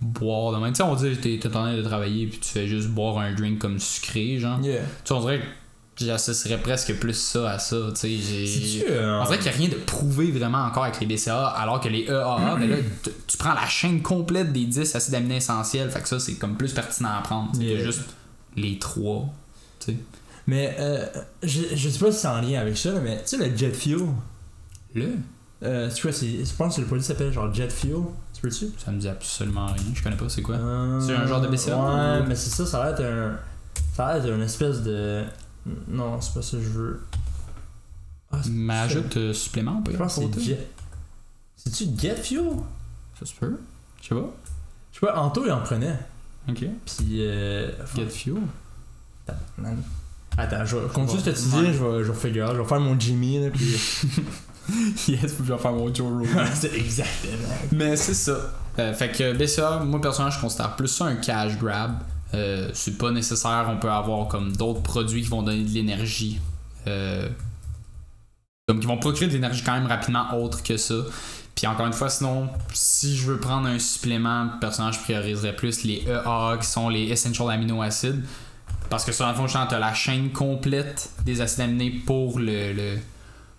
boire 0.00 0.52
de 0.52 0.58
même. 0.64 0.72
Tu 0.72 0.78
sais, 0.78 0.82
on 0.82 0.94
dit 0.94 1.10
que 1.10 1.14
t'es 1.16 1.38
t'es 1.38 1.48
en 1.48 1.50
train 1.50 1.76
de 1.76 1.82
travailler 1.82 2.26
puis 2.26 2.38
tu 2.38 2.48
fais 2.48 2.66
juste 2.66 2.88
boire 2.88 3.18
un 3.18 3.34
drink 3.34 3.58
comme 3.58 3.78
sucré, 3.78 4.38
genre. 4.38 4.58
Yeah. 4.62 4.78
Tu 4.80 4.86
sais, 5.04 5.12
on 5.12 5.20
dirait 5.20 5.42
que 5.96 6.04
j'associerais 6.04 6.60
presque 6.60 6.94
plus 6.98 7.14
ça 7.14 7.50
à 7.52 7.58
ça, 7.58 7.76
tu 7.94 8.20
sais. 8.20 8.84
euh, 8.90 9.20
on 9.20 9.24
dirait 9.24 9.38
qu'il 9.38 9.46
n'y 9.50 9.54
a 9.54 9.58
rien 9.58 9.68
de 9.68 9.74
prouvé 9.76 10.30
vraiment 10.32 10.64
encore 10.64 10.84
avec 10.84 10.98
les 11.00 11.06
BCA, 11.06 11.46
alors 11.48 11.80
que 11.80 11.88
les 11.88 12.04
EAA, 12.08 12.56
ben 12.58 12.68
là, 12.70 12.76
tu, 13.02 13.10
tu 13.26 13.36
prends 13.36 13.54
la 13.54 13.66
chaîne 13.66 14.02
complète 14.02 14.52
des 14.52 14.64
10 14.66 14.94
acides 14.96 15.14
aminés 15.14 15.36
essentiels, 15.36 15.90
fait 15.90 16.00
que 16.00 16.08
ça, 16.08 16.18
c'est 16.18 16.34
comme 16.34 16.56
plus 16.56 16.72
pertinent 16.72 17.10
à 17.18 17.22
prendre. 17.22 17.54
sais, 17.54 17.62
Yeah. 17.62 17.84
juste 17.84 18.02
les 18.56 18.78
3. 18.78 19.26
Tu 19.80 19.92
sais. 19.92 19.98
Mais 20.46 20.76
euh, 20.78 21.06
je, 21.42 21.60
je 21.74 21.88
sais 21.88 21.98
pas 21.98 22.10
si 22.12 22.18
c'est 22.18 22.28
en 22.28 22.40
lien 22.40 22.60
avec 22.60 22.76
ça, 22.76 22.90
mais 23.02 23.22
tu 23.26 23.36
sais, 23.38 23.48
le 23.48 23.56
jet 23.56 23.72
fuel? 23.72 24.06
Là, 24.94 25.04
Euh, 25.62 25.88
c'est 25.90 26.02
quoi, 26.02 26.12
c'est- 26.12 26.44
je 26.44 26.54
pense 26.58 26.76
que 26.76 26.80
le 26.82 26.86
produit 26.86 27.04
s'appelle 27.04 27.32
genre 27.32 27.52
jet 27.54 27.72
fuel. 27.72 28.02
Tu 28.34 28.40
peux-tu? 28.42 28.66
ça 28.84 28.90
me 28.90 28.98
dit 28.98 29.08
absolument 29.08 29.66
rien. 29.66 29.76
Je 29.94 30.02
connais 30.02 30.16
pas, 30.16 30.28
c'est 30.28 30.42
quoi 30.42 30.56
Euh, 30.56 31.00
C'est 31.00 31.14
un 31.14 31.26
genre 31.26 31.40
de 31.40 31.46
BCA, 31.48 31.76
Ouais, 31.76 32.20
ou- 32.20 32.28
mais 32.28 32.34
c'est 32.34 32.50
ça, 32.50 32.66
ça 32.66 32.82
a 32.82 32.86
l'air 32.88 32.94
d'être 32.98 33.06
un. 33.08 33.36
Ça 33.96 34.06
a 34.06 34.14
l'air 34.14 34.22
d'être 34.24 34.34
une 34.34 34.42
espèce 34.42 34.82
de. 34.82 35.22
Non, 35.88 36.20
c'est 36.20 36.34
pas 36.34 36.42
ça 36.42 36.56
que 36.56 36.62
je 36.62 36.68
veux. 36.68 37.06
Ah, 38.30 38.38
c'est- 38.42 38.50
Mais 38.50 38.74
ajoute 38.74 39.16
euh, 39.16 39.32
supplément, 39.32 39.82
pense 39.96 40.16
que 40.18 40.22
c'est 40.34 40.40
jet. 40.42 40.68
C'est-tu 41.56 41.86
jet 41.98 42.16
fuel? 42.16 42.50
Ça 43.18 43.26
se 43.26 43.34
peut. 43.34 43.58
Je 44.02 44.08
sais 44.08 44.14
pas. 44.14 44.34
Je 44.92 45.00
sais 45.00 45.06
pas, 45.06 45.18
Anto 45.18 45.44
il 45.44 45.52
en 45.52 45.60
prenait. 45.60 45.98
Ok. 46.48 46.58
Puis. 46.84 47.18
Euh... 47.20 47.70
Get 47.96 48.08
fuel. 48.10 48.42
Man. 49.56 49.82
Attends, 50.36 50.64
je 50.66 50.76
vais 50.76 50.88
continuer 50.88 51.22
ce 51.22 51.30
que 51.30 51.36
tu 51.36 51.42
dis, 51.42 51.72
je 51.72 51.84
vais, 51.84 52.04
je 52.04 52.12
vais 52.12 52.18
figure 52.18 52.52
je 52.54 52.60
vais 52.60 52.68
faire 52.68 52.80
mon 52.80 52.98
Jimmy, 52.98 53.42
là, 53.42 53.50
puis. 53.50 53.64
yes, 55.08 55.36
je 55.38 55.52
vais 55.52 55.58
faire 55.58 55.72
mon 55.72 55.94
Joe 55.94 56.12
Rogan. 56.12 56.46
c'est 56.54 56.74
exactement. 56.74 57.54
Mais 57.72 57.96
c'est 57.96 58.14
ça. 58.14 58.36
Euh, 58.78 58.92
fait 58.92 59.12
que 59.12 59.32
BCA, 59.32 59.84
moi 59.84 60.00
personnellement, 60.00 60.34
je 60.36 60.40
considère 60.40 60.74
plus 60.74 60.88
ça 60.88 61.04
un 61.06 61.16
cash 61.16 61.56
grab. 61.56 62.02
Euh, 62.34 62.70
c'est 62.74 62.98
pas 62.98 63.10
nécessaire, 63.10 63.66
on 63.70 63.76
peut 63.78 63.90
avoir 63.90 64.28
comme 64.28 64.54
d'autres 64.56 64.82
produits 64.82 65.22
qui 65.22 65.28
vont 65.28 65.42
donner 65.42 65.62
de 65.62 65.70
l'énergie. 65.70 66.40
Euh, 66.86 67.28
comme 68.66 68.80
qui 68.80 68.86
vont 68.86 68.98
procurer 68.98 69.26
de 69.28 69.32
l'énergie 69.32 69.62
quand 69.62 69.74
même 69.74 69.86
rapidement 69.86 70.34
autre 70.42 70.62
que 70.62 70.76
ça. 70.76 70.94
Puis 71.54 71.66
encore 71.66 71.86
une 71.86 71.92
fois, 71.92 72.10
sinon, 72.10 72.48
si 72.72 73.16
je 73.16 73.26
veux 73.30 73.38
prendre 73.38 73.68
un 73.68 73.78
supplément, 73.78 74.48
personnellement, 74.60 74.92
je 74.92 75.00
prioriserais 75.00 75.54
plus 75.54 75.84
les 75.84 76.02
EAA 76.06 76.56
qui 76.60 76.66
sont 76.66 76.88
les 76.88 77.04
Essential 77.04 77.50
Amino 77.50 77.80
Acids. 77.82 78.20
Parce 78.90 79.04
que 79.04 79.16
dans 79.18 79.28
le 79.28 79.34
fond, 79.34 79.46
tu 79.46 79.56
as 79.56 79.78
la 79.78 79.94
chaîne 79.94 80.30
complète 80.30 81.10
des 81.24 81.40
acides 81.40 81.60
aminés 81.60 81.90
pour 81.90 82.38
le, 82.38 82.72
le- 82.72 82.98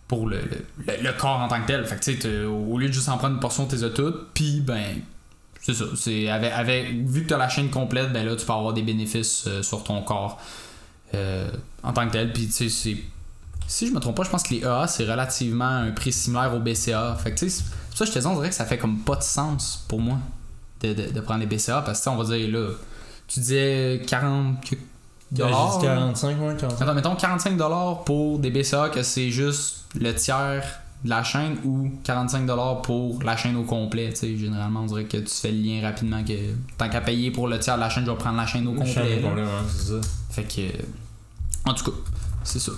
pour 0.08 0.28
le, 0.28 0.40
le, 0.86 1.12
corps 1.18 1.40
en 1.40 1.48
tant 1.48 1.62
que 1.62 1.68
tel. 1.68 1.86
Fait 1.86 1.96
que 1.96 2.04
tu 2.04 2.22
sais, 2.22 2.44
au 2.44 2.78
lieu 2.78 2.88
de 2.88 2.94
juste 2.94 3.10
en 3.10 3.18
prendre 3.18 3.34
une 3.36 3.40
portion, 3.40 3.66
t'es 3.66 3.90
toutes. 3.92 4.34
Puis, 4.34 4.62
ben, 4.62 5.02
c'est 5.66 5.74
ça. 5.74 5.86
C'est 5.96 6.30
avec, 6.30 6.52
avec, 6.54 6.92
vu 7.08 7.24
que 7.24 7.28
tu 7.30 7.34
as 7.34 7.38
la 7.38 7.50
chaîne 7.50 7.70
complète, 7.70 8.14
ben 8.14 8.26
là, 8.26 8.36
tu 8.36 8.46
peux 8.46 8.54
avoir 8.54 8.74
des 8.74 8.84
bénéfices 8.84 9.46
euh, 9.48 9.64
sur 9.64 9.84
ton 9.84 10.02
corps 10.04 10.40
euh, 11.14 11.50
en 11.84 11.92
tant 11.94 12.06
que 12.08 12.12
tel. 12.14 12.32
Puis, 12.34 12.46
tu 12.48 12.52
sais, 12.52 12.70
c'est. 12.70 12.98
Si 13.68 13.88
je 13.88 13.94
me 13.94 14.00
trompe 14.00 14.16
pas, 14.18 14.24
je 14.24 14.30
pense 14.30 14.44
que 14.44 14.54
les 14.54 14.60
EA, 14.62 14.86
c'est 14.88 15.10
relativement 15.10 15.66
un 15.66 15.90
prix 15.92 16.12
similaire 16.14 16.54
au 16.54 16.60
BCA. 16.60 17.16
Fait 17.22 17.32
que, 17.34 17.40
tu 17.40 17.50
sais, 17.50 17.64
ça 17.96 18.06
je 18.06 18.12
te 18.12 18.20
dis, 18.20 18.28
on 18.28 18.36
dirait 18.36 18.50
que 18.50 18.56
ça 18.56 18.66
fait 18.66 18.78
comme 18.78 19.00
pas 19.00 19.16
de 19.16 19.24
sens 19.24 19.84
pour 19.88 20.00
moi 20.00 20.20
de, 20.82 20.94
de, 20.94 21.12
de 21.12 21.20
prendre 21.22 21.40
les 21.40 21.48
BCA. 21.48 21.82
Parce 21.82 22.02
que, 22.02 22.10
on 22.10 22.16
va 22.16 22.24
dire, 22.38 22.48
là, 22.52 22.70
tu 23.28 23.40
disais 23.40 24.04
40 24.08 24.64
que- 24.70 24.76
dollars. 25.32 25.72
J'ai 25.74 25.80
dit 25.80 25.86
45, 25.86 26.28
ouais, 26.42 26.56
45. 26.58 26.82
Attends, 26.84 26.94
mettons 26.94 27.16
45$ 27.16 28.04
pour 28.04 28.38
des 28.38 28.52
BCA 28.52 28.90
que 28.90 29.02
c'est 29.02 29.32
juste 29.32 29.86
le 30.00 30.14
tiers 30.14 30.64
de 31.04 31.10
la 31.10 31.24
chaîne 31.24 31.58
ou 31.64 31.92
45$ 32.04 32.82
pour 32.82 33.22
la 33.24 33.38
chaîne 33.38 33.56
au 33.58 33.64
complet. 33.64 34.10
Tu 34.12 34.16
sais, 34.16 34.38
généralement, 34.38 34.82
on 34.82 34.86
dirait 34.86 35.04
que 35.06 35.18
tu 35.18 35.30
fais 35.30 35.52
le 35.52 35.62
lien 35.62 35.82
rapidement 35.84 36.24
que 36.24 36.34
tant 36.78 36.90
qu'à 36.90 37.02
payer 37.02 37.30
pour 37.32 37.48
le 37.48 37.60
tiers 37.60 37.76
de 37.76 37.82
la 37.82 37.90
chaîne, 37.90 38.06
je 38.06 38.12
vais 38.12 38.18
prendre 38.18 38.38
la 38.38 38.48
chaîne 38.48 38.68
au 38.68 38.72
Le 38.74 38.78
complet. 38.80 38.94
chaîne 38.94 39.22
complet, 39.22 39.44
ouais, 39.44 39.50
ça. 39.70 39.94
Fait 40.32 40.44
que. 40.44 41.70
En 41.70 41.74
tout 41.74 41.86
cas, 41.92 41.98
c'est 42.44 42.60
ça. 42.60 42.72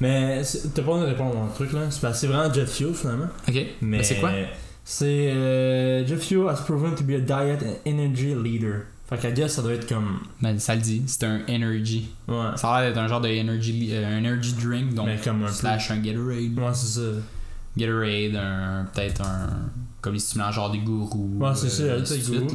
Mais 0.00 0.42
t'as 0.74 0.82
pas 0.82 0.98
de 1.00 1.04
répondre 1.06 1.36
à 1.36 1.40
mon 1.42 1.48
truc 1.48 1.72
là? 1.72 1.90
C'est 1.90 2.26
vraiment 2.26 2.52
jet 2.52 2.66
fuel 2.66 2.92
finalement. 2.94 3.28
Ok. 3.48 3.54
Mais 3.54 3.66
Mais 3.80 4.02
c'est 4.02 4.16
quoi? 4.16 4.30
C'est 4.84 5.30
euh, 5.30 6.04
jet 6.06 6.16
fuel 6.16 6.48
has 6.48 6.60
proven 6.64 6.94
to 6.96 7.04
be 7.04 7.10
a 7.12 7.18
diet 7.20 7.58
and 7.64 7.88
energy 7.88 8.34
leader. 8.34 8.82
Fait 9.08 9.18
qu'à 9.18 9.30
guess 9.30 9.52
ça 9.54 9.62
doit 9.62 9.74
être 9.74 9.88
comme. 9.88 10.20
Ben, 10.40 10.58
ça 10.58 10.74
le 10.74 10.80
dit, 10.80 11.02
c'est 11.06 11.24
un 11.24 11.40
energy. 11.48 12.08
Ouais. 12.26 12.36
Ça 12.56 12.72
a 12.74 12.80
l'air 12.82 12.90
d'être 12.90 13.00
un 13.00 13.06
genre 13.08 13.20
de 13.20 13.28
energy, 13.28 13.90
euh, 13.92 14.06
un 14.18 14.18
energy 14.18 14.54
drink, 14.54 14.94
donc 14.94 15.06
mais 15.06 15.18
comme 15.22 15.42
un 15.44 15.46
peu. 15.46 15.52
slash 15.52 15.90
un 15.92 15.98
Gatorade. 15.98 16.58
Ouais, 16.58 16.70
c'est 16.74 16.98
ça. 17.00 17.06
Gatorade, 17.76 18.36
un, 18.36 18.84
peut-être 18.92 19.22
un. 19.22 19.48
Comme 20.00 20.14
les 20.14 20.18
stimulants 20.18 20.50
genre 20.50 20.70
des 20.72 20.78
gourous. 20.78 21.30
Ouais, 21.38 21.50
c'est 21.54 21.68
ça, 21.70 21.82
euh, 21.84 22.04
c'est 22.04 22.18
gourou. 22.28 22.48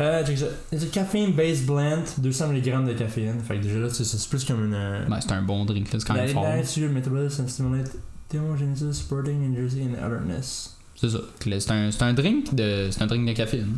Euh, 0.00 0.24
ça. 0.36 0.46
A 0.76 0.86
caffeine 0.92 1.32
based 1.32 1.64
blend, 1.64 2.02
200 2.18 2.48
mg 2.48 2.86
de 2.88 2.92
caféine. 2.94 3.40
Fait 3.40 3.56
que 3.58 3.62
déjà 3.62 3.78
là, 3.78 3.88
c'est 3.88 4.02
ça, 4.04 4.18
c'est 4.18 4.28
plus 4.28 4.44
comme 4.44 4.64
une. 4.64 4.74
euh, 4.74 5.06
Ben, 5.08 5.20
c'est 5.20 5.30
un 5.32 5.42
bon 5.42 5.64
drink, 5.64 5.92
là, 5.92 6.00
c'est 6.00 6.06
quand 6.06 6.14
même 6.14 6.28
fort. 6.28 6.44
metabolism 6.92 7.42
and 7.44 7.48
stimulate 7.48 7.90
thermogenesis, 8.28 8.92
supporting 8.94 9.44
energy 9.44 9.80
and 9.82 10.04
alertness. 10.04 10.76
C'est 10.96 11.08
ça. 11.10 11.18
C'est 11.40 11.70
un, 11.70 11.90
c'est 11.92 12.02
un 12.02 12.12
drink 12.12 12.52
de. 12.54 12.88
C'est 12.90 13.00
un 13.02 13.06
drink 13.06 13.28
de 13.28 13.32
caféine. 13.32 13.76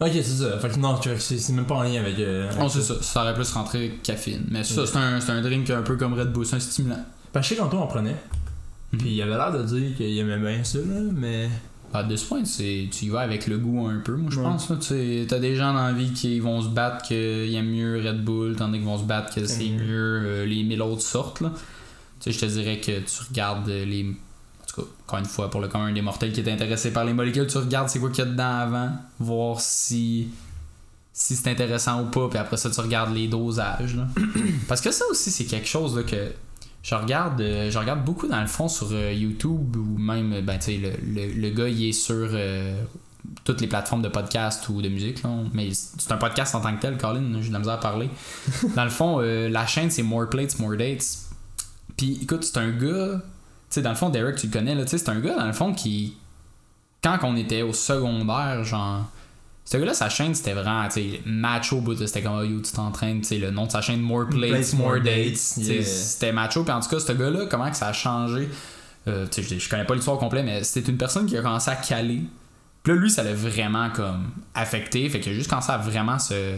Ok, 0.00 0.08
c'est 0.14 0.22
ça. 0.22 0.58
Fait 0.58 0.70
que 0.70 0.78
non, 0.78 0.96
tu 0.98 1.10
vois, 1.10 1.18
c'est 1.20 1.36
c'est 1.36 1.52
même 1.52 1.66
pas 1.66 1.74
en 1.74 1.82
lien 1.82 2.00
avec. 2.00 2.18
Euh, 2.18 2.48
avec 2.48 2.58
Non, 2.58 2.70
c'est 2.70 2.80
ça. 2.80 2.94
Ça 3.02 3.20
aurait 3.22 3.34
plus 3.34 3.52
rentré 3.52 3.98
caféine. 4.02 4.46
Mais 4.50 4.64
ça, 4.64 4.80
Ok. 4.80 4.88
c'est 4.90 4.96
un, 4.96 5.20
c'est 5.20 5.32
un 5.32 5.42
drink 5.42 5.68
un 5.68 5.82
peu 5.82 5.96
comme 5.96 6.14
Red 6.14 6.32
Bull, 6.32 6.46
c'est 6.46 6.56
un 6.56 6.60
stimulant. 6.60 7.04
Parce 7.34 7.46
que 7.46 7.54
je 7.54 7.58
sais 7.58 7.62
qu'Antoine 7.62 7.82
en 7.82 7.86
prenait. 7.86 8.16
Mhm. 8.92 8.98
Puis 8.98 9.10
il 9.10 9.22
avait 9.22 9.36
l'air 9.36 9.52
de 9.52 9.62
dire 9.62 9.96
qu'il 9.96 10.18
aimait 10.18 10.38
bien 10.38 10.64
ça, 10.64 10.78
là, 10.78 11.00
mais. 11.14 11.48
À 11.92 12.04
de 12.04 12.14
ce 12.14 12.24
point, 12.24 12.44
c'est, 12.44 12.88
tu 12.92 13.06
y 13.06 13.08
vas 13.08 13.18
avec 13.20 13.48
le 13.48 13.58
goût 13.58 13.88
un 13.88 13.98
peu, 13.98 14.14
moi 14.14 14.30
je 14.32 14.38
Ouais. 14.38 14.44
pense. 14.44 14.70
Là, 14.70 14.76
Tu 14.76 15.26
t'as 15.28 15.40
des 15.40 15.56
gens 15.56 15.74
dans 15.74 15.82
la 15.86 15.92
vie 15.92 16.12
qui 16.12 16.38
vont 16.38 16.62
se 16.62 16.68
battre 16.68 17.04
qu'ils 17.04 17.52
aiment 17.52 17.70
mieux 17.70 18.00
Red 18.04 18.24
Bull, 18.24 18.54
tandis 18.54 18.78
qu'ils 18.78 18.86
vont 18.86 18.96
se 18.98 19.02
battre 19.02 19.34
que 19.34 19.44
c'est 19.44 19.64
mieux. 19.70 19.84
mieux 19.84 20.20
euh, 20.24 20.46
les 20.46 20.62
mille 20.62 20.82
autres 20.82 21.02
sortes. 21.02 21.40
Là. 21.40 21.50
Tu 22.20 22.30
sais, 22.32 22.38
je 22.38 22.46
te 22.46 22.46
dirais 22.46 22.78
que 22.78 23.00
tu 23.00 23.22
regardes 23.28 23.66
les. 23.68 24.04
En 24.04 24.66
tout 24.72 24.82
cas, 24.82 24.88
encore 25.04 25.18
une 25.18 25.24
fois, 25.24 25.50
pour 25.50 25.60
le 25.60 25.66
commun 25.66 25.92
des 25.92 26.00
mortels 26.00 26.32
qui 26.32 26.38
est 26.38 26.48
intéressé 26.52 26.92
par 26.92 27.04
les 27.04 27.12
molécules, 27.12 27.48
tu 27.48 27.58
regardes 27.58 27.88
c'est 27.88 27.98
quoi 27.98 28.10
qu'il 28.10 28.24
y 28.24 28.28
a 28.28 28.30
dedans 28.30 28.58
avant, 28.58 28.90
voir 29.18 29.60
si. 29.60 30.28
Si 31.12 31.34
c'est 31.34 31.50
intéressant 31.50 32.02
ou 32.04 32.06
pas, 32.06 32.28
puis 32.28 32.38
après 32.38 32.56
ça, 32.56 32.70
tu 32.70 32.80
regardes 32.80 33.12
les 33.12 33.26
dosages. 33.26 33.96
là. 33.96 34.06
Parce 34.68 34.80
que 34.80 34.92
ça 34.92 35.04
aussi, 35.10 35.32
c'est 35.32 35.44
quelque 35.46 35.66
chose 35.66 35.96
là, 35.96 36.04
que 36.04 36.30
je 36.82 36.94
regarde, 36.94 37.40
euh, 37.40 37.70
je 37.70 37.78
regarde 37.78 38.04
beaucoup 38.04 38.26
dans 38.26 38.40
le 38.40 38.46
fond 38.46 38.68
sur 38.68 38.88
euh, 38.92 39.12
YouTube 39.12 39.76
ou 39.76 39.98
même, 39.98 40.40
ben, 40.40 40.58
tu 40.58 40.66
sais, 40.66 40.76
le, 40.78 40.92
le, 41.02 41.32
le 41.32 41.50
gars, 41.50 41.68
il 41.68 41.88
est 41.88 41.92
sur 41.92 42.14
euh, 42.32 42.82
toutes 43.44 43.60
les 43.60 43.66
plateformes 43.66 44.02
de 44.02 44.08
podcast 44.08 44.68
ou 44.68 44.80
de 44.80 44.88
musique, 44.88 45.22
là. 45.22 45.30
mais 45.52 45.70
c'est 45.72 46.10
un 46.10 46.16
podcast 46.16 46.54
en 46.54 46.60
tant 46.60 46.74
que 46.74 46.80
tel, 46.80 46.96
Colin, 46.96 47.40
j'ai 47.40 47.48
de 47.48 47.52
la 47.52 47.58
misère 47.58 47.74
à 47.74 47.80
parler. 47.80 48.08
dans 48.76 48.84
le 48.84 48.90
fond, 48.90 49.18
la 49.18 49.66
chaîne, 49.66 49.90
c'est 49.90 50.02
More 50.02 50.28
Plates, 50.28 50.58
More 50.58 50.76
Dates. 50.76 51.18
Puis 51.96 52.18
écoute, 52.22 52.44
c'est 52.44 52.58
un 52.58 52.70
gars, 52.70 53.18
tu 53.18 53.20
sais, 53.68 53.82
dans 53.82 53.90
le 53.90 53.96
fond, 53.96 54.08
Derek, 54.08 54.36
tu 54.36 54.46
le 54.46 54.52
connais, 54.52 54.74
là, 54.74 54.84
tu 54.84 54.90
sais, 54.90 54.98
c'est 54.98 55.10
un 55.10 55.20
gars, 55.20 55.36
dans 55.36 55.46
le 55.46 55.52
fond, 55.52 55.74
qui, 55.74 56.16
quand 57.02 57.18
on 57.22 57.36
était 57.36 57.62
au 57.62 57.72
secondaire, 57.72 58.64
genre. 58.64 59.04
Ce 59.64 59.76
gars-là, 59.76 59.94
sa 59.94 60.08
chaîne, 60.08 60.34
c'était 60.34 60.52
vraiment, 60.52 60.88
macho, 61.26 61.80
bout, 61.80 61.96
c'était 61.96 62.22
comme, 62.22 62.38
oh, 62.38 62.42
yo, 62.42 62.60
tu 62.60 62.72
t'entraînes, 62.72 63.20
tu 63.20 63.26
sais, 63.26 63.38
le 63.38 63.50
nom 63.50 63.66
de 63.66 63.70
sa 63.70 63.80
chaîne, 63.80 64.00
More 64.00 64.26
Plates, 64.28 64.50
Plates, 64.50 64.72
More 64.74 64.88
More 64.88 65.00
Dates, 65.00 65.56
yeah. 65.58 65.84
c'était 65.84 66.32
macho, 66.32 66.64
puis 66.64 66.72
en 66.72 66.80
tout 66.80 66.88
cas, 66.88 66.98
ce 66.98 67.12
gars-là, 67.12 67.46
comment 67.48 67.70
que 67.70 67.76
ça 67.76 67.88
a 67.88 67.92
changé, 67.92 68.48
euh, 69.06 69.26
je, 69.36 69.58
je 69.58 69.68
connais 69.68 69.84
pas 69.84 69.94
l'histoire 69.94 70.18
complète, 70.18 70.44
mais 70.44 70.64
c'était 70.64 70.90
une 70.90 70.98
personne 70.98 71.26
qui 71.26 71.36
a 71.36 71.42
commencé 71.42 71.70
à 71.70 71.76
caler, 71.76 72.22
puis 72.82 72.94
là, 72.94 72.98
lui, 73.00 73.10
ça 73.10 73.22
l'a 73.22 73.34
vraiment, 73.34 73.90
comme, 73.90 74.30
affecté, 74.54 75.08
fait 75.08 75.20
qu'il 75.20 75.32
a 75.32 75.34
juste 75.36 75.48
commencé 75.48 75.70
à 75.70 75.78
vraiment 75.78 76.18
se, 76.18 76.56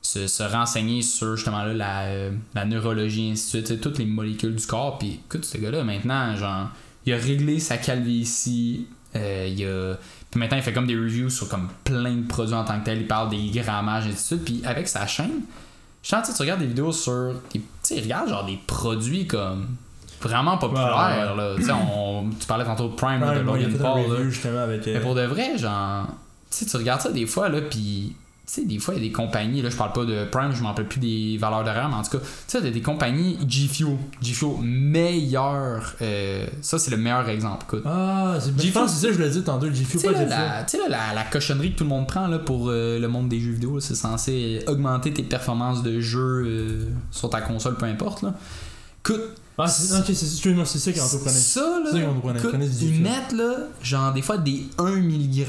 se, 0.00 0.28
se 0.28 0.42
renseigner 0.44 1.02
sur, 1.02 1.36
justement, 1.36 1.64
là, 1.64 1.72
la, 1.72 2.02
euh, 2.02 2.30
la 2.54 2.64
neurologie, 2.66 3.30
ainsi 3.32 3.60
de 3.60 3.66
suite, 3.66 3.80
toutes 3.80 3.98
les 3.98 4.06
molécules 4.06 4.54
du 4.54 4.66
corps, 4.66 4.98
puis 4.98 5.20
écoute, 5.26 5.44
ce 5.44 5.58
gars-là, 5.58 5.82
maintenant, 5.82 6.36
genre, 6.36 6.68
il 7.06 7.12
a 7.12 7.16
réglé 7.16 7.58
sa 7.60 7.76
calvitie. 7.76 8.86
Euh, 9.16 9.48
il 9.48 9.64
a... 9.64 9.96
Puis 10.34 10.40
maintenant, 10.40 10.56
il 10.56 10.62
fait 10.64 10.72
comme 10.72 10.88
des 10.88 10.96
reviews 10.96 11.30
sur 11.30 11.48
comme 11.48 11.68
plein 11.84 12.12
de 12.16 12.26
produits 12.26 12.54
en 12.56 12.64
tant 12.64 12.80
que 12.80 12.86
tel. 12.86 13.02
Il 13.02 13.06
parle 13.06 13.28
des 13.30 13.46
grammages 13.54 14.08
et 14.08 14.10
tout 14.10 14.16
ça. 14.16 14.34
Puis 14.44 14.62
avec 14.64 14.88
sa 14.88 15.06
chaîne, 15.06 15.42
je 16.02 16.08
sens, 16.08 16.28
tu 16.34 16.42
regardes 16.42 16.58
des 16.58 16.66
vidéos 16.66 16.90
sur. 16.90 17.34
des- 17.52 17.60
Tu 17.60 17.64
sais, 17.82 18.00
regarde 18.00 18.28
genre 18.28 18.44
des 18.44 18.58
produits 18.66 19.28
comme 19.28 19.68
vraiment 20.20 20.58
populaires. 20.58 21.36
Là. 21.36 21.54
Tu 21.56 21.62
sais, 21.62 21.70
on- 21.72 22.28
tu 22.30 22.46
parlais 22.48 22.64
tantôt 22.64 22.88
de 22.88 22.94
Prime, 22.96 23.20
là, 23.20 23.38
de 23.38 23.44
Ouais, 23.48 23.64
a 23.64 23.68
Logan 23.68 23.78
Paul. 23.78 24.00
là. 24.12 24.16
review 24.18 24.30
avec. 24.58 24.88
euh, 24.88 24.94
Mais 24.94 25.00
pour 25.00 25.14
de 25.14 25.22
vrai, 25.22 25.56
genre, 25.56 26.06
tu 26.50 26.58
sais, 26.58 26.66
tu 26.66 26.76
regardes 26.78 27.00
ça 27.02 27.12
des 27.12 27.26
fois, 27.26 27.48
là, 27.48 27.60
puis, 27.60 28.16
tu 28.46 28.52
sais, 28.60 28.64
des 28.66 28.78
fois, 28.78 28.94
il 28.94 29.02
y 29.02 29.06
a 29.06 29.08
des 29.08 29.12
compagnies, 29.12 29.62
là, 29.62 29.70
je 29.70 29.76
parle 29.76 29.92
pas 29.94 30.04
de 30.04 30.26
Prime, 30.26 30.52
je 30.54 30.62
m'en 30.62 30.68
rappelle 30.68 30.86
plus 30.86 31.00
des 31.00 31.38
valeurs 31.38 31.64
d'horaire, 31.64 31.88
mais 31.88 31.94
en 31.94 32.02
tout 32.02 32.10
cas, 32.10 32.18
tu 32.18 32.26
sais, 32.46 32.58
il 32.58 32.64
y 32.66 32.68
a 32.68 32.70
des 32.70 32.82
compagnies 32.82 33.38
G 33.48 33.66
Fuel, 33.68 33.96
G 34.20 34.32
Fuel, 34.34 34.50
meilleur, 34.62 35.94
euh, 36.02 36.46
ça, 36.60 36.78
c'est 36.78 36.90
le 36.90 36.96
meilleur 36.96 37.28
exemple, 37.28 37.64
écoute. 37.66 37.82
Ah, 37.86 38.36
c'est 38.40 38.58
G 38.60 38.70
Fuel. 38.70 38.84
c'est 38.88 39.06
ça, 39.06 39.12
je 39.12 39.18
le 39.18 39.30
dis 39.30 39.42
tantôt, 39.42 39.66
G-Fuel, 39.72 40.00
sais, 40.00 40.12
pas 40.12 40.24
là, 40.24 40.64
tu 40.64 40.76
sais, 40.76 40.88
là, 40.88 41.08
la, 41.08 41.14
la 41.14 41.24
cochonnerie 41.24 41.72
que 41.72 41.78
tout 41.78 41.84
le 41.84 41.90
monde 41.90 42.06
prend 42.06 42.26
là, 42.26 42.38
pour 42.38 42.68
euh, 42.68 42.98
le 42.98 43.08
monde 43.08 43.28
des 43.28 43.40
jeux 43.40 43.52
vidéo, 43.52 43.80
c'est 43.80 43.94
censé 43.94 44.62
augmenter 44.66 45.12
tes 45.12 45.22
performances 45.22 45.82
de 45.82 46.00
jeu 46.00 46.44
euh, 46.46 46.88
sur 47.10 47.30
ta 47.30 47.40
console, 47.40 47.76
peu 47.76 47.86
importe. 47.86 48.22
Là. 48.22 48.34
Écoute, 49.04 49.22
Ah, 49.58 49.66
c'est, 49.68 49.96
ok, 49.98 50.04
c'est, 50.06 50.26
excuse-moi, 50.26 50.64
c'est 50.64 50.78
ça 50.78 50.92
qui 50.92 51.00
en 51.00 51.06
prenait. 51.08 51.30
Ça, 51.30 51.60
là, 51.60 51.90
C'est 51.92 52.00
ça 52.00 52.06
qu'on 52.06 52.20
prenait. 52.20 52.38
écoute, 52.40 52.54
ils 52.82 53.00
mettent, 53.00 53.32
là, 53.32 53.54
genre, 53.82 54.12
des 54.12 54.22
fois, 54.22 54.38
des 54.38 54.66
1 54.78 54.96
mg, 54.96 55.46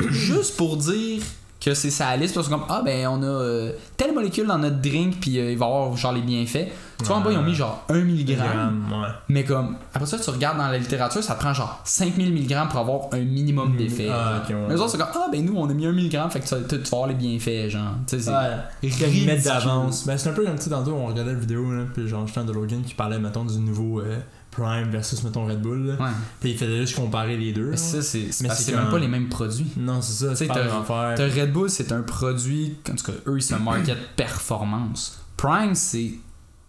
juste 0.10 0.56
pour 0.56 0.76
dire 0.76 1.22
que 1.68 1.74
c'est 1.74 1.90
sa 1.90 2.16
liste, 2.16 2.34
parce 2.34 2.48
comme, 2.48 2.64
ah, 2.68 2.82
ben, 2.84 3.06
on 3.08 3.22
a 3.22 3.26
euh, 3.26 3.72
telle 3.96 4.12
molécule 4.14 4.46
dans 4.46 4.58
notre 4.58 4.80
drink, 4.80 5.18
puis 5.20 5.38
euh, 5.38 5.52
il 5.52 5.58
va 5.58 5.66
y 5.66 5.68
avoir, 5.68 5.96
genre, 5.96 6.12
les 6.12 6.20
bienfaits. 6.22 6.68
Tu 6.98 7.04
vois, 7.04 7.16
en 7.16 7.20
bas, 7.20 7.30
ils 7.30 7.38
ont 7.38 7.42
mis, 7.42 7.54
genre, 7.54 7.84
1 7.90 7.94
mg, 7.94 8.30
Ouais. 8.30 9.08
mais 9.28 9.44
comme, 9.44 9.76
après 9.94 10.06
ça, 10.06 10.18
tu 10.18 10.30
regardes 10.30 10.58
dans 10.58 10.66
la 10.68 10.78
littérature, 10.78 11.22
ça 11.22 11.34
prend, 11.36 11.52
genre, 11.54 11.80
5000 11.84 12.32
mg 12.32 12.68
pour 12.70 12.80
avoir 12.80 13.00
un 13.12 13.18
minimum 13.20 13.76
d'effets. 13.76 14.08
Ah, 14.10 14.42
ok, 14.42 14.50
ouais. 14.50 14.56
Mais 14.68 14.74
autres, 14.74 14.88
c'est 14.90 14.98
comme, 14.98 15.06
ah, 15.14 15.28
ben, 15.30 15.44
nous, 15.44 15.54
on 15.56 15.68
a 15.68 15.72
mis 15.74 15.86
1 15.86 15.92
mg, 15.92 16.28
fait 16.30 16.40
que 16.40 16.48
tu, 16.48 16.54
vas- 16.54 16.96
avoir 16.96 17.08
les 17.08 17.14
bienfaits, 17.14 17.68
genre. 17.70 17.92
Tu 18.06 18.16
sais, 18.16 18.22
c'est. 18.24 18.30
Ouais, 18.30 18.56
ils 18.82 18.90
ridicule. 18.92 19.26
mettent 19.26 19.44
d'avance. 19.44 20.06
Ben, 20.06 20.18
c'est 20.18 20.30
un 20.30 20.32
peu 20.32 20.44
comme, 20.44 20.56
tu 20.56 20.62
sais, 20.64 20.70
tantôt, 20.70 20.92
on 20.94 21.06
regardait 21.06 21.32
la 21.34 21.38
vidéo, 21.38 21.70
là, 21.72 21.84
puis 21.94 22.08
genre, 22.08 22.26
j'étais 22.26 22.42
de 22.44 22.52
Logan 22.52 22.82
qui 22.82 22.94
parlait, 22.94 23.18
mettons, 23.18 23.44
du 23.44 23.58
nouveau 23.58 24.00
euh, 24.00 24.16
Prime 24.58 24.90
versus, 24.90 25.22
mettons, 25.22 25.46
Red 25.46 25.60
Bull. 25.60 25.96
Ouais. 25.98 26.06
Puis 26.40 26.50
il 26.52 26.58
faisait 26.58 26.78
juste 26.78 26.96
comparer 26.96 27.36
les 27.36 27.52
deux. 27.52 27.70
Mais 27.70 27.76
ça, 27.76 28.02
c'est 28.02 28.28
Mais 28.42 28.48
c'est 28.50 28.74
même 28.74 28.90
pas 28.90 28.98
les 28.98 29.08
mêmes 29.08 29.28
produits. 29.28 29.70
Non, 29.76 30.02
c'est 30.02 30.24
ça, 30.26 30.34
Tu 30.34 30.46
sais, 30.46 31.40
Red 31.40 31.52
Bull, 31.52 31.70
c'est 31.70 31.92
un 31.92 32.02
produit, 32.02 32.76
en 32.90 32.94
tout 32.94 33.04
cas, 33.12 33.18
eux, 33.26 33.36
ils 33.38 33.42
se 33.42 33.54
market 33.54 33.98
performance. 34.16 35.18
Prime, 35.36 35.74
c'est 35.74 36.14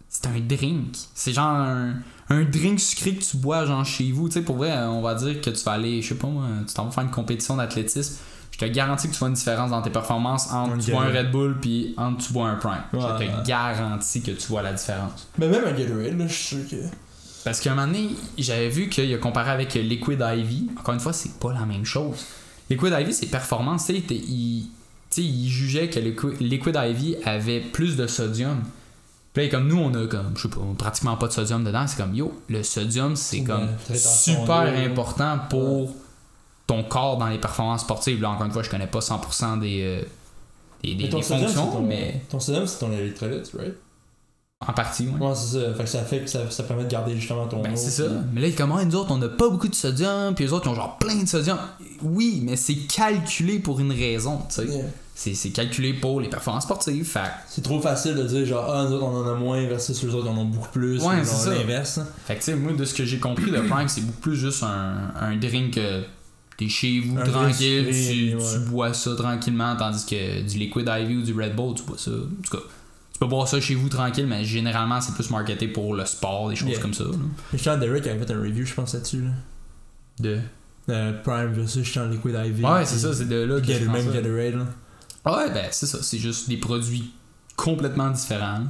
c'est 0.08 0.26
un 0.26 0.40
drink. 0.40 0.96
C'est 1.14 1.34
genre 1.34 1.46
un, 1.56 1.94
un 2.30 2.44
drink 2.44 2.80
sucré 2.80 3.14
que 3.16 3.24
tu 3.24 3.38
bois, 3.38 3.66
genre 3.66 3.86
chez 3.86 4.12
vous. 4.12 4.28
Tu 4.28 4.34
sais, 4.36 4.42
pour 4.42 4.58
vrai, 4.58 4.76
on 4.88 5.02
va 5.02 5.14
dire 5.14 5.40
que 5.40 5.52
tu 5.52 5.64
vas 5.64 5.74
aller, 5.74 6.02
je 6.02 6.10
sais 6.10 6.16
pas 6.16 6.28
moi, 6.28 6.46
tu 6.68 6.74
t'en 6.74 6.86
vas 6.86 6.92
faire 6.92 7.04
une 7.04 7.12
compétition 7.12 7.56
d'athlétisme. 7.56 8.16
Je 8.52 8.58
te 8.58 8.66
garantis 8.66 9.08
que 9.08 9.14
tu 9.14 9.20
vois 9.20 9.30
une 9.30 9.36
différence 9.36 9.70
dans 9.70 9.82
tes 9.82 9.90
performances 9.92 10.52
entre 10.52 10.74
Un 10.74 10.78
tu 10.80 10.92
bois 10.92 11.04
un. 11.04 11.14
Red 11.14 11.32
Bull 11.32 11.58
puis 11.62 11.94
entre 11.96 12.26
tu 12.26 12.34
bois 12.34 12.50
un 12.50 12.56
Prime. 12.56 12.84
Ouais, 12.92 13.00
je 13.00 13.26
te 13.26 13.48
garantis 13.48 14.22
que 14.22 14.32
tu 14.32 14.48
vois 14.48 14.62
la 14.64 14.74
différence. 14.74 15.28
Mais 15.38 15.48
même 15.48 15.64
un 15.64 15.72
Gatorade, 15.72 16.18
là, 16.18 16.28
je 16.28 16.34
suis 16.34 16.56
sûr 16.58 16.70
que. 16.70 16.76
Parce 17.44 17.60
qu'à 17.62 17.72
un 17.72 17.76
moment 17.76 17.88
donné, 17.88 18.10
j'avais 18.38 18.70
vu 18.70 18.90
qu'il 18.90 19.14
a 19.14 19.18
comparé 19.18 19.52
avec 19.52 19.74
Liquid 19.76 20.20
Ivy. 20.22 20.70
Encore 20.80 20.94
une 20.94 21.00
fois, 21.00 21.14
c'est 21.14 21.40
pas 21.40 21.54
la 21.54 21.66
même 21.66 21.86
chose. 21.86 22.18
Liquid 22.70 22.94
Ivy, 23.00 23.14
c'est 23.14 23.28
performance. 23.28 23.86
Tu 23.88 23.96
sais, 23.96 24.04
il, 24.16 24.68
il, 25.18 25.50
jugeait 25.50 25.90
que 25.90 26.00
Liquid, 26.00 26.76
Ivy 26.76 27.16
avait 27.26 27.62
plus 27.62 27.96
de 27.96 28.08
sodium. 28.08 28.62
Puis 29.34 29.44
là, 29.46 29.50
comme 29.50 29.68
nous, 29.68 29.78
on 29.78 29.94
a 29.94 30.08
comme, 30.08 30.34
je 30.36 30.44
sais 30.44 30.48
pas, 30.50 30.60
pratiquement 30.78 31.16
pas 31.18 31.28
de 31.28 31.32
sodium 31.34 31.64
dedans. 31.64 31.86
C'est 31.88 31.98
comme, 31.98 32.14
yo, 32.16 32.34
le 32.50 32.62
sodium, 32.64 33.16
c'est 33.16 33.38
comme 33.44 33.68
super 33.98 34.64
important 34.92 35.40
pour 35.50 35.96
ton 36.68 36.84
corps 36.84 37.18
dans 37.18 37.28
les 37.28 37.38
performances 37.40 37.82
sportives. 37.82 38.22
Là, 38.22 38.32
encore 38.32 38.46
une 38.46 38.52
fois, 38.52 38.64
je 38.64 38.70
connais 38.70 38.88
pas 38.88 39.00
100% 39.00 39.60
des, 39.60 39.82
euh, 39.82 40.02
des, 40.84 40.96
des- 40.96 41.04
Mais 41.06 41.10
ton 41.10 41.18
des 41.18 41.24
sodium, 41.24 41.48
fonctions, 41.48 41.72
ton- 41.72 41.82
mais 41.82 42.22
Ton 42.30 42.40
sodium, 42.40 42.68
c'est 42.68 42.80
ton 42.80 42.92
électrolyte, 42.92 43.52
right? 43.58 43.74
En 44.68 44.74
partie, 44.74 45.08
ouais. 45.08 45.26
Ouais, 45.26 45.34
c'est 45.36 45.58
ça. 45.58 45.74
Fait 45.74 45.84
que 45.84 45.90
ça 45.90 46.04
fait 46.04 46.20
que 46.20 46.28
ça, 46.30 46.50
ça 46.52 46.64
permet 46.64 46.84
de 46.84 46.90
garder 46.90 47.16
justement 47.16 47.48
ton 47.48 47.62
Ben, 47.62 47.78
c'est 47.78 47.92
ça. 47.92 48.04
puis- 48.04 48.14
Mais 48.34 48.42
là, 48.42 48.48
il 48.48 48.56
commence, 48.56 48.84
nous 48.84 48.96
autres, 48.96 49.12
on 49.12 49.18
n'a 49.18 49.30
pas 49.30 49.50
beaucoup 49.50 49.70
de 49.70 49.76
sodium, 49.76 50.36
puis 50.36 50.44
les 50.46 50.52
autres, 50.54 50.68
ils 50.68 50.72
ont 50.72 50.76
genre 50.76 50.98
plein 50.98 51.16
de 51.24 51.28
sodium. 51.28 51.58
Oui, 52.02 52.42
mais 52.44 52.58
c'est 52.58 52.76
calculé 52.76 53.60
pour 53.60 53.80
une 53.80 53.94
raison, 53.94 54.40
tu 54.50 54.56
sais. 54.56 54.66
Yeah. 54.68 54.84
C'est 55.16 55.34
c'est 55.34 55.50
calculé 55.50 55.94
pour 55.94 56.20
les 56.22 56.30
performances 56.30 56.64
sportives. 56.64 57.04
Fait 57.06 57.20
C'est 57.50 57.62
trop 57.62 57.80
facile 57.82 58.16
de 58.16 58.24
dire 58.24 58.46
genre 58.46 58.70
ah 58.74 58.86
nous 58.86 58.96
autres 58.96 59.04
on 59.06 59.18
en 59.18 59.28
a 59.28 59.34
moins 59.36 59.66
versus 59.68 60.02
les 60.04 60.14
autres 60.14 60.24
qui 60.26 60.30
en 60.32 60.38
ont 60.38 60.46
beaucoup 60.46 60.70
plus 60.70 61.02
Ouais, 61.04 61.22
ou 61.22 61.26
c'est 61.26 61.50
l'inverse. 61.58 61.98
hein. 61.98 62.08
Fait 62.26 62.36
que, 62.36 62.40
tu 62.40 62.46
sais, 62.46 62.56
moi, 62.56 62.72
de 62.72 62.86
ce 62.86 62.94
que 62.94 63.04
j'ai 63.04 63.20
compris 63.20 63.52
de 63.52 63.60
Prime, 63.60 63.88
c'est 63.90 64.00
beaucoup 64.02 64.20
plus 64.22 64.36
juste 64.38 64.64
un, 64.64 65.12
un 65.20 65.36
drink 65.38 65.74
que 65.74 66.04
t'es 66.58 66.70
chez 66.70 67.02
vous 67.02 67.18
Un 67.20 67.24
tranquille, 67.26 67.88
tu, 67.92 68.36
ouais. 68.36 68.42
tu 68.54 68.60
bois 68.70 68.94
ça 68.94 69.14
tranquillement, 69.16 69.76
tandis 69.78 70.06
que 70.06 70.42
du 70.42 70.58
Liquid 70.58 70.90
Ivy 70.90 71.16
ou 71.18 71.22
du 71.22 71.34
Red 71.34 71.54
Bull, 71.56 71.76
tu 71.76 71.84
bois 71.84 71.98
ça. 71.98 72.12
En 72.12 72.42
tout 72.42 72.58
cas, 72.58 72.64
tu 73.20 73.26
peux 73.26 73.28
boire 73.32 73.50
ça 73.50 73.60
chez 73.60 73.76
vous 73.76 73.90
tranquille, 73.90 74.26
mais 74.28 74.46
généralement, 74.46 75.02
c'est 75.02 75.14
plus 75.14 75.30
marketé 75.30 75.68
pour 75.68 75.94
le 75.94 76.06
sport, 76.06 76.48
des 76.48 76.56
choses 76.56 76.70
Yeah. 76.70 76.80
comme 76.80 76.94
ça. 76.94 77.04
je 77.52 77.58
sens 77.58 77.78
Derek 77.78 78.08
avait 78.08 78.26
fait 78.26 78.34
un 78.34 78.40
review 78.40 78.66
je 78.66 78.74
pense 78.74 78.94
là-dessus 78.94 79.22
là. 79.24 79.32
De... 80.22 80.40
Euh, 80.88 81.12
Prime 81.22 81.52
versus 81.52 81.84
je 81.86 81.92
sens 81.92 82.10
Liquid 82.10 82.32
IV. 82.34 82.66
Ouais, 82.66 82.86
c'est 82.86 82.98
ça, 82.98 83.14
c'est 83.14 83.28
de 83.28 83.36
là 83.36 83.60
que 83.60 83.68
je 83.74 83.80
le 83.80 83.86
prends 83.88 83.94
même. 83.96 84.12
Gatorade 84.12 84.56
là. 84.56 84.66
Ouais, 85.38 85.52
ben 85.54 85.66
c'est 85.72 85.86
ça, 85.86 86.02
c'est 86.02 86.18
juste 86.18 86.48
des 86.48 86.56
produits 86.58 87.12
complètement 87.58 88.10
différents. 88.10 88.64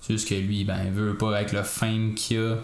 C'est 0.00 0.14
juste 0.14 0.28
que 0.28 0.34
lui, 0.34 0.64
ben, 0.64 0.78
il 0.86 0.92
veut 0.92 1.14
pas 1.14 1.36
avec 1.36 1.52
le 1.52 1.62
fame 1.62 2.14
qu'il 2.14 2.38
a. 2.38 2.56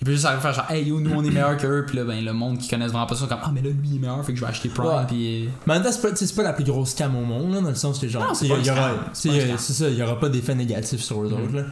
Il 0.00 0.04
peut 0.06 0.12
juste 0.12 0.24
arriver 0.24 0.38
à 0.40 0.52
faire 0.52 0.52
genre, 0.64 0.70
hey 0.70 0.84
yo, 0.88 1.00
nous 1.00 1.12
on 1.14 1.22
est 1.24 1.30
meilleurs 1.30 1.56
qu'eux, 1.56 1.84
puis 1.86 1.96
là, 1.96 2.04
ben, 2.04 2.22
le 2.22 2.32
monde 2.32 2.58
qui 2.58 2.68
connaissent 2.68 2.90
vraiment 2.90 3.06
pas 3.06 3.14
ça, 3.14 3.26
comme, 3.26 3.38
ah, 3.42 3.50
mais 3.54 3.62
là, 3.62 3.70
lui 3.70 3.88
il 3.90 3.96
est 3.96 3.98
meilleur, 4.00 4.24
fait 4.24 4.32
que 4.32 4.38
je 4.38 4.44
vais 4.44 4.50
acheter 4.50 4.68
Prime, 4.68 4.86
Ouais. 4.86 5.04
puis. 5.06 5.46
euh, 5.46 5.48
Mais 5.66 5.72
en 5.72 5.76
même 5.76 5.84
temps, 5.84 5.92
c'est 5.92 6.02
pas, 6.02 6.14
c'est 6.16 6.42
la 6.42 6.52
plus 6.52 6.64
grosse 6.64 6.90
scam 6.90 7.14
au 7.16 7.24
monde 7.24 7.54
là, 7.54 7.60
dans 7.60 7.68
le 7.68 7.74
sens 7.74 7.98
que 7.98 8.08
genre 8.08 8.24
Non, 8.26 8.34
c'est 8.34 8.46
il 8.46 8.48
y, 8.48 8.66
pas 8.66 8.72
aura 8.72 8.88
scam. 8.90 8.98
C'est 9.12 9.28
pas 9.30 9.40
scam. 9.40 9.58
c'est 9.58 9.72
ça, 9.72 9.88
il 9.88 9.94
y 9.96 10.02
aura 10.02 10.18
pas 10.20 10.28
d'effet 10.28 10.54
négatif 10.54 11.00
sur 11.00 11.22
eux 11.22 11.28
Mhm. 11.28 11.32
autres 11.44 11.54
là. 11.56 11.62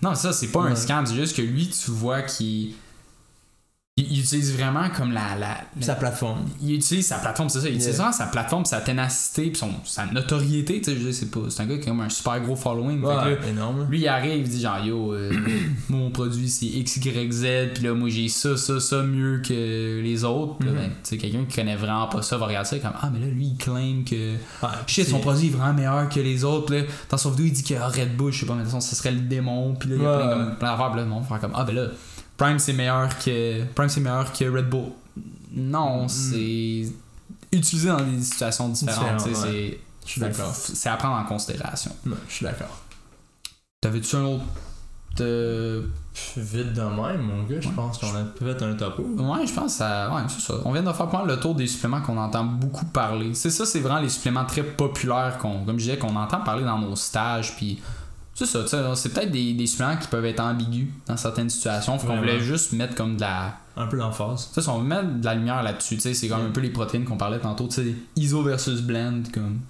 Non, 0.00 0.14
ça, 0.14 0.32
c'est 0.32 0.48
pas 0.48 0.60
un 0.62 0.70
Ouais. 0.70 0.76
scam, 0.76 1.04
c'est 1.06 1.14
juste 1.14 1.36
que 1.36 1.42
lui, 1.42 1.68
tu 1.68 1.90
vois 1.90 2.22
qu'il. 2.22 2.74
Il, 3.98 4.10
il 4.10 4.20
utilise 4.20 4.54
vraiment 4.56 4.88
comme 4.88 5.12
la. 5.12 5.34
la, 5.38 5.48
la- 5.76 5.82
Sa 5.82 5.94
plateforme. 5.96 6.46
il 6.62 6.76
utilise 6.76 7.06
sa 7.06 7.18
plateforme, 7.18 7.50
c'est 7.50 7.60
ça. 7.60 7.68
Il 7.68 7.74
utilise 7.74 7.96
vraiment 7.98 8.10
sa 8.10 8.24
plateforme, 8.24 8.64
sa 8.64 8.80
ténacité, 8.80 9.50
puis 9.50 9.56
son, 9.56 9.68
sa 9.84 10.06
notoriété. 10.06 10.80
Tu 10.80 10.96
sais, 10.98 11.12
c'est 11.12 11.30
pas. 11.30 11.40
C'est 11.50 11.62
un 11.62 11.66
gars 11.66 11.76
qui 11.76 11.90
a 11.90 11.92
un 11.92 12.08
super 12.08 12.40
gros 12.40 12.56
following. 12.56 13.02
là, 13.02 13.26
Ouais, 13.26 13.38
énorme. 13.50 13.86
Lui, 13.90 14.00
il 14.00 14.08
arrive, 14.08 14.46
il 14.46 14.48
dit 14.48 14.62
genre, 14.62 14.78
yo, 14.82 15.12
euh, 15.12 15.30
mon 15.90 16.10
produit, 16.10 16.48
c'est 16.48 16.68
XYZ, 16.68 17.74
puis 17.74 17.84
là, 17.84 17.92
moi, 17.92 18.08
j'ai 18.08 18.28
ça, 18.28 18.56
ça, 18.56 18.80
ça 18.80 19.02
mieux 19.02 19.42
que 19.46 20.00
les 20.02 20.24
autres. 20.24 20.64
Mhm. 20.64 20.72
ben, 20.72 20.88
tu 20.88 20.94
sais, 21.02 21.18
quelqu'un 21.18 21.44
qui 21.46 21.56
connaît 21.56 21.76
vraiment 21.76 22.06
pas 22.08 22.22
ça 22.22 22.38
va 22.38 22.46
regarder 22.46 22.70
ça 22.70 22.78
comme, 22.78 22.92
ah, 22.98 23.10
mais 23.12 23.20
là, 23.20 23.26
lui, 23.26 23.48
il 23.48 23.56
claim 23.58 24.04
que. 24.08 24.36
Shit, 24.86 25.06
son 25.06 25.18
produit 25.18 25.48
est 25.48 25.50
vraiment 25.50 25.74
meilleur 25.74 26.08
que 26.08 26.18
les 26.20 26.44
autres. 26.44 26.74
Là, 26.74 26.82
dans 27.10 27.18
son 27.18 27.30
vidéo, 27.32 27.44
il 27.44 27.52
dit 27.52 27.62
que 27.62 27.74
ah, 27.74 27.88
Red 27.88 28.16
Bull, 28.16 28.32
je 28.32 28.40
sais 28.40 28.46
pas, 28.46 28.54
mais 28.54 28.60
de 28.60 28.64
toute 28.64 28.74
façon, 28.74 28.88
ce 28.88 28.96
serait 28.96 29.12
le 29.12 29.20
démon. 29.20 29.74
Puis 29.74 29.90
là, 29.90 29.96
il 29.96 30.02
y 30.02 30.06
a 30.06 30.10
Ouais. 30.10 30.16
plein, 30.24 30.28
comme, 30.46 30.56
plein 30.56 30.70
d'affaires. 30.70 30.88
Puis 30.92 30.96
là, 30.96 31.02
le 31.04 31.10
monde 31.10 31.22
va 31.24 31.28
faire 31.28 31.40
comme, 31.40 31.52
ah, 31.54 31.64
ben 31.64 31.74
là, 31.74 31.86
Prime, 32.42 32.58
c'est 32.58 32.72
meilleur 32.72 33.08
que. 33.18 33.64
Prime, 33.74 33.88
c'est 33.88 34.00
meilleur 34.00 34.32
que 34.32 34.44
Red 34.44 34.68
Bull. 34.68 34.90
Non, 35.54 36.02
Mhm. 36.02 36.08
c'est. 36.08 36.92
Utilisé 37.52 37.88
dans 37.88 38.00
des 38.00 38.22
situations 38.22 38.68
différentes. 38.70 39.18
Différent, 39.18 39.34
tu 39.34 39.34
sais, 39.34 39.46
ouais. 39.48 39.80
Je 40.04 40.10
suis 40.10 40.20
c'est- 40.20 40.28
d'accord. 40.28 40.54
C'est 40.54 40.88
à 40.88 40.96
prendre 40.96 41.16
en 41.16 41.24
considération. 41.24 41.92
Ouais, 42.06 42.12
je 42.28 42.32
suis 42.34 42.44
d'accord. 42.46 42.78
T'avais-tu 43.80 44.16
un 44.16 44.24
autre. 44.24 44.44
euh, 45.20 45.82
Vite 46.36 46.72
de 46.72 46.80
même, 46.82 47.20
mon 47.22 47.42
gars, 47.44 47.60
je 47.60 47.68
Ouais. 47.68 47.74
pense 47.74 47.98
qu'on 47.98 48.08
a 48.14 48.24
fait 48.38 48.62
un 48.62 48.74
topo. 48.74 49.02
Ouais, 49.02 49.46
je 49.46 49.52
pense 49.52 49.72
que 49.72 49.78
ça. 49.78 50.10
Ouais, 50.14 50.22
c'est 50.28 50.40
ça. 50.40 50.54
On 50.64 50.72
vient 50.72 50.82
de 50.82 50.92
faire 50.92 51.06
prendre 51.08 51.26
le 51.26 51.38
tour 51.38 51.54
des 51.54 51.66
suppléments 51.66 52.00
qu'on 52.00 52.16
entend 52.16 52.44
beaucoup 52.44 52.84
parler. 52.86 53.34
C'est 53.34 53.50
ça, 53.50 53.64
c'est 53.66 53.80
vraiment 53.80 54.00
les 54.00 54.08
suppléments 54.08 54.44
très 54.46 54.62
populaires 54.62 55.36
qu'on, 55.38 55.64
comme 55.64 55.78
je 55.78 55.84
disais, 55.84 55.98
qu'on 55.98 56.16
entend 56.16 56.40
parler 56.40 56.64
dans 56.64 56.78
nos 56.78 56.96
stages. 56.96 57.54
Puis 57.56 57.80
c'est 58.34 58.46
ça, 58.46 58.94
c'est 58.94 59.12
peut-être 59.12 59.30
des, 59.30 59.52
des 59.52 59.66
suppléments 59.66 59.96
qui 59.96 60.08
peuvent 60.08 60.24
être 60.24 60.40
ambigus 60.40 60.88
dans 61.06 61.16
certaines 61.16 61.50
situations. 61.50 61.98
Faut 61.98 62.06
qu'on 62.06 62.18
voulait 62.18 62.40
juste 62.40 62.72
mettre 62.72 62.94
comme 62.94 63.16
de 63.16 63.20
la. 63.20 63.58
Un 63.76 63.86
peu 63.86 63.96
d'emphase. 63.96 64.50
Si 64.52 64.68
on 64.68 64.78
veut 64.80 64.86
mettre 64.86 65.20
de 65.20 65.24
la 65.24 65.34
lumière 65.34 65.62
là-dessus, 65.62 65.96
tu 65.96 66.02
sais, 66.02 66.14
c'est 66.14 66.28
comme 66.28 66.44
un 66.44 66.50
peu 66.50 66.60
les 66.60 66.70
protéines 66.70 67.04
qu'on 67.04 67.16
parlait 67.16 67.38
tantôt, 67.38 67.68
tu 67.68 67.74
sais, 67.76 67.94
ISO 68.16 68.42
versus 68.42 68.80
blend, 68.82 69.22
comme. 69.32 69.60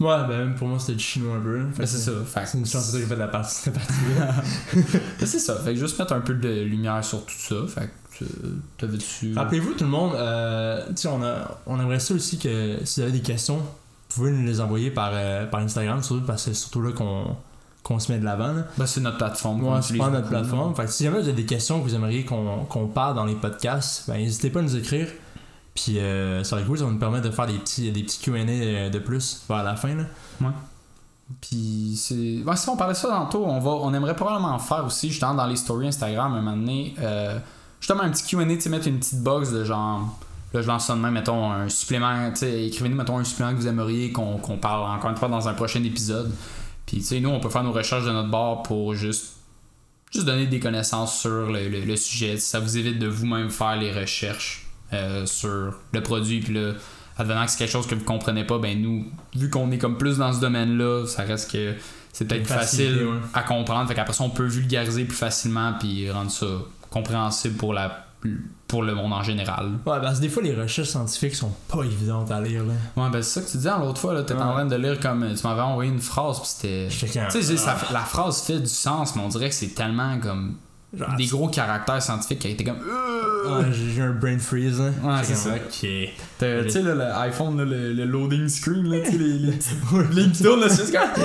Ouais, 0.00 0.16
ben 0.26 0.38
même 0.38 0.54
pour 0.54 0.66
moi 0.66 0.78
c'était 0.78 0.94
du 0.94 1.04
chinois 1.04 1.36
un 1.36 1.40
peu. 1.40 1.62
Ben, 1.76 1.86
c'est 1.86 1.98
ça. 1.98 2.12
C'est 2.46 2.56
une 2.58 2.64
chance 2.64 2.90
que 2.90 2.96
qui 2.96 3.02
fait 3.02 3.14
de 3.14 3.20
la 3.20 3.28
partie, 3.28 3.54
cette 3.54 3.74
partie-là. 3.74 4.34
Ben, 5.18 5.26
c'est 5.26 5.38
ça. 5.38 5.56
Fait 5.56 5.74
que 5.74 5.78
juste 5.78 5.98
mettre 5.98 6.14
un 6.14 6.20
peu 6.20 6.34
de 6.34 6.62
lumière 6.62 7.04
sur 7.04 7.24
tout 7.26 7.34
ça. 7.36 7.56
Fait 7.68 7.90
que 8.18 8.24
euh, 8.24 8.58
t'avais-tu. 8.78 9.34
Rappelez-vous 9.34 9.74
tout 9.74 9.84
le 9.84 9.90
monde, 9.90 10.14
euh, 10.14 10.86
tu 10.88 10.96
sais, 10.96 11.08
on, 11.08 11.22
a, 11.22 11.58
on 11.66 11.78
aimerait 11.78 12.00
ça 12.00 12.14
aussi 12.14 12.38
que 12.38 12.78
si 12.84 13.00
vous 13.00 13.08
avez 13.08 13.18
des 13.18 13.22
questions, 13.22 13.58
vous 13.58 14.14
pouvez 14.14 14.30
nous 14.30 14.46
les 14.46 14.62
envoyer 14.62 14.90
par, 14.90 15.10
euh, 15.12 15.44
par 15.46 15.60
Instagram, 15.60 16.02
surtout 16.02 16.24
parce 16.26 16.44
que 16.44 16.50
c'est 16.50 16.58
surtout 16.58 16.80
là 16.80 16.92
qu'on 16.92 17.36
qu'on 17.82 17.98
se 17.98 18.12
met 18.12 18.18
de 18.18 18.24
l'avant. 18.24 18.54
Ben, 18.76 18.86
c'est 18.86 19.00
notre 19.00 19.18
plateforme. 19.18 19.64
Ouais, 19.64 19.82
c'est 19.82 19.96
pas 19.96 20.10
notre 20.10 20.28
plateforme. 20.28 20.74
Fait 20.74 20.84
que 20.84 20.90
si 20.90 21.04
jamais 21.04 21.18
vous 21.20 21.28
avez 21.28 21.32
des 21.32 21.46
questions 21.46 21.80
que 21.80 21.84
vous 21.84 21.94
aimeriez 21.94 22.24
qu'on 22.24 22.86
parle 22.92 23.14
dans 23.14 23.24
les 23.24 23.34
podcasts, 23.34 24.04
ben 24.08 24.16
n'hésitez 24.16 24.50
pas 24.50 24.60
à 24.60 24.62
nous 24.62 24.76
écrire. 24.76 25.08
Puis 25.74 25.98
euh, 25.98 26.44
ça 26.44 26.56
va 26.56 26.62
être 26.62 26.68
cool, 26.68 26.78
ça 26.78 26.84
va 26.84 26.90
nous 26.90 26.98
permettre 26.98 27.26
de 27.26 27.30
faire 27.30 27.46
des 27.46 27.58
petits, 27.58 27.90
des 27.90 28.02
petits 28.02 28.20
Q&A 28.20 28.90
de 28.90 28.98
plus 28.98 29.42
vers 29.48 29.62
la 29.62 29.76
fin. 29.76 29.94
Là. 29.94 30.04
Puis 31.40 31.94
c'est. 31.96 32.42
Ouais, 32.44 32.56
si 32.56 32.68
on 32.68 32.76
parlait 32.76 32.94
de 32.94 32.98
ça 32.98 33.08
tantôt, 33.08 33.44
on 33.46 33.60
va 33.60 33.70
on 33.70 33.94
aimerait 33.94 34.16
probablement 34.16 34.58
faire 34.58 34.84
aussi, 34.84 35.10
justement 35.10 35.34
dans 35.34 35.46
les 35.46 35.56
stories 35.56 35.88
Instagram 35.88 36.34
un 36.34 36.42
moment 36.42 36.56
donné, 36.56 36.94
euh, 37.00 37.38
justement 37.78 38.02
un 38.02 38.10
petit 38.10 38.24
QA, 38.24 38.44
tu 38.44 38.60
sais, 38.60 38.68
mettre 38.68 38.88
une 38.88 38.98
petite 38.98 39.22
box 39.22 39.52
de 39.52 39.64
genre. 39.64 40.18
Là, 40.52 40.62
je 40.62 40.66
lance 40.66 40.86
ça 40.86 40.96
de 40.96 41.00
même, 41.00 41.12
mettons 41.12 41.52
un 41.52 41.68
supplément, 41.68 42.28
tu 42.30 42.38
sais, 42.38 42.66
écrivez-nous, 42.66 42.96
mettons 42.96 43.18
un 43.18 43.22
supplément 43.22 43.52
que 43.52 43.58
vous 43.58 43.68
aimeriez 43.68 44.10
qu'on 44.10 44.38
qu'on 44.38 44.56
parle 44.56 44.90
encore 44.90 45.10
une 45.10 45.16
fois 45.16 45.28
dans 45.28 45.46
un 45.46 45.54
prochain 45.54 45.82
épisode. 45.84 46.32
Puis, 46.90 46.98
tu 46.98 47.04
sais, 47.04 47.20
nous, 47.20 47.28
on 47.30 47.38
peut 47.38 47.48
faire 47.50 47.62
nos 47.62 47.70
recherches 47.70 48.04
de 48.04 48.10
notre 48.10 48.30
bord 48.30 48.64
pour 48.64 48.94
juste, 48.96 49.36
juste 50.12 50.26
donner 50.26 50.46
des 50.46 50.58
connaissances 50.58 51.20
sur 51.20 51.46
le, 51.52 51.68
le- 51.68 51.82
le 51.84 51.96
sujet. 51.96 52.36
Ça 52.36 52.58
vous 52.58 52.76
évite 52.76 52.98
de 52.98 53.06
vous-même 53.06 53.48
faire 53.48 53.76
les 53.76 53.92
recherches 53.92 54.66
euh, 54.92 55.24
sur 55.24 55.72
le 55.92 56.02
produit. 56.02 56.40
Puis 56.40 56.52
là, 56.52 56.72
advenant 57.16 57.44
que 57.44 57.52
c'est 57.52 57.58
quelque 57.58 57.70
chose 57.70 57.86
que 57.86 57.94
vous 57.94 58.04
comprenez 58.04 58.42
pas, 58.42 58.58
ben 58.58 58.82
nous, 58.82 59.06
vu 59.36 59.48
qu'on 59.50 59.70
est 59.70 59.78
comme 59.78 59.98
plus 59.98 60.18
dans 60.18 60.32
ce 60.32 60.40
domaine-là, 60.40 61.06
ça 61.06 61.22
reste 61.22 61.52
que 61.52 61.74
c'est 62.12 62.24
peut-être 62.26 62.48
facile 62.48 63.04
ouais. 63.06 63.18
à 63.34 63.44
comprendre. 63.44 63.86
Fait 63.88 63.94
qu'après 63.94 64.12
ça, 64.14 64.24
on 64.24 64.30
peut 64.30 64.46
vulgariser 64.46 65.04
plus 65.04 65.16
facilement 65.16 65.74
puis 65.78 66.10
rendre 66.10 66.32
ça 66.32 66.46
compréhensible 66.90 67.56
pour, 67.56 67.72
la, 67.72 68.04
pour 68.68 68.82
le 68.82 68.94
monde 68.94 69.12
en 69.12 69.22
général. 69.22 69.66
Ouais, 69.86 70.00
parce 70.00 70.16
que 70.18 70.22
des 70.22 70.28
fois, 70.28 70.42
les 70.42 70.54
recherches 70.54 70.88
scientifiques 70.90 71.34
sont 71.34 71.52
pas 71.68 71.82
évidentes 71.84 72.30
à 72.30 72.40
lire, 72.40 72.62
là. 72.64 72.74
Ouais, 72.96 73.10
ben 73.10 73.22
c'est 73.22 73.40
ça 73.40 73.46
que 73.46 73.50
tu 73.50 73.56
disais 73.56 73.70
l'autre 73.80 73.98
fois, 74.00 74.12
là, 74.14 74.22
t'étais 74.22 74.40
en 74.40 74.48
Ouais. 74.48 74.54
train 74.54 74.66
de 74.66 74.76
lire 74.76 75.00
comme. 75.00 75.26
Tu 75.34 75.46
m'avais 75.46 75.60
envoyé 75.62 75.90
une 75.90 76.00
phrase, 76.00 76.38
puis 76.38 76.48
c'était. 76.48 76.88
Tu 76.90 77.42
sais, 77.42 77.54
la 77.92 78.00
phrase 78.00 78.42
fait 78.42 78.60
du 78.60 78.66
sens, 78.66 79.16
mais 79.16 79.22
on 79.22 79.28
dirait 79.28 79.48
que 79.48 79.54
c'est 79.54 79.74
tellement 79.74 80.18
comme. 80.20 80.56
Genre, 80.92 81.14
des 81.16 81.26
gros 81.26 81.46
caractères 81.48 82.02
scientifiques 82.02 82.40
qui 82.40 82.48
été 82.48 82.64
comme. 82.64 82.78
Ouais, 82.78 83.64
j'ai 83.72 84.02
un 84.02 84.10
brain 84.12 84.38
freeze, 84.38 84.80
hein. 84.80 84.92
Ouais, 85.02 85.20
c'est 85.22 85.34
ça. 85.36 85.50
Ok. 85.54 85.88
T'as- 86.38 86.64
Tu 86.64 86.70
sais, 86.70 86.82
là, 86.82 86.94
l'iPhone, 86.94 87.56
là, 87.58 87.64
le, 87.64 87.92
le 87.94 88.04
loading 88.04 88.48
screen, 88.48 88.88
là, 88.88 88.98
tu 89.04 89.12
sais, 89.12 89.18
les, 89.18 89.38
les 89.38 89.52
lignes 90.10 90.32
qui 90.32 90.42
tournent, 90.42 90.60
là, 90.60 90.68
c'est 90.68 90.82
juste 90.82 90.92
comme. 90.92 91.08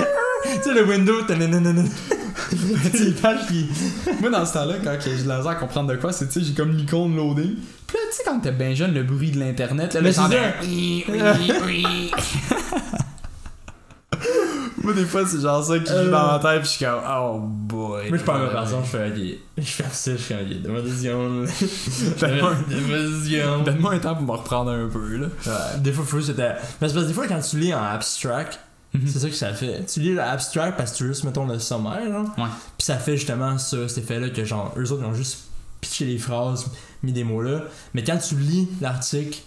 tu 0.54 0.62
sais, 0.62 0.74
le 0.74 0.84
window, 0.84 1.22
t'as 1.26 1.34
les 1.34 3.10
pages 3.12 3.46
qui. 3.48 3.66
Moi, 4.20 4.30
dans 4.30 4.44
ce 4.46 4.52
temps-là, 4.54 4.74
quand 4.82 4.96
j'ai 5.02 5.22
de 5.22 5.28
la 5.28 5.38
misère 5.38 5.52
à 5.52 5.54
comprendre 5.56 5.90
de 5.92 5.96
quoi, 5.96 6.12
c'est, 6.12 6.26
tu 6.28 6.40
sais, 6.40 6.46
j'ai 6.46 6.54
comme 6.54 6.72
l'icône 6.76 7.16
loading. 7.16 7.54
Puis 7.86 7.96
là, 7.96 8.02
tu 8.10 8.16
sais, 8.16 8.22
quand 8.24 8.40
t'es 8.40 8.52
bien 8.52 8.74
jeune, 8.74 8.92
le 8.94 9.02
bruit 9.02 9.30
de 9.30 9.38
l'Internet, 9.38 9.94
là, 9.94 10.00
le 10.00 10.10
de-. 10.10 10.62
Oui, 10.62 11.04
oui, 11.08 11.52
oui. 11.66 12.10
Moi, 14.82 14.92
des 14.94 15.04
fois, 15.04 15.22
c'est 15.26 15.40
genre 15.40 15.64
ça 15.64 15.78
qui 15.80 15.90
joue 15.92 16.10
dans 16.10 16.26
ma 16.32 16.38
tête, 16.38 16.60
puis 16.60 16.70
je 16.70 16.76
suis 16.76 16.84
comme, 16.84 17.00
oh 17.10 17.40
boy. 17.42 18.08
Moi, 18.08 18.18
je 18.18 18.22
parle 18.22 18.52
par 18.52 18.62
exemple, 18.62 18.86
je 18.86 18.96
fais 18.96 19.08
ok. 19.08 19.38
Je 19.58 19.62
fais 19.64 19.84
ça, 19.90 20.12
je 20.12 20.16
fais 20.16 20.34
ok. 20.34 20.62
Donne-moi 20.62 20.80
des 20.84 20.90
secondes. 20.92 21.48
Donne-moi 22.20 22.52
Donne-moi 23.64 23.92
un 23.94 23.98
temps 23.98 24.14
pour 24.14 24.22
me 24.24 24.30
reprendre 24.32 24.70
un 24.70 24.86
peu, 24.88 25.16
là. 25.16 25.26
Ouais, 25.44 25.80
des 25.80 25.90
fois, 25.90 26.20
c'était- 26.22 26.54
Mais 26.80 26.86
c'est 26.88 26.94
parce 26.94 27.04
que 27.04 27.08
des 27.08 27.14
fois, 27.14 27.26
quand 27.26 27.40
tu 27.40 27.58
lis 27.58 27.74
en 27.74 27.82
abstract, 27.82 28.60
Mhm. 28.94 29.08
c'est 29.08 29.18
ça 29.18 29.28
que 29.28 29.34
ça 29.34 29.52
fait. 29.52 29.84
Tu 29.86 30.00
lis 30.00 30.14
l'abstract 30.14 30.76
parce 30.76 30.92
que 30.92 30.96
tu 30.98 31.02
veux 31.04 31.10
juste, 31.10 31.24
mettons, 31.24 31.46
le 31.46 31.58
sommaire, 31.58 32.04
genre. 32.10 32.26
Ouais. 32.38 32.50
Puis 32.78 32.84
ça 32.86 32.98
fait 32.98 33.16
justement 33.16 33.58
ça, 33.58 33.88
cet 33.88 33.98
effet-là 34.04 34.30
que, 34.30 34.44
genre, 34.44 34.72
eux 34.76 34.90
autres, 34.92 35.02
ils 35.02 35.06
ont 35.06 35.14
juste 35.14 35.44
pitché 35.80 36.06
les 36.06 36.18
phrases, 36.18 36.70
mis 37.02 37.12
des 37.12 37.24
mots 37.24 37.42
là. 37.42 37.62
Mais 37.94 38.02
quand 38.04 38.16
tu 38.18 38.36
lis 38.36 38.68
l'article, 38.80 39.38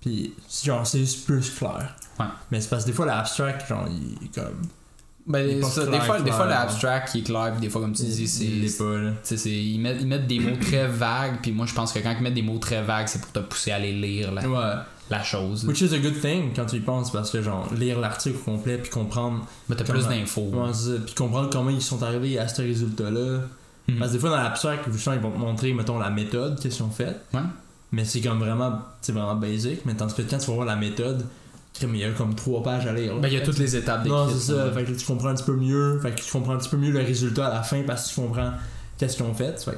puis 0.00 0.34
genre, 0.64 0.86
c'est 0.86 0.98
juste 1.00 1.24
plus 1.26 1.50
clair. 1.50 1.94
Ouais. 2.18 2.26
Mais 2.50 2.60
c'est 2.60 2.68
parce 2.68 2.84
que 2.84 2.88
des 2.90 2.94
fois, 2.94 3.06
l'abstract, 3.06 3.66
genre, 3.68 3.86
il 3.88 4.26
est 4.26 4.34
comme. 4.34 4.62
Ben, 5.30 5.62
ça, 5.62 5.86
des 5.86 6.00
fois, 6.00 6.20
des 6.20 6.30
fois 6.32 6.46
l'abstract 6.46 7.12
qui 7.12 7.20
est 7.20 7.22
clair, 7.22 7.52
puis 7.52 7.60
des 7.60 7.70
fois, 7.70 7.80
comme 7.80 7.92
tu 7.92 8.02
dis, 8.02 8.26
c'est. 8.28 8.44
Ils, 8.44 9.78
mettent, 9.80 9.98
ils 10.00 10.06
mettent 10.06 10.26
des 10.26 10.40
mots 10.40 10.56
très 10.60 10.86
vagues, 10.86 11.38
puis 11.42 11.52
moi 11.52 11.66
je 11.66 11.74
pense 11.74 11.92
que 11.92 11.98
quand 12.00 12.14
ils 12.16 12.22
mettent 12.22 12.34
des 12.34 12.42
mots 12.42 12.58
très 12.58 12.82
vagues, 12.82 13.06
c'est 13.08 13.20
pour 13.20 13.32
te 13.32 13.38
pousser 13.40 13.70
à 13.72 13.76
aller 13.76 13.92
lire 13.92 14.32
la, 14.32 14.48
Ouais. 14.48 14.74
la 15.10 15.22
chose. 15.22 15.64
Which 15.64 15.80
is 15.82 15.94
a 15.94 15.98
good 15.98 16.20
thing 16.20 16.50
quand 16.54 16.66
tu 16.66 16.76
y 16.76 16.80
penses 16.80 17.10
parce 17.12 17.30
que 17.30 17.42
genre 17.42 17.68
lire 17.74 17.98
l'article 18.00 18.36
au 18.36 18.50
complet 18.52 18.78
puis 18.78 18.90
comprendre 18.90 19.44
Mais 19.68 19.76
t'as 19.76 19.84
plus 19.84 20.06
d'infos. 20.06 20.50
puis 21.06 21.14
comprendre 21.14 21.50
comment 21.50 21.70
ils 21.70 21.82
sont 21.82 22.02
arrivés 22.02 22.38
à 22.38 22.48
ce 22.48 22.62
résultat 22.62 23.10
là. 23.10 23.40
Mhm. 23.88 23.98
Parce 23.98 24.10
que 24.10 24.16
des 24.16 24.20
fois 24.20 24.30
dans 24.30 24.36
l'abstract 24.42 24.84
ils 24.86 24.92
vont 25.20 25.30
te 25.32 25.38
montrer 25.38 25.72
mettons 25.72 25.98
la 25.98 26.10
méthode 26.10 26.58
qu'ils 26.60 26.82
ont 26.82 26.90
faite. 26.90 27.20
Ouais. 27.34 27.40
Mais 27.92 28.04
c'est 28.04 28.20
comme 28.20 28.38
vraiment 28.38 28.78
c'est 29.00 29.12
vraiment 29.12 29.34
basic 29.36 29.80
mais 29.84 29.94
tandis 29.94 30.14
que 30.14 30.22
quand 30.22 30.38
tu 30.38 30.46
vas 30.46 30.54
voir 30.54 30.66
la 30.66 30.76
méthode, 30.76 31.26
il 31.82 31.96
y 31.96 32.04
a 32.04 32.10
comme 32.10 32.34
trois 32.34 32.62
pages 32.62 32.86
à 32.86 32.92
lire. 32.92 33.16
Ben, 33.18 33.28
il 33.28 33.34
y 33.34 33.36
a 33.36 33.40
toutes 33.40 33.58
les 33.58 33.76
étapes 33.76 34.04
Non, 34.04 34.28
c'est 34.28 34.52
ça, 34.52 34.70
fait 34.72 34.84
que 34.84 34.92
tu 34.92 35.06
comprends 35.06 35.28
un 35.28 35.34
petit 35.34 35.44
peu 35.44 35.56
mieux, 35.56 35.98
fait 36.00 36.12
que 36.14 36.20
tu 36.20 36.30
comprends 36.30 36.52
un 36.54 36.58
petit 36.58 36.68
peu 36.68 36.76
mieux 36.76 36.90
le 36.90 37.00
résultat 37.00 37.46
à 37.46 37.54
la 37.54 37.62
fin 37.62 37.82
parce 37.86 38.08
que 38.08 38.14
tu 38.14 38.20
comprends 38.20 38.52
qu'est-ce 38.98 39.16
qu'ils 39.16 39.24
ont 39.26 39.34
fait. 39.34 39.58
Fait, 39.62 39.70
que- 39.72 39.76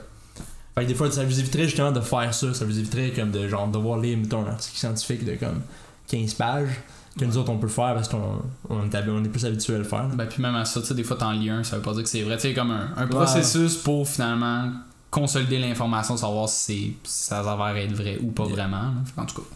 fait 0.74 0.82
que 0.82 0.88
des 0.88 0.95
fois 0.95 1.11
ça 1.11 1.24
vous 1.24 1.38
éviterait 1.38 1.64
justement 1.64 1.93
de 1.93 2.01
faire 2.01 2.32
ça, 2.34 2.55
ça 2.55 2.64
vous 2.64 2.78
éviterait 2.78 3.11
comme 3.12 3.30
de 3.30 3.47
genre 3.47 3.68
devoir 3.68 3.99
lire 3.99 4.16
mettons 4.18 4.45
un 4.47 4.51
article 4.51 4.76
scientifique 4.78 5.24
de 5.24 5.34
comme 5.36 5.61
15 6.09 6.34
pages 6.34 6.80
que 7.18 7.26
nous 7.26 7.36
autres 7.36 7.51
on 7.53 7.59
peut 7.59 7.66
le 7.66 7.72
faire 7.72 7.95
parce 7.95 8.09
qu'on 8.09 8.40
on 8.70 8.90
est, 8.90 9.09
on 9.09 9.22
est 9.22 9.28
plus 9.28 9.45
habitué 9.45 9.74
à 9.74 9.78
le 9.78 9.84
faire. 9.84 10.09
Ben, 10.09 10.26
puis 10.26 10.43
même 10.43 10.55
à 10.57 10.64
ça, 10.64 10.80
tu 10.80 10.86
sais, 10.86 10.95
des 10.95 11.05
fois 11.05 11.16
t'en 11.18 11.32
lis 11.32 11.51
un, 11.51 11.62
ça 11.62 11.76
veut 11.76 11.82
pas 11.82 11.93
dire 11.93 12.03
que 12.05 12.09
c'est 12.09 12.22
vrai. 12.22 12.36
Tu 12.36 12.43
sais, 12.49 12.55
comme 12.55 12.70
un, 12.70 12.88
un 12.97 13.07
processus 13.07 13.76
pour 13.76 14.09
finalement 14.09 14.70
consolider 15.11 15.59
l'information, 15.59 16.16
savoir 16.16 16.49
si, 16.49 16.64
c'est- 17.05 17.09
si 17.11 17.24
ça 17.28 17.45
s'avère 17.45 17.76
être 17.76 17.93
vrai 17.93 18.18
ou 18.22 18.30
pas 18.30 18.45
Yeah. 18.45 18.53
vraiment. 18.55 18.95
qu'en 19.14 19.26
tout 19.26 19.43
cas, 19.43 19.47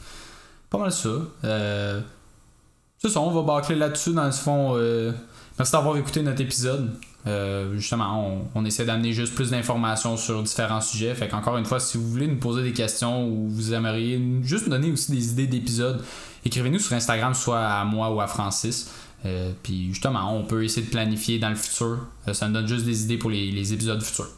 pas 0.69 0.77
mal 0.79 0.93
ça. 0.93 1.09
Euh, 1.45 2.01
c'est 2.99 3.09
ça, 3.09 3.21
on 3.21 3.31
va 3.31 3.43
bâcler 3.43 3.77
là-dessus. 3.77 4.13
Dans 4.13 4.25
le 4.25 4.31
fond, 4.33 4.73
euh, 4.77 5.13
merci 5.59 5.73
d'avoir 5.73 5.97
écouté 5.97 6.23
notre 6.23 6.41
épisode. 6.41 6.91
Euh, 7.27 7.75
justement, 7.77 8.25
on, 8.29 8.45
on 8.55 8.65
essaie 8.65 8.85
d'amener 8.85 9.13
juste 9.13 9.35
plus 9.35 9.51
d'informations 9.51 10.17
sur 10.17 10.43
différents 10.43 10.81
sujets. 10.81 11.15
Fait 11.15 11.29
qu'encore 11.29 11.57
une 11.59 11.65
fois, 11.65 11.81
si 11.81 11.99
vous 11.99 12.09
voulez 12.09 12.29
nous 12.29 12.39
poser 12.39 12.63
des 12.63 12.73
questions 12.73 13.29
ou 13.29 13.49
vous 13.49 13.75
aimeriez 13.75 14.21
juste 14.43 14.65
nous 14.67 14.71
donner 14.71 14.93
aussi 14.93 15.11
des 15.11 15.31
idées 15.33 15.47
d'épisodes, 15.49 16.03
écrivez-nous 16.45 16.79
sur 16.79 16.95
Instagram, 16.95 17.35
soit 17.35 17.61
à 17.61 17.85
moi 17.85 18.11
ou 18.11 18.21
à 18.21 18.27
Francis. 18.29 18.91
Euh, 19.25 19.51
puis 19.63 19.89
justement, 19.89 20.37
on 20.37 20.45
peut 20.45 20.63
essayer 20.65 20.87
de 20.87 20.91
planifier 20.91 21.39
dans 21.41 21.49
le 21.51 21.57
futur. 21.57 21.99
Ça 22.33 22.47
nous 22.47 22.55
donne 22.55 22.69
juste 22.69 22.85
des 22.85 23.03
idées 23.03 23.19
pour 23.19 23.31
les, 23.31 23.51
les 23.51 23.73
épisodes 23.73 24.01
futurs. 24.03 24.31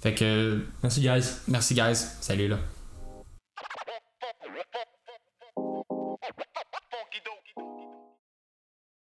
Fait 0.00 0.14
que 0.14 0.60
Merci 0.82 1.00
guys. 1.02 1.24
merci 1.46 1.74
guys. 1.74 2.06
Salut 2.20 2.48
là. 2.48 2.79